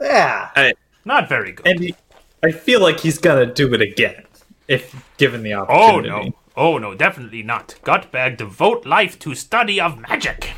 Yeah. 0.00 0.48
I, 0.56 0.72
Not 1.04 1.28
very 1.28 1.52
good. 1.52 1.66
and 1.66 1.80
he, 1.80 1.94
I 2.42 2.50
feel 2.50 2.80
like 2.80 2.98
he's 3.00 3.18
gonna 3.18 3.46
do 3.46 3.72
it 3.72 3.80
again 3.80 4.24
if 4.72 4.94
given 5.18 5.42
the 5.42 5.54
opportunity. 5.54 6.10
oh 6.10 6.20
no. 6.22 6.34
Oh 6.56 6.78
no, 6.78 6.94
definitely 6.94 7.42
not. 7.42 7.76
Gutbag 7.84 8.36
devote 8.36 8.84
life 8.86 9.18
to 9.20 9.34
study 9.34 9.80
of 9.80 9.98
magic. 9.98 10.50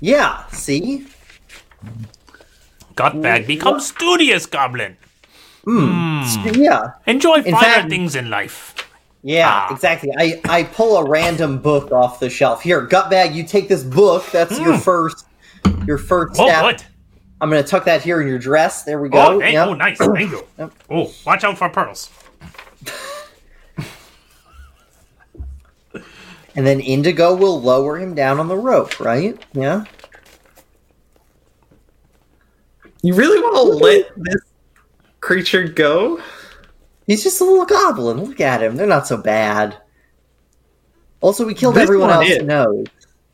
Yeah. 0.00 0.46
See. 0.48 1.06
Gutbag 2.94 3.46
become 3.46 3.80
studious 3.80 4.46
goblin. 4.46 4.96
Hmm. 5.64 6.22
Yeah. 6.54 6.92
Enjoy 7.06 7.42
finer 7.42 7.56
fact- 7.56 7.88
things 7.90 8.14
in 8.16 8.30
life. 8.30 8.74
Yeah, 9.24 9.48
Ah. 9.48 9.72
exactly. 9.72 10.10
I, 10.18 10.40
I 10.48 10.64
pull 10.64 10.96
a 10.96 11.08
random 11.08 11.58
book 11.58 11.92
off 11.92 12.18
the 12.18 12.28
shelf. 12.28 12.60
Here, 12.60 12.84
Gutbag, 12.88 13.34
you 13.34 13.44
take 13.44 13.68
this 13.68 13.84
book. 13.84 14.26
That's 14.32 14.58
your 14.58 14.76
first 14.78 15.26
your 15.86 15.98
first 15.98 16.40
Oh, 16.40 16.48
step. 16.48 16.62
good. 16.62 16.82
I'm 17.40 17.48
gonna 17.48 17.62
tuck 17.62 17.84
that 17.84 18.02
here 18.02 18.20
in 18.20 18.26
your 18.26 18.38
dress. 18.40 18.82
There 18.82 19.00
we 19.00 19.08
go. 19.08 19.34
Oh, 19.36 19.38
thank, 19.40 19.52
Yep. 19.54 19.68
oh, 19.68 19.74
nice. 19.74 19.98
Thank 19.98 20.30
you. 20.32 20.44
Yep. 20.58 20.72
Oh, 20.90 21.12
watch 21.24 21.44
out 21.44 21.56
for 21.58 21.68
pearls. 21.68 22.10
And 26.54 26.66
then 26.66 26.80
Indigo 26.80 27.34
will 27.34 27.60
lower 27.60 27.98
him 27.98 28.14
down 28.14 28.38
on 28.38 28.48
the 28.48 28.56
rope, 28.56 29.00
right? 29.00 29.40
Yeah. 29.54 29.84
You 33.02 33.14
really 33.14 33.40
want 33.40 33.56
to 33.56 33.84
let 33.84 34.10
this 34.16 34.42
creature 35.20 35.66
go? 35.66 36.20
He's 37.06 37.22
just 37.24 37.40
a 37.40 37.44
little 37.44 37.64
goblin. 37.64 38.22
Look 38.22 38.40
at 38.40 38.62
him. 38.62 38.76
They're 38.76 38.86
not 38.86 39.06
so 39.06 39.16
bad. 39.16 39.76
Also, 41.20 41.46
we 41.46 41.54
killed 41.54 41.74
This 41.76 41.82
everyone 41.82 42.10
else. 42.10 42.28
is. 42.28 42.42
No. 42.42 42.84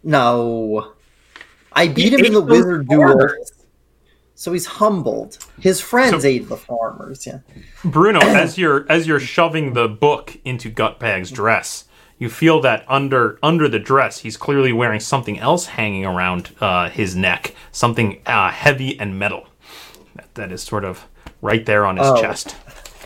No. 0.03 0.93
I 1.73 1.89
beat 1.89 2.13
him 2.15 2.25
in 2.25 2.33
the 2.33 2.41
those 2.41 2.51
wizard 2.51 2.89
duel, 2.89 3.29
so 4.35 4.53
he's 4.53 4.67
humbled. 4.67 5.39
His 5.61 5.81
friends 5.81 6.23
So- 6.23 6.29
ate 6.29 6.49
the 6.49 6.57
farmers. 6.57 7.27
Yeah. 7.27 7.41
Bruno, 7.85 8.21
as 8.23 8.57
you're 8.59 8.87
as 8.91 9.07
you're 9.07 9.21
shoving 9.21 9.75
the 9.75 9.89
book 9.89 10.37
into 10.45 10.71
Gutbag's 10.71 11.31
dress, 11.31 11.85
you 12.19 12.29
feel 12.29 12.61
that 12.63 12.85
under 12.89 13.39
under 13.43 13.69
the 13.69 13.79
dress, 13.79 14.19
he's 14.19 14.37
clearly 14.37 14.73
wearing 14.73 15.01
something 15.01 15.39
else 15.39 15.67
hanging 15.67 16.05
around 16.05 16.55
uh, 16.61 16.89
his 16.91 17.15
neck, 17.17 17.55
something 17.73 18.21
uh, 18.27 18.51
heavy 18.51 18.99
and 18.99 19.19
metal. 19.19 19.47
That, 20.17 20.35
that 20.35 20.53
is 20.53 20.63
sort 20.63 20.85
of 20.85 21.07
right 21.43 21.65
there 21.65 21.87
on 21.87 21.97
his 21.97 22.07
Oh. 22.07 22.21
chest. 22.21 22.57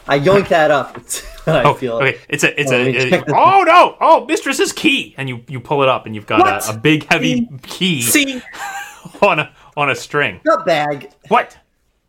I 0.08 0.18
yoink 0.18 0.48
that 0.48 0.70
up. 0.72 0.96
I 1.46 1.62
Oh, 1.62 1.74
feel 1.74 1.96
okay. 1.98 2.18
It's 2.28 2.42
a, 2.42 2.60
it's 2.60 2.72
Oh, 2.72 2.76
a. 2.76 2.78
let 2.78 2.86
me 2.92 2.96
it- 2.98 3.10
check 3.10 3.26
this. 3.26 3.34
oh 3.36 3.62
no! 3.66 3.96
Oh, 4.00 4.24
mistress's 4.26 4.72
key, 4.72 5.14
and 5.16 5.28
you 5.28 5.44
you 5.48 5.60
pull 5.60 5.82
it 5.82 5.88
up, 5.88 6.06
and 6.06 6.14
you've 6.14 6.26
got 6.26 6.68
a, 6.68 6.70
a 6.72 6.76
big 6.76 7.04
heavy 7.08 7.48
key 7.62 8.02
See, 8.02 8.40
on 9.22 9.38
a 9.40 9.52
on 9.76 9.90
a 9.90 9.94
string. 9.94 10.40
Gutbag. 10.46 11.12
What? 11.28 11.56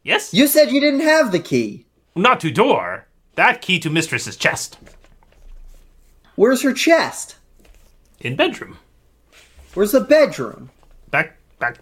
Yes. 0.03 0.33
You 0.33 0.47
said 0.47 0.71
you 0.71 0.81
didn't 0.81 1.01
have 1.01 1.31
the 1.31 1.39
key. 1.39 1.85
Not 2.15 2.39
to 2.41 2.51
door. 2.51 3.07
That 3.35 3.61
key 3.61 3.79
to 3.79 3.89
mistress's 3.89 4.35
chest 4.37 4.77
Where's 6.35 6.61
her 6.63 6.73
chest? 6.73 7.35
in 8.23 8.35
bedroom. 8.35 8.77
Where's 9.73 9.91
the 9.91 10.01
bedroom? 10.01 10.69
Back 11.11 11.37
back. 11.59 11.79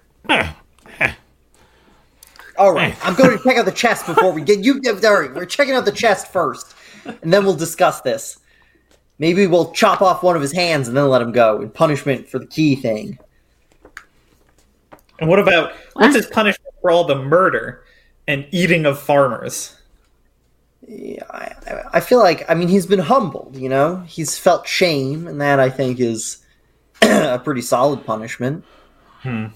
All 2.57 2.73
right, 2.73 2.95
I'm 3.03 3.15
going 3.15 3.35
to 3.35 3.43
check 3.43 3.57
out 3.57 3.65
the 3.65 3.71
chest 3.71 4.05
before 4.05 4.31
we 4.31 4.41
get 4.41 4.59
you. 4.59 4.81
All 5.03 5.19
right, 5.19 5.33
we're 5.33 5.45
checking 5.45 5.73
out 5.73 5.85
the 5.85 5.91
chest 5.91 6.27
first, 6.27 6.75
and 7.05 7.33
then 7.33 7.43
we'll 7.43 7.55
discuss 7.55 8.01
this. 8.01 8.37
Maybe 9.17 9.47
we'll 9.47 9.71
chop 9.71 10.01
off 10.01 10.21
one 10.21 10.35
of 10.35 10.41
his 10.41 10.51
hands 10.51 10.87
and 10.87 10.97
then 10.97 11.07
let 11.07 11.21
him 11.21 11.31
go 11.31 11.61
in 11.61 11.69
punishment 11.69 12.27
for 12.27 12.39
the 12.39 12.45
key 12.47 12.75
thing. 12.75 13.17
and 15.19 15.29
what 15.29 15.39
about 15.39 15.73
what's 15.93 16.15
his 16.15 16.27
punishment 16.27 16.73
for 16.81 16.91
all 16.91 17.03
the 17.03 17.15
murder 17.15 17.83
and 18.27 18.45
eating 18.51 18.85
of 18.85 18.99
farmers? 18.99 19.75
Yeah, 20.87 21.23
I, 21.29 21.53
I- 21.67 21.83
I 21.93 21.99
feel 21.99 22.19
like 22.19 22.49
I 22.49 22.53
mean 22.55 22.67
he's 22.67 22.85
been 22.85 22.99
humbled. 22.99 23.55
You 23.55 23.69
know, 23.69 23.97
he's 24.07 24.37
felt 24.37 24.67
shame, 24.67 25.27
and 25.27 25.39
that 25.41 25.59
I 25.59 25.69
think 25.69 25.99
is 25.99 26.37
a 27.01 27.39
pretty 27.43 27.61
solid 27.61 28.05
punishment. 28.05 28.63
Hmm. 29.21 29.47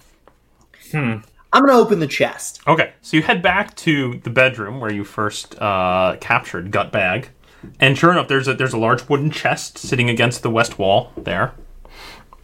Hmm. 0.92 1.16
I'm 1.54 1.66
gonna 1.66 1.80
open 1.80 2.00
the 2.00 2.08
chest. 2.08 2.62
Okay, 2.68 2.94
so 3.02 3.16
you 3.18 3.24
head 3.24 3.42
back 3.42 3.76
to 3.78 4.20
the 4.24 4.30
bedroom 4.30 4.80
where 4.80 4.92
you 4.92 5.04
first 5.06 5.60
uh, 5.62 6.18
captured 6.20 6.70
Gutbag, 6.72 7.28
and 7.80 7.98
sure 7.98 8.12
enough, 8.12 8.28
there's 8.28 8.48
a 8.48 8.54
there's 8.54 8.74
a 8.74 8.78
large 8.78 9.08
wooden 9.10 9.32
chest 9.32 9.78
sitting 9.78 10.10
against 10.10 10.44
the 10.44 10.50
west 10.50 10.78
wall 10.78 11.12
there. 11.18 11.54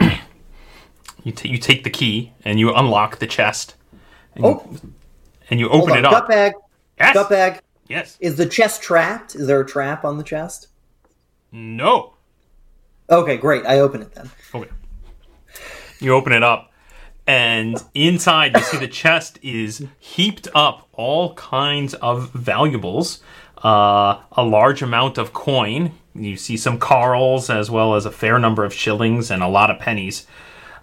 you 1.22 1.32
t- 1.32 1.48
you 1.48 1.58
take 1.58 1.84
the 1.84 1.90
key 1.90 2.32
and 2.44 2.58
you 2.58 2.74
unlock 2.74 3.18
the 3.18 3.26
chest, 3.26 3.76
and 4.34 4.44
you, 4.44 4.50
Oh, 4.50 4.76
and 5.50 5.60
you 5.60 5.68
hold 5.68 5.82
open 5.90 5.92
on, 5.92 5.98
it 5.98 6.04
up. 6.04 6.28
Gutbag. 6.28 6.52
Yes. 6.98 7.16
Gutbag. 7.16 7.60
Yes. 7.92 8.16
Is 8.20 8.36
the 8.36 8.46
chest 8.46 8.80
trapped? 8.80 9.34
Is 9.34 9.46
there 9.46 9.60
a 9.60 9.66
trap 9.66 10.02
on 10.02 10.16
the 10.16 10.24
chest? 10.24 10.68
No. 11.52 12.14
Okay, 13.10 13.36
great. 13.36 13.66
I 13.66 13.80
open 13.80 14.00
it 14.00 14.14
then. 14.14 14.30
Okay. 14.54 14.70
You 16.00 16.14
open 16.14 16.32
it 16.32 16.42
up, 16.42 16.72
and 17.26 17.76
inside 17.92 18.56
you 18.56 18.62
see 18.62 18.78
the 18.78 18.88
chest 18.88 19.38
is 19.42 19.84
heaped 19.98 20.48
up 20.54 20.88
all 20.92 21.34
kinds 21.34 21.92
of 21.94 22.30
valuables, 22.30 23.22
uh, 23.62 24.20
a 24.32 24.42
large 24.42 24.80
amount 24.80 25.18
of 25.18 25.34
coin. 25.34 25.92
You 26.14 26.38
see 26.38 26.56
some 26.56 26.78
carls 26.78 27.50
as 27.50 27.70
well 27.70 27.94
as 27.94 28.06
a 28.06 28.10
fair 28.10 28.38
number 28.38 28.64
of 28.64 28.72
shillings 28.72 29.30
and 29.30 29.42
a 29.42 29.48
lot 29.48 29.70
of 29.70 29.78
pennies. 29.78 30.26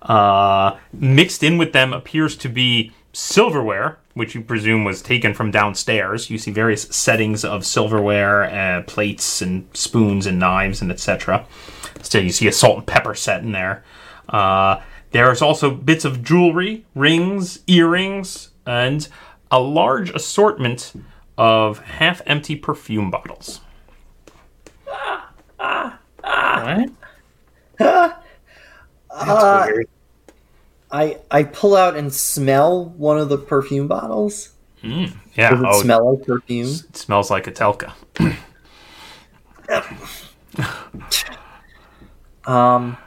Uh, 0.04 0.78
mixed 0.94 1.42
in 1.42 1.58
with 1.58 1.74
them 1.74 1.92
appears 1.92 2.38
to 2.38 2.50
be 2.50 2.92
silverware, 3.20 4.00
which 4.14 4.34
you 4.34 4.42
presume 4.42 4.84
was 4.84 5.02
taken 5.02 5.34
from 5.34 5.52
downstairs. 5.52 6.30
You 6.30 6.38
see 6.38 6.52
various 6.52 6.84
settings 6.84 7.44
of 7.44 7.66
silverware, 7.66 8.46
uh, 8.46 8.84
plates 8.84 9.42
and 9.42 9.68
spoons 9.74 10.26
and 10.26 10.40
knives 10.40 10.82
and 10.82 10.92
etc. 10.92 11.46
Still, 12.02 12.24
you 12.24 12.32
see 12.32 12.48
a 12.48 12.52
salt 12.52 12.78
and 12.78 12.88
pepper 12.88 13.14
set 13.16 13.44
in 13.44 13.52
there. 13.52 13.84
Uh, 14.28 14.82
there's 15.12 15.42
also 15.42 15.72
bits 15.72 16.06
of 16.06 16.24
jewelry, 16.24 16.86
rings, 16.96 17.60
earrings, 17.68 18.52
and 18.66 19.08
a 19.52 19.60
large 19.60 20.12
assortment 20.12 20.94
of 21.38 21.80
half-empty 21.80 22.56
perfume 22.58 23.10
bottles. 23.10 23.62
Ah, 24.88 25.30
ah, 25.60 26.00
ah. 26.24 26.78
What? 27.80 28.24
Uh, 29.10 29.66
Weird. 29.68 29.90
I 30.92 31.18
I 31.30 31.44
pull 31.44 31.76
out 31.76 31.96
and 31.96 32.14
smell 32.14 32.86
one 32.86 33.18
of 33.18 33.30
the 33.30 33.38
perfume 33.38 33.88
bottles. 33.88 34.50
Yeah, 34.82 35.10
Does 35.36 35.60
it 35.60 35.66
oh, 35.68 35.82
smell 35.82 36.16
like 36.16 36.26
perfume? 36.26 36.68
it 36.68 36.98
smells 36.98 37.30
like 37.30 37.48
a 37.48 37.52
Telka. 37.52 37.94
Um, 42.46 42.98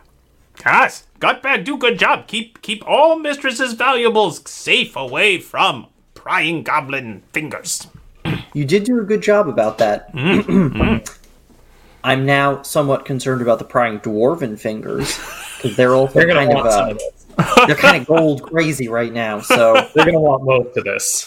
Yes, 0.64 1.06
Gutbag, 1.18 1.64
do 1.64 1.76
good 1.76 1.98
job. 1.98 2.26
Keep 2.26 2.62
keep 2.62 2.86
all 2.86 3.18
mistress's 3.18 3.72
valuables 3.72 4.48
safe 4.48 4.94
away 4.96 5.38
from 5.38 5.86
prying 6.14 6.62
goblin 6.62 7.22
fingers. 7.32 7.88
you 8.54 8.64
did 8.64 8.84
do 8.84 9.00
a 9.00 9.04
good 9.04 9.22
job 9.22 9.48
about 9.48 9.78
that. 9.78 10.12
Mm, 10.12 11.08
I'm 12.04 12.26
now 12.26 12.62
somewhat 12.62 13.04
concerned 13.04 13.42
about 13.42 13.58
the 13.58 13.64
prying 13.64 14.00
dwarven 14.00 14.58
fingers 14.58 15.18
because 15.56 15.76
they're 15.76 15.94
also 15.94 16.20
kind 16.20 16.48
of 16.48 16.48
want 16.48 16.72
some 16.72 16.88
uh, 16.88 16.90
of 16.92 16.98
this. 16.98 17.21
they're 17.66 17.76
kind 17.76 17.96
of 18.00 18.06
gold 18.06 18.42
crazy 18.42 18.88
right 18.88 19.12
now. 19.12 19.40
So 19.40 19.88
They're 19.94 20.04
gonna 20.04 20.20
want 20.20 20.44
most 20.44 20.76
of 20.76 20.84
this. 20.84 21.26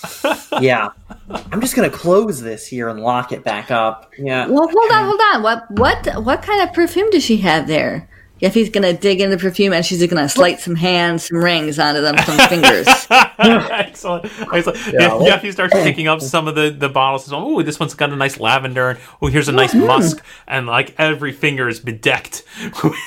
yeah, 0.61 0.89
I'm 1.29 1.61
just 1.61 1.75
gonna 1.75 1.89
close 1.89 2.41
this 2.41 2.67
here 2.67 2.89
and 2.89 2.99
lock 3.01 3.31
it 3.31 3.43
back 3.43 3.71
up. 3.71 4.11
Yeah. 4.17 4.47
Well, 4.47 4.67
hold 4.67 4.91
on, 4.91 5.05
hold 5.05 5.21
on. 5.33 5.43
What 5.43 5.71
what 5.71 6.23
what 6.23 6.41
kind 6.41 6.61
of 6.67 6.73
perfume 6.73 7.09
does 7.09 7.23
she 7.23 7.37
have 7.37 7.67
there? 7.67 8.09
If 8.41 8.53
he's 8.53 8.69
gonna 8.69 8.91
dig 8.91 9.21
into 9.21 9.37
perfume 9.37 9.71
and 9.71 9.85
she's 9.85 10.05
gonna 10.07 10.27
slide 10.27 10.59
some 10.59 10.75
hands, 10.75 11.27
some 11.27 11.37
rings 11.37 11.79
onto 11.79 12.01
them, 12.01 12.17
some 12.17 12.37
fingers. 12.49 12.85
excellent, 13.09 14.25
excellent. 14.53 14.77
Yeah, 14.87 14.91
Yeah, 14.93 15.07
well- 15.07 15.25
yeah, 15.25 15.37
if 15.37 15.43
you 15.45 15.53
start 15.53 15.71
picking 15.71 16.09
up 16.09 16.21
some 16.21 16.47
of 16.49 16.55
the 16.55 16.69
the 16.69 16.89
bottles, 16.89 17.31
oh, 17.31 17.61
this 17.61 17.79
one's 17.79 17.93
got 17.93 18.11
a 18.11 18.15
nice 18.15 18.37
lavender. 18.37 18.89
and 18.89 18.99
Oh, 19.21 19.27
here's 19.27 19.47
a 19.47 19.53
nice 19.53 19.73
mm-hmm. 19.73 19.87
musk, 19.87 20.23
and 20.49 20.67
like 20.67 20.93
every 20.99 21.31
finger 21.31 21.69
is 21.69 21.79
bedecked 21.79 22.43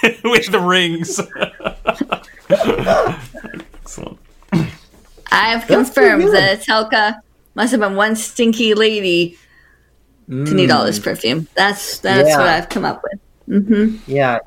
with, 0.02 0.24
with 0.24 0.46
the 0.50 0.60
rings. 0.60 1.20
Excellent. 2.50 4.18
I've 5.30 5.66
confirmed 5.66 6.28
that 6.34 6.60
Etelka 6.60 7.18
must 7.54 7.72
have 7.72 7.80
been 7.80 7.96
one 7.96 8.16
stinky 8.16 8.74
lady 8.74 9.36
to 10.28 10.54
need 10.54 10.70
all 10.70 10.84
this 10.84 10.98
mm. 10.98 11.04
perfume. 11.04 11.48
That's 11.54 11.98
that's 11.98 12.28
Yeah. 12.28 12.38
what 12.38 12.48
I've 12.48 12.68
come 12.68 12.84
up 12.84 13.02
with. 13.02 13.20
Mm-hmm. 13.64 14.10
Yeah. 14.10 14.40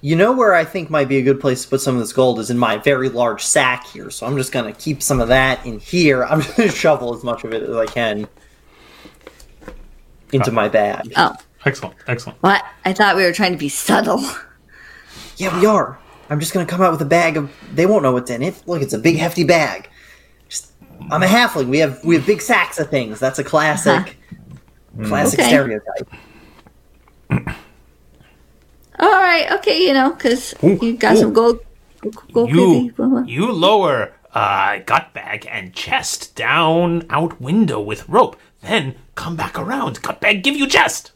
You 0.00 0.14
know 0.14 0.32
where 0.32 0.54
I 0.54 0.64
think 0.64 0.90
might 0.90 1.08
be 1.08 1.16
a 1.18 1.22
good 1.22 1.40
place 1.40 1.64
to 1.64 1.68
put 1.68 1.80
some 1.80 1.94
of 1.96 2.00
this 2.00 2.12
gold 2.12 2.38
is 2.38 2.50
in 2.50 2.58
my 2.58 2.78
very 2.78 3.08
large 3.08 3.44
sack 3.44 3.84
here. 3.88 4.10
So 4.10 4.26
I'm 4.26 4.36
just 4.36 4.52
gonna 4.52 4.72
keep 4.72 5.02
some 5.02 5.20
of 5.20 5.28
that 5.28 5.64
in 5.66 5.80
here. 5.80 6.24
I'm 6.24 6.40
just 6.40 6.56
gonna 6.56 6.70
shovel 6.84 7.14
as 7.14 7.24
much 7.24 7.42
of 7.44 7.52
it 7.52 7.62
as 7.64 7.74
I 7.74 7.86
can 7.86 8.28
into 10.32 10.52
my 10.52 10.68
bag. 10.68 11.12
Oh, 11.16 11.34
Excellent, 11.64 11.96
excellent. 12.06 12.40
what? 12.42 12.64
I 12.84 12.92
thought 12.92 13.16
we 13.16 13.24
were 13.24 13.32
trying 13.32 13.52
to 13.52 13.58
be 13.58 13.68
subtle. 13.68 14.22
Yeah, 15.36 15.58
we 15.58 15.66
are. 15.66 15.98
I'm 16.30 16.40
just 16.40 16.52
gonna 16.52 16.66
come 16.66 16.82
out 16.82 16.92
with 16.92 17.00
a 17.02 17.06
bag 17.06 17.36
of. 17.36 17.50
They 17.72 17.86
won't 17.86 18.02
know 18.02 18.12
what's 18.12 18.30
in 18.30 18.42
it. 18.42 18.62
Look, 18.66 18.82
it's 18.82 18.92
a 18.92 18.98
big, 18.98 19.16
hefty 19.16 19.44
bag. 19.44 19.88
Just, 20.48 20.72
I'm 21.10 21.22
a 21.22 21.26
halfling. 21.26 21.68
We 21.68 21.78
have 21.78 22.04
we 22.04 22.14
have 22.16 22.26
big 22.26 22.40
sacks 22.40 22.78
of 22.78 22.90
things. 22.90 23.18
That's 23.18 23.38
a 23.38 23.44
classic, 23.44 24.16
classic 25.04 25.40
Okay. 25.40 25.48
stereotype. 25.48 26.08
All 29.00 29.10
right, 29.12 29.50
okay, 29.52 29.80
you 29.86 29.92
know, 29.92 30.10
because 30.12 30.54
Ooh, 30.64 30.78
you 30.82 30.96
got 30.96 31.14
ooh. 31.16 31.20
some 31.20 31.32
gold. 31.32 31.60
gold 32.32 32.50
You 32.50 32.90
gold- 32.92 33.28
you 33.28 33.52
lower 33.52 34.12
uh, 34.34 34.80
Gutbag 34.80 35.46
and 35.48 35.72
chest 35.72 36.34
down 36.34 37.06
out 37.08 37.40
window 37.40 37.80
with 37.80 38.08
rope. 38.08 38.36
Then 38.60 38.96
come 39.14 39.36
back 39.36 39.56
around. 39.58 40.02
Gutbag, 40.02 40.42
give 40.42 40.56
you 40.56 40.66
chest. 40.66 41.12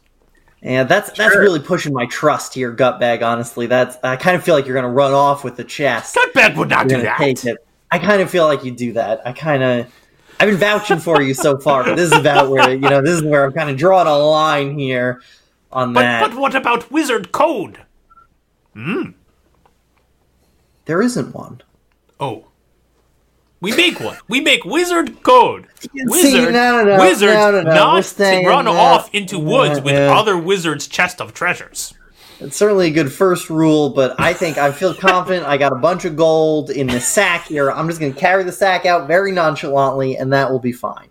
And 0.65 0.87
that's 0.87 1.11
that's 1.11 1.35
really 1.35 1.59
pushing 1.59 1.93
my 1.93 2.05
trust 2.05 2.53
here, 2.53 2.73
Gutbag. 2.73 3.21
Honestly, 3.21 3.65
that's 3.67 3.97
I 4.01 4.15
kind 4.15 4.37
of 4.37 4.43
feel 4.43 4.55
like 4.55 4.65
you're 4.65 4.75
gonna 4.75 4.89
run 4.89 5.11
off 5.11 5.43
with 5.43 5.57
the 5.57 5.63
chest. 5.65 6.15
Gutbag 6.15 6.55
would 6.55 6.69
not 6.69 6.89
You're 6.89 7.01
do 7.01 7.03
that. 7.03 7.57
I 7.91 7.99
kind 7.99 8.21
of 8.21 8.29
feel 8.29 8.45
like 8.45 8.63
you 8.63 8.71
do 8.71 8.93
that. 8.93 9.21
I 9.27 9.33
kind 9.33 9.61
of. 9.61 9.93
I've 10.39 10.49
been 10.49 10.57
vouching 10.57 10.99
for 10.99 11.21
you 11.21 11.33
so 11.33 11.57
far, 11.57 11.83
but 11.83 11.95
this 11.95 12.11
is 12.11 12.17
about 12.17 12.49
where 12.49 12.71
you 12.71 12.77
know 12.79 13.01
this 13.01 13.15
is 13.15 13.23
where 13.23 13.43
I'm 13.45 13.51
kind 13.51 13.69
of 13.69 13.77
drawing 13.77 14.07
a 14.07 14.17
line 14.17 14.77
here 14.79 15.21
on 15.71 15.91
But 15.93 16.01
that. 16.01 16.29
but 16.29 16.39
what 16.39 16.55
about 16.55 16.89
wizard 16.89 17.31
code? 17.33 17.79
Hmm. 18.73 19.11
There 20.85 21.01
isn't 21.01 21.33
one. 21.35 21.61
Oh. 22.19 22.45
We 23.63 23.71
make 23.75 23.99
one. 24.01 24.17
We 24.27 24.41
make 24.41 24.65
wizard 24.65 25.23
code. 25.23 25.67
See, 25.79 25.89
Wizard, 25.93 26.53
no, 26.53 26.83
no, 26.83 26.97
no, 26.97 26.99
wizards 26.99 27.33
no, 27.33 27.51
no, 27.51 27.61
no, 27.61 27.73
not 27.73 28.03
to 28.03 28.43
run 28.45 28.65
that. 28.65 28.75
off 28.75 29.09
into 29.15 29.39
woods 29.39 29.79
with 29.79 29.95
other 29.95 30.37
wizards' 30.37 30.85
chest 30.85 31.21
of 31.21 31.33
treasures. 31.33 31.93
It's 32.41 32.57
certainly 32.57 32.87
a 32.87 32.91
good 32.91 33.09
first 33.09 33.49
rule, 33.49 33.91
but 33.91 34.19
I 34.19 34.33
think 34.33 34.57
I 34.57 34.73
feel 34.73 34.93
confident. 34.93 35.45
I 35.45 35.55
got 35.55 35.71
a 35.71 35.75
bunch 35.77 36.03
of 36.03 36.17
gold 36.17 36.71
in 36.71 36.87
the 36.87 36.99
sack 36.99 37.47
here. 37.47 37.71
I'm 37.71 37.87
just 37.87 38.01
going 38.01 38.13
to 38.13 38.19
carry 38.19 38.43
the 38.43 38.51
sack 38.51 38.85
out 38.85 39.07
very 39.07 39.31
nonchalantly, 39.31 40.17
and 40.17 40.33
that 40.33 40.51
will 40.51 40.59
be 40.59 40.73
fine. 40.73 41.07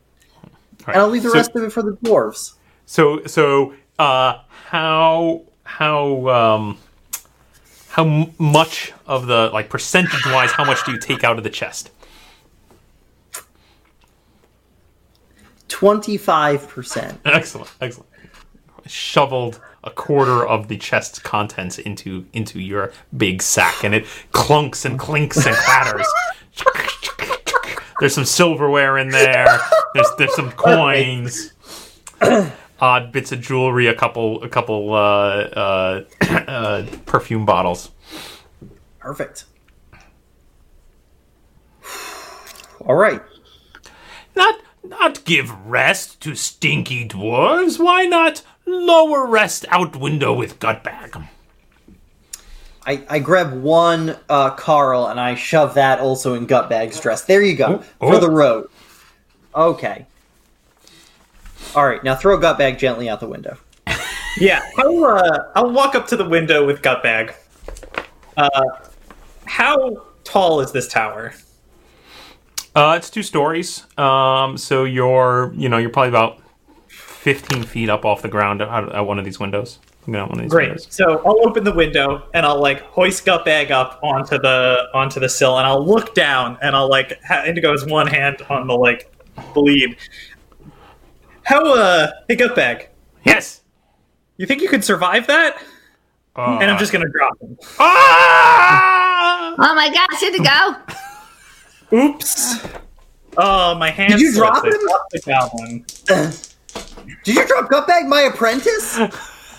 And 0.87 0.97
I'll 0.97 1.09
leave 1.09 1.23
the 1.23 1.31
So- 1.31 1.37
rest 1.37 1.57
of 1.57 1.63
it 1.63 1.73
for 1.73 1.83
the 1.83 1.93
dwarves. 2.05 2.53
So 2.85 3.25
so 3.25 3.73
uh 3.99 4.41
how 4.67 5.43
how 5.65 6.29
um 6.29 6.79
how 7.89 8.05
m- 8.05 8.33
much 8.39 8.93
of 9.07 9.27
the 9.27 9.49
like 9.55 9.71
percentage 9.71 10.27
wise 10.27 10.51
how 10.53 10.65
much 10.65 10.85
do 10.85 10.93
you 10.93 10.99
take 10.99 11.25
out 11.25 11.39
of 11.39 11.45
the 11.45 11.51
chest? 11.51 11.91
Twenty-five 15.73 16.69
percent. 16.69 17.19
Excellent, 17.25 17.71
excellent. 17.81 18.11
shoveled 18.87 19.59
a 19.85 19.91
quarter 19.91 20.47
of 20.47 20.69
the 20.69 20.77
chest's 20.77 21.19
contents 21.19 21.79
into 21.79 22.27
into 22.35 22.61
your 22.61 22.93
big 23.17 23.41
sack, 23.41 23.83
and 23.83 23.95
it 23.95 24.05
clunks 24.33 24.85
and 24.85 24.99
clinks 24.99 25.47
and 25.47 25.57
clatters. 25.57 26.07
There's 28.01 28.15
some 28.15 28.27
silverware 28.27 28.99
in 28.99 29.09
there. 29.09 29.59
There's 29.95 30.09
there's 30.19 30.35
some 30.35 30.53
coins, 30.53 31.55
odd 32.81 33.13
bits 33.13 33.33
of 33.33 33.41
jewelry, 33.41 33.87
a 33.87 33.95
couple 33.95 34.43
a 34.45 34.49
couple 34.51 34.93
uh, 34.93 34.97
uh, 34.97 36.05
uh, 36.21 36.87
perfume 37.07 37.47
bottles. 37.47 37.91
Perfect. 38.99 39.45
All 42.83 42.95
right. 42.97 43.23
Not 44.37 44.61
not 44.85 45.25
give 45.25 45.51
rest 45.67 46.21
to 46.23 46.35
stinky 46.35 47.07
dwarves. 47.07 47.79
Why 47.79 48.05
not 48.07 48.43
lower 48.67 49.27
rest 49.27 49.65
out 49.69 49.97
window 49.97 50.33
with 50.33 50.59
Gutbag? 50.59 51.29
I, 52.85 53.05
I 53.09 53.19
grab 53.21 53.53
one 53.53 54.17
uh, 54.29 54.51
Carl 54.51 55.07
and 55.07 55.21
I 55.21 55.37
shove 55.37 55.75
that 55.75 56.01
also 56.01 56.35
in 56.35 56.47
Gutbag's 56.47 56.99
dress. 56.99 57.25
There 57.25 57.43
you 57.43 57.55
go. 57.55 57.83
Oh, 58.01 58.09
For 58.09 58.17
oh. 58.17 58.21
the 58.21 58.31
road. 58.31 58.69
Okay. 59.55 60.07
Alright, 61.77 62.03
now 62.03 62.17
throw 62.17 62.39
Gutbag 62.39 62.79
gently 62.79 63.09
out 63.09 63.21
the 63.21 63.29
window. 63.29 63.57
Yeah, 64.41 64.63
I'll 64.79 65.05
uh, 65.05 65.39
I'll 65.55 65.71
walk 65.71 65.95
up 65.95 66.07
to 66.07 66.17
the 66.17 66.27
window 66.27 66.67
with 66.67 66.81
Gutbag. 66.81 67.35
Uh, 68.35 68.49
how 69.45 70.07
tall 70.25 70.61
is 70.61 70.73
this 70.73 70.89
tower? 70.89 71.35
Uh, 72.75 72.95
it's 72.97 73.11
two 73.11 73.23
stories. 73.23 73.85
Um, 73.99 74.57
so 74.57 74.85
you're 74.85 75.53
you 75.55 75.69
know 75.69 75.79
you're 75.79 75.91
probably 75.91 76.09
about 76.09 76.41
fifteen 76.89 77.63
feet 77.63 77.89
up 77.91 78.05
off 78.05 78.23
the 78.23 78.29
ground 78.29 78.63
at, 78.63 78.89
at 78.95 79.01
one 79.03 79.19
of 79.19 79.25
these 79.25 79.39
windows. 79.39 79.79
Looking 80.01 80.17
out 80.17 80.31
one 80.31 80.39
of 80.39 80.43
these 80.45 80.51
Great. 80.51 80.69
windows. 80.71 80.87
So 80.91 81.23
I'll 81.25 81.47
open 81.47 81.63
the 81.65 81.73
window 81.73 82.25
and 82.35 82.45
I'll 82.45 82.61
like 82.61 82.81
hoist 82.83 83.25
Gutbag 83.25 83.71
up 83.71 84.01
onto 84.03 84.37
the 84.39 84.85
onto 84.95 85.21
the 85.21 85.29
sill 85.29 85.59
and 85.59 85.67
I'll 85.67 85.87
look 85.87 86.15
down 86.15 86.59
and 86.63 86.75
I'll 86.75 86.89
like 86.89 87.21
ha- 87.23 87.45
Indigo's 87.47 87.85
one 87.87 88.07
hand 88.09 88.43
on 88.51 88.67
the 88.67 88.75
like 88.75 89.13
bleed. 89.55 89.97
How 91.45 91.63
uh 91.75 92.11
hey 92.29 92.37
Gutbag, 92.37 92.87
Yes. 93.25 93.61
you 94.39 94.47
think 94.47 94.61
you 94.63 94.69
could 94.69 94.83
survive 94.85 95.27
that? 95.29 95.63
Uh, 96.35 96.59
And 96.61 96.71
I'm 96.71 96.79
just 96.79 96.91
gonna 96.93 97.09
drop 97.13 97.39
him. 97.41 97.57
Ah! 97.79 99.55
Oh 99.59 99.75
my 99.75 99.89
gosh, 99.93 100.19
here 100.21 100.33
to 100.33 100.43
go. 100.43 100.77
Oops. 101.93 102.57
Oh, 103.37 103.75
my 103.77 103.91
hand. 103.91 104.13
Did 104.13 104.21
you 104.21 104.33
slipped. 104.33 104.53
drop 104.55 104.65
I 104.65 104.69
him? 104.69 104.81
dropped 104.87 105.13
the 105.13 105.21
goblin. 105.21 105.85
Did 107.25 107.35
you 107.37 107.47
drop 107.47 107.71
Gutbag, 107.71 108.09
my 108.09 108.23
apprentice? 108.23 108.99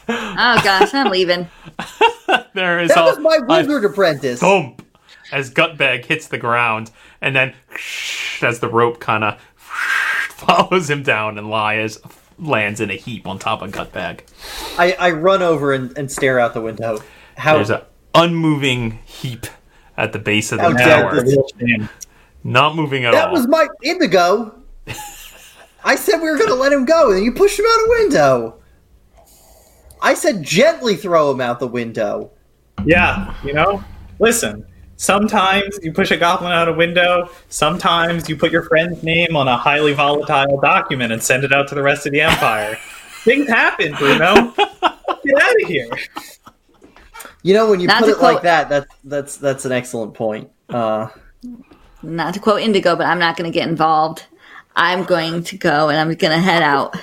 Oh 0.06 0.60
gosh, 0.66 0.94
I'm 0.94 1.10
leaving. 1.12 1.48
There 2.54 2.82
is 2.82 2.90
That 2.90 2.98
a, 2.98 3.04
was 3.06 3.20
my 3.20 3.38
a 3.42 3.46
wizard 3.46 3.86
apprentice. 3.86 4.42
thump 4.42 4.86
as 5.32 5.50
Gutbag 5.50 6.04
hits 6.04 6.28
the 6.28 6.38
ground, 6.38 6.92
and 7.22 7.34
then 7.34 7.54
as 8.42 8.60
the 8.60 8.68
rope 8.68 9.00
kind 9.00 9.24
of 9.24 9.40
follows 10.28 10.90
him 10.90 11.04
down, 11.04 11.38
and 11.38 11.50
Lias 11.50 12.00
lands 12.38 12.82
in 12.82 12.92
a 12.92 12.96
heap 12.96 13.26
on 13.26 13.40
top 13.40 13.62
of 13.62 13.72
Gutbag. 13.72 14.20
I, 14.78 14.92
I 15.00 15.12
run 15.12 15.42
over 15.42 15.72
and, 15.72 15.98
and 15.98 16.12
stare 16.12 16.38
out 16.38 16.54
the 16.54 16.62
window. 16.62 17.00
How 17.38 17.56
There's 17.56 17.70
an 17.70 17.82
unmoving 18.14 19.00
heap 19.06 19.46
at 19.96 20.12
the 20.12 20.20
base 20.20 20.52
of 20.52 20.58
the 20.60 20.70
tower, 20.72 21.22
this- 21.22 21.34
Real 21.34 21.48
shame. 21.58 21.90
Not 22.44 22.76
moving 22.76 23.06
at 23.06 23.12
that 23.12 23.28
all. 23.30 23.34
That 23.34 23.34
was 23.34 23.48
my 23.48 23.68
indigo. 23.84 24.56
I 25.86 25.96
said 25.96 26.18
we 26.22 26.30
were 26.30 26.38
gonna 26.38 26.56
let 26.56 26.72
him 26.72 26.86
go, 26.86 27.12
and 27.12 27.24
you 27.24 27.32
pushed 27.34 27.60
him 27.60 27.66
out 27.66 27.78
a 27.78 27.88
window. 28.00 28.56
I 30.02 30.14
said 30.14 30.44
gently 30.44 30.96
throw 30.96 31.32
him 31.32 31.42
out 31.42 31.60
the 31.60 31.68
window. 31.68 32.32
Yeah, 32.86 33.34
you 33.44 33.54
know. 33.54 33.84
Listen. 34.20 34.66
Sometimes 34.96 35.78
you 35.82 35.92
push 35.92 36.12
a 36.12 36.18
goblin 36.18 36.52
out 36.54 36.70
a 36.70 36.74
window. 36.74 37.30
Sometimes 37.50 38.30
you 38.30 38.38
put 38.38 38.52
your 38.52 38.62
friend's 38.64 39.04
name 39.04 39.36
on 39.36 39.48
a 39.50 39.58
highly 39.58 39.92
volatile 39.94 40.62
document 40.62 41.12
and 41.12 41.22
send 41.22 41.44
it 41.44 41.52
out 41.52 41.68
to 41.70 41.76
the 41.76 41.82
rest 41.82 42.06
of 42.06 42.14
the 42.14 42.22
empire. 42.22 42.78
Things 43.24 43.48
happen, 43.50 43.94
Bruno. 43.96 44.54
Get 44.54 45.42
out 45.42 45.62
of 45.62 45.68
here. 45.68 45.90
You 47.42 47.54
know, 47.54 47.70
when 47.70 47.80
you 47.82 47.88
Not 47.88 48.04
put 48.04 48.06
to 48.06 48.12
it 48.14 48.22
like 48.22 48.34
quote- 48.36 48.44
that, 48.44 48.70
that's 48.70 48.88
that's 49.04 49.38
that's 49.38 49.66
an 49.66 49.72
excellent 49.74 50.14
point. 50.14 50.50
Uh, 50.70 51.08
Not 52.04 52.34
to 52.34 52.40
quote 52.40 52.62
Indigo, 52.62 52.96
but 52.96 53.06
I'm 53.06 53.20
not 53.20 53.38
going 53.38 53.52
to 53.52 53.58
get 53.58 53.68
involved. 53.68 54.26
I'm 54.76 55.04
going 55.04 55.44
to 55.44 55.58
go 55.58 55.90
and 55.90 55.98
I'm 56.00 56.08
going 56.16 56.34
to 56.36 56.42
head 56.42 56.62
out. 56.62 56.96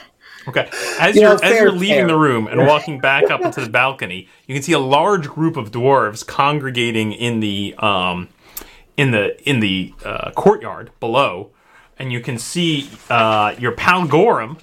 Okay. 0.48 0.68
As 0.98 1.14
You 1.14 1.22
you're 1.22 1.30
know, 1.30 1.34
as 1.36 1.40
fair, 1.40 1.62
you're 1.62 1.72
leaving 1.72 1.98
fair. 1.98 2.06
the 2.08 2.18
room 2.18 2.46
and 2.46 2.66
walking 2.66 3.00
back 3.00 3.30
up 3.30 3.40
into 3.42 3.60
the 3.60 3.68
balcony, 3.70 4.28
you 4.46 4.54
can 4.54 4.62
see 4.62 4.72
a 4.72 4.78
large 4.78 5.28
group 5.28 5.56
of 5.56 5.70
dwarves 5.70 6.26
congregating 6.26 7.12
in 7.12 7.40
the 7.40 7.74
um 7.78 8.28
in 8.96 9.10
the 9.12 9.40
in 9.48 9.60
the 9.60 9.94
uh, 10.04 10.30
courtyard 10.32 10.90
below, 11.00 11.50
and 11.98 12.12
you 12.12 12.20
can 12.20 12.38
see 12.38 12.90
uh, 13.08 13.54
your 13.58 13.72
pal 13.72 14.06
Gorham 14.06 14.58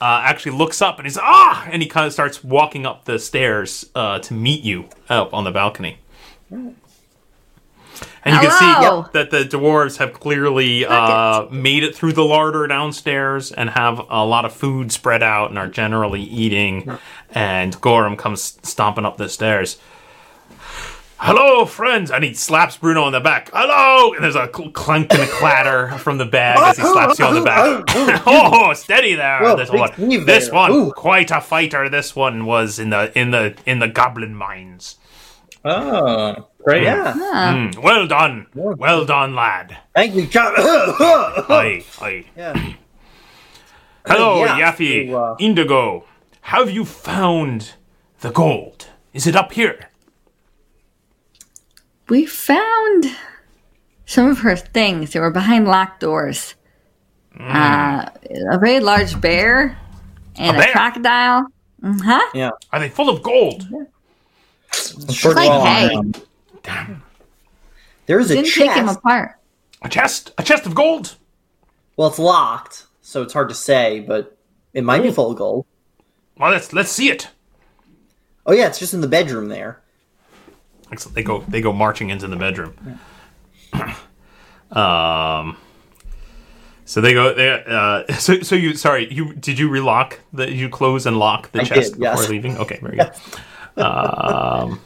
uh, 0.00 0.20
actually 0.24 0.52
looks 0.56 0.82
up 0.82 0.98
and 0.98 1.06
he's 1.06 1.18
ah, 1.18 1.66
and 1.70 1.82
he 1.82 1.88
kind 1.88 2.06
of 2.06 2.12
starts 2.12 2.44
walking 2.44 2.86
up 2.86 3.04
the 3.06 3.18
stairs 3.18 3.90
uh, 3.94 4.18
to 4.20 4.34
meet 4.34 4.62
you 4.62 4.88
up 5.08 5.32
on 5.34 5.44
the 5.44 5.50
balcony. 5.50 5.98
And 8.24 8.34
you 8.34 8.40
can 8.40 8.50
Hello. 8.52 9.02
see 9.04 9.08
that 9.12 9.30
the 9.30 9.44
dwarves 9.44 9.98
have 9.98 10.12
clearly 10.14 10.84
uh, 10.86 11.46
made 11.50 11.84
it 11.84 11.94
through 11.94 12.12
the 12.14 12.24
larder 12.24 12.66
downstairs 12.66 13.52
and 13.52 13.70
have 13.70 14.00
a 14.08 14.24
lot 14.24 14.44
of 14.44 14.52
food 14.52 14.90
spread 14.92 15.22
out 15.22 15.50
and 15.50 15.58
are 15.58 15.68
generally 15.68 16.22
eating. 16.22 16.98
And 17.30 17.78
Gorham 17.80 18.16
comes 18.16 18.58
stomping 18.62 19.04
up 19.04 19.16
the 19.18 19.28
stairs. 19.28 19.78
Hello, 21.18 21.64
friends! 21.64 22.10
And 22.10 22.22
he 22.22 22.34
slaps 22.34 22.76
Bruno 22.76 23.04
on 23.04 23.12
the 23.12 23.20
back. 23.20 23.48
Hello! 23.54 24.12
And 24.12 24.22
there's 24.22 24.36
a 24.36 24.50
cl- 24.54 24.70
clunk 24.72 25.10
and 25.12 25.22
a 25.22 25.26
clatter 25.26 25.96
from 25.98 26.18
the 26.18 26.26
bag 26.26 26.58
as 26.58 26.76
he 26.76 26.82
slaps 26.82 27.18
you 27.18 27.24
on 27.24 27.34
the 27.34 27.40
back. 27.40 27.84
oh, 28.26 28.72
steady 28.74 29.14
there! 29.14 29.40
Whoa, 29.40 29.56
this 29.56 29.70
one, 29.70 29.90
this 30.26 30.46
there. 30.46 30.54
one, 30.54 30.72
Ooh. 30.72 30.92
quite 30.92 31.30
a 31.30 31.40
fighter. 31.40 31.88
This 31.88 32.14
one 32.14 32.44
was 32.44 32.78
in 32.78 32.90
the 32.90 33.16
in 33.18 33.30
the 33.30 33.54
in 33.64 33.78
the 33.78 33.88
goblin 33.88 34.34
mines. 34.34 34.96
Oh, 35.66 36.48
great. 36.64 36.82
yeah, 36.82 37.14
Mm, 37.14 37.78
well 37.82 38.06
done, 38.06 38.46
well 38.54 39.04
done, 39.06 39.34
lad. 39.34 39.76
thank 39.94 40.14
you, 40.14 40.26
John. 40.26 40.52
Aye, 40.58 41.84
aye. 42.00 42.24
yeah. 42.36 42.72
Hello, 44.06 44.44
Yeah, 44.44 44.60
Yaffe, 44.72 45.10
so, 45.10 45.16
uh, 45.16 45.36
Indigo. 45.38 46.04
Have 46.42 46.70
you 46.70 46.84
found 46.84 47.72
the 48.20 48.30
gold? 48.30 48.88
Is 49.14 49.26
it 49.26 49.34
up 49.34 49.52
here? 49.52 49.88
We 52.10 52.26
found 52.26 53.06
some 54.04 54.28
of 54.28 54.40
her 54.40 54.56
things. 54.56 55.12
They 55.12 55.20
were 55.20 55.30
behind 55.30 55.66
locked 55.66 56.00
doors. 56.00 56.54
Uh, 57.40 58.04
a 58.52 58.58
very 58.58 58.80
large 58.80 59.18
bear 59.20 59.76
and 60.36 60.56
A 60.58 60.68
a, 60.68 60.72
crocodile. 60.72 61.46
Huh? 61.82 62.30
yeah. 62.34 62.50
Are 62.72 62.78
they 62.80 62.90
full 62.90 63.08
of 63.08 63.22
gold? 63.22 63.66
Unfortunately, 64.96 65.48
Like, 65.48 65.90
hey. 65.90 66.22
Damn. 66.62 67.02
There's 68.06 68.30
a 68.30 68.34
Didn't 68.34 68.50
take 68.50 68.70
him 68.72 68.86
chest. 68.86 68.98
apart. 68.98 69.38
A 69.82 69.88
chest? 69.88 70.32
A 70.38 70.42
chest 70.42 70.66
of 70.66 70.74
gold? 70.74 71.16
Well, 71.96 72.08
it's 72.08 72.18
locked, 72.18 72.86
so 73.02 73.22
it's 73.22 73.32
hard 73.32 73.48
to 73.50 73.54
say, 73.54 74.00
but 74.00 74.36
it 74.72 74.82
might 74.84 75.02
be 75.02 75.10
full 75.10 75.30
of 75.30 75.38
gold. 75.38 75.66
Well, 76.38 76.50
let's 76.50 76.72
let's 76.72 76.90
see 76.90 77.10
it. 77.10 77.28
Oh 78.46 78.52
yeah, 78.52 78.66
it's 78.66 78.78
just 78.78 78.92
in 78.94 79.00
the 79.00 79.08
bedroom 79.08 79.48
there. 79.48 79.80
Excellent. 80.90 81.14
They 81.14 81.22
go 81.22 81.40
they 81.48 81.60
go 81.60 81.72
marching 81.72 82.10
into 82.10 82.26
the 82.26 82.36
bedroom. 82.36 82.74
um. 84.72 85.56
So 86.86 87.00
they 87.00 87.14
go. 87.14 87.32
They, 87.34 87.48
uh, 87.66 88.12
so 88.18 88.40
so 88.40 88.54
you 88.56 88.74
sorry 88.74 89.12
you 89.12 89.32
did 89.34 89.58
you 89.58 89.68
relock 89.68 90.18
the 90.32 90.50
you 90.52 90.68
close 90.68 91.06
and 91.06 91.18
lock 91.18 91.52
the 91.52 91.60
I 91.60 91.64
chest 91.64 91.92
did, 91.94 92.02
yes. 92.02 92.18
before 92.18 92.32
leaving? 92.32 92.58
Okay, 92.58 92.78
very 92.82 92.96
good. 92.96 93.12
um, 93.76 94.80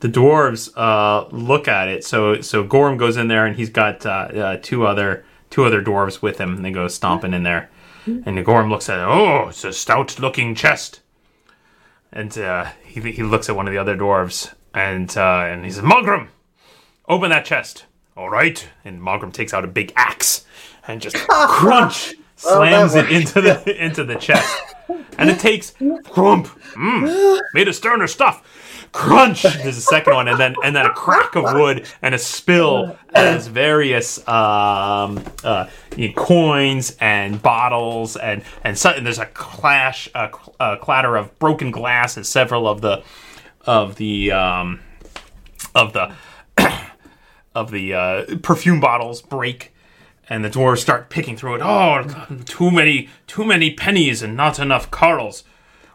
the 0.00 0.08
dwarves 0.08 0.70
uh, 0.76 1.28
look 1.30 1.68
at 1.68 1.88
it. 1.88 2.04
So 2.04 2.40
so 2.40 2.64
Gorham 2.64 2.96
goes 2.96 3.16
in 3.16 3.28
there 3.28 3.46
and 3.46 3.56
he's 3.56 3.70
got 3.70 4.04
uh, 4.04 4.08
uh, 4.08 4.56
two 4.62 4.86
other 4.86 5.24
two 5.50 5.64
other 5.64 5.82
dwarves 5.82 6.22
with 6.22 6.38
him. 6.38 6.56
And 6.56 6.64
they 6.64 6.70
go 6.70 6.88
stomping 6.88 7.34
in 7.34 7.42
there, 7.42 7.70
and 8.06 8.44
Gorm 8.44 8.70
looks 8.70 8.88
at 8.88 8.98
it. 8.98 9.06
Oh, 9.06 9.48
it's 9.48 9.64
a 9.64 9.72
stout 9.72 10.18
looking 10.18 10.54
chest. 10.54 11.00
And 12.12 12.36
uh, 12.38 12.70
he, 12.84 13.00
he 13.12 13.22
looks 13.22 13.48
at 13.48 13.54
one 13.54 13.68
of 13.68 13.72
the 13.72 13.78
other 13.78 13.96
dwarves 13.96 14.52
and 14.74 15.16
uh, 15.16 15.44
and 15.46 15.64
he 15.64 15.70
says, 15.70 15.82
Mogram, 15.82 16.28
open 17.08 17.30
that 17.30 17.44
chest. 17.44 17.86
All 18.16 18.30
right. 18.30 18.68
And 18.84 19.00
Mogram 19.00 19.32
takes 19.32 19.54
out 19.54 19.64
a 19.64 19.68
big 19.68 19.92
axe 19.96 20.44
and 20.86 21.00
just 21.00 21.16
crunch 21.28 22.14
slams 22.40 22.94
it 22.94 23.10
into 23.10 23.40
the 23.40 23.76
into 23.84 24.04
the 24.04 24.16
chest. 24.16 24.56
And 25.18 25.30
it 25.30 25.38
takes 25.38 25.74
crump. 26.04 26.46
Mm, 26.74 27.40
made 27.54 27.68
of 27.68 27.74
sterner 27.74 28.06
stuff. 28.06 28.42
Crunch. 28.92 29.42
There's 29.42 29.76
a 29.76 29.82
second 29.82 30.14
one, 30.14 30.26
and 30.26 30.40
then 30.40 30.56
and 30.64 30.74
then 30.74 30.86
a 30.86 30.92
crack 30.92 31.36
of 31.36 31.44
wood 31.44 31.86
and 32.02 32.12
a 32.12 32.18
spill 32.18 32.98
as 33.14 33.46
various 33.46 34.18
um, 34.26 35.22
uh, 35.44 35.68
you 35.96 36.08
know, 36.08 36.14
coins 36.14 36.96
and 37.00 37.40
bottles, 37.40 38.16
and 38.16 38.42
and, 38.64 38.76
so, 38.76 38.90
and 38.90 39.06
there's 39.06 39.20
a 39.20 39.26
clash, 39.26 40.08
a, 40.14 40.30
a 40.58 40.76
clatter 40.78 41.16
of 41.16 41.38
broken 41.38 41.70
glass 41.70 42.18
as 42.18 42.28
several 42.28 42.66
of 42.66 42.80
the 42.80 43.04
of 43.64 43.94
the 43.94 44.32
um, 44.32 44.80
of 45.76 45.92
the 45.92 46.12
of 47.54 47.70
the 47.70 47.94
uh, 47.94 48.36
perfume 48.42 48.80
bottles 48.80 49.22
break 49.22 49.72
and 50.30 50.44
the 50.44 50.48
dwarves 50.48 50.78
start 50.78 51.10
picking 51.10 51.36
through 51.36 51.56
it. 51.56 51.60
Oh, 51.62 52.04
too 52.46 52.70
many, 52.70 53.08
too 53.26 53.44
many 53.44 53.74
pennies 53.74 54.22
and 54.22 54.36
not 54.36 54.58
enough 54.58 54.90
corals. 54.90 55.44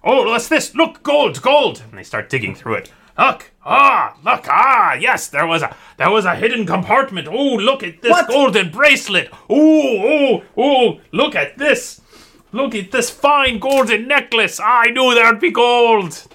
Oh, 0.03 0.26
what's 0.26 0.49
this? 0.49 0.76
Look, 0.76 1.02
gold, 1.02 1.41
gold! 1.41 1.82
And 1.90 1.98
they 1.98 2.03
start 2.03 2.30
digging 2.30 2.53
through 2.53 2.76
it. 2.76 2.91
Look, 3.18 3.49
ah, 3.66 4.16
look, 4.26 4.45
ah, 4.49 4.94
yes, 4.94 5.30
there 5.30 5.48
was 5.48 5.62
a, 5.64 5.74
there 5.98 6.12
was 6.12 6.26
a 6.26 6.36
hidden 6.36 6.66
compartment. 6.66 7.28
Oh, 7.30 7.56
look 7.56 7.82
at 7.82 8.02
this 8.02 8.12
What? 8.12 8.28
golden 8.28 8.70
bracelet. 8.72 9.30
Oh, 9.49 10.41
oh, 10.44 10.44
oh, 10.57 10.99
look 11.14 11.34
at 11.34 11.57
this. 11.57 12.02
Look 12.52 12.76
at 12.76 12.91
this 12.91 13.10
fine 13.10 13.57
golden 13.60 14.07
necklace. 14.07 14.60
I 14.62 14.90
knew 14.91 15.14
there'd 15.16 15.40
be 15.40 15.52
gold. 15.52 16.28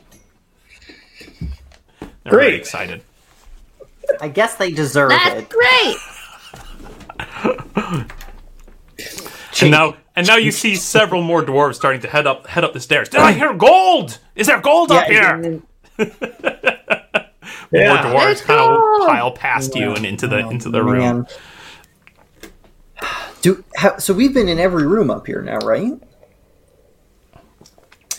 They're 2.25 2.33
really 2.33 2.51
Great. 2.51 2.55
excited. 2.55 3.03
I 4.21 4.29
guess 4.29 4.57
they 4.57 4.71
deserve 4.71 5.11
That's 5.11 5.41
it. 5.43 5.49
great. 5.49 5.97
And 9.63 9.71
now, 9.71 9.97
and 10.17 10.27
now 10.27 10.37
you 10.37 10.53
see 10.53 10.75
several 10.77 11.23
more 11.23 11.43
dwarves 11.43 11.75
starting 11.75 12.01
to 12.03 12.09
head 12.09 12.27
up, 12.27 12.47
head 12.47 12.65
up 12.65 12.73
the 12.73 12.81
stairs. 12.81 13.09
Did 13.09 13.21
I 13.21 13.33
hear 13.33 13.53
gold? 13.53 14.19
Is 14.35 14.47
there 14.47 14.61
gold 14.61 14.91
up 14.91 15.07
here? 15.07 15.35
and- 15.35 15.63
More 15.99 16.09
Yeah. 17.73 18.03
dwarves 18.03 18.15
Let's 18.25 18.41
kind 18.43 18.61
of 18.61 19.07
pile 19.07 19.33
past 19.33 19.75
you 19.77 19.93
and 19.95 20.05
into 20.07 20.27
the 20.27 20.39
into 20.39 20.71
the 20.71 20.83
room. 20.83 20.99
Man. 20.99 21.27
Do 23.43 23.63
ha, 23.77 23.97
so 23.99 24.13
we've 24.15 24.33
been 24.35 24.49
in 24.49 24.59
every 24.59 24.87
room 24.87 25.11
up 25.11 25.27
here 25.27 25.43
now, 25.43 25.59
right? 25.59 25.93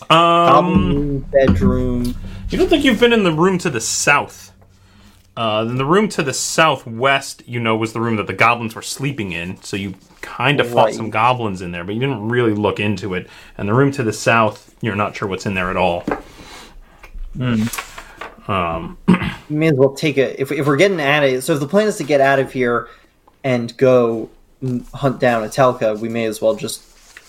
Um, 0.10 1.20
bedroom. 1.32 2.14
you 2.50 2.58
don't 2.58 2.68
think 2.68 2.84
you've 2.84 3.00
been 3.00 3.14
in 3.14 3.24
the 3.24 3.32
room 3.32 3.58
to 3.60 3.70
the 3.70 3.80
south? 3.82 4.51
Uh, 5.38 5.64
then 5.64 5.78
the 5.78 5.86
room 5.86 6.10
to 6.10 6.24
the 6.24 6.34
southwest, 6.34 7.42
you 7.48 7.60
know, 7.60 7.76
was 7.76 7.94
the 7.94 8.02
room 8.02 8.18
that 8.18 8.28
the 8.28 8.34
goblins 8.34 8.76
were 8.76 8.82
sleeping 8.82 9.32
in. 9.32 9.62
So 9.64 9.78
you 9.78 9.96
kind 10.22 10.60
of 10.60 10.68
fought 10.70 10.86
Right. 10.88 10.94
some 10.94 11.10
goblins 11.10 11.62
in 11.62 11.72
there, 11.72 11.84
but 11.84 11.94
you 11.96 12.02
didn't 12.02 12.28
really 12.28 12.54
look 12.54 12.80
into 12.80 13.14
it. 13.14 13.28
And 13.58 13.68
the 13.68 13.74
room 13.74 13.92
to 13.94 14.04
the 14.04 14.14
south, 14.14 14.76
you're 14.82 14.96
not 14.96 15.16
sure 15.16 15.28
what's 15.28 15.46
in 15.46 15.54
there 15.54 15.70
at 15.70 15.78
all. 15.78 16.04
Um, 18.48 18.98
may 19.50 19.68
as 19.68 19.76
well 19.76 19.94
take 19.94 20.18
it 20.18 20.40
if 20.40 20.52
if 20.52 20.68
we're 20.68 20.78
getting 20.78 21.00
at 21.00 21.24
it. 21.24 21.42
So 21.44 21.54
if 21.54 21.60
the 21.60 21.68
plan 21.68 21.88
is 21.88 21.98
to 21.98 22.04
get 22.04 22.20
out 22.22 22.40
of 22.40 22.52
here 22.52 22.90
and 23.44 23.76
go 23.78 24.30
mm, 24.62 24.86
hunt 24.94 25.20
down 25.20 25.44
Etelka, 25.48 25.98
we 26.00 26.10
may 26.10 26.26
as 26.26 26.42
well 26.42 26.56
just 26.56 26.84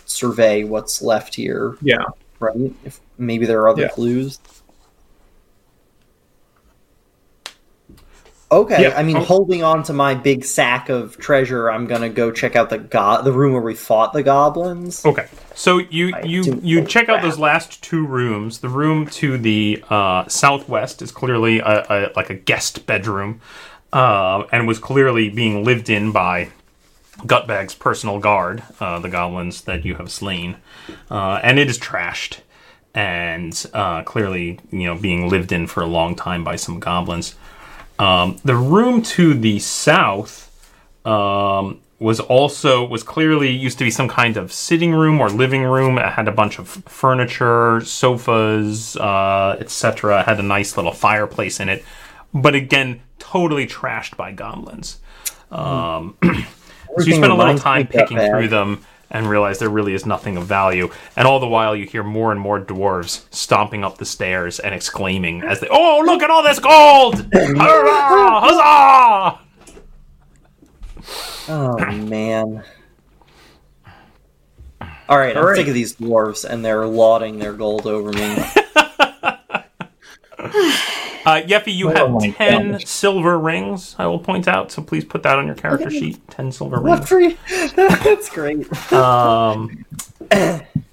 survey 0.08 0.64
what's 0.64 1.00
left 1.02 1.34
here, 1.34 1.76
Yeah. 1.80 2.04
right? 2.40 2.54
If 2.84 3.00
maybe 3.18 3.46
there 3.46 3.60
are 3.60 3.68
other 3.68 3.82
Yeah. 3.82 3.88
clues. 3.88 4.38
Okay, 8.52 8.82
Yeah. 8.82 8.94
I 8.98 9.02
mean, 9.02 9.16
Oh. 9.16 9.20
holding 9.24 9.64
on 9.64 9.82
to 9.84 9.94
my 9.94 10.14
big 10.14 10.44
sack 10.44 10.90
of 10.90 11.16
treasure, 11.18 11.70
I'm 11.70 11.86
gonna 11.86 12.10
go 12.10 12.30
check 12.30 12.54
out 12.54 12.68
the 12.68 12.76
go- 12.78 13.22
the 13.22 13.32
room 13.32 13.52
where 13.54 13.62
we 13.62 13.74
fought 13.74 14.12
the 14.12 14.22
goblins. 14.22 15.04
Okay, 15.06 15.24
so 15.54 15.78
you 15.78 16.12
I 16.14 16.22
you 16.26 16.60
you 16.62 16.84
check 16.84 17.08
out 17.08 17.22
those 17.22 17.38
last 17.38 17.82
two 17.82 18.06
rooms. 18.06 18.58
The 18.58 18.68
room 18.68 19.06
to 19.06 19.38
the 19.38 19.82
uh, 19.88 20.28
southwest 20.28 21.00
is 21.00 21.10
clearly 21.10 21.60
a, 21.60 21.86
a 21.88 22.10
like 22.14 22.28
a 22.28 22.34
guest 22.34 22.84
bedroom, 22.86 23.40
uh, 23.92 24.42
and 24.52 24.68
was 24.68 24.78
clearly 24.78 25.30
being 25.30 25.64
lived 25.64 25.88
in 25.88 26.12
by 26.12 26.48
Gutbag's 27.26 27.74
personal 27.74 28.18
guard, 28.18 28.62
uh, 28.80 28.98
the 28.98 29.08
goblins 29.08 29.62
that 29.62 29.84
you 29.84 29.94
have 29.94 30.10
slain, 30.10 30.56
uh, 31.10 31.40
and 31.42 31.58
it 31.58 31.70
is 31.70 31.78
trashed 31.78 32.38
and 32.94 33.66
uh, 33.72 34.02
clearly 34.02 34.58
you 34.70 34.84
know 34.84 34.94
being 34.94 35.28
lived 35.30 35.52
in 35.52 35.66
for 35.66 35.80
a 35.82 35.86
long 35.86 36.14
time 36.14 36.44
by 36.44 36.56
some 36.56 36.78
goblins. 36.78 37.34
Um, 38.02 38.36
the 38.44 38.56
room 38.56 39.02
to 39.14 39.32
the 39.32 39.60
south 39.60 40.50
um, 41.06 41.80
was 42.00 42.18
also 42.18 42.84
was 42.84 43.04
clearly 43.04 43.50
used 43.50 43.78
to 43.78 43.84
be 43.84 43.92
some 43.92 44.08
kind 44.08 44.36
of 44.36 44.52
sitting 44.52 44.92
room 44.92 45.20
or 45.20 45.28
living 45.28 45.62
room. 45.62 45.98
It 45.98 46.08
had 46.08 46.26
a 46.26 46.32
bunch 46.32 46.58
of 46.58 46.66
furniture, 46.68 47.80
sofas, 47.82 48.96
uh, 48.96 49.56
etc. 49.60 50.20
It 50.20 50.26
had 50.26 50.40
a 50.40 50.42
nice 50.42 50.76
little 50.76 50.90
fireplace 50.90 51.60
in 51.60 51.68
it, 51.68 51.84
but 52.34 52.56
again, 52.56 53.02
totally 53.20 53.68
trashed 53.68 54.16
by 54.16 54.32
goblins. 54.32 54.98
Um, 55.52 56.16
so 56.24 57.04
you 57.04 57.14
spend 57.14 57.26
a 57.26 57.36
little 57.36 57.58
time 57.58 57.86
picking 57.86 58.18
through 58.18 58.48
them 58.48 58.84
and 59.12 59.28
realize 59.28 59.60
there 59.60 59.68
really 59.68 59.94
is 59.94 60.04
nothing 60.04 60.36
of 60.36 60.46
value. 60.46 60.90
And 61.16 61.28
all 61.28 61.38
the 61.38 61.46
while, 61.46 61.76
you 61.76 61.86
hear 61.86 62.02
more 62.02 62.32
and 62.32 62.40
more 62.40 62.60
dwarves 62.60 63.26
stomping 63.30 63.84
up 63.84 63.98
the 63.98 64.04
stairs 64.04 64.58
and 64.58 64.74
exclaiming 64.74 65.42
as 65.42 65.60
they, 65.60 65.68
"Oh, 65.70 66.02
look 66.04 66.22
at 66.22 66.30
all 66.30 66.42
this 66.42 66.58
gold! 66.58 67.24
Hurrah! 67.32 68.40
Huzzah!" 68.40 69.38
Oh 71.48 71.76
man. 71.92 72.64
All 75.08 75.18
right, 75.18 75.36
I'm 75.36 75.54
sick 75.54 75.68
of 75.68 75.74
these 75.74 75.94
dwarves, 75.96 76.44
and 76.44 76.64
they're 76.64 76.86
lauding 76.86 77.38
their 77.38 77.52
gold 77.52 77.86
over 77.86 78.12
me. 78.12 78.44
Uh, 81.24 81.40
Yeffy, 81.42 81.72
you 81.74 81.90
Oh 81.92 82.18
have 82.20 82.36
10 82.36 82.72
gosh. 82.72 82.84
silver 82.86 83.38
rings, 83.38 83.94
I 83.98 84.06
will 84.06 84.18
point 84.18 84.48
out, 84.48 84.72
so 84.72 84.82
please 84.82 85.04
put 85.04 85.22
that 85.22 85.38
on 85.38 85.46
your 85.46 85.54
character 85.54 85.90
sheet. 85.90 86.26
10 86.30 86.50
silver 86.52 86.80
rings. 86.80 87.08
for? 87.08 87.20
That's 87.76 88.28
great. 88.30 88.92
Um, 88.92 89.84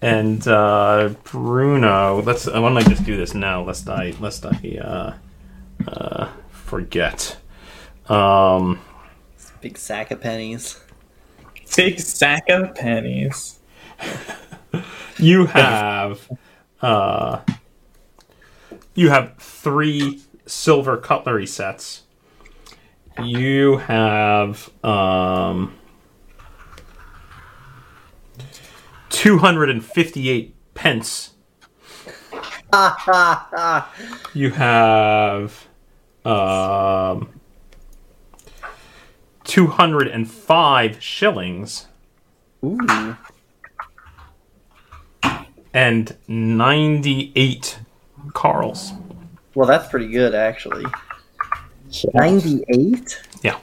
and 0.01 0.47
uh, 0.47 1.09
Bruno, 1.23 2.21
let's. 2.21 2.47
uh, 2.47 2.51
Why 2.61 2.69
don't 2.69 2.77
I 2.77 2.81
just 2.83 3.03
do 3.05 3.17
this 3.17 3.33
now, 3.33 3.63
lest 3.63 3.89
I, 3.89 4.13
lest 4.19 4.45
I 4.45 4.77
uh, 4.81 5.13
uh, 5.89 6.29
forget. 6.51 7.37
Um, 8.07 8.79
Big 9.61 9.77
sack 9.77 10.11
of 10.11 10.21
pennies. 10.21 10.79
Big 11.75 11.99
sack 11.99 12.49
of 12.49 12.73
pennies. 12.75 13.59
you 15.17 15.45
have. 15.47 16.27
Uh, 16.81 17.41
you 18.99 19.09
have 19.09 19.33
three 19.37 20.21
silver 20.45 20.97
cutlery 20.97 21.47
sets. 21.47 22.03
You 23.23 23.77
have 23.77 24.69
um, 24.83 25.73
258 29.09 30.53
pence. 30.73 31.31
you 34.33 34.49
have 34.49 35.67
um, 36.25 37.29
205 39.45 41.01
shillings 41.01 41.87
Ooh. 42.65 43.15
and 45.73 46.17
98 46.27 47.79
carls. 48.33 48.91
Well, 49.55 49.67
that's 49.67 49.89
pretty 49.89 50.07
good, 50.07 50.35
actually. 50.35 50.85
98? 52.13 53.21
Yeah. 53.43 53.59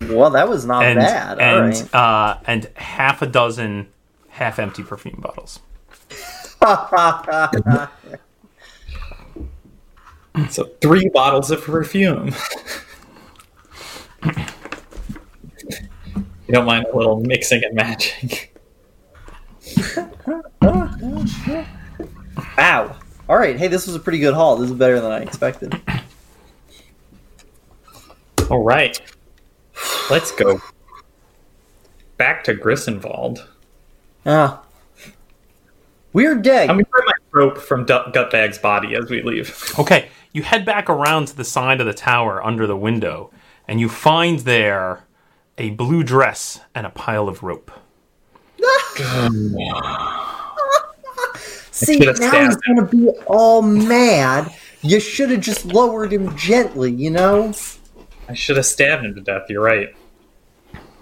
Well, 0.00 0.30
that 0.30 0.48
was 0.48 0.66
not 0.66 0.84
and 0.84 0.98
bad. 0.98 1.38
And 1.40 1.70
right. 1.70 1.94
uh, 1.94 2.38
and 2.46 2.68
half 2.74 3.22
a 3.22 3.26
dozen 3.26 3.88
half 4.28 4.58
empty 4.58 4.82
perfume 4.82 5.20
bottles. 5.20 5.60
So 10.48 10.64
three 10.80 11.10
bottles 11.12 11.50
of 11.50 11.62
perfume. 11.62 12.34
don't 16.52 16.66
mind 16.66 16.86
a 16.92 16.96
little 16.96 17.20
mixing 17.20 17.64
and 17.64 17.74
matching. 17.74 18.30
Wow. 22.58 22.96
All 23.28 23.36
right. 23.36 23.56
Hey, 23.58 23.68
this 23.68 23.86
was 23.86 23.94
a 23.96 24.00
pretty 24.00 24.18
good 24.18 24.34
haul. 24.34 24.56
This 24.56 24.70
is 24.70 24.76
better 24.76 25.00
than 25.00 25.10
I 25.10 25.20
expected. 25.20 25.80
All 28.50 28.62
right, 28.62 29.00
let's 30.10 30.30
go 30.32 30.60
back 32.18 32.44
to 32.44 32.54
Grissenwald. 32.54 33.48
Ah. 34.26 34.62
Weird 36.12 36.42
day. 36.42 36.62
I'm 36.64 36.76
gonna 36.76 36.84
grab 36.84 37.04
my 37.06 37.12
rope 37.30 37.56
from 37.56 37.86
Du- 37.86 38.10
Gutbag's 38.12 38.58
body 38.58 38.94
as 38.94 39.08
we 39.08 39.22
leave. 39.22 39.72
Okay, 39.78 40.08
you 40.32 40.42
head 40.42 40.66
back 40.66 40.90
around 40.90 41.28
to 41.28 41.36
the 41.36 41.44
side 41.44 41.80
of 41.80 41.86
the 41.86 41.94
tower 41.94 42.44
under 42.44 42.66
the 42.66 42.76
window, 42.76 43.30
and 43.66 43.80
you 43.80 43.88
find 43.88 44.40
there 44.40 45.04
a 45.62 45.70
blue 45.70 46.02
dress 46.02 46.60
and 46.74 46.84
a 46.84 46.90
pile 46.90 47.28
of 47.28 47.42
rope. 47.42 47.70
See, 51.70 51.98
now 51.98 52.12
stabbed 52.12 52.36
he's 52.36 52.56
gonna 52.56 52.86
be 52.86 53.08
all 53.26 53.62
mad. 53.62 54.52
You 54.82 55.00
should 55.00 55.30
have 55.30 55.40
just 55.40 55.64
lowered 55.64 56.12
him 56.12 56.36
gently, 56.36 56.92
you 56.92 57.10
know? 57.10 57.54
I 58.28 58.34
should 58.34 58.56
have 58.56 58.66
stabbed 58.66 59.04
him 59.04 59.14
to 59.14 59.20
death. 59.20 59.48
You're 59.48 59.62
right. 59.62 59.94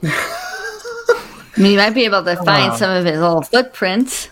I 0.03 1.53
mean, 1.57 1.73
you 1.73 1.79
might 1.79 1.91
be 1.91 2.05
able 2.05 2.23
to 2.25 2.37
find 2.37 2.73
on. 2.73 2.79
some 2.79 2.91
of 2.91 3.05
his 3.05 3.19
little 3.19 3.43
footprints. 3.43 4.29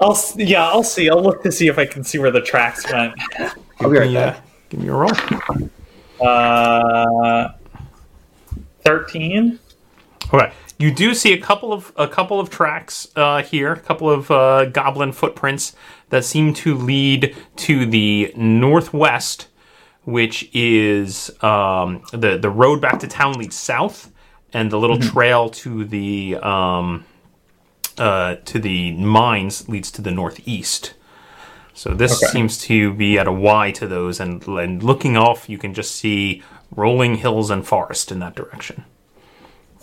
I'll 0.00 0.18
yeah, 0.36 0.66
I'll 0.66 0.82
see. 0.82 1.08
I'll 1.10 1.22
look 1.22 1.42
to 1.42 1.52
see 1.52 1.68
if 1.68 1.78
I 1.78 1.86
can 1.86 2.02
see 2.02 2.18
where 2.18 2.30
the 2.30 2.40
tracks 2.40 2.90
went. 2.90 3.14
I'll 3.80 3.90
be 3.90 3.98
right 3.98 4.04
Give 4.04 4.08
me, 4.08 4.14
back. 4.14 4.49
Give 4.70 4.80
me 4.80 4.88
a 4.88 4.94
roll. 4.94 5.12
Uh, 6.20 7.52
thirteen. 8.82 9.58
Okay. 10.32 10.52
You 10.78 10.90
do 10.90 11.14
see 11.14 11.34
a 11.34 11.38
couple 11.38 11.74
of 11.74 11.92
a 11.96 12.08
couple 12.08 12.40
of 12.40 12.48
tracks 12.48 13.08
uh, 13.14 13.42
here, 13.42 13.72
a 13.72 13.80
couple 13.80 14.08
of 14.08 14.30
uh, 14.30 14.64
goblin 14.64 15.12
footprints 15.12 15.76
that 16.08 16.24
seem 16.24 16.54
to 16.54 16.74
lead 16.74 17.36
to 17.56 17.84
the 17.84 18.32
northwest, 18.34 19.48
which 20.04 20.48
is 20.54 21.30
um, 21.42 22.02
the 22.12 22.38
the 22.38 22.48
road 22.48 22.80
back 22.80 22.98
to 23.00 23.06
town 23.06 23.34
leads 23.34 23.56
south, 23.56 24.10
and 24.54 24.70
the 24.70 24.78
little 24.78 24.98
trail 24.98 25.50
to 25.50 25.84
the 25.84 26.36
um, 26.36 27.04
uh, 27.98 28.36
to 28.46 28.58
the 28.58 28.92
mines 28.92 29.68
leads 29.68 29.90
to 29.90 30.00
the 30.00 30.10
northeast. 30.10 30.94
So 31.74 31.94
this 31.94 32.22
Okay. 32.22 32.32
seems 32.32 32.58
to 32.62 32.92
be 32.92 33.18
at 33.18 33.26
a 33.26 33.32
Y 33.32 33.70
to 33.72 33.86
those, 33.86 34.20
and, 34.20 34.46
and 34.46 34.82
looking 34.82 35.16
off, 35.16 35.48
you 35.48 35.58
can 35.58 35.74
just 35.74 35.94
see 35.94 36.42
rolling 36.74 37.16
hills 37.16 37.50
and 37.50 37.66
forest 37.66 38.12
in 38.12 38.18
that 38.20 38.34
direction. 38.34 38.84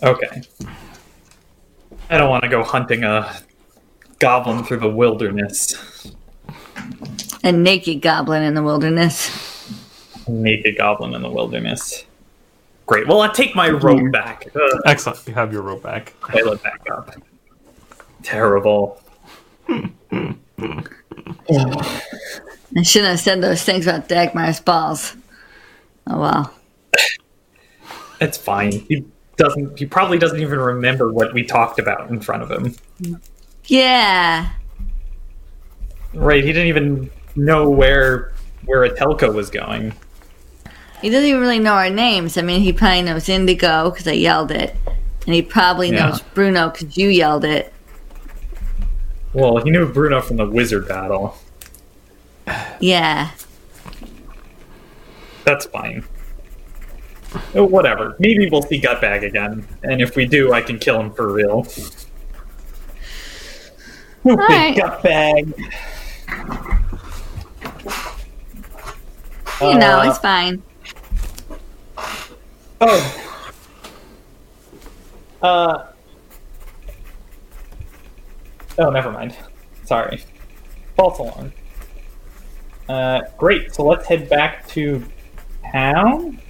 Okay. 0.02 0.42
I 2.10 2.18
don't 2.18 2.30
want 2.30 2.42
to 2.44 2.48
go 2.48 2.62
hunting 2.62 3.04
a 3.04 3.36
goblin 4.18 4.64
through 4.64 4.78
the 4.78 4.90
wilderness. 4.90 6.12
A 7.44 7.52
naked 7.52 8.00
goblin 8.00 8.42
in 8.42 8.54
the 8.54 8.62
wilderness. 8.62 9.30
Naked 10.26 10.76
goblin 10.78 11.14
in 11.14 11.22
the 11.22 11.30
wilderness. 11.30 12.04
Great. 12.86 13.06
Well, 13.06 13.20
I 13.20 13.28
take 13.28 13.54
my 13.54 13.68
robe 13.68 14.00
hmm. 14.00 14.10
back. 14.10 14.46
Ugh, 14.54 14.80
Excellent. 14.86 15.26
You 15.26 15.34
have 15.34 15.52
your 15.52 15.62
rope 15.62 15.82
back. 15.82 16.14
I 16.22 16.40
let 16.40 16.62
back 16.62 16.80
up. 16.90 17.14
Terrible. 18.22 19.02
I 21.50 22.82
shouldn't 22.82 23.10
have 23.10 23.20
said 23.20 23.40
those 23.40 23.62
things 23.62 23.86
about 23.86 24.08
Dagmar's 24.08 24.60
balls. 24.60 25.16
Oh 26.06 26.20
well. 26.20 26.54
It's 28.20 28.36
fine. 28.36 28.72
He 28.72 29.04
doesn't. 29.36 29.78
He 29.78 29.86
probably 29.86 30.18
doesn't 30.18 30.40
even 30.40 30.58
remember 30.58 31.12
what 31.12 31.32
we 31.32 31.44
talked 31.44 31.78
about 31.78 32.10
in 32.10 32.20
front 32.20 32.42
of 32.42 32.50
him. 32.50 32.74
Yeah. 33.66 34.50
Right. 36.14 36.42
He 36.42 36.52
didn't 36.52 36.68
even 36.68 37.10
know 37.36 37.70
where 37.70 38.32
where 38.64 38.88
Etelka 38.88 39.32
was 39.32 39.50
going. 39.50 39.94
He 41.00 41.10
doesn't 41.10 41.28
even 41.28 41.40
really 41.40 41.60
know 41.60 41.74
our 41.74 41.90
names. 41.90 42.36
I 42.36 42.42
mean, 42.42 42.60
he 42.60 42.72
probably 42.72 43.02
knows 43.02 43.28
Indigo 43.28 43.90
because 43.90 44.08
I 44.08 44.12
yelled 44.12 44.50
it. 44.50 44.74
And 45.26 45.34
he 45.34 45.42
probably 45.42 45.90
Yeah. 45.90 46.08
knows 46.08 46.20
Bruno 46.34 46.70
because 46.70 46.96
you 46.96 47.08
yelled 47.08 47.44
it. 47.44 47.72
Well, 49.38 49.58
he 49.58 49.70
knew 49.70 49.86
Bruno 49.86 50.20
from 50.20 50.36
the 50.36 50.46
wizard 50.46 50.88
battle. 50.88 51.38
Yeah. 52.80 53.30
That's 55.44 55.64
fine. 55.66 56.04
Oh, 57.54 57.62
whatever. 57.62 58.16
Maybe 58.18 58.50
we'll 58.50 58.62
see 58.62 58.80
Gutbag 58.80 59.22
again, 59.22 59.64
and 59.84 60.02
if 60.02 60.16
we 60.16 60.26
do, 60.26 60.52
I 60.52 60.60
can 60.60 60.76
kill 60.80 60.98
him 60.98 61.12
for 61.12 61.32
real. 61.32 61.62
Big 64.24 64.38
right. 64.38 64.76
Gutbag. 64.76 65.54
You 69.60 69.78
know, 69.78 70.00
Uh, 70.00 70.08
it's 70.08 70.18
fine. 70.18 70.60
Oh. 72.80 73.24
Uh. 75.40 75.87
Oh, 78.78 78.90
never 78.90 79.10
mind. 79.10 79.36
Sorry. 79.84 80.22
False 80.96 81.18
alarm. 81.18 81.52
Uh, 82.88 83.22
great. 83.36 83.74
So 83.74 83.84
let's 83.84 84.06
head 84.06 84.28
back 84.28 84.66
to 84.68 85.04
town. 85.72 86.40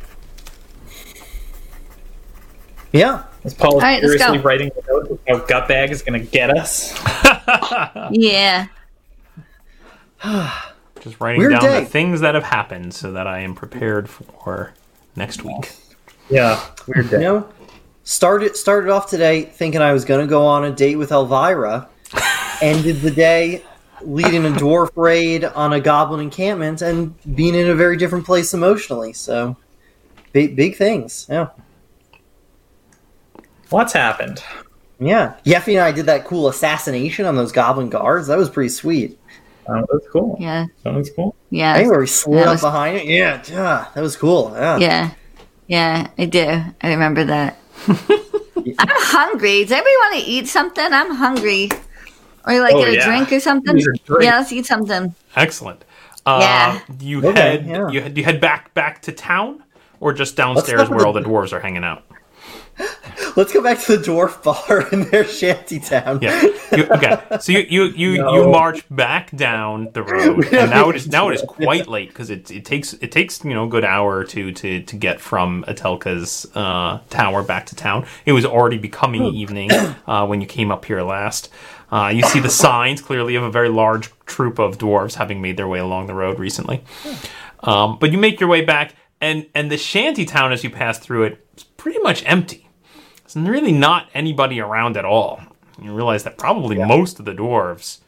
Yeah. 2.93 3.25
Is 3.45 3.55
Paul 3.55 3.75
All 3.75 3.81
right, 3.81 4.03
let's 4.03 4.15
seriously 4.19 4.39
writing 4.39 4.71
the 4.75 4.83
note 4.89 5.11
of 5.11 5.21
how 5.27 5.47
Gutbag 5.47 5.91
is 5.91 6.03
going 6.03 6.21
to 6.21 6.27
get 6.27 6.51
us? 6.57 6.99
Yeah. 8.11 8.67
Just 11.01 11.21
writing 11.21 11.39
Weird 11.41 11.53
down 11.53 11.63
day. 11.63 11.81
the 11.81 11.87
things 11.87 12.21
that 12.21 12.35
have 12.35 12.45
happened 12.45 12.93
so 12.93 13.13
that 13.13 13.27
I 13.27 13.41
am 13.41 13.55
prepared 13.55 14.09
for 14.09 14.75
next 15.17 15.45
week. 15.45 15.73
Yeah. 16.29 16.63
Weird 16.87 17.11
You 17.11 17.19
know, 17.19 17.49
started 18.05 18.57
started 18.57 18.91
off 18.91 19.09
today 19.09 19.43
thinking 19.43 19.81
I 19.81 19.93
was 19.93 20.05
going 20.05 20.21
to 20.21 20.27
go 20.29 20.45
on 20.47 20.65
a 20.65 20.71
date 20.71 20.97
with 20.97 21.11
Elvira. 21.13 21.89
Ended 22.63 23.01
the 23.01 23.11
day 23.11 23.63
leading 24.03 24.47
a 24.47 24.51
dwarf 24.51 24.91
raid 24.97 25.45
on 25.45 25.73
a 25.73 25.81
goblin 25.81 26.21
encampment 26.21 26.83
and 26.83 27.15
being 27.35 27.55
in 27.55 27.69
a 27.69 27.75
very 27.75 27.97
different 27.97 28.25
place 28.25 28.55
emotionally. 28.55 29.13
So, 29.13 29.57
big 30.33 30.55
big 30.57 30.77
things. 30.77 31.27
Yeah, 31.29 31.49
What's 33.71 33.93
happened? 33.93 34.43
yeah. 34.99 35.35
Yeffy 35.45 35.75
and 35.75 35.81
I 35.83 35.93
did 35.93 36.07
that 36.07 36.25
cool 36.25 36.49
assassination 36.49 37.27
on 37.27 37.37
those 37.37 37.53
goblin 37.53 37.89
guards. 37.91 38.27
That 38.29 38.39
was 38.39 38.49
pretty 38.51 38.71
sweet. 38.71 39.19
Oh, 39.69 39.85
that's 39.93 40.09
cool. 40.11 40.37
Yeah. 40.41 40.67
That 40.85 40.95
was 40.95 41.11
cool. 41.11 41.37
Yeah. 41.51 41.75
I 41.75 41.79
think 41.79 41.91
where 41.91 42.01
we 42.01 42.07
slid 42.07 42.39
That 42.39 42.47
up 42.49 42.53
was- 42.55 42.61
behind 42.63 42.97
it. 42.97 43.05
Yeah, 43.07 43.43
yeah, 43.49 43.89
that 43.95 44.01
was 44.01 44.17
cool. 44.17 44.53
Yeah. 44.55 44.79
Yeah. 44.79 45.11
Yeah, 45.67 46.09
I 46.17 46.25
do. 46.25 46.63
I 46.81 46.89
remember 46.91 47.25
that. 47.25 47.59
I'm 47.87 48.89
hungry. 48.89 49.63
Does 49.65 49.73
anybody 49.73 49.95
want 49.97 50.15
to 50.25 50.31
eat 50.31 50.49
something? 50.49 50.85
I'm 50.91 51.15
hungry. 51.15 51.69
Or 52.49 52.61
like 52.61 52.75
Oh, 52.75 52.79
get 52.81 52.89
a 52.89 52.95
yeah. 52.95 53.05
drink 53.07 53.31
or 53.33 53.41
something? 53.41 53.77
Use 53.77 53.85
drink. 54.07 54.23
Yeah, 54.25 54.39
let's 54.39 54.53
eat 54.53 54.67
something. 54.67 55.15
Excellent. 55.37 55.85
Uh, 56.27 56.39
Yeah. 56.41 56.81
You 57.01 57.19
Okay, 57.29 57.41
head 57.41 57.67
yeah. 57.67 57.89
you, 57.91 58.01
head- 58.01 58.17
you 58.19 58.25
head 58.25 58.41
back 58.41 58.73
back 58.75 59.03
to 59.03 59.13
town, 59.13 59.63
or 60.01 60.13
just 60.13 60.35
downstairs 60.37 60.83
go 60.83 60.89
to 60.89 60.95
where 60.95 61.07
all 61.07 61.13
the- 61.13 61.21
the 61.21 61.29
dwarves 61.29 61.53
are 61.53 61.61
hanging 61.61 61.85
out. 61.85 62.05
Let's 63.37 63.53
go 63.53 63.61
back 63.63 63.81
to 63.81 63.97
the 63.97 64.03
dwarf 64.05 64.43
bar 64.43 64.89
in 64.93 65.09
their 65.11 65.25
shanty 65.25 65.81
town. 65.81 66.21
Yeah. 66.23 66.41
You, 66.73 66.85
okay. 66.87 67.19
So 67.41 67.51
you 67.53 67.61
you 67.69 67.85
you, 67.87 68.11
you 68.33 68.49
march 68.49 68.85
back 68.91 69.31
down 69.37 69.89
the 69.95 70.03
road, 70.03 70.47
and 70.53 70.71
now 70.71 70.89
it 70.91 70.97
is 70.97 71.09
now 71.09 71.29
it 71.29 71.35
is 71.35 71.43
quite 71.43 71.89
late 71.89 72.09
because 72.09 72.31
it, 72.31 72.51
it 72.51 72.65
takes 72.65 72.93
it 72.95 73.11
takes 73.11 73.45
you 73.45 73.53
know 73.55 73.65
a 73.65 73.69
good 73.69 73.85
hour 73.85 74.17
or 74.17 74.25
two 74.25 74.53
to 74.53 74.81
to 74.83 74.97
get 74.97 75.21
from 75.21 75.65
Etelka's 75.67 76.47
uh, 76.55 77.01
tower 77.11 77.43
back 77.43 77.67
to 77.67 77.75
town. 77.75 78.07
It 78.27 78.33
was 78.33 78.45
already 78.45 78.79
becoming 78.79 79.25
evening 79.25 79.71
uh, 79.73 80.27
when 80.27 80.41
you 80.41 80.47
came 80.47 80.71
up 80.71 80.85
here 80.85 81.03
last. 81.03 81.49
Uh, 81.91 82.13
you 82.15 82.23
see 82.23 82.39
the 82.41 82.51
signs 82.51 83.01
clearly 83.01 83.35
of 83.35 83.43
a 83.43 83.51
very 83.51 83.69
large 83.69 84.11
troop 84.27 84.59
of 84.59 84.79
dwarves 84.79 85.15
having 85.15 85.41
made 85.41 85.57
their 85.57 85.69
way 85.69 85.79
along 85.79 86.07
the 86.07 86.15
road 86.15 86.39
recently. 86.39 86.85
Um, 87.61 87.99
but 87.99 88.13
you 88.13 88.19
make 88.19 88.41
your 88.41 88.49
way 88.49 88.63
back, 88.63 88.95
and 89.21 89.47
and 89.55 89.71
the 89.71 89.79
shanty 89.79 90.25
town 90.25 90.53
as 90.53 90.63
you 90.63 90.71
pass 90.71 90.99
through 90.99 91.25
it 91.25 91.47
is 91.57 91.65
pretty 91.65 91.99
much 92.01 92.23
empty. 92.27 92.69
There's 93.23 93.37
really 93.37 93.73
not 93.73 94.09
anybody 94.15 94.61
around 94.61 94.97
at 94.97 95.05
all. 95.05 95.41
You 95.81 95.95
realize 95.95 96.25
that 96.25 96.39
probably 96.39 96.77
most 96.77 97.19
of 97.19 97.25
the 97.25 97.33
dwarves 97.33 97.99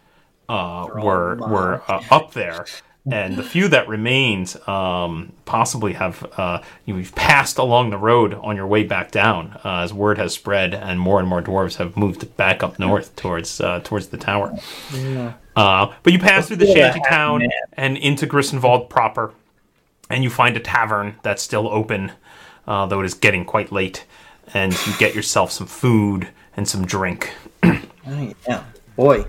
uh, 0.48 0.86
were 1.02 1.36
were 1.36 1.82
uh, 1.88 2.02
up 2.10 2.32
there, 2.32 2.66
and 3.10 3.36
the 3.36 3.42
few 3.42 3.68
that 3.68 3.88
remained 3.88 4.56
um, 4.68 5.32
possibly 5.44 5.94
have 5.94 6.26
uh, 6.36 6.62
you've 6.84 7.14
passed 7.14 7.58
along 7.58 7.90
the 7.90 7.96
road 7.98 8.34
on 8.34 8.56
your 8.56 8.66
way 8.66 8.84
back 8.84 9.10
down 9.10 9.58
uh, 9.64 9.78
as 9.78 9.92
word 9.92 10.18
has 10.18 10.34
spread, 10.34 10.74
and 10.74 11.00
more 11.00 11.18
and 11.18 11.28
more 11.28 11.42
dwarves 11.42 11.76
have 11.76 11.96
moved 11.96 12.36
back 12.36 12.62
up 12.62 12.78
north 12.78 13.16
towards 13.16 13.60
uh, 13.60 13.80
towards 13.80 14.08
the 14.08 14.18
tower. 14.18 14.54
Uh, 15.56 15.92
but 16.02 16.12
you 16.12 16.18
pass 16.18 16.46
through 16.48 16.56
the 16.56 16.66
feel 16.66 16.74
shanty 16.74 17.00
town 17.08 17.42
and 17.72 17.96
into 17.96 18.26
Grissenwald 18.26 18.90
proper, 18.90 19.32
and 20.08 20.22
you 20.22 20.30
find 20.30 20.56
a 20.56 20.60
tavern 20.60 21.16
that's 21.22 21.42
still 21.42 21.68
open, 21.68 22.12
uh, 22.66 22.86
though 22.86 23.00
it 23.00 23.06
is 23.06 23.14
getting 23.14 23.44
quite 23.44 23.72
late. 23.72 24.04
And 24.52 24.72
you 24.86 24.92
get 24.98 25.14
yourself 25.14 25.52
some 25.52 25.66
food 25.68 26.28
and 26.56 26.68
some 26.68 26.84
drink. 26.84 27.32
Right, 28.06 28.34
yeah, 28.48 28.64
boy. 28.96 29.26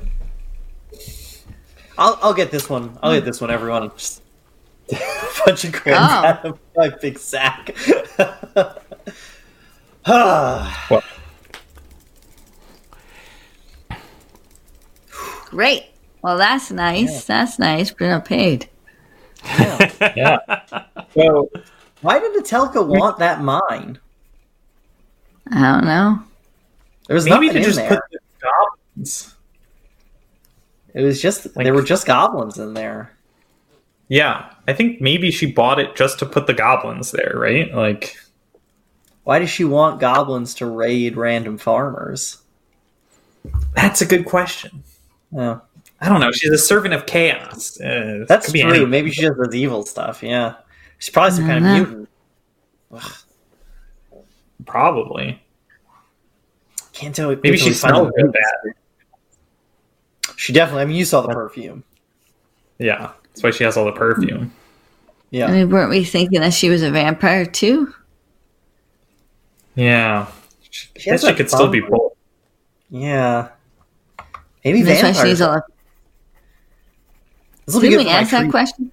I'll 2.01 2.17
I'll 2.21 2.33
get 2.33 2.49
this 2.51 2.67
one. 2.69 2.97
I'll 3.03 3.13
get 3.13 3.25
this 3.25 3.39
one. 3.39 3.51
Everyone, 3.51 3.89
just 3.95 4.21
a 4.91 4.97
bunch 5.45 5.63
of 5.65 5.71
grams 5.71 5.99
Oh. 6.01 6.25
out 6.25 6.45
of 6.45 6.59
my 6.75 6.89
big 7.01 7.17
sack. 7.19 7.75
Well, 10.07 11.03
Great. 15.49 15.85
Well, 16.23 16.37
that's 16.37 16.71
nice. 16.71 17.25
That's 17.25 17.59
nice. 17.59 17.91
Bruno 17.91 18.19
paid. 18.19 18.67
yeah. 19.45 20.37
So 21.13 21.49
Why 22.01 22.19
did 22.19 22.43
Etelka 22.43 22.85
want 22.85 23.19
that 23.19 23.41
mine? 23.41 23.99
I 25.51 25.59
don't 25.73 25.85
know. 25.85 26.23
There 27.07 27.15
was 27.15 27.25
Maybe 27.25 27.47
nothing 27.47 27.51
to 27.51 27.57
in 27.59 27.63
just 27.63 27.75
there. 27.77 27.89
put 27.89 27.99
the 28.11 28.19
goblins. 28.41 29.35
It 30.93 31.01
was 31.03 31.22
just 31.22 31.55
Like- 31.55 31.63
there 31.65 31.73
were 31.73 31.84
just 31.84 32.05
goblins 32.05 32.57
in 32.57 32.73
there. 32.73 33.11
Yeah, 34.07 34.49
I 34.68 34.73
think 34.73 34.99
maybe 34.99 35.31
she 35.31 35.49
bought 35.51 35.80
it 35.80 35.95
just 35.95 36.19
to 36.19 36.26
put 36.26 36.45
the 36.47 36.53
goblins 36.53 37.11
there, 37.11 37.34
right? 37.35 37.73
Like, 37.73 38.18
Why 39.23 39.39
does 39.39 39.49
she 39.49 39.63
want 39.63 39.99
goblins 40.01 40.53
to 40.55 40.65
raid 40.65 41.15
random 41.15 41.57
farmers? 41.57 42.39
that's 43.76 44.01
a 44.01 44.05
good 44.05 44.26
question. 44.26 44.84
Oh, 45.38 45.61
I 46.01 46.09
don't 46.09 46.19
know. 46.19 46.31
She's 46.31 46.51
a 46.51 46.57
servant 46.57 46.93
of 46.93 47.05
chaos. 47.05 47.80
Uh, 47.80 48.26
that's 48.27 48.47
could 48.47 48.53
be 48.53 48.61
true. 48.61 48.69
anything. 48.72 48.89
Maybe 48.89 49.11
she 49.11 49.22
just 49.22 49.38
does 49.38 49.55
evil 49.55 49.85
stuff. 49.85 50.22
Yeah, 50.23 50.55
she's 50.97 51.09
probably 51.11 51.38
some 51.38 51.45
kind 51.47 51.65
of 51.65 51.72
mutant. 51.72 52.09
Ugh, 52.93 53.11
Probably. 54.65 55.41
can't 56.93 57.15
tell. 57.15 57.30
Maybe 57.30 57.57
she 57.57 57.73
smells 57.73 58.11
good 58.18 58.31
bad. 58.34 58.73
She 60.41 60.53
definitely. 60.53 60.81
I 60.81 60.85
mean, 60.85 60.95
you 60.97 61.05
saw 61.05 61.22
the 61.22 61.27
perfume. 61.27 61.84
Yeah, 62.80 63.11
that's 63.27 63.43
why 63.43 63.51
she 63.51 63.63
has 63.63 63.77
all 63.77 63.85
the 63.85 63.91
perfume. 63.91 64.51
Yeah. 65.30 65.45
I 65.45 65.51
mean, 65.51 65.69
weren't 65.69 65.91
we 65.91 66.03
thinking 66.03 66.41
that 66.41 66.51
she 66.55 66.68
was 66.68 66.81
a 66.81 66.89
vampire 66.89 67.45
too? 67.45 67.93
Yeah, 69.76 70.26
she, 70.68 70.88
She 70.97 71.09
has 71.11 71.22
guess 71.22 71.30
she 71.30 71.35
could 71.35 71.49
still 71.51 71.68
be 71.69 71.80
both. 71.81 72.13
Yeah. 72.89 73.49
Maybe 74.65 74.81
That's 74.81 74.97
why 75.03 75.11
vampires. 75.11 75.18
she 75.18 75.23
needs 75.30 75.41
all. 75.41 75.61
This 77.68 77.76
will 77.76 77.81
Didn't 77.81 77.91
good 77.91 77.97
we 77.99 78.03
for 78.05 78.09
my 78.09 78.19
ask 78.22 78.31
that 78.31 78.49
question? 78.49 78.91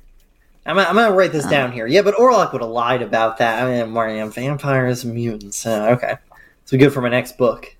I'm, 0.67 0.77
gonna- 0.77 0.89
I'm 0.91 0.95
gonna 0.97 1.15
write 1.15 1.33
this 1.33 1.47
Oh. 1.47 1.51
down 1.51 1.73
here. 1.73 1.87
Yeah, 1.87 2.03
but 2.03 2.15
Orlok 2.17 2.53
would 2.53 2.61
have 2.61 2.71
lied 2.71 3.01
about 3.01 3.39
that. 3.39 3.63
I 3.65 3.71
mean, 3.83 3.91
Marty, 3.91 4.19
I'm 4.19 4.31
vampires 4.31 5.03
and 5.05 5.15
mutants. 5.15 5.65
Uh, 5.65 5.97
okay, 5.97 6.17
so 6.67 6.77
good 6.77 6.93
for 6.93 7.01
my 7.01 7.09
next 7.09 7.39
book. 7.39 7.75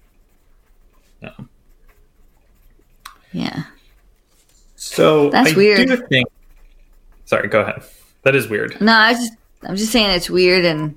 Yeah. 3.33 3.65
So 4.77 5.31
That's 5.31 5.53
I 5.53 5.57
weird. 5.57 5.89
do 5.89 5.97
think. 5.97 6.29
Sorry, 7.25 7.49
go 7.49 7.61
ahead. 7.61 7.83
That 8.23 8.35
is 8.35 8.49
weird. 8.49 8.81
No, 8.81 8.93
I 8.93 9.13
was 9.13 9.19
just 9.21 9.33
I'm 9.65 9.77
just 9.77 9.93
saying 9.93 10.11
it's 10.11 10.31
weird 10.31 10.65
and 10.65 10.97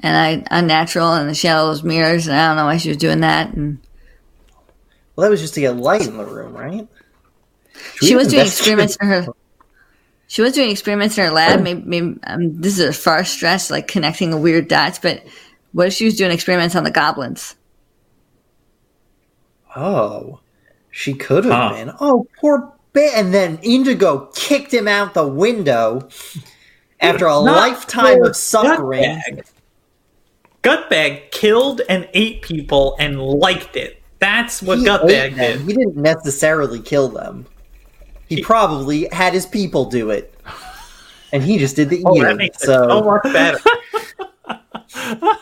and 0.00 0.16
I 0.50 0.58
unnatural 0.58 1.12
and 1.14 1.28
the 1.28 1.34
shadows 1.34 1.82
mirrors 1.82 2.26
and 2.26 2.36
I 2.36 2.48
don't 2.48 2.56
know 2.56 2.64
why 2.66 2.76
she 2.76 2.88
was 2.88 2.98
doing 2.98 3.20
that 3.20 3.52
and 3.54 3.78
Well, 5.16 5.24
that 5.24 5.30
was 5.30 5.40
just 5.40 5.54
to 5.54 5.60
get 5.60 5.76
light 5.76 6.06
in 6.06 6.16
the 6.16 6.24
room, 6.24 6.54
right? 6.54 6.86
Should 7.96 8.08
she 8.08 8.14
was 8.16 8.28
doing 8.28 8.46
experiments 8.46 8.96
in 9.00 9.06
her 9.08 9.26
she 10.26 10.42
was 10.42 10.52
doing 10.52 10.70
experiments 10.70 11.16
in 11.16 11.24
her 11.24 11.30
lab 11.30 11.62
maybe, 11.62 11.82
maybe 11.84 12.18
um, 12.24 12.60
this 12.60 12.78
is 12.78 12.80
a 12.80 12.92
far 12.92 13.24
stretch 13.24 13.70
like 13.70 13.86
connecting 13.88 14.30
the 14.30 14.36
weird 14.36 14.66
dots 14.68 14.98
but 14.98 15.22
what 15.72 15.86
if 15.86 15.92
she 15.94 16.04
was 16.04 16.16
doing 16.16 16.32
experiments 16.32 16.74
on 16.74 16.82
the 16.84 16.90
goblins 16.90 17.54
Oh, 19.76 20.40
she 20.98 21.14
could 21.14 21.44
have 21.44 21.52
Huh. 21.54 21.72
been. 21.74 21.92
Oh, 22.00 22.26
poor 22.40 22.72
bit. 22.92 23.12
And 23.14 23.32
then 23.32 23.60
Indigo 23.62 24.30
kicked 24.34 24.74
him 24.74 24.88
out 24.88 25.14
the 25.14 25.24
window 25.26 26.08
after 26.98 27.26
a 27.26 27.36
lifetime 27.38 28.20
of 28.24 28.34
suffering. 28.34 29.20
Gutbag. 29.28 29.44
Gutbag 30.64 31.30
killed 31.30 31.82
and 31.88 32.08
ate 32.14 32.42
people 32.42 32.96
and 32.98 33.22
liked 33.22 33.76
it. 33.76 34.02
That's 34.18 34.60
what 34.60 34.78
He 34.78 34.86
Gutbag 34.86 35.36
did. 35.36 35.60
He 35.60 35.72
didn't 35.72 35.96
necessarily 35.96 36.80
kill 36.80 37.08
them. 37.08 37.46
He, 38.28 38.36
He- 38.36 38.42
probably 38.42 39.08
had 39.12 39.32
his 39.34 39.46
people 39.46 39.84
do 39.84 40.10
it, 40.10 40.34
and 41.32 41.44
he 41.44 41.58
just 41.58 41.76
did 41.76 41.90
the 41.90 42.02
Oh, 42.04 42.12
eating. 42.16 42.24
that 42.24 42.36
makes 42.36 42.60
it 42.62 42.66
so 42.66 42.88
so 42.88 43.02
much 43.02 43.22
better. 43.32 43.58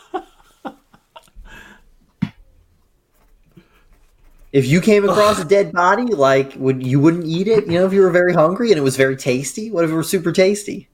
if 4.52 4.66
you 4.66 4.80
came 4.80 5.08
across 5.08 5.38
a 5.38 5.44
dead 5.44 5.72
body, 5.72 6.04
like 6.04 6.54
would 6.56 6.86
you 6.86 7.00
wouldn't 7.00 7.26
eat 7.26 7.48
it? 7.48 7.66
You 7.66 7.74
know, 7.74 7.86
if 7.86 7.92
you 7.92 8.00
were 8.00 8.10
very 8.10 8.32
hungry 8.32 8.70
and 8.70 8.78
it 8.78 8.82
was 8.82 8.96
very 8.96 9.16
tasty. 9.16 9.70
What 9.70 9.84
if 9.84 9.90
it 9.90 9.94
were 9.94 10.02
super 10.02 10.32
tasty? 10.32 10.88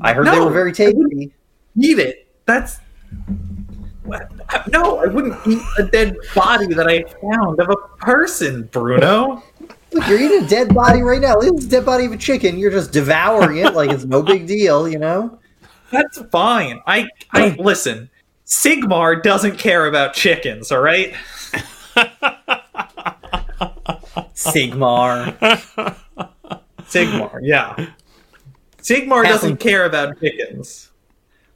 I 0.00 0.12
heard 0.12 0.26
they 0.26 0.40
were 0.40 0.50
very 0.50 0.72
tasty. 0.72 1.32
eat 1.76 1.98
it. 1.98 2.28
That's 2.46 2.78
no. 4.68 4.98
I 4.98 5.06
wouldn't 5.06 5.36
eat 5.46 5.62
a 5.78 5.84
dead 5.84 6.16
body 6.34 6.66
that 6.74 6.86
I 6.86 7.04
found 7.20 7.60
of 7.60 7.70
a 7.70 7.76
person, 7.98 8.64
Bruno. 8.72 9.42
Look, 9.92 10.06
you're 10.08 10.20
eating 10.20 10.44
a 10.44 10.48
dead 10.48 10.74
body 10.74 11.02
right 11.02 11.20
now. 11.20 11.36
This 11.36 11.50
is 11.52 11.66
a 11.66 11.68
dead 11.68 11.84
body 11.84 12.04
of 12.04 12.12
a 12.12 12.16
chicken. 12.16 12.58
You're 12.58 12.70
just 12.70 12.92
devouring 12.92 13.58
it 13.58 13.74
like 13.74 13.90
it's 13.90 14.04
no 14.04 14.22
big 14.34 14.46
deal, 14.46 14.88
you 14.88 14.98
know? 14.98 15.38
That's 15.90 16.22
fine. 16.30 16.80
I 16.86 17.08
I 17.32 17.56
listen. 17.58 18.10
Sigmar 18.46 19.22
doesn't 19.22 19.58
care 19.58 19.86
about 19.86 20.14
chickens. 20.14 20.72
All 20.72 20.80
right. 20.80 21.14
Sigmar. 24.34 25.38
Sigmar. 26.82 27.38
Yeah. 27.42 27.86
Sigmar 28.78 29.24
doesn't 29.24 29.58
care 29.58 29.84
about 29.84 30.18
chickens. 30.20 30.90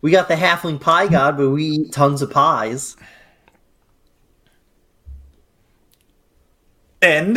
We 0.01 0.11
got 0.11 0.29
the 0.29 0.35
halfling 0.35 0.81
pie 0.81 1.09
god, 1.09 1.37
but 1.37 1.51
we 1.51 1.65
eat 1.65 1.93
tons 1.93 2.21
of 2.23 2.31
pies. 2.31 2.97
End. 7.01 7.37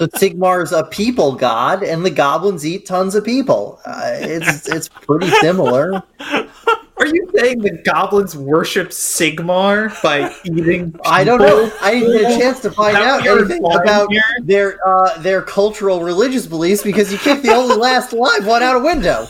So 0.00 0.06
Sigmar's 0.06 0.72
a 0.72 0.84
people 0.84 1.34
god, 1.34 1.82
and 1.82 2.04
the 2.04 2.10
goblins 2.10 2.64
eat 2.64 2.86
tons 2.86 3.14
of 3.14 3.24
people. 3.24 3.80
Uh, 3.84 4.12
it's 4.20 4.68
it's 4.68 4.88
pretty 4.88 5.28
similar. 5.40 6.02
are 7.00 7.06
you 7.06 7.28
saying 7.34 7.60
the 7.60 7.78
goblins 7.84 8.36
worship 8.36 8.90
Sigmar 8.90 10.00
by 10.02 10.34
eating? 10.44 10.94
I 11.04 11.24
don't 11.24 11.40
know. 11.40 11.72
I 11.80 11.92
didn't 11.92 12.12
get 12.12 12.32
a 12.32 12.38
chance 12.38 12.60
to 12.60 12.70
find 12.70 12.96
out 12.96 13.26
anything 13.26 13.64
about 13.64 14.12
here? 14.12 14.22
their 14.42 14.78
uh, 14.86 15.18
their 15.18 15.42
cultural 15.42 16.02
religious 16.02 16.46
beliefs 16.46 16.82
because 16.82 17.10
you 17.10 17.18
kicked 17.18 17.42
the 17.42 17.54
only 17.54 17.76
last 17.76 18.12
live 18.12 18.46
one 18.46 18.62
out 18.62 18.76
a 18.76 18.80
window. 18.80 19.26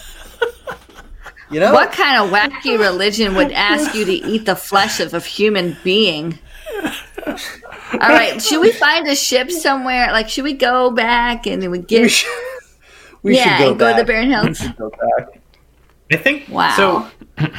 You 1.50 1.58
know? 1.58 1.72
what 1.72 1.90
kind 1.90 2.22
of 2.22 2.30
wacky 2.30 2.78
religion 2.78 3.34
would 3.34 3.50
ask 3.50 3.92
you 3.94 4.04
to 4.04 4.12
eat 4.12 4.46
the 4.46 4.54
flesh 4.54 5.00
of 5.00 5.12
a 5.14 5.20
human 5.20 5.76
being 5.82 6.38
all 7.26 8.08
right 8.08 8.40
should 8.40 8.60
we 8.60 8.70
find 8.70 9.08
a 9.08 9.16
ship 9.16 9.50
somewhere 9.50 10.12
like 10.12 10.28
should 10.28 10.44
we 10.44 10.52
go 10.52 10.92
back 10.92 11.46
and 11.46 11.60
then 11.60 11.70
we 11.72 11.80
We 11.80 11.84
get 11.84 12.10
should, 12.10 12.30
we 13.24 13.36
yeah 13.36 13.58
should 13.58 13.64
go 13.64 13.70
and 13.70 13.78
go 13.80 13.90
to 13.90 14.00
the 14.00 14.04
Barren 14.04 14.30
Hills 14.30 14.60
Go 14.78 14.90
back. 14.90 15.40
I 16.10 16.16
think. 16.16 16.48
Wow. 16.48 16.76
So, 16.76 17.50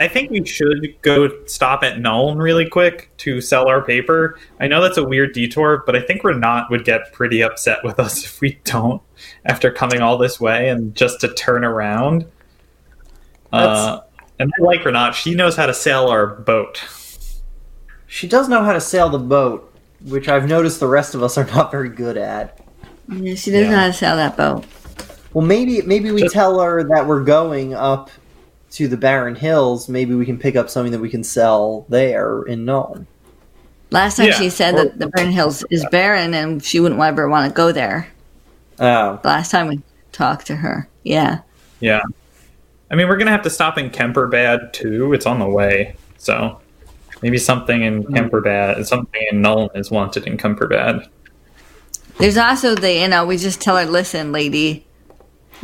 I 0.00 0.08
think 0.08 0.30
we 0.30 0.44
should 0.44 0.96
go 1.02 1.44
stop 1.46 1.82
at 1.82 1.98
Nuln 1.98 2.38
really 2.38 2.68
quick 2.68 3.10
to 3.18 3.40
sell 3.40 3.68
our 3.68 3.82
paper. 3.82 4.38
I 4.58 4.66
know 4.66 4.82
that's 4.82 4.98
a 4.98 5.04
weird 5.04 5.32
detour, 5.32 5.82
but 5.86 5.94
I 5.94 6.00
think 6.00 6.22
Renat 6.22 6.68
would 6.70 6.84
get 6.84 7.12
pretty 7.12 7.42
upset 7.42 7.78
with 7.84 8.00
us 8.00 8.24
if 8.24 8.40
we 8.40 8.58
don't 8.64 9.00
after 9.44 9.70
coming 9.70 10.00
all 10.00 10.18
this 10.18 10.40
way 10.40 10.68
and 10.68 10.94
just 10.94 11.20
to 11.20 11.32
turn 11.32 11.64
around. 11.64 12.26
Uh, 13.52 14.00
and 14.40 14.52
I 14.58 14.62
like 14.62 14.80
Renat. 14.80 15.14
She 15.14 15.34
knows 15.34 15.54
how 15.54 15.66
to 15.66 15.74
sail 15.74 16.08
our 16.08 16.26
boat. 16.26 16.82
She 18.06 18.26
does 18.26 18.48
know 18.48 18.64
how 18.64 18.72
to 18.72 18.80
sail 18.80 19.08
the 19.08 19.18
boat, 19.18 19.72
which 20.04 20.28
I've 20.28 20.48
noticed 20.48 20.80
the 20.80 20.88
rest 20.88 21.14
of 21.14 21.22
us 21.22 21.38
are 21.38 21.46
not 21.46 21.70
very 21.70 21.88
good 21.88 22.16
at. 22.16 22.60
yeah, 23.08 23.36
she 23.36 23.52
doesn't 23.52 23.70
know 23.70 23.78
how 23.78 23.86
to 23.86 23.92
sail 23.92 24.16
that 24.16 24.36
boat 24.36 24.64
Well, 25.34 25.44
maybe 25.44 25.82
maybe 25.82 26.10
we 26.10 26.22
Just- 26.22 26.34
tell 26.34 26.60
her 26.60 26.82
that 26.84 27.06
we're 27.06 27.24
going 27.24 27.74
up 27.74 28.10
to 28.72 28.88
the 28.88 28.96
Barren 28.96 29.34
Hills. 29.34 29.88
Maybe 29.88 30.14
we 30.14 30.24
can 30.24 30.38
pick 30.38 30.56
up 30.56 30.70
something 30.70 30.92
that 30.92 31.00
we 31.00 31.10
can 31.10 31.22
sell 31.22 31.84
there 31.88 32.42
in 32.42 32.64
Nuln. 32.64 33.06
last 33.90 34.16
time 34.16 34.26
Yeah, 34.26 34.32
she 34.32 34.50
said 34.50 34.74
or- 34.74 34.84
that 34.84 34.98
the 34.98 35.06
Barren 35.08 35.30
Hills 35.30 35.64
is 35.70 35.84
barren 35.90 36.34
and 36.34 36.64
she 36.64 36.80
wouldn't 36.80 37.00
ever 37.00 37.28
want 37.28 37.48
to 37.48 37.54
go 37.54 37.70
there 37.70 38.08
Oh, 38.80 39.20
the 39.22 39.28
last 39.28 39.52
time 39.52 39.68
we 39.68 39.80
talked 40.10 40.46
to 40.48 40.56
her 40.56 40.88
yeah 41.04 41.40
Yeah. 41.78 42.00
I 42.90 42.96
mean, 42.96 43.08
we're 43.08 43.16
going 43.16 43.26
to 43.26 43.32
have 43.32 43.42
to 43.42 43.50
stop 43.50 43.78
in 43.78 43.90
Kemperbad 43.90 44.72
too. 44.72 45.12
It's 45.12 45.26
on 45.26 45.38
the 45.38 45.48
way. 45.48 45.96
So 46.18 46.60
maybe 47.22 47.38
something 47.38 47.82
in 47.82 48.04
mm. 48.04 48.10
Kemperbad, 48.10 48.84
something 48.86 49.22
in 49.30 49.42
Nuln 49.42 49.68
is 49.76 49.90
wanted 49.90 50.26
in 50.26 50.36
Kemperbad. 50.36 51.08
There's 52.18 52.36
also 52.36 52.74
the, 52.74 52.92
you 52.92 53.08
know, 53.08 53.24
we 53.26 53.36
just 53.36 53.60
tell 53.60 53.76
her, 53.76 53.84
listen, 53.84 54.32
lady, 54.32 54.86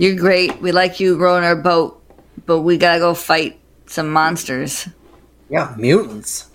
you're 0.01 0.17
great. 0.17 0.63
We 0.63 0.73
like 0.73 0.99
you 0.99 1.19
rowing 1.19 1.45
our 1.45 1.55
boat, 1.55 2.03
but 2.47 2.61
we 2.63 2.79
gotta 2.79 2.99
go 3.01 3.13
fight 3.13 3.61
some 3.85 4.11
monsters. 4.11 4.89
yeah, 5.51 5.75
mutants. 5.77 6.49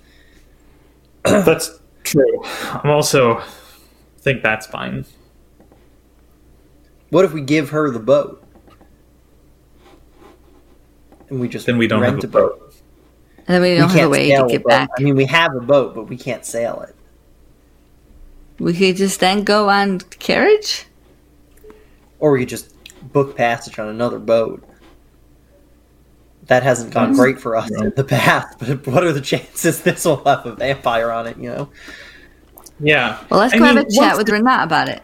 That's 1.23 1.79
true. 2.03 2.43
I'm 2.43 2.89
also 2.89 3.43
think 4.19 4.41
that's 4.41 4.65
fine. 4.65 5.05
What 7.11 7.25
if 7.25 7.33
we 7.33 7.41
give 7.41 7.69
her 7.69 7.91
the 7.91 7.99
boat? 7.99 8.43
And 11.29 11.39
we 11.39 11.47
just 11.47 11.67
Then 11.67 11.77
we 11.77 11.87
don't 11.87 12.01
rent 12.01 12.15
have 12.15 12.23
a 12.23 12.27
boat. 12.27 12.73
And 13.47 13.55
then 13.55 13.61
we 13.61 13.71
We 13.73 13.77
don't 13.77 13.89
have 13.89 13.97
a 13.97 13.99
can't 13.99 14.11
way 14.11 14.35
to 14.35 14.47
get 14.47 14.63
back. 14.63 14.89
I 14.97 15.03
mean, 15.03 15.15
we 15.15 15.25
have 15.25 15.55
a 15.55 15.61
boat, 15.61 15.93
but 15.93 16.09
we 16.09 16.17
can't 16.17 16.43
sail 16.43 16.81
it. 16.81 16.95
We 18.57 18.73
could 18.73 18.95
just 18.95 19.19
then 19.19 19.43
go 19.43 19.69
on 19.69 19.99
carriage? 19.99 20.85
Or 22.19 22.31
we 22.31 22.39
could 22.39 22.49
just 22.49 22.74
book 23.15 23.37
passage 23.37 23.79
on 23.79 23.87
another 23.87 24.19
boat. 24.19 24.61
that 26.47 26.61
hasn't 26.63 26.93
gone 26.93 27.13
great 27.13 27.39
for 27.39 27.55
us 27.55 27.71
in 27.71 27.91
the 27.95 28.03
past. 28.03 28.59
But 28.59 28.85
what 28.85 29.03
are 29.05 29.13
the 29.13 29.21
chances 29.21 29.81
this 29.81 30.03
will 30.05 30.23
have 30.25 30.45
a 30.45 30.53
vampire 30.53 31.09
on 31.11 31.25
it? 31.25 31.37
You 31.37 31.49
know. 31.49 31.69
Yeah. 32.79 33.23
Well, 33.31 33.39
let's 33.39 33.53
I 33.53 33.57
go 33.57 33.63
mean, 33.65 33.77
have 33.77 33.85
a 33.87 33.89
chat 33.89 34.01
once 34.01 34.17
with 34.17 34.27
the- 34.27 34.33
Renat 34.33 34.63
about 34.63 34.89
it. 34.89 35.01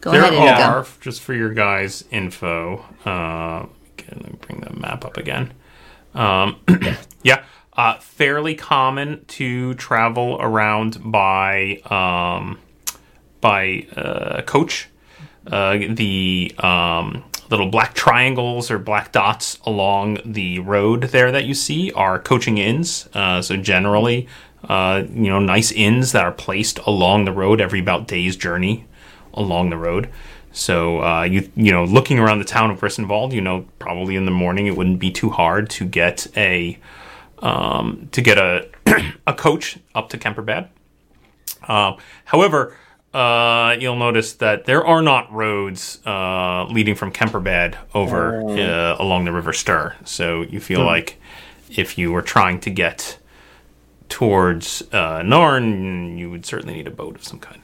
Go 0.00 0.10
There 0.10 0.20
ahead, 0.22 0.32
Indigo. 0.34 0.62
are, 0.62 0.86
just 1.00 1.20
for 1.22 1.34
your 1.34 1.52
guys' 1.54 2.04
info, 2.10 2.84
uh, 3.06 3.66
okay, 3.92 4.08
let 4.16 4.24
me 4.32 4.38
bring 4.40 4.60
the 4.60 4.72
map 4.74 5.04
up 5.04 5.16
again. 5.16 5.52
Um, 6.14 6.56
yeah, 7.22 7.44
uh, 7.74 7.98
fairly 8.00 8.54
common 8.54 9.24
to 9.26 9.74
travel 9.74 10.36
around 10.40 10.98
by 11.12 11.80
um, 11.90 12.58
by 13.40 13.86
uh, 13.96 14.42
coach. 14.42 14.89
Uh, 15.50 15.78
the 15.90 16.54
um, 16.58 17.24
little 17.50 17.66
black 17.66 17.94
triangles 17.94 18.70
or 18.70 18.78
black 18.78 19.12
dots 19.12 19.58
along 19.64 20.18
the 20.24 20.60
road 20.60 21.02
there 21.04 21.32
that 21.32 21.44
you 21.44 21.54
see 21.54 21.90
are 21.92 22.18
coaching 22.18 22.58
inns. 22.58 23.08
Uh, 23.12 23.42
so 23.42 23.56
generally, 23.56 24.28
uh, 24.64 25.02
you 25.12 25.28
know, 25.28 25.40
nice 25.40 25.72
inns 25.72 26.12
that 26.12 26.24
are 26.24 26.32
placed 26.32 26.78
along 26.80 27.24
the 27.24 27.32
road 27.32 27.60
every 27.60 27.80
about 27.80 28.06
day's 28.06 28.36
journey 28.36 28.86
along 29.34 29.70
the 29.70 29.76
road. 29.76 30.08
So 30.52 31.02
uh, 31.02 31.22
you 31.22 31.50
you 31.54 31.72
know, 31.72 31.84
looking 31.84 32.18
around 32.18 32.38
the 32.38 32.44
town 32.44 32.70
of 32.70 32.80
Grissenwald, 32.80 33.32
you 33.32 33.40
know, 33.40 33.66
probably 33.78 34.16
in 34.16 34.24
the 34.24 34.30
morning 34.30 34.66
it 34.66 34.76
wouldn't 34.76 34.98
be 34.98 35.10
too 35.10 35.30
hard 35.30 35.70
to 35.70 35.84
get 35.84 36.26
a 36.36 36.78
um, 37.38 38.08
to 38.12 38.20
get 38.20 38.38
a 38.38 38.68
a 39.26 39.34
coach 39.34 39.78
up 39.94 40.08
to 40.10 40.18
Kemperbad. 40.18 40.68
Uh, 41.66 41.96
however, 42.24 42.76
uh, 43.12 43.76
you'll 43.78 43.96
notice 43.96 44.34
that 44.34 44.66
there 44.66 44.84
are 44.84 45.02
not 45.02 45.32
roads 45.32 45.98
uh, 46.06 46.64
leading 46.66 46.94
from 46.94 47.12
Kemperbad 47.12 47.76
over 47.94 48.48
uh, 48.48 48.96
along 48.98 49.24
the 49.24 49.32
River 49.32 49.52
Stir. 49.52 49.96
So 50.04 50.42
you 50.42 50.60
feel 50.60 50.84
like 50.84 51.20
if 51.68 51.98
you 51.98 52.12
were 52.12 52.22
trying 52.22 52.60
to 52.60 52.70
get 52.70 53.18
towards 54.08 54.82
uh, 54.92 55.20
Narn, 55.20 56.18
you 56.18 56.30
would 56.30 56.46
certainly 56.46 56.74
need 56.74 56.86
a 56.86 56.90
boat 56.90 57.16
of 57.16 57.24
some 57.24 57.38
kind. 57.38 57.60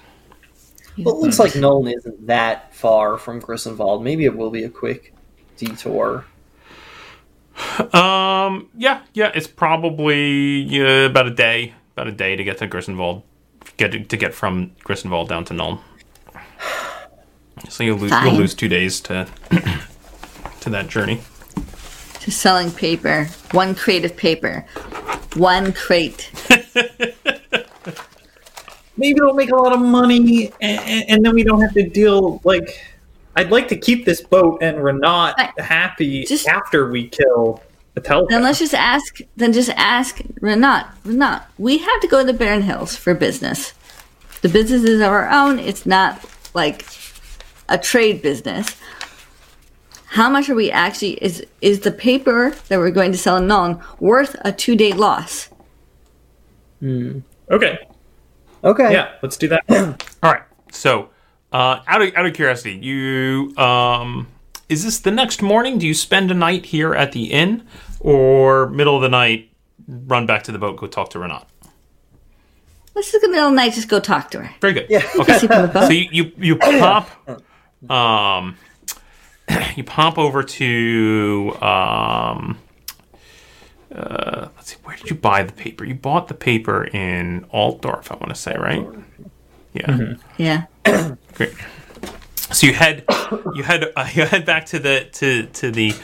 Well, 0.99 1.15
it 1.15 1.21
looks 1.21 1.39
like 1.39 1.53
Nuln 1.53 1.95
isn't 1.95 2.27
that 2.27 2.75
far 2.75 3.19
from 3.19 3.39
Grissenwald. 3.41 4.03
Maybe 4.03 4.25
it 4.25 4.35
will 4.35 4.51
be 4.51 4.65
a 4.65 4.71
quick 4.71 5.15
detour. 5.57 6.25
Um, 7.93 8.69
yeah, 8.75 9.03
yeah, 9.13 9.31
it's 9.35 9.47
probably 9.47 10.81
uh, 10.81 11.07
about 11.07 11.27
a 11.27 11.35
day, 11.35 11.75
about 11.95 12.07
a 12.07 12.13
day 12.13 12.37
to 12.37 12.45
get 12.45 12.59
to 12.59 12.67
Grissenwald, 12.67 13.23
get 13.77 14.09
to 14.09 14.17
get 14.17 14.35
from 14.35 14.73
Grissenwald 14.85 15.29
down 15.29 15.45
to 15.47 15.55
Nuln. 15.55 15.81
So 17.69 17.85
you'll 17.85 17.99
lose, 17.99 18.13
you'll 18.23 18.35
lose 18.35 18.55
two 18.55 18.69
days 18.69 19.01
to 19.03 19.27
to 20.61 20.71
that 20.71 20.89
journey. 20.89 21.21
To 22.21 22.31
selling 22.31 22.71
paper. 22.71 23.29
One 23.53 23.75
crate 23.75 24.05
of 24.05 24.17
paper. 24.17 24.67
One 25.35 25.73
crate. 25.73 26.31
maybe 28.97 29.19
it'll 29.19 29.35
make 29.35 29.51
a 29.51 29.57
lot 29.57 29.73
of 29.73 29.81
money, 29.81 30.53
and, 30.61 31.09
and 31.09 31.25
then 31.25 31.35
we 31.35 31.45
don't 31.45 31.61
have 31.61 31.75
to 31.75 31.89
deal 31.89 32.41
like. 32.45 32.81
I'd 33.39 33.51
like 33.51 33.69
to 33.69 33.77
keep 33.77 34.07
this 34.07 34.23
boat, 34.23 34.63
and 34.63 34.83
we're 34.83 34.93
not 34.93 35.39
happy 35.59 36.25
Just- 36.25 36.49
after 36.49 36.91
we 36.91 37.09
kill 37.09 37.63
the 37.97 38.01
telepath. 38.03 38.31
Then 38.31 38.43
let's 38.43 38.61
just 38.61 38.75
ask. 38.75 39.19
Then 39.37 39.53
just 39.53 39.71
ask 39.71 40.19
Renat. 40.41 40.87
Renat, 41.05 41.43
we 41.59 41.79
have 41.79 42.01
to 42.03 42.07
go 42.07 42.21
to 42.21 42.27
the 42.33 42.39
Barren 42.39 42.63
Hills 42.63 42.95
for 42.95 43.15
business. 43.15 43.73
The 44.43 44.49
business 44.49 44.85
is 44.85 45.01
our 45.01 45.29
own. 45.29 45.59
It's 45.59 45.87
not 45.87 46.25
like 46.55 46.85
a 47.69 47.79
trade 47.79 48.23
business. 48.23 48.77
How 50.11 50.29
much 50.31 50.49
are 50.49 50.55
we 50.55 50.71
actually? 50.71 51.15
Is 51.25 51.45
is 51.61 51.81
the 51.81 51.91
paper 51.91 52.55
that 52.69 52.79
we're 52.79 52.91
going 52.91 53.13
to 53.13 53.19
sell 53.19 53.39
in 53.39 53.45
Nuln 53.49 53.83
worth 53.99 54.37
a 54.45 54.53
two 54.53 54.77
day 54.77 54.93
loss? 54.93 55.49
okay, 56.83 57.79
Okay. 58.63 58.93
yeah, 58.93 59.13
let's 59.23 59.37
do 59.37 59.49
that. 59.49 59.65
All 60.23 60.33
right. 60.33 60.43
So, 60.71 61.09
uh, 61.53 61.81
out 61.87 62.03
of 62.03 62.15
out 62.15 62.27
of 62.27 62.35
curiosity, 62.35 62.75
you 62.77 63.55
um, 63.57 64.29
is 64.69 64.85
this 64.85 64.99
the 65.01 65.11
next 65.11 65.43
morning? 65.43 65.79
Do 65.79 65.87
you 65.87 65.95
spend 65.95 66.31
a 66.31 66.35
night 66.35 66.67
here 66.67 66.95
at 66.95 67.13
the 67.13 67.33
inn, 67.33 67.67
or 68.07 68.69
middle 68.71 68.97
of 68.97 69.03
the 69.03 69.09
night, 69.09 69.51
run 69.89 70.27
back 70.27 70.45
to 70.45 70.53
the 70.53 70.59
boat, 70.59 70.77
go 70.77 70.87
talk 70.87 71.11
to 71.11 71.19
Renat? 71.19 71.45
Let's 72.95 73.13
just 73.13 73.23
go 73.23 73.29
middle 73.29 73.47
of 73.49 73.53
the 73.53 73.57
night. 73.57 73.75
Just 73.75 73.89
go 73.89 74.01
talk 74.01 74.31
to 74.31 74.43
her. 74.43 74.55
Very 74.61 74.73
good. 74.73 74.87
Yeah. 74.89 75.03
Okay. 75.19 75.39
Sleep 75.39 75.51
on 75.51 75.63
the 75.63 75.69
boat. 75.69 75.87
so 75.87 75.91
you, 75.93 76.09
you 76.11 76.33
you 76.39 76.57
pop 76.57 77.11
um 77.91 78.57
you 79.77 79.85
pop 79.85 80.17
over 80.19 80.43
to 80.43 81.53
um 81.61 82.59
uh 83.95 84.49
let's 84.57 84.71
see 84.73 84.77
where 84.85 84.97
did 84.97 85.11
you 85.11 85.17
buy 85.17 85.43
the 85.43 85.53
paper 85.53 85.85
you 85.85 85.95
bought 85.95 86.29
the 86.29 86.35
paper 86.35 86.85
in 86.85 87.45
altdorf 87.53 88.11
i 88.11 88.15
want 88.15 88.29
to 88.31 88.35
say 88.35 88.57
right 88.57 88.85
yeah 89.75 90.15
Yeah. 90.39 90.65
great 91.35 91.55
so 92.51 92.67
you 92.67 92.73
head 92.73 93.05
you 93.55 93.63
head 93.63 93.93
uh, 93.95 94.09
you 94.13 94.25
head 94.25 94.45
back 94.47 94.67
to 94.67 94.79
the 94.79 95.07
to 95.13 95.47
to 95.47 95.71
the 95.71 95.95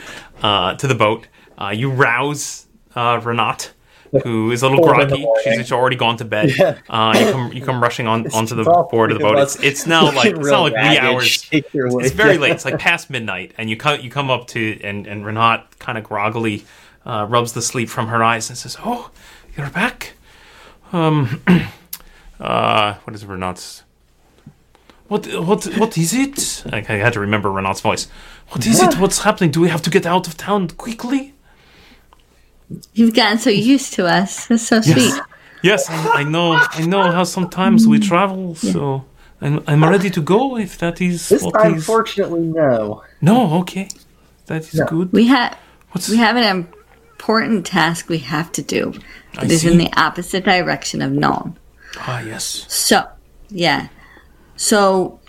uh 0.42 0.74
to 0.74 0.86
the 0.86 0.94
boat 0.94 1.26
uh 1.62 1.70
you 1.70 1.90
rouse 1.90 2.66
uh 2.94 3.20
renat 3.20 3.70
who 4.22 4.50
is 4.50 4.62
a 4.62 4.68
little 4.68 4.84
groggy. 4.84 5.26
She's 5.42 5.72
already 5.72 5.96
gone 5.96 6.16
to 6.18 6.24
bed. 6.24 6.50
Uh, 6.88 7.14
you 7.18 7.32
come, 7.32 7.52
you 7.52 7.64
come 7.64 7.82
rushing 7.82 8.06
on 8.06 8.30
onto 8.32 8.54
the 8.54 8.64
board 8.90 9.10
of 9.10 9.18
the 9.18 9.24
boat. 9.24 9.38
It's, 9.38 9.56
it's 9.62 9.86
now 9.86 10.12
like 10.12 10.34
it's 10.36 10.50
not 10.50 10.72
like 10.72 10.74
wee 10.74 10.98
hours. 10.98 11.48
It's 11.50 12.10
very 12.12 12.38
late. 12.38 12.52
It's 12.52 12.66
like 12.66 12.78
past 12.78 13.08
midnight, 13.08 13.54
and 13.56 13.70
you 13.70 13.76
come 13.76 14.00
you 14.00 14.10
come 14.10 14.30
up 14.30 14.46
to 14.48 14.78
and 14.82 15.06
and 15.06 15.24
Renat 15.24 15.78
kind 15.78 15.96
of 15.96 16.04
groggily 16.04 16.64
uh, 17.06 17.26
rubs 17.28 17.54
the 17.54 17.62
sleep 17.62 17.88
from 17.88 18.08
her 18.08 18.22
eyes 18.22 18.50
and 18.50 18.58
says, 18.58 18.76
"Oh, 18.84 19.10
you're 19.56 19.70
back." 19.70 20.12
Um, 20.92 21.42
uh, 22.40 22.94
what 23.04 23.14
is 23.14 23.24
Renat's? 23.24 23.84
What 25.08 25.26
what 25.26 25.64
what 25.78 25.96
is 25.96 26.12
it? 26.12 26.64
I, 26.70 26.78
I 26.78 26.96
had 26.98 27.14
to 27.14 27.20
remember 27.20 27.48
Renat's 27.48 27.80
voice. 27.80 28.08
What 28.48 28.66
is 28.66 28.82
it? 28.82 28.98
What's 28.98 29.22
happening? 29.22 29.50
Do 29.50 29.62
we 29.62 29.70
have 29.70 29.82
to 29.82 29.90
get 29.90 30.04
out 30.04 30.28
of 30.28 30.36
town 30.36 30.68
quickly? 30.68 31.31
You've 32.94 33.14
gotten 33.14 33.38
so 33.38 33.50
used 33.50 33.94
to 33.94 34.06
us. 34.06 34.46
That's 34.46 34.66
so 34.66 34.80
sweet. 34.80 35.14
Yes, 35.62 35.88
I, 35.88 36.20
I 36.20 36.22
know. 36.24 36.52
I 36.54 36.84
know 36.86 37.10
how 37.12 37.24
sometimes 37.24 37.86
we 37.86 37.98
travel, 38.00 38.54
so 38.56 39.04
I'm, 39.40 39.62
I'm 39.66 39.84
ready 39.84 40.10
to 40.10 40.20
go 40.20 40.56
if 40.58 40.78
that 40.78 41.00
is 41.00 41.28
This 41.28 41.42
what 41.42 41.54
time, 41.54 41.74
is- 41.76 41.86
fortunately, 41.86 42.40
no. 42.40 43.02
No, 43.20 43.54
okay, 43.60 43.88
that 44.46 44.62
is 44.62 44.74
No. 44.74 44.86
good. 44.86 45.12
We 45.12 45.26
have 45.28 45.56
What's 45.92 46.08
we 46.08 46.16
have 46.16 46.36
an 46.36 46.66
important 47.18 47.66
task 47.66 48.08
we 48.08 48.18
have 48.18 48.50
to 48.52 48.62
do. 48.62 48.92
I 49.38 49.44
It 49.44 49.50
is 49.52 49.60
see. 49.60 49.70
in 49.72 49.78
the 49.78 49.90
opposite 49.96 50.44
direction 50.44 51.00
of 51.02 51.12
Nuln. 51.12 51.54
ah 51.98 52.20
yes. 52.20 52.64
So, 52.68 53.06
yeah. 53.50 53.88
So, 54.56 55.20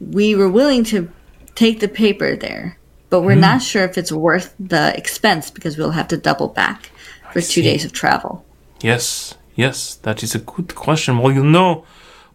we 0.00 0.34
were 0.36 0.48
willing 0.48 0.84
to 0.84 1.10
take 1.56 1.80
the 1.80 1.88
paper 1.88 2.36
there, 2.36 2.77
but 3.10 3.22
we're 3.22 3.34
not 3.34 3.62
sure 3.62 3.84
if 3.84 3.96
it's 3.96 4.12
worth 4.12 4.54
the 4.58 4.96
expense 4.96 5.50
because 5.50 5.78
we'll 5.78 5.92
have 5.92 6.08
to 6.08 6.16
double 6.16 6.48
back 6.48 6.90
for 7.32 7.40
two 7.40 7.40
see. 7.40 7.62
days 7.62 7.84
of 7.84 7.92
travel. 7.92 8.44
Yes, 8.80 9.34
yes, 9.54 9.94
that 9.96 10.22
is 10.22 10.34
a 10.34 10.38
good 10.38 10.74
question. 10.74 11.18
Well, 11.18 11.32
you 11.32 11.44
know, 11.44 11.84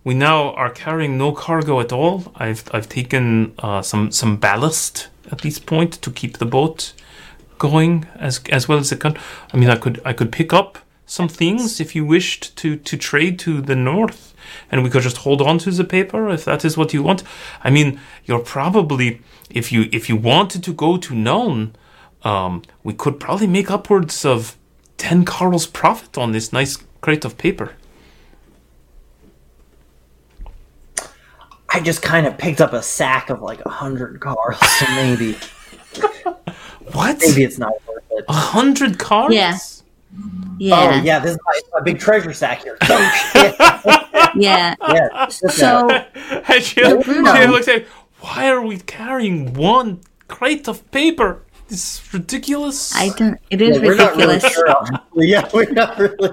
we 0.04 0.14
now 0.14 0.52
are 0.54 0.70
carrying 0.70 1.18
no 1.18 1.32
cargo 1.32 1.80
at 1.80 1.94
all. 1.94 2.32
I've 2.36 2.64
I've 2.74 2.90
taken 2.90 3.54
uh, 3.60 3.82
some 3.82 4.12
some 4.12 4.38
ballast 4.38 5.08
at 5.32 5.42
this 5.42 5.60
point 5.60 6.02
to 6.02 6.12
keep 6.12 6.38
the 6.38 6.46
boat 6.46 6.94
going 7.58 8.06
as 8.16 8.42
as 8.52 8.68
well 8.68 8.80
as 8.80 8.92
it 8.92 9.00
can. 9.00 9.18
I 9.54 9.58
mean, 9.58 9.70
I 9.70 9.78
could 9.78 10.02
I 10.04 10.14
could 10.14 10.32
pick 10.32 10.54
up 10.54 10.78
some 11.06 11.30
things 11.30 11.80
if 11.80 11.96
you 11.96 12.06
wished 12.06 12.56
to 12.58 12.76
to 12.76 12.98
trade 12.98 13.40
to 13.40 13.62
the 13.62 13.76
north, 13.76 14.33
and 14.72 14.84
we 14.84 14.90
could 14.90 15.04
just 15.04 15.18
hold 15.18 15.42
on 15.42 15.58
to 15.60 15.72
the 15.72 15.84
paper 15.84 16.30
if 16.30 16.46
that 16.46 16.64
is 16.66 16.78
what 16.78 16.94
you 16.94 17.04
want. 17.04 17.24
I 17.64 17.70
mean, 17.70 18.00
you're 18.26 18.40
probably 18.40 19.22
if 19.50 19.72
you 19.72 19.90
if 19.92 20.10
you 20.10 20.16
wanted 20.16 20.64
to 20.64 20.74
go 20.74 20.98
to 20.98 21.14
Nuln, 21.14 21.74
um, 22.24 22.62
we 22.84 22.94
could 22.94 23.20
probably 23.20 23.48
make 23.48 23.70
upwards 23.72 24.26
of 24.26 24.58
ten 24.98 25.26
carls 25.26 25.68
profit 25.68 26.18
on 26.18 26.32
this 26.32 26.52
nice 26.54 26.78
crate 27.02 27.26
of 27.26 27.38
paper. 27.38 27.74
I 31.70 31.80
just 31.80 32.04
kind 32.04 32.28
of 32.28 32.38
picked 32.38 32.62
up 32.62 32.74
a 32.74 32.84
sack 32.84 33.30
of 33.32 33.42
like 33.42 33.66
a 33.66 33.70
hundred 33.70 34.20
cars, 34.20 34.58
so 34.60 34.86
maybe 34.96 35.36
What? 36.94 37.20
maybe 37.20 37.44
it's 37.44 37.58
not 37.58 37.74
worth 37.88 38.04
it. 38.12 38.26
A 38.28 38.34
hundred 38.34 39.00
cards? 39.00 39.34
Yeah. 39.34 39.58
Oh 40.16 40.56
Yeah. 40.60 41.02
yeah, 41.02 41.20
this 41.20 41.32
is 41.32 41.40
my, 41.46 41.60
my 41.74 41.82
big 41.82 42.00
treasure 42.00 42.34
sack 42.34 42.64
here. 42.64 42.78
Oh! 42.90 44.10
Yeah. 44.36 44.74
Yeah, 44.90 45.28
So, 45.28 45.90
And 45.90 46.64
she, 46.64 46.82
So, 46.84 47.02
Bruno- 47.02 47.36
she 47.36 47.46
looks 47.48 47.68
at, 47.68 47.86
why 48.22 48.50
are 48.50 48.62
we 48.62 48.80
carrying 48.80 49.54
one 49.54 50.00
crate 50.28 50.68
of 50.68 50.90
paper? 50.92 51.44
This 51.68 52.00
is 52.00 52.14
ridiculous. 52.14 52.96
I 52.96 53.10
don't, 53.10 53.38
it 53.52 53.62
is 53.62 53.80
we're 53.80 53.96
not 53.96 54.16
really 54.16 54.36
ridiculous. 54.36 54.54
sure. 54.54 54.76
Yeah, 55.16 55.48
we're 55.54 55.70
not 55.72 55.98
really. 56.00 56.30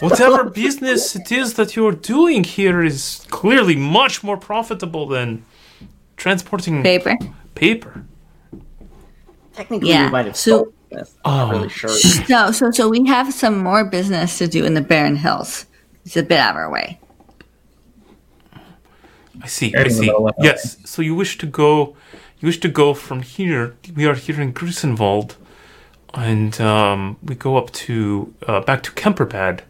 Whatever 0.00 0.44
business 0.44 1.16
it 1.16 1.32
is 1.32 1.54
that 1.54 1.74
you're 1.76 1.92
doing 1.92 2.44
here 2.44 2.82
is 2.82 3.26
clearly 3.30 3.76
much 3.76 4.22
more 4.22 4.36
profitable 4.36 5.06
than 5.08 5.44
transporting 6.16 6.82
Paper. 6.82 7.16
paper. 7.54 8.04
Technically, 9.54 9.88
Yeah, 9.90 10.06
we 10.06 10.12
might 10.12 10.26
have 10.26 10.36
so- 10.36 10.72
sold 10.94 11.06
this. 11.06 11.14
I'm 11.24 11.48
not 11.48 11.48
Oh. 11.54 11.56
really 11.58 11.68
sure. 11.68 11.90
So, 11.90 12.52
so, 12.52 12.70
so 12.70 12.88
we 12.88 13.06
have 13.06 13.32
some 13.32 13.58
more 13.58 13.84
business 13.84 14.38
to 14.38 14.46
do 14.48 14.64
in 14.64 14.74
the 14.74 14.80
Barren 14.80 15.16
Hills. 15.16 15.66
It's 16.04 16.16
a 16.16 16.22
bit 16.22 16.38
out 16.38 16.50
of 16.50 16.56
our 16.56 16.70
way. 16.70 16.98
I 19.42 19.46
see. 19.46 19.74
I 19.74 19.88
see. 19.88 20.00
middle 20.06 20.28
of 20.28 20.34
it. 20.38 20.44
Yes. 20.44 20.76
So 20.84 21.02
you 21.02 21.14
wish 21.14 21.38
to 21.38 21.46
go? 21.46 21.96
You 22.40 22.46
wish 22.46 22.60
to 22.60 22.68
go 22.68 22.94
from 22.94 23.22
here? 23.22 23.74
We 23.94 24.06
are 24.06 24.14
here 24.14 24.40
in 24.40 24.52
Grissenwald, 24.52 25.36
and 26.14 26.58
um, 26.60 27.16
we 27.22 27.34
go 27.34 27.56
up 27.56 27.70
to 27.72 28.34
uh, 28.46 28.60
back 28.60 28.82
to 28.84 28.90
Kemperbad. 28.92 29.60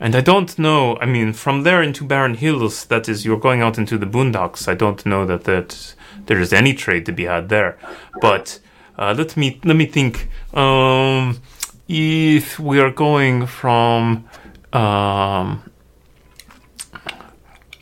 And 0.00 0.14
I 0.14 0.20
don't 0.20 0.56
know. 0.58 0.96
I 1.00 1.06
mean, 1.06 1.32
from 1.32 1.64
there 1.64 1.82
into 1.82 2.04
Barren 2.04 2.34
Hills, 2.34 2.84
that 2.86 3.08
is, 3.08 3.24
you're 3.24 3.38
going 3.40 3.62
out 3.62 3.78
into 3.78 3.98
the 3.98 4.06
boondocks. 4.06 4.68
I 4.68 4.74
don't 4.74 5.04
know 5.04 5.26
that 5.26 5.44
that 5.44 5.94
there 6.26 6.40
is 6.40 6.52
any 6.52 6.72
trade 6.72 7.04
to 7.06 7.12
be 7.12 7.24
had 7.24 7.48
there. 7.48 7.76
But 8.20 8.60
uh, 8.98 9.14
let 9.16 9.36
me 9.36 9.60
let 9.64 9.76
me 9.76 9.86
think. 9.86 10.28
Um, 10.54 11.40
if 11.88 12.58
we 12.58 12.80
are 12.80 12.90
going 12.90 13.46
from 13.46 14.28
um, 14.72 15.62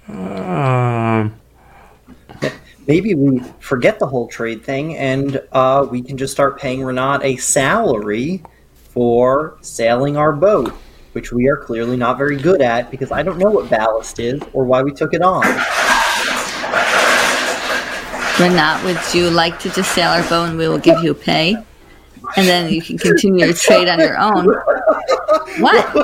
um, 0.09 1.35
Maybe 2.87 3.15
we 3.15 3.41
forget 3.59 3.99
the 3.99 4.07
whole 4.07 4.29
trade 4.29 4.63
thing, 4.63 4.97
and 4.97 5.43
uh, 5.51 5.87
we 5.91 6.03
can 6.03 6.17
just 6.17 6.33
start 6.33 6.59
paying 6.59 6.81
Renat 6.81 7.25
a 7.25 7.37
salary 7.37 8.45
for 8.75 9.59
sailing 9.61 10.17
our 10.17 10.33
boat, 10.33 10.73
which 11.13 11.33
we 11.33 11.49
are 11.49 11.57
clearly 11.57 11.97
not 11.97 12.17
very 12.17 12.37
good 12.37 12.63
at 12.63 12.93
because 12.93 13.11
I 13.11 13.25
don't 13.25 13.39
know 13.39 13.51
what 13.51 13.69
ballast 13.69 14.21
is 14.21 14.41
or 14.53 14.65
why 14.65 14.83
we 14.83 14.93
took 14.93 15.15
it 15.15 15.23
on. 15.23 15.43
Renat, 18.37 18.85
would 18.85 19.15
you 19.15 19.31
like 19.31 19.59
to 19.61 19.71
just 19.71 19.95
sail 19.95 20.11
our 20.11 20.23
boat 20.29 20.51
and 20.51 20.59
we 20.59 20.69
will 20.69 20.79
give 20.79 21.03
you 21.03 21.15
pay? 21.15 21.55
And 22.37 22.47
then 22.47 22.73
you 22.73 22.83
can 22.83 22.99
continue 22.99 23.47
your 23.47 23.55
trade 23.55 23.89
on 23.89 23.99
your 24.01 24.19
own. 24.19 24.47
What? 25.61 25.97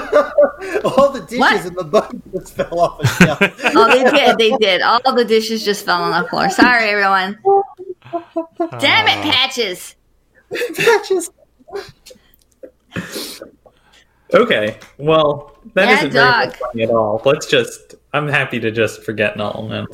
All 0.85 1.11
the 1.11 1.21
dishes 1.29 1.39
What? 1.39 1.67
in 1.67 1.75
the 1.75 1.85
boat 1.85 2.33
just 2.33 2.55
fell 2.55 2.79
off 2.81 3.01
a 3.01 3.07
shelf. 3.07 3.41
Oh, 3.77 3.89
they 3.89 4.11
did. 4.11 4.39
They 4.39 4.57
did. 4.57 4.81
All 4.83 5.01
the 5.15 5.25
dishes 5.25 5.65
just 5.65 5.85
fell 5.85 6.03
on 6.03 6.23
the 6.23 6.29
floor. 6.29 6.49
Sorry, 6.49 6.89
everyone. 6.89 7.39
Damn 8.79 9.09
it, 9.09 9.19
uh. 9.19 9.31
Patches. 9.31 9.97
Patches. 10.77 11.31
Okay, 14.35 14.79
well, 14.99 15.59
that 15.75 15.89
Yeah, 15.89 16.09
not 16.09 16.45
very 16.49 16.59
funny 16.59 16.83
at 16.85 16.91
all. 16.91 17.21
Let's 17.25 17.47
just. 17.47 17.97
I'm 18.15 18.29
happy 18.29 18.61
to 18.61 18.71
just 18.71 19.03
forget 19.03 19.37
Nuln 19.37 19.73
and 19.73 19.89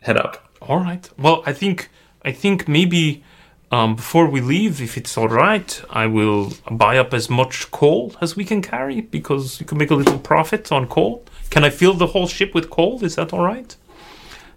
head 0.00 0.16
up. 0.16 0.48
All 0.60 0.78
right. 0.80 1.08
Well, 1.18 1.42
I 1.46 1.52
think 1.52 1.88
I 2.24 2.32
think 2.32 2.68
maybe 2.68 3.22
um, 3.70 3.96
before 3.96 4.26
we 4.28 4.40
leave, 4.40 4.82
if 4.82 4.96
it's 4.96 5.16
all 5.16 5.28
right, 5.28 5.80
I 5.90 6.06
will 6.06 6.52
buy 6.70 6.98
up 6.98 7.14
as 7.14 7.30
much 7.30 7.70
coal 7.70 8.14
as 8.20 8.36
we 8.36 8.44
can 8.44 8.60
carry 8.62 9.00
because 9.00 9.60
you 9.60 9.66
can 9.66 9.78
make 9.78 9.90
a 9.90 9.94
little 9.94 10.18
profit 10.18 10.70
on 10.72 10.86
coal. 10.88 11.24
Can 11.50 11.64
I 11.64 11.70
fill 11.70 11.94
the 11.94 12.08
whole 12.08 12.26
ship 12.26 12.54
with 12.54 12.68
coal? 12.70 13.02
Is 13.04 13.16
that 13.16 13.32
all 13.32 13.44
right? 13.44 13.74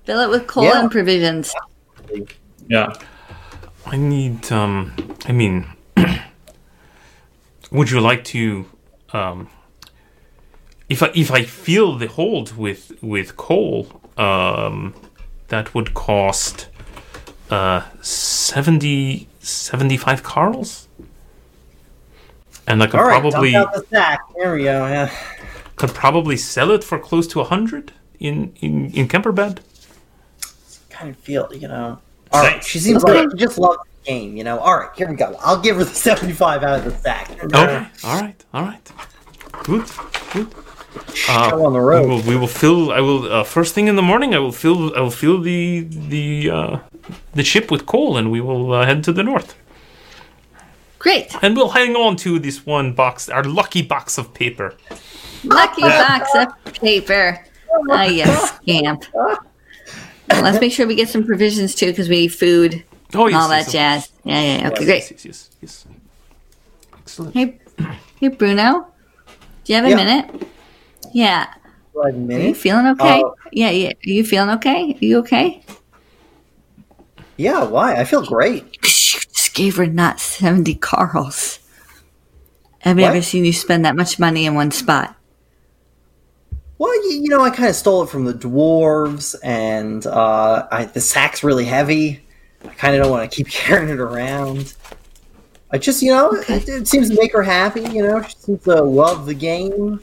Fill 0.06 0.20
it 0.20 0.30
with 0.30 0.48
coal 0.48 0.64
Yeah. 0.65 0.80
and 0.82 0.91
provisions. 0.91 1.53
Yeah. 2.68 2.94
I 3.86 3.98
need. 3.98 4.52
Um, 4.52 4.94
I 5.26 5.32
mean, 5.32 5.65
would 7.72 7.91
you 7.91 7.99
like 7.99 8.24
to? 8.26 8.65
Um, 9.11 9.49
if 10.90 11.03
I 11.03 11.11
if 11.14 11.32
I 11.32 11.44
fill 11.44 11.98
the 11.98 12.07
hold 12.07 12.56
with 12.57 12.91
with 13.02 13.36
coal, 13.38 14.02
um, 14.18 14.94
that 15.54 15.76
would 15.76 15.94
cost 15.94 16.68
uh 17.52 17.82
70, 18.02 19.28
75 19.40 20.24
carls. 20.24 20.88
And 22.66 22.82
I 22.82 22.88
could 22.88 23.00
right, 23.00 23.22
probably 23.22 23.52
dump 23.52 23.74
the 23.74 23.86
sack. 23.92 24.22
There 24.36 24.56
we 24.56 24.64
go. 24.64 24.88
Yeah. 24.88 25.10
could 25.76 25.94
probably 25.94 26.38
sell 26.38 26.72
it 26.72 26.84
for 26.84 26.98
close 26.98 27.28
to 27.34 27.42
a 27.42 27.44
hundred 27.44 27.94
in 28.20 28.36
in 28.62 28.74
in 29.00 29.08
Kemperbad. 29.08 29.60
kind 30.90 31.10
of 31.12 31.18
feel, 31.18 31.48
you 31.54 31.68
know. 31.68 32.00
All 32.32 32.42
right, 32.42 32.64
she 32.64 32.80
seems 32.80 33.04
like 33.04 33.30
she 33.32 33.38
just 33.38 33.60
loves 33.60 33.78
the 33.84 34.12
game, 34.12 34.32
you 34.36 34.44
know. 34.44 34.58
All 34.58 34.76
right, 34.80 34.90
here 34.98 35.08
we 35.08 35.16
go. 35.16 35.38
I'll 35.42 35.62
give 35.62 35.76
her 35.76 35.84
the 35.84 35.98
seventy-five 36.10 36.64
out 36.64 36.80
of 36.80 36.86
the 36.86 36.96
sack. 37.06 37.30
Okay, 37.44 37.88
all 38.08 38.22
right, 38.22 38.40
all 38.56 38.64
right, 38.64 38.86
good, 39.68 39.86
good. 40.34 40.48
Uh, 41.30 41.49
Show 41.49 41.65
on 41.65 41.74
the 41.74 41.80
We 41.80 42.06
will, 42.07 42.22
we 42.22 42.36
will 42.36 42.48
fill. 42.48 42.91
I 42.91 42.99
will 42.99 43.32
uh, 43.32 43.44
first 43.44 43.74
thing 43.74 43.88
in 43.88 43.95
the 43.95 44.02
morning. 44.02 44.34
I 44.36 44.40
will 44.40 44.52
fill. 44.52 44.95
I 44.95 45.02
will 45.02 45.11
fill 45.11 45.41
the 45.41 45.88
the 45.90 46.49
uh, 46.49 46.78
the 47.34 47.44
ship 47.44 47.72
with 47.72 47.86
coal, 47.86 48.18
and 48.18 48.32
we 48.32 48.41
will 48.41 48.74
uh, 48.74 48.86
head 48.86 49.03
to 49.06 49.14
the 49.14 49.24
north. 49.24 49.56
Great. 50.99 51.36
And 51.41 51.56
we'll 51.56 51.70
hang 51.70 51.95
on 51.95 52.15
to 52.18 52.40
this 52.40 52.65
one 52.65 52.94
box, 52.94 53.28
our 53.30 53.44
lucky 53.44 53.82
box 53.82 54.18
of 54.18 54.34
paper. 54.34 54.76
Lucky 55.44 55.82
box 55.82 56.30
of 56.36 56.48
paper. 56.76 57.40
Ah, 57.90 58.03
you 58.03 58.24
scamp. 58.26 59.03
Let's 60.30 60.61
make 60.61 60.72
sure 60.72 60.86
we 60.86 60.94
get 60.94 61.10
some 61.10 61.26
provisions 61.26 61.74
too, 61.74 61.88
because 61.88 62.07
we 62.07 62.18
need 62.18 62.28
food 62.28 62.84
Oh 63.15 63.24
and 63.24 63.32
yes, 63.32 63.41
all 63.41 63.49
that 63.49 63.64
yes, 63.65 63.72
jazz. 63.72 64.10
Yeah, 64.24 64.41
yeah, 64.41 64.57
yeah. 64.60 64.68
Okay, 64.68 64.86
yes, 64.86 64.86
great. 64.86 65.11
yes, 65.11 65.26
yes, 65.26 65.49
yes. 65.60 65.86
Excellent. 66.99 67.34
Hey, 67.34 67.60
hey, 68.20 68.28
Bruno. 68.28 68.94
Do 69.64 69.74
you 69.74 69.76
have 69.78 69.86
a 69.86 69.90
Yeah. 69.90 69.95
minute? 69.95 70.48
Yeah. 71.14 71.53
Right, 71.94 72.14
Are 72.14 72.40
you 72.40 72.56
feeling 72.56 72.88
okay? 72.88 73.22
Uh, 73.22 73.30
yeah, 73.52 73.69
yeah. 73.69 73.90
Are 73.90 74.10
you 74.10 74.23
feeling 74.23 74.49
okay? 74.52 74.94
Are 74.94 75.06
you 75.06 75.19
okay? 75.19 75.64
Yeah, 77.38 77.64
why? 77.64 77.95
I 77.95 78.03
feel 78.03 78.26
great. 78.26 78.81
Just 78.81 79.53
gave 79.53 79.76
her 79.77 79.85
not 79.85 80.19
70 80.19 80.76
Carls. 80.76 81.60
I've 82.84 82.99
you 82.99 83.06
What? 83.06 83.23
seen 83.23 83.45
you 83.45 83.53
spend 83.53 83.85
that 83.85 83.95
much 83.95 84.19
money 84.19 84.45
in 84.45 84.56
one 84.56 84.72
spot? 84.72 85.15
Well, 86.80 86.94
you, 87.10 87.22
you 87.22 87.30
know, 87.30 87.41
I 87.41 87.49
kind 87.49 87.69
of 87.69 87.76
stole 87.76 88.03
it 88.03 88.10
from 88.10 88.26
the 88.26 88.34
dwarves, 88.34 89.35
and 89.44 90.06
uh, 90.06 90.68
I, 90.69 90.85
the 90.85 90.99
sack's 90.99 91.44
really 91.44 91.65
heavy. 91.65 92.22
I 92.65 92.69
kind 92.73 92.95
of 92.95 93.03
don't 93.03 93.11
want 93.11 93.30
to 93.30 93.35
keep 93.35 93.48
carrying 93.52 93.90
it 93.90 93.99
around. 93.99 94.73
I 95.72 95.77
just, 95.77 96.02
you 96.02 96.11
know, 96.11 96.31
it, 96.34 96.68
it 96.68 96.88
seems 96.88 97.10
to 97.10 97.15
make 97.15 97.31
her 97.34 97.44
happy. 97.44 97.81
You 97.81 98.03
know, 98.03 98.22
she 98.23 98.35
seems 98.38 98.64
to 98.64 98.81
love 98.81 99.26
the 99.26 99.34
game. 99.34 100.02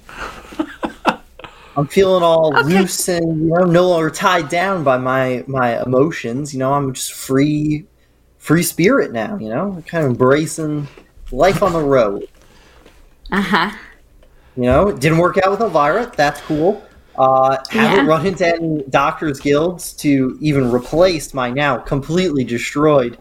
I'm 1.80 1.88
feeling 1.88 2.22
all 2.22 2.56
Okay. 2.58 2.68
loose 2.68 3.08
and 3.08 3.40
you 3.42 3.46
know 3.48 3.64
no 3.64 3.88
longer 3.88 4.10
tied 4.10 4.48
down 4.48 4.84
by 4.84 4.98
my 4.98 5.44
my 5.46 5.82
emotions. 5.82 6.52
You 6.52 6.58
know, 6.60 6.72
I'm 6.74 6.92
just 6.92 7.12
free, 7.14 7.86
free 8.38 8.62
spirit 8.62 9.12
now. 9.12 9.38
You 9.38 9.48
know, 9.48 9.82
kind 9.86 10.04
of 10.04 10.10
embracing 10.10 10.86
life 11.32 11.62
on 11.62 11.72
the 11.72 11.80
road. 11.82 12.26
Uh 13.32 13.40
huh. 13.40 13.70
You 14.56 14.64
know, 14.64 14.88
it 14.88 15.00
didn't 15.00 15.18
work 15.18 15.38
out 15.38 15.50
with 15.52 15.60
Elvira. 15.60 16.12
That's 16.16 16.40
cool. 16.42 16.82
Uh, 17.16 17.56
haven't 17.70 18.04
Yeah. 18.06 18.10
run 18.10 18.26
into 18.26 18.46
any 18.46 18.82
doctors' 18.90 19.40
guilds 19.40 19.92
to 19.94 20.36
even 20.40 20.70
replace 20.70 21.32
my 21.34 21.50
now 21.50 21.76
completely 21.78 22.44
destroyed 22.44 23.16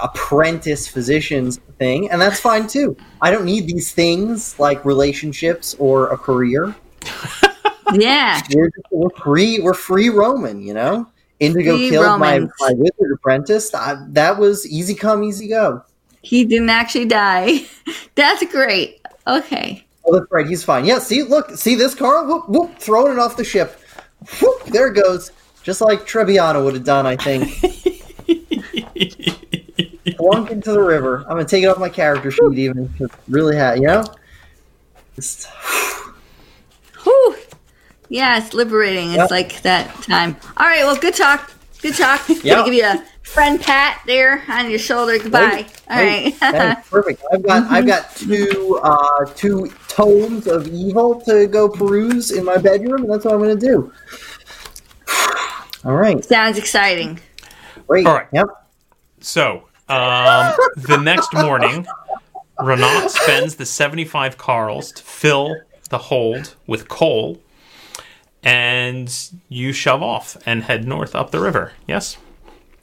apprentice 0.00 0.86
physicians 0.86 1.58
thing, 1.78 2.10
and 2.10 2.20
that's 2.20 2.38
fine 2.38 2.66
too. 2.68 2.96
I 3.20 3.30
don't 3.32 3.44
need 3.44 3.66
these 3.66 3.92
things 3.92 4.56
like 4.60 4.84
relationships 4.84 5.74
or 5.78 6.08
a 6.10 6.16
career. 6.18 6.74
Yeah. 7.92 8.40
We're, 8.54 8.70
we're 8.90 9.10
free. 9.10 9.60
We're 9.60 9.74
free 9.74 10.08
Roman. 10.08 10.62
You 10.62 10.74
know, 10.74 11.08
Indigo 11.40 11.76
Free 11.76 11.90
killed 11.90 12.20
my, 12.20 12.34
Romans. 12.34 12.52
my 12.60 12.72
wizard 12.74 13.12
apprentice. 13.14 13.74
I, 13.74 13.96
that 14.10 14.38
was 14.38 14.66
easy 14.66 14.94
come, 14.94 15.24
easy 15.24 15.48
go. 15.48 15.82
He 16.22 16.44
didn't 16.44 16.70
actually 16.70 17.06
die. 17.06 17.66
That's 18.14 18.44
great. 18.46 19.00
Okay. 19.26 19.84
Oh, 20.04 20.18
that's 20.18 20.30
right. 20.32 20.46
He's 20.46 20.64
fine. 20.64 20.84
Yeah. 20.84 20.98
See, 20.98 21.22
look, 21.22 21.50
see 21.56 21.76
this 21.76 21.94
car? 21.94 22.26
Whoop, 22.26 22.48
whoop, 22.48 22.76
throwing 22.78 23.12
it 23.12 23.18
off 23.20 23.36
the 23.36 23.44
ship. 23.44 23.80
Whoop, 24.40 24.64
there 24.64 24.88
it 24.88 24.94
goes. 24.94 25.30
Just 25.62 25.80
like 25.80 26.00
Trebbiano 26.00 26.64
would 26.64 26.74
have 26.74 26.84
done, 26.84 27.06
I 27.06 27.16
think. 27.16 27.48
Plunk 30.16 30.50
into 30.50 30.72
the 30.72 30.80
river. 30.80 31.18
I'm 31.20 31.36
gonna 31.36 31.44
take 31.44 31.62
it 31.62 31.68
off 31.68 31.78
my 31.78 31.88
character 31.88 32.32
sheet, 32.32 32.58
even. 32.58 32.92
really 33.28 33.54
had, 33.56 33.78
you 33.78 33.86
know. 33.86 34.04
Just, 35.14 35.46
Whew. 37.04 37.36
Yeah, 38.12 38.36
it's 38.36 38.52
liberating. 38.52 39.08
It's 39.12 39.16
Yep. 39.16 39.30
like 39.30 39.62
that 39.62 40.02
time. 40.02 40.36
All 40.58 40.66
right. 40.66 40.84
Well, 40.84 40.96
good 40.96 41.14
talk. 41.14 41.50
Good 41.80 41.94
talk. 41.96 42.20
Yep. 42.28 42.44
Gonna 42.44 42.64
give 42.66 42.74
you 42.74 42.84
a 42.84 43.02
friend 43.22 43.58
pat 43.58 44.02
there 44.06 44.42
on 44.50 44.68
your 44.68 44.78
shoulder. 44.78 45.18
Goodbye. 45.18 45.64
All 45.88 45.96
Hey, 45.96 46.24
right. 46.24 46.34
thanks, 46.34 46.90
perfect. 46.90 47.22
I've 47.32 47.42
got 47.42 47.70
I've 47.70 47.86
got 47.86 48.14
two 48.14 48.78
uh, 48.82 49.24
two 49.34 49.72
tomes 49.88 50.46
of 50.46 50.68
evil 50.68 51.22
to 51.22 51.46
go 51.46 51.70
peruse 51.70 52.32
in 52.32 52.44
my 52.44 52.58
bedroom, 52.58 53.04
and 53.04 53.10
that's 53.10 53.24
what 53.24 53.32
I'm 53.32 53.40
gonna 53.40 53.56
do. 53.56 53.90
All 55.86 55.96
right, 55.96 56.22
Sounds 56.22 56.58
exciting. 56.58 57.18
great. 57.88 58.06
All 58.06 58.14
right. 58.14 58.26
Yep. 58.32 58.46
So, 59.20 59.68
um, 59.88 60.52
the 60.76 61.00
next 61.02 61.32
morning, 61.32 61.86
Renat 62.60 63.08
spends 63.08 63.56
the 63.56 63.64
75 63.66 64.36
carls 64.36 64.92
to 64.92 65.02
fill 65.02 65.56
the 65.88 65.98
hold 65.98 66.54
with 66.66 66.88
coal, 66.88 67.38
and 68.42 69.30
you 69.48 69.72
shove 69.72 70.02
off 70.02 70.36
and 70.46 70.64
head 70.64 70.86
north 70.86 71.14
up 71.14 71.30
the 71.30 71.40
river. 71.40 71.72
Yes? 71.86 72.16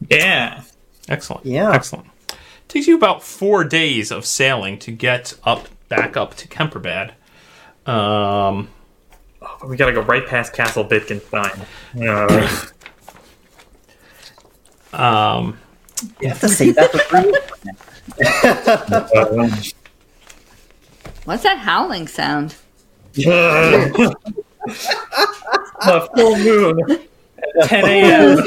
Yeah. 0.09 0.63
Excellent. 1.07 1.45
Yeah. 1.45 1.71
Excellent. 1.73 2.07
takes 2.67 2.87
you 2.87 2.95
about 2.95 3.23
four 3.23 3.63
days 3.63 4.11
of 4.11 4.25
sailing 4.25 4.77
to 4.79 4.91
get 4.91 5.33
up 5.43 5.67
back 5.89 6.15
up 6.15 6.35
to 6.35 6.47
Kemperbad. 6.47 7.11
Um, 7.85 8.69
we 9.67 9.75
gotta 9.77 9.93
go 9.93 10.01
right 10.01 10.25
past 10.25 10.53
Castle 10.53 10.83
Wittgenstein. 10.83 11.61
Uh, 11.99 12.57
um, 14.93 15.57
You 16.21 16.27
have 16.29 16.39
to 16.41 16.49
say 16.49 16.71
that 16.71 16.91
for 16.91 16.99
three. 16.99 17.33
uh, 18.25 19.49
What's 21.25 21.43
that 21.43 21.57
howling 21.59 22.07
sound? 22.07 22.55
the 24.65 26.09
full 26.15 26.37
moon. 26.37 27.07
10 27.63 27.85
a.m. 27.85 28.43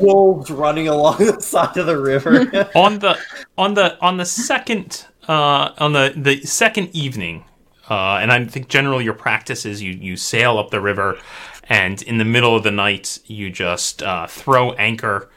Wolves 0.00 0.50
running 0.50 0.88
along 0.88 1.18
the 1.18 1.40
side 1.40 1.76
of 1.76 1.86
the 1.86 1.98
river. 1.98 2.40
on 2.74 2.98
the 2.98 3.18
on 3.56 3.74
the 3.74 3.98
on 4.00 4.16
the 4.16 4.24
second 4.24 5.06
uh, 5.28 5.72
on 5.78 5.92
the 5.92 6.12
the 6.16 6.40
second 6.42 6.90
evening, 6.94 7.44
uh, 7.88 8.16
and 8.16 8.32
I 8.32 8.44
think 8.44 8.68
generally 8.68 9.04
your 9.04 9.14
practice 9.14 9.64
is 9.64 9.82
you 9.82 9.92
you 9.92 10.16
sail 10.16 10.58
up 10.58 10.70
the 10.70 10.80
river, 10.80 11.18
and 11.68 12.02
in 12.02 12.18
the 12.18 12.24
middle 12.24 12.56
of 12.56 12.62
the 12.62 12.70
night 12.70 13.20
you 13.26 13.50
just 13.50 14.02
uh, 14.02 14.26
throw 14.26 14.72
anchor. 14.72 15.30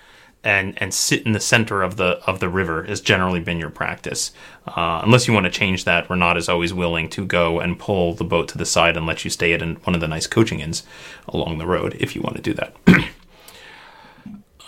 And, 0.46 0.80
and 0.80 0.94
sit 0.94 1.26
in 1.26 1.32
the 1.32 1.40
center 1.40 1.82
of 1.82 1.98
the 1.98 2.22
of 2.28 2.40
the 2.40 2.50
river 2.50 2.84
has 2.84 3.02
generally 3.02 3.40
been 3.40 3.58
your 3.58 3.72
practice. 3.72 4.32
Uh, 4.68 5.02
unless 5.04 5.28
you 5.28 5.34
want 5.34 5.46
to 5.46 5.50
change 5.50 5.86
that, 5.86 6.08
Renat 6.08 6.38
is 6.38 6.48
always 6.48 6.72
willing 6.72 7.10
to 7.10 7.26
go 7.26 7.60
and 7.60 7.80
pull 7.80 8.14
the 8.14 8.24
boat 8.24 8.48
to 8.50 8.58
the 8.60 8.66
side 8.66 8.96
and 8.96 9.08
let 9.08 9.24
you 9.24 9.32
stay 9.32 9.54
at 9.54 9.64
an, 9.64 9.78
one 9.86 9.96
of 9.96 10.02
the 10.02 10.08
nice 10.08 10.28
coaching 10.28 10.60
inns 10.60 10.84
along 11.28 11.58
the 11.58 11.66
road 11.66 11.98
if 12.00 12.16
you 12.16 12.22
want 12.22 12.36
to 12.36 12.44
do 12.44 12.54
that. 12.54 12.76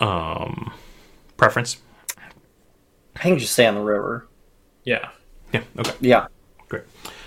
um, 0.00 0.72
preference? 1.36 1.78
I 3.16 3.20
can 3.20 3.38
just 3.38 3.52
stay 3.52 3.66
on 3.66 3.74
the 3.74 3.80
river. 3.80 4.26
Yeah. 4.84 5.10
Yeah. 5.52 5.62
Okay. 5.78 5.94
Yeah. 6.00 6.26
Great. 6.68 6.84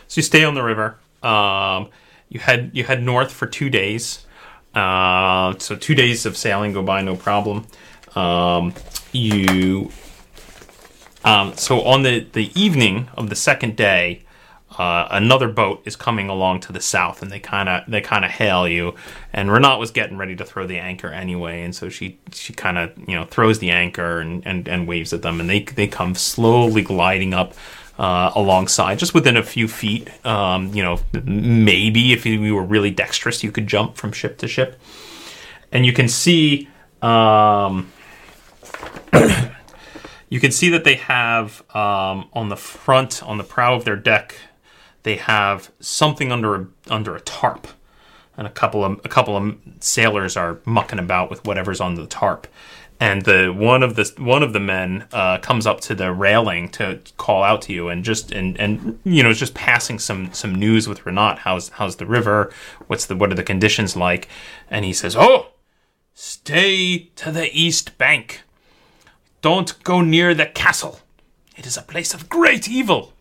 So 0.07 0.19
you 0.19 0.23
stay 0.23 0.43
on 0.43 0.55
the 0.55 0.63
river. 0.63 0.97
Um, 1.23 1.89
you 2.29 2.39
head 2.39 2.71
you 2.73 2.83
head 2.83 3.03
north 3.03 3.31
for 3.31 3.45
two 3.45 3.69
days. 3.69 4.25
Uh, 4.73 5.57
so 5.57 5.75
two 5.75 5.95
days 5.95 6.25
of 6.25 6.37
sailing 6.37 6.73
go 6.73 6.81
by 6.81 7.01
no 7.01 7.15
problem. 7.15 7.67
Um, 8.15 8.73
you 9.13 9.91
um, 11.23 11.55
so 11.55 11.81
on 11.81 12.03
the 12.03 12.21
the 12.31 12.51
evening 12.59 13.09
of 13.15 13.29
the 13.29 13.35
second 13.35 13.75
day, 13.75 14.23
uh, 14.77 15.07
another 15.11 15.47
boat 15.47 15.81
is 15.85 15.95
coming 15.95 16.29
along 16.29 16.61
to 16.61 16.73
the 16.73 16.81
south, 16.81 17.21
and 17.21 17.31
they 17.31 17.39
kind 17.39 17.69
of 17.69 17.83
they 17.87 18.01
kind 18.01 18.25
of 18.25 18.31
hail 18.31 18.67
you. 18.67 18.95
And 19.31 19.49
Renat 19.49 19.79
was 19.79 19.91
getting 19.91 20.17
ready 20.17 20.35
to 20.35 20.45
throw 20.45 20.65
the 20.65 20.77
anchor 20.77 21.09
anyway, 21.09 21.61
and 21.63 21.75
so 21.75 21.89
she 21.89 22.19
she 22.33 22.53
kind 22.53 22.77
of 22.77 22.91
you 23.07 23.15
know 23.15 23.25
throws 23.25 23.59
the 23.59 23.69
anchor 23.69 24.19
and, 24.19 24.45
and, 24.45 24.67
and 24.67 24.87
waves 24.87 25.13
at 25.13 25.21
them, 25.21 25.39
and 25.39 25.49
they 25.49 25.61
they 25.61 25.87
come 25.87 26.15
slowly 26.15 26.81
gliding 26.81 27.33
up 27.33 27.53
uh, 27.99 28.31
alongside, 28.35 28.97
just 28.97 29.13
within 29.13 29.37
a 29.37 29.43
few 29.43 29.67
feet. 29.67 30.09
Um, 30.25 30.73
you 30.73 30.81
know, 30.81 30.99
maybe 31.23 32.13
if 32.13 32.25
you 32.25 32.55
were 32.55 32.63
really 32.63 32.91
dexterous, 32.91 33.43
you 33.43 33.51
could 33.51 33.67
jump 33.67 33.95
from 33.95 34.11
ship 34.11 34.39
to 34.39 34.47
ship, 34.47 34.79
and 35.71 35.85
you 35.85 35.93
can 35.93 36.07
see. 36.07 36.67
Um, 37.03 37.91
you 40.29 40.39
can 40.39 40.51
see 40.51 40.69
that 40.69 40.83
they 40.83 40.95
have 40.95 41.63
um, 41.75 42.29
on 42.33 42.49
the 42.49 42.57
front, 42.57 43.21
on 43.23 43.37
the 43.37 43.43
prow 43.43 43.75
of 43.75 43.85
their 43.85 43.95
deck, 43.95 44.35
they 45.03 45.15
have 45.15 45.71
something 45.79 46.31
under 46.31 46.55
a, 46.55 46.67
under 46.89 47.15
a 47.15 47.21
tarp, 47.21 47.67
and 48.37 48.45
a 48.47 48.51
couple 48.51 48.83
of 48.83 49.01
a 49.03 49.09
couple 49.09 49.35
of 49.35 49.55
sailors 49.79 50.37
are 50.37 50.59
mucking 50.65 50.99
about 50.99 51.29
with 51.29 51.45
whatever's 51.45 51.81
on 51.81 51.95
the 51.95 52.05
tarp. 52.05 52.47
And 52.99 53.23
the 53.23 53.51
one 53.51 53.81
of 53.81 53.95
the 53.95 54.13
one 54.19 54.43
of 54.43 54.53
the 54.53 54.59
men 54.59 55.07
uh, 55.11 55.39
comes 55.39 55.65
up 55.65 55.81
to 55.81 55.95
the 55.95 56.13
railing 56.13 56.69
to 56.69 56.99
call 57.17 57.41
out 57.41 57.63
to 57.63 57.73
you, 57.73 57.89
and 57.89 58.03
just 58.03 58.31
and 58.31 58.59
and 58.59 58.99
you 59.03 59.23
know 59.23 59.33
just 59.33 59.55
passing 59.55 59.97
some 59.97 60.31
some 60.33 60.53
news 60.53 60.87
with 60.87 61.03
Renat. 61.03 61.39
How's 61.39 61.69
how's 61.69 61.95
the 61.95 62.05
river? 62.05 62.53
What's 62.85 63.07
the 63.07 63.15
what 63.15 63.31
are 63.31 63.35
the 63.35 63.43
conditions 63.43 63.95
like? 63.95 64.27
And 64.69 64.85
he 64.85 64.93
says, 64.93 65.15
"Oh, 65.15 65.47
stay 66.13 67.09
to 67.15 67.31
the 67.31 67.49
east 67.51 67.97
bank." 67.97 68.43
Don't 69.41 69.83
go 69.83 70.01
near 70.01 70.33
the 70.33 70.45
castle. 70.45 70.99
It 71.57 71.65
is 71.65 71.77
a 71.77 71.81
place 71.81 72.13
of 72.13 72.29
great 72.29 72.69
evil. 72.69 73.13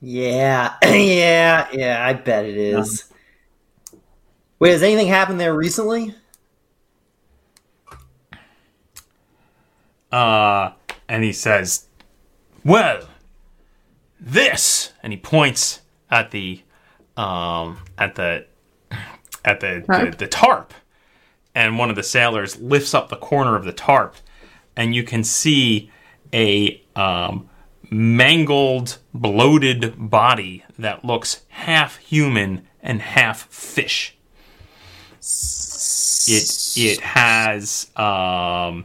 Yeah. 0.00 0.74
yeah. 0.82 1.68
Yeah. 1.72 2.06
I 2.06 2.12
bet 2.12 2.44
it 2.44 2.56
is. 2.56 3.04
Wait, 4.58 4.70
has 4.70 4.82
anything 4.82 5.08
happened 5.08 5.40
there 5.40 5.54
recently? 5.54 6.14
Uh, 10.12 10.72
and 11.08 11.24
he 11.24 11.32
says, 11.32 11.88
"Well, 12.64 13.08
this," 14.20 14.92
and 15.02 15.12
he 15.12 15.18
points 15.18 15.80
at 16.08 16.30
the, 16.30 16.62
um, 17.16 17.78
at 17.98 18.14
the, 18.14 18.46
at 19.44 19.58
the 19.58 19.84
the, 19.88 20.14
the 20.16 20.28
tarp, 20.28 20.72
and 21.54 21.78
one 21.78 21.90
of 21.90 21.96
the 21.96 22.02
sailors 22.02 22.60
lifts 22.60 22.94
up 22.94 23.08
the 23.08 23.16
corner 23.16 23.56
of 23.56 23.64
the 23.64 23.72
tarp, 23.72 24.16
and 24.76 24.94
you 24.94 25.04
can 25.04 25.22
see 25.24 25.90
a 26.32 26.82
um, 26.96 27.48
mangled, 27.90 28.98
bloated 29.12 30.10
body 30.10 30.64
that 30.78 31.04
looks 31.04 31.42
half 31.48 31.96
human 31.98 32.66
and 32.82 33.00
half 33.00 33.46
fish. 33.46 34.16
It 36.26 36.72
it 36.76 37.00
has 37.00 37.90
um, 37.96 38.84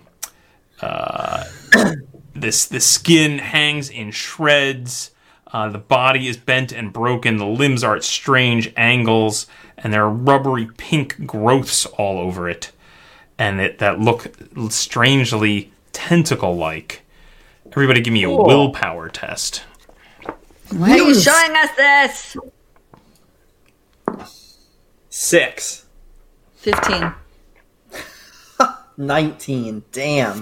uh, 0.81 1.45
this 2.35 2.65
the 2.65 2.79
skin 2.79 3.39
hangs 3.39 3.89
in 3.89 4.11
shreds. 4.11 5.11
Uh, 5.51 5.67
the 5.69 5.77
body 5.79 6.27
is 6.27 6.37
bent 6.37 6.71
and 6.71 6.93
broken. 6.93 7.37
The 7.37 7.45
limbs 7.45 7.83
are 7.83 7.95
at 7.95 8.03
strange 8.03 8.71
angles, 8.77 9.47
and 9.77 9.91
there 9.93 10.03
are 10.03 10.09
rubbery 10.09 10.67
pink 10.77 11.25
growths 11.25 11.85
all 11.87 12.19
over 12.19 12.47
it, 12.49 12.71
and 13.37 13.59
it, 13.59 13.79
that 13.79 13.99
look 13.99 14.31
strangely 14.69 15.71
tentacle-like. 15.91 17.01
Everybody, 17.71 18.01
give 18.01 18.13
me 18.13 18.23
a 18.23 18.27
Cool. 18.27 18.45
willpower 18.45 19.09
test. 19.09 19.63
Why 20.71 20.91
are 20.91 20.97
you 20.97 21.15
showing 21.15 21.51
us 21.55 21.69
this? 21.75 22.37
Six. 25.09 25.85
15. 26.57 27.13
19. 28.97 29.83
Damn. 29.91 30.41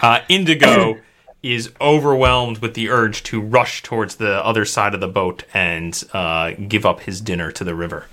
Uh, 0.00 0.20
Indigo 0.28 0.98
is 1.42 1.70
overwhelmed 1.80 2.58
with 2.58 2.74
the 2.74 2.90
urge 2.90 3.22
to 3.24 3.40
rush 3.40 3.82
towards 3.82 4.16
the 4.16 4.44
other 4.44 4.64
side 4.64 4.94
of 4.94 5.00
the 5.00 5.08
boat 5.08 5.44
and 5.54 6.04
uh, 6.12 6.52
give 6.68 6.84
up 6.84 7.00
his 7.00 7.20
dinner 7.20 7.50
to 7.52 7.64
the 7.64 7.74
river. 7.74 8.06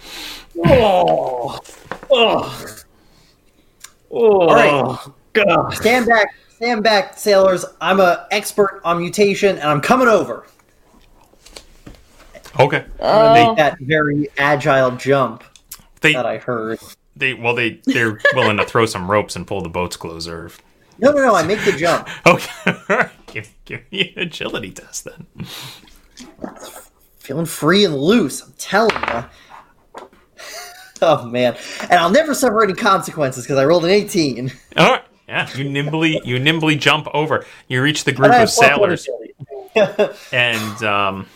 Oh. 0.65 1.59
Oh. 2.09 2.75
Oh. 4.09 4.47
All 4.47 4.55
right. 4.55 4.97
God. 5.33 5.71
Stand 5.73 6.05
back. 6.07 6.33
Stand 6.55 6.83
back, 6.83 7.17
sailors. 7.17 7.65
I'm 7.81 7.99
a 7.99 8.25
expert 8.31 8.81
on 8.83 8.97
mutation, 8.99 9.57
and 9.57 9.67
I'm 9.69 9.81
coming 9.81 10.07
over. 10.07 10.45
Okay. 12.59 12.79
Make 12.99 13.57
That 13.57 13.77
very 13.81 14.27
agile 14.39 14.91
jump 14.91 15.43
They 16.01 16.13
that 16.13 16.25
I 16.25 16.37
heard. 16.39 16.79
they 17.15 17.35
well 17.35 17.53
they 17.53 17.79
they're 17.85 18.19
willing 18.33 18.57
to 18.57 18.65
throw 18.65 18.87
some 18.87 19.11
ropes 19.11 19.35
and 19.35 19.45
pull 19.45 19.61
the 19.61 19.69
boats 19.69 19.95
closer. 19.97 20.49
No, 20.97 21.11
no, 21.11 21.17
no. 21.23 21.35
I 21.35 21.43
make 21.43 21.63
the 21.63 21.73
jump. 21.73 22.07
Okay, 22.25 23.09
give, 23.37 23.53
give 23.65 23.91
me 23.91 24.13
an 24.15 24.23
agility 24.23 24.71
test 24.71 25.05
then. 25.05 25.27
Feeling 27.19 27.45
free 27.45 27.85
and 27.85 27.95
loose. 27.95 28.41
I'm 28.41 28.53
telling 28.57 28.95
you. 28.95 29.25
Oh 30.99 31.27
man, 31.27 31.55
and 31.83 31.93
I'll 31.93 32.09
never 32.09 32.33
suffer 32.33 32.63
any 32.63 32.73
consequences 32.73 33.43
because 33.43 33.59
I 33.59 33.65
rolled 33.65 33.85
an 33.85 33.91
18. 33.91 34.51
All 34.77 34.93
right, 34.93 35.03
yeah, 35.27 35.47
you 35.55 35.69
nimbly 35.69 36.19
you 36.25 36.39
nimbly 36.39 36.75
jump 36.75 37.07
over. 37.13 37.45
You 37.67 37.83
reach 37.83 38.03
the 38.03 38.11
group 38.11 38.29
of 38.29 38.33
have 38.33 38.49
plus 38.49 38.79
one 38.79 38.97
sailors, 38.97 40.25
and 40.33 40.83
um, 40.83 41.27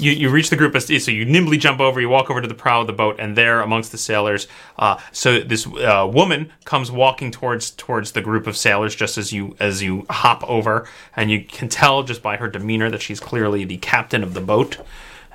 you 0.00 0.12
you 0.12 0.30
reach 0.30 0.50
the 0.50 0.56
group 0.56 0.74
of 0.74 0.82
so 0.82 1.10
you 1.10 1.24
nimbly 1.24 1.58
jump 1.58 1.80
over. 1.80 2.00
You 2.00 2.08
walk 2.08 2.30
over 2.30 2.40
to 2.40 2.48
the 2.48 2.54
prow 2.54 2.80
of 2.80 2.86
the 2.86 2.92
boat, 2.92 3.16
and 3.18 3.36
there 3.36 3.60
amongst 3.60 3.92
the 3.92 3.98
sailors, 3.98 4.48
uh, 4.78 4.98
so 5.12 5.40
this 5.40 5.66
uh, 5.66 6.08
woman 6.12 6.52
comes 6.64 6.90
walking 6.90 7.30
towards 7.30 7.70
towards 7.70 8.12
the 8.12 8.20
group 8.20 8.46
of 8.46 8.56
sailors 8.56 8.94
just 8.94 9.18
as 9.18 9.32
you 9.32 9.54
as 9.60 9.82
you 9.82 10.06
hop 10.10 10.42
over, 10.48 10.88
and 11.16 11.30
you 11.30 11.44
can 11.44 11.68
tell 11.68 12.02
just 12.02 12.22
by 12.22 12.36
her 12.36 12.48
demeanor 12.48 12.90
that 12.90 13.02
she's 13.02 13.20
clearly 13.20 13.64
the 13.64 13.76
captain 13.78 14.22
of 14.22 14.34
the 14.34 14.40
boat, 14.40 14.78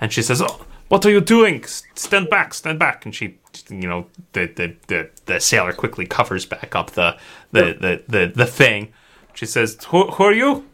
and 0.01 0.11
she 0.11 0.21
says, 0.21 0.41
"Oh, 0.41 0.65
what 0.89 1.05
are 1.05 1.11
you 1.11 1.21
doing? 1.21 1.63
Stand 1.95 2.29
back, 2.29 2.53
stand 2.53 2.79
back!" 2.79 3.05
And 3.05 3.13
she, 3.15 3.37
you 3.69 3.87
know, 3.87 4.07
the 4.33 4.47
the 4.47 4.75
the, 4.87 5.09
the 5.25 5.39
sailor 5.39 5.73
quickly 5.73 6.05
covers 6.05 6.45
back 6.45 6.75
up 6.75 6.91
the 6.91 7.17
the 7.51 7.73
the 7.79 8.03
the, 8.07 8.31
the 8.35 8.45
thing. 8.45 8.91
She 9.33 9.45
says, 9.45 9.77
"Who, 9.89 10.07
who 10.11 10.23
are 10.23 10.33
you?" 10.33 10.65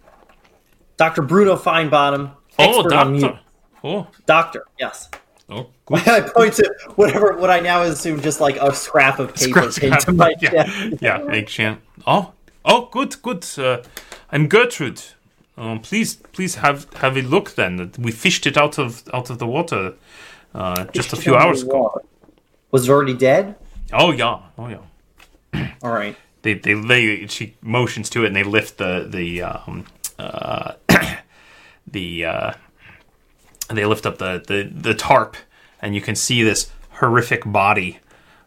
Dr. 0.97 1.23
Bruno 1.23 1.55
Feinbottom, 1.55 2.31
Oh, 2.59 2.79
expert 2.79 2.93
on 2.93 3.11
mute. 3.13 3.21
doctor. 3.21 3.39
Oh, 3.83 4.07
Doctor, 4.25 4.65
yes. 4.79 5.09
Oh, 5.49 5.67
I 5.91 6.21
point 6.21 6.53
to 6.53 6.73
whatever 6.95 7.35
what 7.37 7.49
I 7.49 7.59
now 7.59 7.81
assume 7.81 8.21
just 8.21 8.39
like 8.39 8.55
a 8.57 8.73
scrap 8.73 9.19
of 9.19 9.33
paper 9.35 9.69
Scrap- 9.71 10.01
scrap- 10.01 10.15
my 10.15 10.33
yeah, 10.41 10.49
chest. 10.63 11.01
yeah, 11.01 11.41
chant. 11.41 11.81
Oh, 12.07 12.31
oh, 12.63 12.87
good, 12.91 13.21
good. 13.21 13.45
Uh, 13.57 13.83
I'm 14.31 14.47
Gertrude. 14.47 15.01
Um, 15.57 15.79
please, 15.79 16.15
please 16.15 16.55
have 16.55 16.87
have 16.93 17.17
a 17.17 17.21
look. 17.21 17.55
Then 17.55 17.91
we 17.99 18.11
fished 18.11 18.47
it 18.47 18.55
out 18.57 18.77
of 18.79 19.03
out 19.13 19.29
of 19.29 19.39
the 19.39 19.47
water 19.47 19.95
uh, 20.55 20.85
just 20.93 21.11
a 21.11 21.17
few 21.17 21.35
hours 21.35 21.63
ago. 21.63 22.01
Was 22.71 22.87
it 22.87 22.91
already 22.91 23.13
dead? 23.15 23.55
Oh 23.91 24.11
yeah, 24.11 24.39
oh 24.57 24.69
yeah. 24.69 25.71
All 25.83 25.91
right. 25.91 26.15
They 26.43 26.53
they 26.53 26.75
lay. 26.75 27.27
She 27.27 27.55
motions 27.61 28.09
to 28.11 28.23
it, 28.23 28.27
and 28.27 28.35
they 28.35 28.43
lift 28.43 28.77
the 28.77 29.05
the 29.09 29.41
um 29.43 29.85
uh 30.17 30.73
the 31.87 32.25
uh 32.25 32.53
they 33.77 33.85
lift 33.85 34.05
up 34.05 34.17
the 34.17 34.43
the 34.45 34.69
the 34.73 34.93
tarp, 34.93 35.35
and 35.81 35.95
you 35.95 36.01
can 36.01 36.15
see 36.15 36.43
this 36.43 36.71
horrific 36.91 37.43
body. 37.45 37.99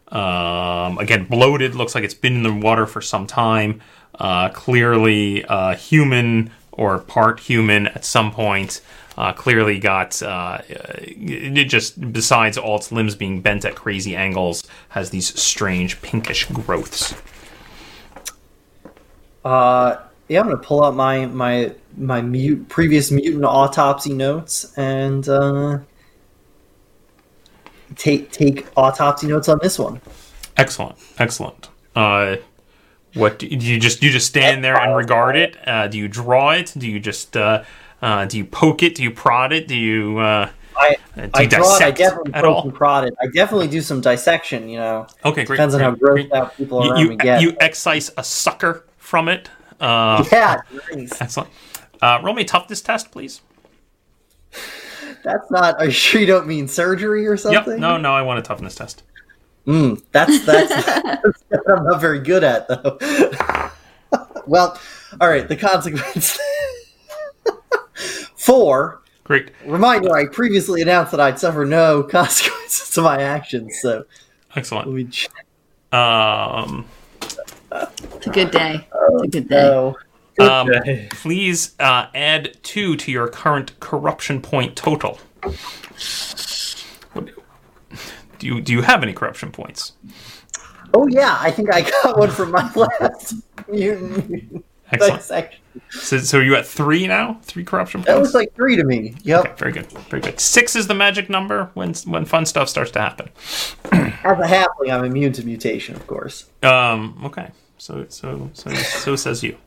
Um, 0.09 0.97
again, 0.97 1.25
bloated. 1.25 1.75
Looks 1.75 1.95
like 1.95 2.03
it's 2.03 2.13
been 2.13 2.35
in 2.35 2.43
the 2.43 2.53
water 2.53 2.85
for 2.85 3.01
some 3.01 3.27
time. 3.27 3.81
Uh, 4.13 4.49
clearly, 4.49 5.43
uh, 5.45 5.75
human 5.75 6.51
or 6.71 6.99
part 6.99 7.39
human 7.39 7.87
at 7.87 8.05
some 8.05 8.31
point. 8.31 8.81
Uh, 9.17 9.31
clearly 9.31 9.79
got 9.79 10.21
uh, 10.21 10.59
it 10.67 11.65
just 11.65 12.11
besides 12.11 12.57
all 12.57 12.75
its 12.75 12.91
limbs 12.91 13.15
being 13.15 13.39
bent 13.41 13.63
at 13.63 13.73
crazy 13.73 14.13
angles 14.13 14.67
has 14.89 15.09
these 15.09 15.39
strange 15.39 16.01
pinkish 16.01 16.45
growths. 16.47 17.15
Uh, 19.45 19.97
yeah, 20.27 20.39
I'm 20.41 20.47
gonna 20.47 20.57
pull 20.57 20.83
out 20.83 20.95
my 20.95 21.25
my 21.27 21.73
my 21.97 22.21
mute, 22.21 22.67
previous 22.69 23.11
mutant 23.11 23.45
autopsy 23.45 24.13
notes 24.13 24.73
and 24.77 25.27
uh, 25.29 25.79
take 27.95 28.31
take 28.31 28.67
autopsy 28.75 29.27
notes 29.27 29.49
on 29.49 29.59
this 29.61 29.77
one. 29.79 30.01
Excellent, 30.57 30.97
excellent. 31.19 31.69
Uh, 31.95 32.37
what 33.13 33.39
do 33.39 33.47
you 33.47 33.79
just 33.79 34.01
you 34.03 34.11
just 34.11 34.27
stand 34.27 34.63
there 34.63 34.77
and 34.77 34.95
regard 34.95 35.35
it? 35.35 35.55
Uh, 35.67 35.87
do 35.87 35.97
you 35.97 36.07
draw 36.07 36.51
it? 36.51 36.73
Do 36.77 36.89
you 36.89 36.99
just 36.99 37.37
uh, 37.37 37.63
uh, 38.01 38.25
do 38.25 38.37
you 38.37 38.45
poke 38.45 38.83
it? 38.83 38.95
Do 38.95 39.03
you 39.03 39.11
prod 39.11 39.53
it? 39.53 39.67
Do 39.67 39.75
you 39.77 40.17
uh, 40.19 40.49
I 40.77 40.95
do 41.15 41.29
I 41.33 41.45
draw 41.45 41.75
it. 41.77 41.81
I 41.81 41.91
definitely 41.91 42.33
at 42.33 42.43
poke 42.43 42.55
all? 42.55 42.63
and 42.63 42.73
prod 42.73 43.05
it. 43.07 43.13
I 43.21 43.27
definitely 43.27 43.67
do 43.69 43.79
some 43.81 44.01
dissection. 44.01 44.67
You 44.67 44.79
know, 44.79 45.07
Okay, 45.23 45.45
great. 45.45 45.55
depends 45.57 45.75
on 45.75 45.79
great, 45.81 45.85
how 45.89 45.95
great. 45.95 46.29
grossed 46.29 46.35
out 46.35 46.57
people 46.57 46.83
You, 46.83 46.91
around 46.91 46.99
you, 47.01 47.07
me 47.09 47.15
get. 47.17 47.41
you 47.41 47.55
excise 47.61 48.11
a 48.17 48.23
sucker 48.23 48.85
from 48.97 49.29
it. 49.29 49.49
Uh, 49.79 50.23
yeah, 50.31 50.61
nice. 50.93 51.21
Excellent. 51.21 51.49
Uh, 52.01 52.19
roll 52.23 52.33
me 52.33 52.43
a 52.43 52.45
toughness 52.45 52.81
test, 52.81 53.11
please. 53.11 53.41
That's 55.23 55.49
not. 55.49 55.79
Are 55.79 55.85
you 55.85 55.91
sure 55.91 56.21
you 56.21 56.27
don't 56.27 56.47
mean 56.47 56.67
surgery 56.67 57.25
or 57.27 57.37
something? 57.37 57.73
Yep. 57.73 57.79
No, 57.79 57.97
no, 57.97 58.13
I 58.13 58.21
want 58.21 58.39
a 58.39 58.41
toughness 58.41 58.75
test. 58.75 59.03
Mm, 59.65 60.01
that's 60.11 60.45
that's, 60.45 60.69
that's 60.85 61.43
what 61.49 61.77
I'm 61.79 61.85
not 61.85 61.99
very 61.99 62.19
good 62.19 62.43
at 62.43 62.67
though. 62.67 62.97
well, 64.45 64.79
all 65.19 65.29
right. 65.29 65.47
The 65.47 65.55
consequence. 65.55 66.39
Four. 68.35 69.01
Great. 69.23 69.51
Reminder: 69.65 70.15
I 70.15 70.27
previously 70.27 70.83
announced 70.83 71.11
that 71.11 71.19
I'd 71.19 71.39
suffer 71.39 71.65
no 71.65 72.03
consequences 72.03 72.91
to 72.91 73.01
my 73.01 73.21
actions. 73.21 73.79
So 73.81 74.05
Excellent. 74.55 74.87
Um, 75.91 76.85
It's 78.25 78.27
a 78.27 78.31
good 78.31 78.51
day. 78.51 78.87
It's 79.11 79.23
a 79.23 79.27
good 79.27 79.49
day. 79.49 79.55
No. 79.61 79.97
um, 80.39 80.69
Okay. 80.69 81.07
please 81.11 81.75
uh, 81.79 82.07
add 82.15 82.57
two 82.63 82.95
to 82.97 83.11
your 83.11 83.27
current 83.27 83.79
corruption 83.79 84.41
point 84.41 84.75
total. 84.75 85.19
Do 88.37 88.47
you 88.47 88.61
do 88.61 88.73
you 88.73 88.81
have 88.81 89.01
any 89.03 89.13
corruption 89.13 89.51
points? 89.51 89.93
Oh 90.93 91.07
yeah, 91.07 91.37
I 91.39 91.51
think 91.51 91.73
I 91.73 91.81
got 92.03 92.17
one 92.17 92.31
from 92.31 92.51
my 92.51 92.69
last 92.75 93.35
mutant 93.69 94.65
Excellent. 94.91 95.15
dissection. 95.21 95.61
So, 95.89 96.17
so 96.19 96.39
are 96.39 96.43
you 96.43 96.55
at 96.55 96.65
three 96.65 97.07
now? 97.07 97.39
Three 97.43 97.63
corruption 97.63 97.99
points? 98.01 98.07
That 98.07 98.15
points. 98.15 98.27
was 98.29 98.35
like 98.35 98.53
three 98.55 98.75
to 98.75 98.83
me. 98.83 99.13
Yep. 99.23 99.39
Okay, 99.45 99.53
very 99.57 99.71
good, 99.71 99.91
very 100.09 100.21
good. 100.21 100.39
Six 100.39 100.75
is 100.75 100.87
the 100.87 100.93
magic 100.93 101.29
number 101.29 101.69
when 101.75 101.93
when 102.05 102.25
fun 102.25 102.45
stuff 102.45 102.67
starts 102.69 102.91
to 102.91 102.99
happen. 102.99 103.29
As 103.91 104.39
a 104.39 104.47
halfling, 104.47 104.91
I'm 104.91 105.05
immune 105.05 105.31
to 105.33 105.45
mutation, 105.45 105.95
of 105.95 106.05
course. 106.07 106.49
Um, 106.63 107.21
okay, 107.25 107.51
so 107.77 108.05
so 108.09 108.49
so 108.53 108.73
so 108.73 109.15
says 109.15 109.43
you. 109.43 109.57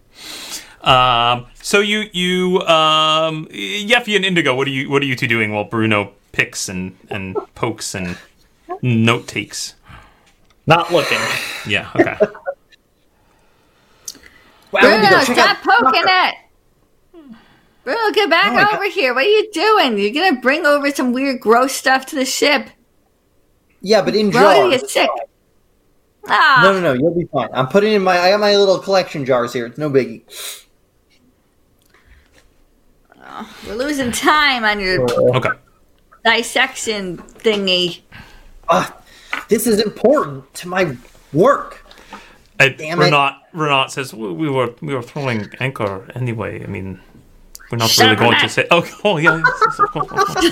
Um, 0.82 1.46
so 1.54 1.80
you 1.80 2.04
you 2.12 2.60
um, 2.62 3.46
Yeffy 3.46 4.16
and 4.16 4.24
Indigo, 4.24 4.54
what 4.54 4.66
are 4.66 4.70
you 4.70 4.90
what 4.90 5.02
are 5.02 5.06
you 5.06 5.16
two 5.16 5.26
doing 5.26 5.52
while 5.52 5.64
Bruno 5.64 6.12
picks 6.32 6.68
and 6.68 6.96
and 7.10 7.36
pokes 7.54 7.94
and 7.94 8.16
note 8.82 9.26
takes? 9.26 9.74
Not 10.66 10.92
looking. 10.92 11.18
Yeah, 11.66 11.90
okay. 11.96 12.16
Wow, 14.70 14.80
Bruno, 14.82 15.20
stop 15.24 15.58
poking 15.62 16.02
it. 16.04 16.34
Bruno, 17.84 18.12
get 18.12 18.28
back 18.28 18.48
Oh 18.50 18.54
my 18.54 18.76
over 18.76 18.88
here. 18.90 19.14
What 19.14 19.24
are 19.24 19.28
you 19.28 19.50
doing? 19.50 19.98
You're 19.98 20.12
gonna 20.12 20.40
bring 20.40 20.66
over 20.66 20.90
some 20.90 21.12
weird, 21.12 21.40
gross 21.40 21.72
stuff 21.72 22.04
to 22.06 22.16
the 22.16 22.26
ship. 22.26 22.68
Yeah, 23.80 24.02
but 24.02 24.14
in 24.14 24.30
We're 24.30 24.44
all 24.44 24.54
gonna 24.56 24.70
jars. 24.72 24.82
get 24.82 24.90
sick. 24.90 25.10
Ah, 26.28 26.60
No, 26.62 26.72
no, 26.72 26.80
no. 26.80 26.92
You'll 26.92 27.14
be 27.14 27.26
fine. 27.32 27.48
I'm 27.52 27.66
putting 27.68 27.92
in 27.94 28.02
my. 28.02 28.18
I 28.18 28.30
got 28.30 28.40
my 28.40 28.56
little 28.56 28.78
collection 28.78 29.24
jars 29.24 29.52
here. 29.52 29.66
It's 29.66 29.78
no 29.78 29.90
biggie. 29.90 30.22
we're 33.66 33.74
losing 33.74 34.12
time 34.12 34.64
on 34.64 34.80
your 34.80 35.02
Okay. 35.36 35.50
dissection 36.24 37.18
thingy. 37.18 38.00
Ah, 38.68 38.94
this 39.48 39.66
is 39.66 39.80
important 39.80 40.52
to 40.54 40.68
my 40.68 40.96
work. 41.32 41.84
Uh, 42.60 42.68
Damn 42.70 43.00
it. 43.00 43.12
Renat, 43.12 43.36
Renat 43.54 43.90
says 43.90 44.12
we, 44.12 44.32
we 44.32 44.50
were 44.50 44.74
we 44.82 44.94
were 44.94 45.02
throwing 45.02 45.48
anchor 45.60 46.06
anyway. 46.14 46.62
I 46.62 46.66
mean, 46.66 47.00
we're 47.70 47.78
not 47.78 47.88
Shut 47.90 48.04
really 48.04 48.16
up, 48.16 48.20
going 48.20 48.40
to 48.40 48.48
say. 48.48 48.66
Oh, 48.70 48.84
oh 49.04 49.16
yeah. 49.18 49.36
yes, 49.36 49.44
yes, 49.62 49.78
of 49.78 49.90
course, 49.90 50.10
of 50.12 50.18
course. 50.18 50.44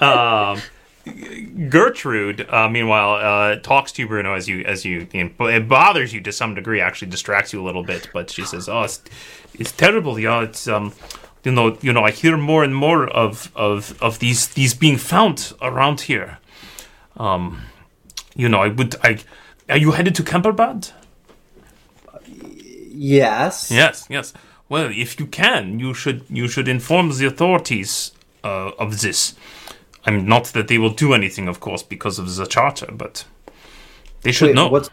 um, 0.00 0.60
Gertrude, 1.68 2.46
uh, 2.48 2.68
meanwhile, 2.68 3.14
uh, 3.14 3.56
talks 3.56 3.92
to 3.92 4.02
you, 4.02 4.08
Bruno, 4.08 4.34
as 4.34 4.48
you 4.48 4.64
as 4.64 4.84
you. 4.84 5.06
you 5.12 5.30
know, 5.38 5.46
it 5.46 5.68
bothers 5.68 6.12
you 6.12 6.20
to 6.22 6.32
some 6.32 6.54
degree. 6.54 6.80
Actually, 6.80 7.10
distracts 7.10 7.52
you 7.52 7.62
a 7.62 7.66
little 7.66 7.82
bit. 7.82 8.08
But 8.12 8.30
she 8.30 8.44
says, 8.44 8.68
"Oh, 8.68 8.82
it's, 8.82 9.02
it's 9.54 9.72
terrible. 9.72 10.18
Yeah, 10.18 10.42
it's 10.42 10.66
um." 10.68 10.92
You 11.42 11.52
know, 11.52 11.78
you 11.80 11.92
know. 11.94 12.04
I 12.04 12.10
hear 12.10 12.36
more 12.36 12.62
and 12.62 12.76
more 12.76 13.08
of, 13.08 13.50
of, 13.56 14.00
of 14.02 14.18
these 14.18 14.48
these 14.48 14.74
being 14.74 14.98
found 14.98 15.54
around 15.62 16.02
here. 16.02 16.38
Um, 17.16 17.62
you 18.34 18.48
know, 18.48 18.60
I 18.60 18.68
would. 18.68 18.94
I 19.02 19.20
are 19.70 19.78
you 19.78 19.92
headed 19.92 20.14
to 20.16 20.22
Kemperbad? 20.22 20.92
Yes. 22.92 23.70
Yes, 23.70 24.06
yes. 24.10 24.34
Well, 24.68 24.90
if 24.92 25.18
you 25.18 25.26
can, 25.26 25.78
you 25.78 25.94
should 25.94 26.24
you 26.28 26.48
should 26.48 26.68
inform 26.68 27.10
the 27.16 27.26
authorities 27.26 28.12
uh, 28.44 28.72
of 28.78 29.00
this. 29.00 29.34
I'm 30.06 30.26
not 30.26 30.46
that 30.46 30.68
they 30.68 30.78
will 30.78 30.90
do 30.90 31.12
anything, 31.12 31.48
of 31.48 31.60
course, 31.60 31.82
because 31.82 32.18
of 32.18 32.34
the 32.34 32.46
charter, 32.46 32.90
but 32.92 33.24
they 34.22 34.32
should 34.32 34.48
Wait, 34.48 34.54
know. 34.54 34.68
what's 34.68 34.90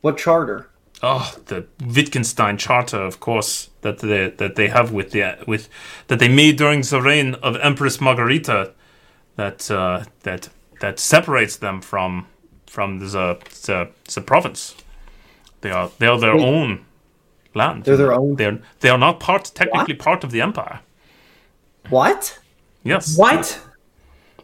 what 0.00 0.18
charter? 0.18 0.70
Oh, 1.02 1.34
the 1.46 1.66
Wittgenstein 1.84 2.56
Charter, 2.56 3.02
of 3.02 3.20
course, 3.20 3.68
that 3.82 3.98
they 3.98 4.30
that 4.30 4.54
they 4.56 4.68
have 4.68 4.90
with 4.92 5.10
the 5.10 5.36
with 5.46 5.68
that 6.06 6.18
they 6.18 6.28
made 6.28 6.56
during 6.56 6.80
the 6.82 7.00
reign 7.02 7.34
of 7.42 7.56
Empress 7.56 8.00
Margarita, 8.00 8.72
that 9.36 9.70
uh, 9.70 10.04
that 10.22 10.48
that 10.80 10.98
separates 10.98 11.56
them 11.56 11.80
from 11.82 12.26
from 12.66 13.00
the 13.00 13.06
the, 13.66 13.88
the 14.14 14.20
province. 14.20 14.74
They 15.60 15.70
are 15.70 15.90
they 15.98 16.06
are 16.06 16.18
their 16.18 16.36
Wait. 16.36 16.44
own 16.44 16.84
land. 17.54 17.84
They're 17.84 17.96
their 17.96 18.14
own- 18.14 18.36
They're 18.36 18.60
they 18.80 18.88
are 18.88 18.98
not 18.98 19.20
part 19.20 19.50
technically 19.54 19.94
part 19.94 20.24
of 20.24 20.30
the 20.30 20.40
empire. 20.40 20.80
What? 21.90 22.38
Yes. 22.82 23.16
What? 23.18 23.60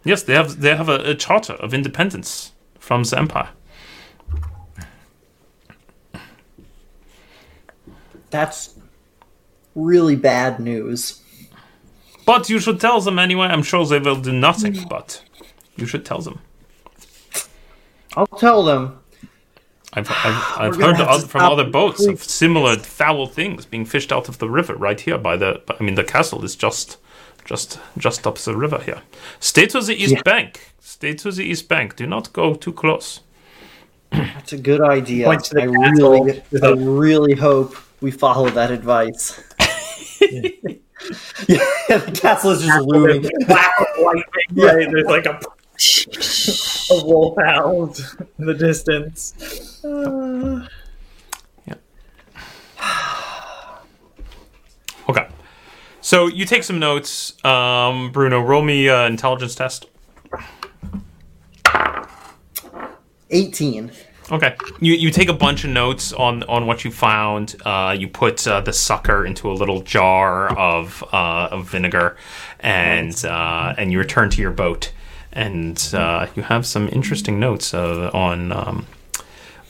Yes, 0.05 0.23
they 0.23 0.35
have 0.35 0.61
they 0.61 0.75
have 0.75 0.89
a, 0.89 1.11
a 1.11 1.15
charter 1.15 1.55
of 1.55 1.75
independence 1.75 2.53
from 2.79 3.03
the 3.05 3.19
empire. 3.19 3.51
That's 8.31 8.79
really 9.75 10.17
bad 10.17 10.61
news. 10.61 11.23
But 12.25 12.49
you 12.49 12.61
should 12.61 12.81
tell 12.81 13.01
them 13.01 13.19
anyway. 13.19 13.49
I'm 13.49 13.63
sure 13.63 13.85
they 13.85 13.99
will 13.99 14.21
do 14.21 14.33
nothing, 14.33 14.75
hmm. 14.75 14.89
but 14.89 15.23
you 15.77 15.87
should 15.87 16.05
tell 16.05 16.21
them. 16.21 16.41
I'll 18.17 18.27
tell 18.27 18.63
them. 18.63 18.99
I've, 19.93 20.09
I've, 20.09 20.59
I've 20.59 20.77
heard 20.77 20.97
have 20.97 21.07
to 21.07 21.11
oth- 21.11 21.31
from 21.31 21.41
other 21.41 21.65
boats 21.65 22.07
of 22.07 22.23
similar 22.23 22.77
foul 22.77 23.27
things 23.27 23.67
being 23.67 23.85
fished 23.85 24.13
out 24.13 24.29
of 24.29 24.39
the 24.39 24.49
river 24.49 24.77
right 24.77 25.01
here 25.01 25.19
by 25.19 25.37
the. 25.37 25.63
I 25.79 25.83
mean, 25.83 25.97
the 25.97 26.05
castle 26.05 26.45
is 26.45 26.55
just, 26.55 26.99
just, 27.45 27.79
just 27.99 28.27
up 28.27 28.39
the 28.39 28.57
river 28.57 28.79
here. 28.79 29.03
Stay 29.41 29.67
to 29.67 29.81
the 29.81 29.95
east 29.95 30.13
Yeah. 30.15 30.23
bank. 30.23 30.73
Stay 30.81 31.15
to 31.15 31.31
the 31.33 31.43
east 31.45 31.69
bank. 31.69 31.97
Do 31.97 32.07
not 32.07 32.33
go 32.33 32.55
too 32.55 32.73
close. 32.73 33.21
That's 34.13 34.53
a 34.53 34.59
good 34.59 34.81
idea. 34.81 35.27
Point 35.27 35.45
to 35.45 35.55
the 35.55 35.63
I 35.63 35.65
really, 35.65 36.43
with 36.51 36.65
I 36.65 36.69
a- 36.71 36.75
really 36.77 37.35
hope 37.35 37.75
we 38.01 38.11
follow 38.11 38.49
that 38.51 38.71
advice. 38.71 39.41
yeah, 40.21 41.59
the 41.89 42.19
castle 42.21 42.51
is 42.53 42.63
just 42.63 42.87
looming. 42.87 43.23
Whack 43.49 43.73
of 43.81 43.87
lightning, 44.05 44.65
right? 44.65 44.89
There's 44.91 45.07
like 45.07 45.27
a, 45.27 45.41
a 46.95 47.05
wolf 47.07 47.37
howled 47.39 47.99
in 48.39 48.47
the 48.47 48.55
distance. 48.55 49.83
Uh, 49.85 50.67
Okay. 55.09 55.27
So 56.11 56.27
you 56.27 56.45
take 56.45 56.65
some 56.65 56.81
notes. 56.81 57.35
Um, 57.45 58.11
Bruno, 58.11 58.41
roll 58.41 58.63
me 58.63 58.89
an 58.89 59.13
intelligence 59.13 59.55
test. 59.55 59.87
18. 63.31 63.93
Okay. 64.33 64.57
You 64.81 64.95
you 64.95 65.13
take 65.13 65.29
a 65.29 65.33
bunch 65.33 65.63
of 65.63 65.71
notes 65.71 66.13
on 66.13 66.43
on 66.49 66.67
what 66.67 66.85
you 66.85 66.91
found. 66.91 67.55
Uh, 67.65 67.95
you 67.97 68.09
put 68.09 68.45
uh, 68.45 68.61
the 68.61 68.73
sucker 68.73 69.25
into 69.25 69.49
a 69.53 69.55
little 69.55 69.83
jar 69.83 70.53
of 70.59 71.05
uh, 71.13 71.47
of 71.53 71.71
vinegar, 71.71 72.17
and 72.59 73.15
uh, 73.25 73.75
and 73.79 73.93
you 73.93 73.99
return 74.01 74.31
to 74.31 74.43
your 74.43 74.51
boat, 74.51 74.93
and 75.33 75.93
uh, 75.95 76.27
you 76.35 76.43
have 76.43 76.67
some 76.67 76.89
interesting 76.89 77.39
notes 77.39 77.73
uh, 77.73 78.11
on 78.13 78.51
um, 78.51 78.87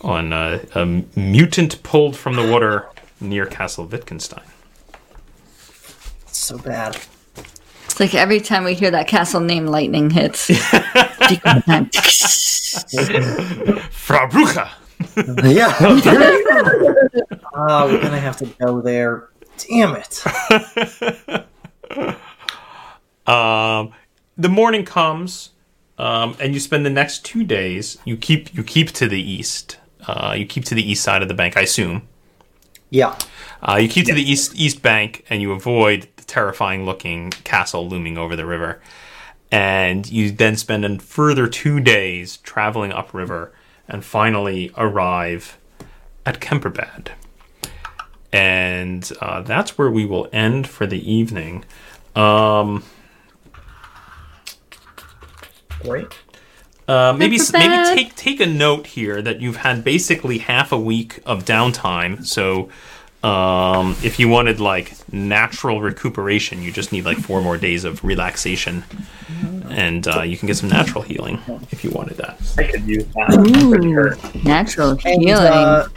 on 0.01 0.33
uh, 0.33 0.65
a 0.75 0.87
mutant 0.87 1.83
pulled 1.83 2.17
from 2.17 2.37
the 2.37 2.51
water 2.51 2.87
near 3.21 3.45
Castle 3.45 3.85
Wittgenstein. 3.85 4.50
So 6.33 6.59
bad. 6.59 6.97
It's 7.85 8.01
like 8.01 8.15
every 8.15 8.41
time 8.41 8.65
we 8.65 8.75
hear 8.75 8.91
that 8.91 9.09
castle 9.09 9.41
name, 9.41 9.67
lightning 9.67 10.11
hits. 10.11 10.47
Frau 13.91 14.27
Brucha. 14.29 14.71
Yeah. 15.45 15.75
oh, 17.55 17.87
we're 17.87 18.03
gonna 18.03 18.21
have 18.21 18.37
to 18.39 18.47
go 18.47 18.81
there. 18.81 19.29
Damn 19.69 19.97
it. 19.97 20.25
Um, 23.27 23.93
the 24.37 24.49
morning 24.49 24.85
comes, 24.85 25.51
um, 25.99 26.37
and 26.41 26.53
you 26.53 26.61
spend 26.61 26.85
the 26.85 26.91
next 26.91 27.25
two 27.25 27.45
days. 27.45 27.99
You 28.05 28.17
keep 28.17 28.53
you 28.55 28.65
keep 28.65 28.91
to 28.93 29.07
the 29.07 29.21
east. 29.21 29.79
Uh, 30.07 30.35
you 30.37 30.47
keep 30.47 30.65
to 30.65 30.75
the 30.75 30.91
east 30.91 31.05
side 31.05 31.23
of 31.23 31.29
the 31.29 31.35
bank, 31.35 31.57
I 31.57 31.61
assume. 31.61 32.09
Yeah. 32.89 33.17
Uh, 33.63 33.77
you 33.77 33.89
keep 33.89 34.07
to 34.07 34.15
the 34.15 34.29
east 34.29 34.55
east 34.57 34.83
bank, 34.83 35.25
and 35.31 35.41
you 35.41 35.53
avoid 35.53 36.09
the 36.17 36.20
terrifying 36.31 36.87
looking 36.87 37.31
castle 37.31 37.89
looming 37.89 38.17
over 38.17 38.37
the 38.37 38.47
river. 38.47 38.81
And 39.53 40.09
you 40.09 40.31
then 40.31 40.57
spend 40.57 40.85
a 40.85 40.99
further 41.01 41.49
two 41.49 41.81
days 41.81 42.37
traveling 42.39 42.93
upriver, 42.93 43.53
and 43.89 44.05
finally 44.05 44.71
arrive 44.77 45.59
at 46.25 46.41
Kemperbad. 46.41 47.09
And 48.33 49.11
uh, 49.21 49.43
that's 49.43 49.77
where 49.77 49.91
we 49.91 50.07
will 50.07 50.29
end 50.33 50.69
for 50.69 50.87
the 50.87 51.13
evening. 51.13 51.65
Um, 52.15 52.85
great. 55.83 56.17
Uh, 56.87 57.13
maybe 57.13 57.39
maybe 57.53 57.95
take 57.95 58.15
take 58.15 58.41
a 58.41 58.47
note 58.47 58.87
here 58.87 59.21
that 59.23 59.41
you've 59.41 59.57
had 59.57 59.83
basically 59.83 60.39
half 60.39 60.73
a 60.73 60.79
week 60.79 61.21
of 61.27 61.45
downtime. 61.45 62.25
So 62.25 62.69
um, 63.23 63.97
if 64.03 64.19
you 64.19 64.29
wanted 64.29 64.61
like 64.61 64.93
natural 65.13 65.81
recuperation, 65.81 66.63
you 66.63 66.73
just 66.73 66.93
need 66.93 67.05
like 67.05 67.19
four 67.19 67.43
more 67.43 67.57
days 67.59 67.85
of 67.85 68.03
relaxation, 68.05 68.85
and 69.69 70.07
uh, 70.09 70.23
you 70.23 70.37
can 70.37 70.47
get 70.47 70.57
some 70.57 70.69
natural 70.71 71.03
healing 71.03 71.39
if 71.71 71.85
you 71.85 71.91
wanted 71.91 72.17
that. 72.17 72.41
I 72.59 72.65
could 72.65 72.83
use 72.87 73.05
that. 73.15 73.31
I'm 73.31 73.71
pretty. 73.71 74.43
Natural 74.43 74.91
And 75.05 75.23
healing. 75.23 75.47
uh, 75.47 75.89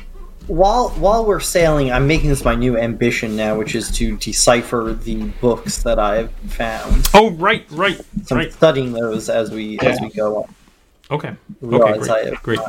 while 0.48 0.90
while 0.90 1.26
we're 1.26 1.40
sailing, 1.40 1.92
I'm 1.94 2.06
making 2.06 2.30
this 2.30 2.44
my 2.44 2.56
new 2.56 2.78
ambition 2.78 3.38
now, 3.38 3.58
which 3.58 3.76
is 3.76 3.90
to 3.92 4.18
decipher 4.18 4.98
the 5.02 5.24
books 5.40 5.82
that 5.84 6.00
I've 6.00 6.32
found. 6.50 7.08
Oh 7.14 7.32
right, 7.32 7.66
right, 7.72 8.02
So 8.26 8.36
I'm 8.36 8.40
right. 8.40 8.52
studying 8.54 8.92
those 8.92 9.30
as 9.30 9.52
we 9.52 9.80
as 9.80 10.02
we 10.02 10.10
go 10.10 10.44
on. 10.44 10.56
Okay, 11.12 11.30
okay, 11.30 11.38
Realize 11.62 12.10
I 12.10 12.26
have 12.26 12.44
great. 12.44 12.60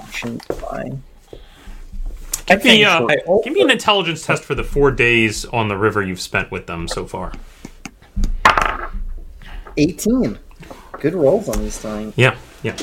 Not 2.48 2.58
I 2.58 2.62
Give 2.62 2.64
me, 2.64 2.84
uh, 2.84 3.06
I 3.08 3.16
give 3.44 3.52
me 3.52 3.62
an 3.62 3.70
intelligence 3.70 4.24
test 4.24 4.44
for 4.44 4.54
the 4.54 4.64
four 4.64 4.90
days 4.90 5.44
on 5.46 5.68
the 5.68 5.76
river 5.76 6.02
you've 6.02 6.20
spent 6.20 6.50
with 6.50 6.66
them 6.66 6.88
so 6.88 7.06
far. 7.06 7.32
18. 9.76 10.38
Good 11.00 11.14
rolls 11.14 11.48
on 11.48 11.58
these 11.62 11.78
things. 11.78 12.14
Yeah, 12.16 12.36
yeah. 12.62 12.76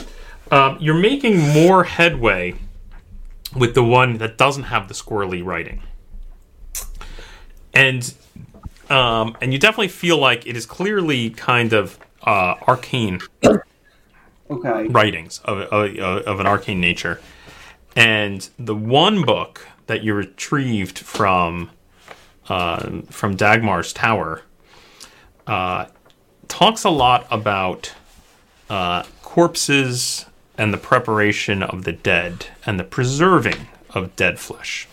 Um, 0.52 0.78
you're 0.80 0.94
making 0.96 1.40
more 1.40 1.84
headway 1.84 2.56
with 3.56 3.74
the 3.74 3.84
one 3.84 4.18
that 4.18 4.38
doesn't 4.38 4.64
have 4.64 4.88
the 4.88 4.94
squirrely 4.94 5.44
writing, 5.44 5.82
and 7.74 8.14
um, 8.90 9.38
and 9.42 9.54
you 9.54 9.60
definitely 9.60 9.88
feel 9.88 10.18
like 10.18 10.46
it 10.46 10.58
is 10.58 10.66
clearly 10.66 11.30
kind 11.30 11.72
of 11.72 11.98
uh, 12.24 12.56
arcane 12.68 13.20
Okay. 14.52 14.88
writings 14.88 15.40
of, 15.46 15.60
of, 15.60 15.98
of 15.98 16.40
an 16.42 16.46
arcane 16.46 16.82
nature. 16.82 17.22
And 17.96 18.48
the 18.58 18.76
one 18.76 19.24
book 19.24 19.68
that 19.88 20.04
you 20.04 20.14
retrieved 20.14 21.00
from 21.00 21.72
uh, 22.48 23.02
from 23.10 23.36
Dagmar's 23.36 23.94
tower 23.94 24.42
uh, 25.48 25.86
talks 26.48 26.84
a 26.84 26.90
lot 26.90 27.28
about 27.30 27.94
uh, 28.70 29.04
corpses 29.22 30.26
and 30.58 30.74
the 30.74 30.78
preparation 30.78 31.64
of 31.64 31.84
the 31.84 31.92
dead 31.92 32.48
and 32.66 32.80
the 32.80 32.84
preserving 32.84 33.68
of 33.92 34.16
dead 34.16 34.40
flesh. 34.40 34.88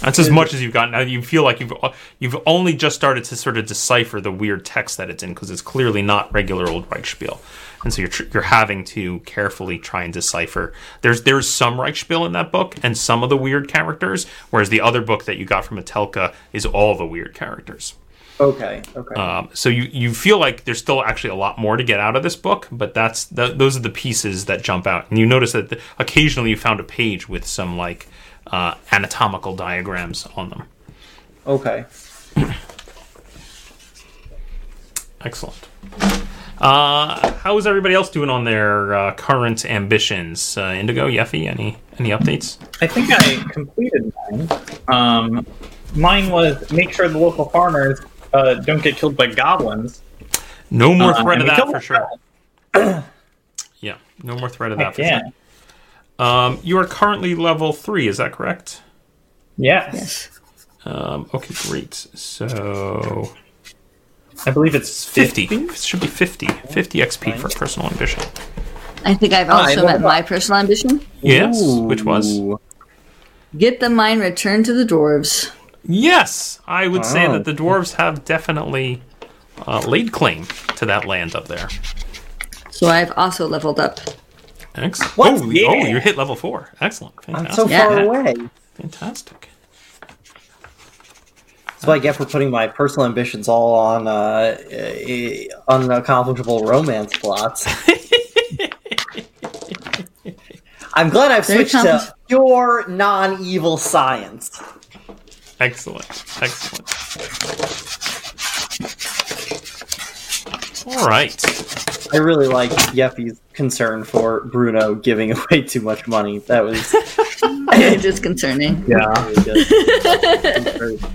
That's 0.00 0.18
as 0.18 0.28
much 0.28 0.52
as 0.52 0.62
you've 0.62 0.74
got 0.74 0.90
now. 0.90 1.00
You 1.00 1.22
feel 1.22 1.44
like 1.44 1.60
you've 1.60 1.72
you've 2.18 2.36
only 2.44 2.74
just 2.74 2.94
started 2.94 3.24
to 3.24 3.36
sort 3.36 3.56
of 3.56 3.64
decipher 3.64 4.20
the 4.20 4.30
weird 4.30 4.66
text 4.66 4.98
that 4.98 5.08
it's 5.08 5.22
in 5.22 5.32
because 5.32 5.50
it's 5.50 5.62
clearly 5.62 6.02
not 6.02 6.30
regular 6.32 6.68
old 6.68 6.88
Reikspiel, 6.90 7.38
and 7.84 7.92
so 7.92 8.02
you're 8.02 8.10
tr- 8.10 8.24
you're 8.32 8.42
having 8.42 8.82
to 8.84 9.20
carefully 9.20 9.78
try 9.78 10.02
and 10.04 10.12
decipher. 10.12 10.72
There's 11.02 11.22
there's 11.22 11.48
some 11.48 11.76
Reikspiel 11.76 12.26
in 12.26 12.32
that 12.32 12.50
book 12.50 12.76
and 12.82 12.96
some 12.96 13.22
of 13.22 13.28
the 13.28 13.36
weird 13.36 13.68
characters, 13.68 14.26
whereas 14.50 14.70
the 14.70 14.80
other 14.80 15.00
book 15.02 15.24
that 15.26 15.36
you 15.36 15.44
got 15.44 15.64
from 15.64 15.78
Etelka 15.78 16.34
is 16.52 16.66
all 16.66 16.96
the 16.96 17.06
weird 17.06 17.34
characters. 17.34 17.94
Okay. 18.40 18.82
Okay. 18.96 19.14
Um, 19.14 19.48
so 19.54 19.68
you 19.68 19.84
you 19.92 20.12
feel 20.12 20.38
like 20.38 20.64
there's 20.64 20.78
still 20.78 21.04
actually 21.04 21.30
a 21.30 21.36
lot 21.36 21.56
more 21.58 21.76
to 21.76 21.84
get 21.84 22.00
out 22.00 22.16
of 22.16 22.22
this 22.24 22.34
book, 22.34 22.66
but 22.72 22.92
that's 22.94 23.26
th- 23.26 23.56
those 23.58 23.76
are 23.76 23.80
the 23.80 23.90
pieces 23.90 24.46
that 24.46 24.62
jump 24.62 24.86
out. 24.86 25.08
And 25.10 25.18
you 25.18 25.26
notice 25.26 25.52
that 25.52 25.68
the, 25.68 25.80
occasionally 25.98 26.50
you 26.50 26.56
found 26.56 26.80
a 26.80 26.84
page 26.84 27.28
with 27.28 27.46
some 27.46 27.76
like 27.76 28.08
uh, 28.48 28.74
anatomical 28.90 29.54
diagrams 29.54 30.26
on 30.36 30.50
them. 30.50 30.64
okay. 31.46 31.84
Excellent. 35.20 35.68
Uh, 36.58 37.32
how 37.34 37.58
is 37.58 37.66
everybody 37.66 37.94
else 37.94 38.08
doing 38.10 38.30
on 38.30 38.44
their 38.44 38.94
uh, 38.94 39.14
current 39.14 39.64
ambitions? 39.64 40.56
Uh, 40.56 40.74
Indigo, 40.78 41.08
Yeffy, 41.08 41.46
any 41.48 41.76
any 41.98 42.10
updates? 42.10 42.58
I 42.80 42.86
think 42.86 43.08
I 43.10 43.52
completed 43.52 44.12
mine. 44.30 44.48
Um, 44.88 45.46
mine 45.94 46.30
was 46.30 46.70
make 46.72 46.92
sure 46.92 47.08
the 47.08 47.18
local 47.18 47.46
farmers 47.46 48.00
uh, 48.32 48.54
don't 48.54 48.82
get 48.82 48.96
killed 48.96 49.16
by 49.16 49.26
goblins. 49.28 50.02
No 50.70 50.94
more 50.94 51.12
Uh, 51.12 51.22
threat 51.22 51.40
and 51.40 51.48
of 51.50 51.56
that 51.56 51.68
for 51.70 51.80
sure. 51.80 52.08
Yeah, 53.80 53.96
no 54.22 54.34
more 54.36 54.48
threat 54.48 54.72
of 54.72 54.78
that 54.78 54.84
Heck 54.86 54.94
for 54.94 55.02
yeah. 55.02 55.20
sure. 56.18 56.26
Um, 56.26 56.58
you 56.62 56.78
are 56.78 56.86
currently 56.86 57.34
level 57.34 57.72
three, 57.74 58.08
is 58.08 58.16
that 58.16 58.32
correct? 58.32 58.80
Yes. 59.58 59.90
yes. 59.92 60.40
Um, 60.86 61.28
okay, 61.34 61.54
great. 61.68 61.92
So 61.94 63.28
I 64.46 64.50
believe 64.50 64.74
it's 64.74 65.04
50. 65.04 65.46
50. 65.46 65.64
It 65.72 65.76
should 65.78 66.00
be 66.00 66.06
50. 66.06 66.46
50 66.46 66.98
XP 67.00 67.36
for 67.38 67.48
personal 67.48 67.88
ambition. 67.90 68.22
I 69.04 69.14
think 69.14 69.32
I've 69.32 69.50
also 69.50 69.84
what 69.84 69.92
met 69.92 70.00
my 70.00 70.22
personal 70.22 70.60
ambition. 70.60 71.00
Yes, 71.22 71.60
which 71.62 72.04
was? 72.04 72.40
Get 73.56 73.80
the 73.80 73.90
mine 73.90 74.20
returned 74.20 74.64
to 74.66 74.72
the 74.72 74.84
dwarves. 74.84 75.52
Yes, 75.86 76.60
I 76.66 76.88
would 76.88 77.04
say 77.04 77.26
Oh. 77.26 77.32
that 77.34 77.44
the 77.44 77.52
dwarves 77.52 77.94
have 77.94 78.24
definitely 78.24 79.02
uh, 79.66 79.80
laid 79.86 80.10
claim 80.12 80.46
to 80.76 80.86
that 80.86 81.04
land 81.04 81.34
up 81.36 81.46
there. 81.48 81.68
So 82.70 82.88
I've 82.88 83.12
also 83.16 83.46
leveled 83.46 83.78
up. 83.78 84.00
Excellent. 84.74 85.16
What? 85.16 85.34
Oh, 85.42 85.50
Yeah. 85.50 85.68
oh, 85.68 85.74
you 85.86 85.98
hit 86.00 86.16
level 86.16 86.34
four. 86.34 86.70
Excellent. 86.80 87.14
I'm 87.28 87.34
Fantastic. 87.34 87.54
so 87.64 87.68
Yeah. 87.68 87.86
far 87.88 88.00
away. 88.00 88.34
Fantastic. 88.74 89.50
That's 91.84 91.90
what 91.90 91.96
I 91.96 92.02
get 92.02 92.16
for 92.16 92.24
putting 92.24 92.50
my 92.50 92.66
personal 92.66 93.04
ambitions 93.04 93.46
all 93.46 93.74
on 93.74 94.08
uh, 94.08 94.56
unaccomplishable 95.68 96.66
romance 96.66 97.14
plots. 97.18 97.66
I'm 100.94 101.10
glad 101.10 101.30
I've 101.30 101.44
switched 101.44 101.72
to 101.72 102.14
pure 102.26 102.88
non-evil 102.88 103.76
science. 103.76 104.62
Excellent. 105.60 106.24
Excellent. 106.40 106.90
All 110.86 111.06
right. 111.06 111.38
I 112.14 112.16
really 112.16 112.46
like 112.46 112.70
Yeffy's 112.94 113.42
concern 113.52 114.04
for 114.04 114.40
Bruno 114.46 114.94
giving 114.94 115.32
away 115.32 115.60
too 115.60 115.82
much 115.82 116.06
money. 116.06 116.38
That 116.38 116.64
was 116.64 116.94
It's 117.76 118.02
disconcerting. 118.02 118.84
Yeah. 118.88 119.12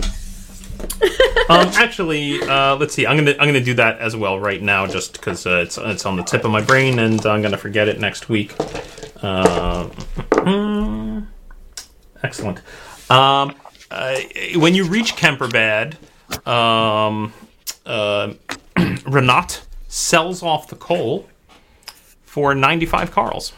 really 1.02 1.18
good. 1.18 1.50
um, 1.50 1.68
actually, 1.76 2.42
uh, 2.42 2.76
let's 2.76 2.94
see. 2.94 3.06
I'm 3.06 3.18
gonna 3.18 3.36
I'm 3.40 3.48
gonna 3.48 3.62
do 3.62 3.74
that 3.76 4.00
as 4.00 4.16
well 4.16 4.40
right 4.40 4.62
now, 4.62 4.88
just 4.88 5.14
because 5.14 5.46
uh, 5.46 5.62
it's 5.64 5.78
it's 5.78 6.06
on 6.06 6.16
the 6.16 6.24
tip 6.24 6.46
of 6.46 6.52
my 6.52 6.62
brain, 6.62 7.00
and 7.00 7.26
I'm 7.26 7.42
gonna 7.42 7.58
forget 7.58 7.88
it 7.88 8.00
next 8.00 8.30
week. 8.30 8.54
Uh, 9.22 9.90
excellent. 12.24 12.60
Um, 13.10 13.56
uh, 13.92 14.18
when 14.56 14.76
you 14.76 14.86
reach 14.86 15.16
Kemperbad, 15.16 15.96
um, 16.48 17.34
uh, 17.86 18.34
Renat 18.78 19.62
sells 19.88 20.44
off 20.44 20.68
the 20.68 20.76
coal 20.76 21.28
for 22.24 22.54
95 22.54 23.12
carls. 23.12 23.54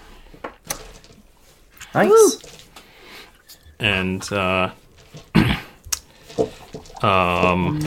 Nice. 1.93 2.39
And 3.79 4.31
uh, 4.31 4.71
um, 7.03 7.81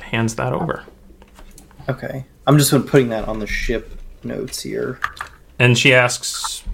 hands 0.00 0.34
that 0.36 0.52
over. 0.52 0.84
Okay. 1.88 2.24
I'm 2.46 2.58
just 2.58 2.70
putting 2.86 3.08
that 3.10 3.28
on 3.28 3.38
the 3.38 3.46
ship 3.46 4.00
notes 4.22 4.62
here. 4.62 5.00
And 5.58 5.76
she 5.76 5.94
asks, 5.94 6.64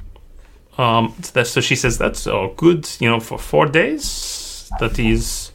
um, 0.79 1.15
that, 1.33 1.47
so 1.47 1.61
she 1.61 1.77
says 1.77 1.99
that's 1.99 2.27
uh, 2.27 2.49
good, 2.57 2.89
you 3.01 3.09
know, 3.09 3.21
for 3.21 3.39
four 3.39 3.67
days. 3.67 4.71
That 4.81 4.99
is 4.99 5.53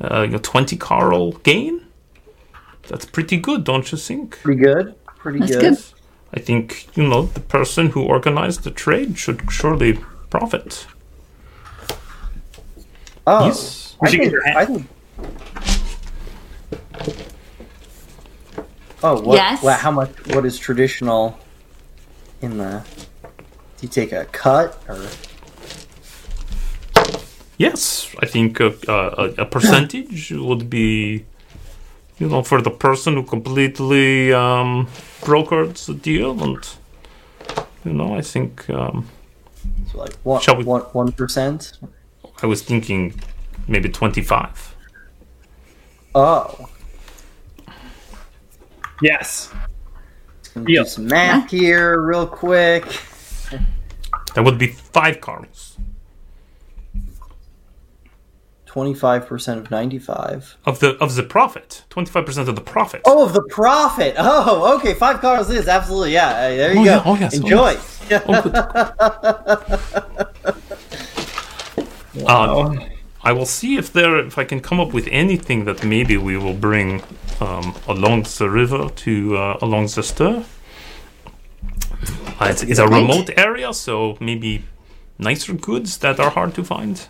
uh, 0.00 0.22
you 0.22 0.32
know, 0.32 0.38
20 0.38 0.76
Carl 0.76 1.32
gain. 1.32 1.86
That's 2.88 3.04
pretty 3.04 3.36
good, 3.36 3.64
don't 3.64 3.90
you 3.92 3.98
think? 3.98 4.38
Pretty 4.42 4.62
good. 4.62 4.94
Pretty 5.18 5.40
That's 5.40 5.52
good. 5.52 5.74
good. 5.76 5.84
I 6.32 6.40
think, 6.40 6.88
you 6.96 7.06
know, 7.06 7.22
the 7.22 7.40
person 7.40 7.88
who 7.90 8.02
organized 8.02 8.64
the 8.64 8.70
trade 8.70 9.18
should 9.18 9.50
surely 9.50 9.98
profit. 10.30 10.86
Oh, 13.26 13.46
Yes. 13.46 13.96
I 14.02 14.10
think, 14.10 14.34
I 14.56 14.64
think. 14.64 14.86
Oh, 19.02 19.20
what, 19.20 19.36
Yes? 19.36 19.62
what? 19.62 19.78
How 19.80 19.90
much? 19.90 20.10
What 20.34 20.44
is 20.44 20.58
traditional 20.58 21.38
in 22.42 22.58
the? 22.58 22.82
Do 23.24 23.86
you 23.86 23.88
take 23.88 24.12
a 24.12 24.24
cut 24.26 24.82
or? 24.88 25.06
Yes, 27.56 28.14
I 28.20 28.26
think 28.26 28.58
a, 28.60 28.74
a, 28.88 29.42
a 29.42 29.44
percentage 29.46 30.32
would 30.32 30.70
be, 30.70 31.24
you 32.18 32.28
know, 32.28 32.42
for 32.42 32.62
the 32.62 32.70
person 32.70 33.14
who 33.14 33.22
completely 33.22 34.32
um, 34.32 34.86
brokered 35.20 35.74
the 35.86 35.92
deal, 35.94 36.42
and 36.42 36.66
you 37.84 37.92
know, 37.92 38.14
I 38.14 38.22
think 38.22 38.68
um, 38.70 39.08
So 39.92 39.98
like 39.98 40.14
one, 40.24 40.40
Shall 40.42 40.56
we- 40.56 40.64
one, 40.64 40.82
one 40.92 41.12
percent? 41.12 41.72
I 42.42 42.46
was 42.46 42.62
thinking 42.62 43.14
maybe 43.68 43.88
twenty-five. 43.88 44.74
Oh, 46.14 46.68
Yes. 49.02 49.50
gonna 50.54 50.66
Deal. 50.66 50.82
do 50.84 50.88
some 50.90 51.06
math 51.06 51.50
here 51.50 52.00
real 52.00 52.26
quick. 52.26 52.84
That 54.34 54.44
would 54.44 54.58
be 54.58 54.66
five 54.68 55.20
carls 55.20 55.76
Twenty-five 58.66 59.26
percent 59.26 59.58
of 59.60 59.70
ninety-five. 59.70 60.56
of 60.64 60.78
the 60.80 60.90
of 60.98 61.14
the 61.16 61.22
profit. 61.24 61.84
Twenty-five 61.90 62.24
percent 62.24 62.48
of 62.48 62.54
the 62.54 62.60
profit. 62.60 63.02
Oh, 63.04 63.24
of 63.24 63.32
the 63.32 63.42
profit. 63.42 64.14
Oh, 64.16 64.76
okay. 64.78 64.94
Five 64.94 65.20
cars 65.20 65.50
is 65.50 65.66
absolutely 65.66 66.12
yeah. 66.12 66.48
There 66.56 66.72
you 66.74 66.80
Oh, 66.80 66.84
go. 66.84 66.90
yeah. 66.90 67.02
Oh, 67.04 67.16
yes. 67.16 67.34
Oh, 67.34 67.38
Enjoy. 67.42 67.76
Oh, 70.52 70.76
good. 72.12 72.24
Uh, 72.26 72.86
I 73.22 73.32
will 73.32 73.46
see 73.46 73.76
if 73.76 73.92
there 73.92 74.18
if 74.18 74.38
I 74.38 74.44
can 74.44 74.60
come 74.60 74.80
up 74.80 74.92
with 74.94 75.06
anything 75.10 75.64
that 75.66 75.84
maybe 75.84 76.16
we 76.16 76.36
will 76.36 76.54
bring 76.54 77.02
um, 77.40 77.74
along 77.86 78.22
the 78.38 78.48
river 78.48 78.88
to 78.88 79.36
uh, 79.36 79.58
along 79.60 79.88
the 79.94 80.02
stir. 80.02 80.44
Uh, 82.40 82.46
it's, 82.50 82.62
it's 82.62 82.78
a 82.78 82.88
remote 82.88 83.30
area, 83.36 83.72
so 83.74 84.16
maybe 84.20 84.64
nicer 85.18 85.52
goods 85.52 85.98
that 85.98 86.18
are 86.18 86.30
hard 86.30 86.54
to 86.54 86.64
find. 86.64 87.08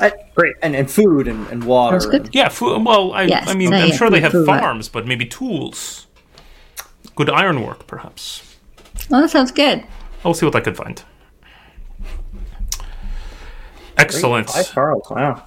I- 0.00 0.12
Great. 0.34 0.56
and 0.62 0.74
and 0.74 0.90
food 0.90 1.28
and, 1.28 1.46
and 1.48 1.64
water. 1.64 2.00
Sounds 2.00 2.10
good. 2.10 2.24
and- 2.26 2.34
Yeah, 2.34 2.48
food. 2.48 2.84
Well, 2.84 3.12
I, 3.12 3.24
Yes, 3.24 3.48
I 3.48 3.54
mean, 3.54 3.72
I'm 3.72 3.92
sure 3.92 4.10
they 4.10 4.20
have 4.20 4.32
food, 4.32 4.46
farms, 4.46 4.88
but 4.88 5.06
maybe 5.06 5.26
tools, 5.26 6.06
good 7.14 7.28
ironwork, 7.30 7.86
perhaps. 7.86 8.56
Oh, 9.12 9.20
that 9.20 9.30
sounds 9.30 9.52
good. 9.52 9.84
I'll 10.24 10.34
see 10.34 10.46
what 10.46 10.56
I 10.56 10.60
can 10.60 10.74
find. 10.74 11.02
Excellent. 14.00 14.48
Five 14.48 14.70
Carls, 14.70 15.06
wow. 15.10 15.42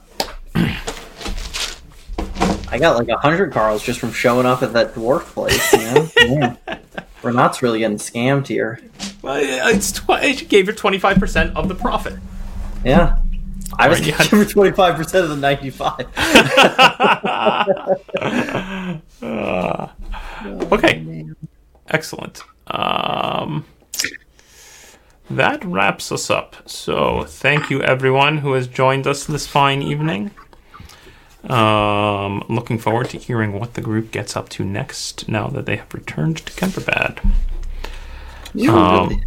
I 2.69 2.79
got 2.79 2.97
like 2.97 3.07
a 3.09 3.17
hundred 3.17 3.51
Carls 3.51 3.83
just 3.83 3.99
from 3.99 4.11
showing 4.11 4.45
up 4.45 4.63
at 4.63 4.73
that 4.73 4.93
dwarf 4.93 5.21
place, 5.21 5.73
you 5.73 5.79
know? 5.79 6.09
yeah. 6.17 6.55
Renat's 7.21 7.61
really 7.61 7.79
getting 7.79 7.97
scammed 7.97 8.47
here. 8.47 8.79
Well, 9.21 9.39
it's 9.41 9.91
tw- 9.91 10.09
it 10.21 10.49
gave 10.49 10.67
her 10.67 10.73
twenty 10.73 10.99
five 10.99 11.17
percent 11.17 11.55
of 11.55 11.67
the 11.67 11.75
profit. 11.75 12.15
Yeah. 12.83 13.19
I 13.79 13.87
was 13.87 13.99
Right, 13.99 14.07
you 14.07 14.11
gonna 14.13 14.29
give 14.29 14.39
her 14.39 14.45
twenty 14.45 14.71
five 14.71 14.95
percent 14.95 15.23
of 15.23 15.29
the 15.29 15.37
ninety 15.37 15.69
five. 15.69 16.07
Okay. 20.73 21.25
Excellent. 21.89 22.43
Um, 22.67 23.65
that 25.29 25.63
wraps 25.63 26.11
us 26.11 26.29
up. 26.29 26.57
So, 26.69 27.23
thank 27.23 27.69
you 27.69 27.81
everyone 27.81 28.39
who 28.39 28.53
has 28.53 28.67
joined 28.67 29.07
us 29.07 29.25
this 29.25 29.47
fine 29.47 29.81
evening. 29.81 30.31
Um, 31.49 32.45
looking 32.47 32.79
forward 32.79 33.09
to 33.09 33.17
hearing 33.17 33.53
what 33.53 33.73
the 33.73 33.81
group 33.81 34.11
gets 34.11 34.37
up 34.37 34.47
to 34.49 34.63
next 34.63 35.27
now 35.27 35.47
that 35.47 35.65
they 35.65 35.75
have 35.75 35.93
returned 35.93 36.37
to 36.37 36.53
Kemperbad. 36.53 37.19
Um, 38.69 39.21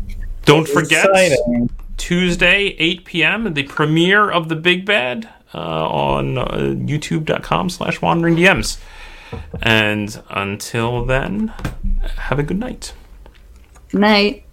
don't 0.45 0.69
forget 0.69 1.07
Exciting. 1.07 1.71
Tuesday, 1.97 2.77
8 2.79 3.05
p.m., 3.05 3.55
the 3.55 3.65
premiere 3.65 4.31
of 4.31 4.49
The 4.49 4.57
Big 4.57 4.87
Bad 4.87 5.29
uh, 5.55 5.89
on 5.89 6.39
uh, 6.39 6.47
youtube.com 6.47 7.71
slash 7.71 8.01
wandering 8.01 8.37
DMs. 8.37 8.79
And 9.61 10.23
until 10.31 11.05
then, 11.05 11.49
have 12.17 12.39
a 12.39 12.43
good 12.43 12.59
night. 12.59 12.95
Good 13.91 14.01
night. 14.01 14.46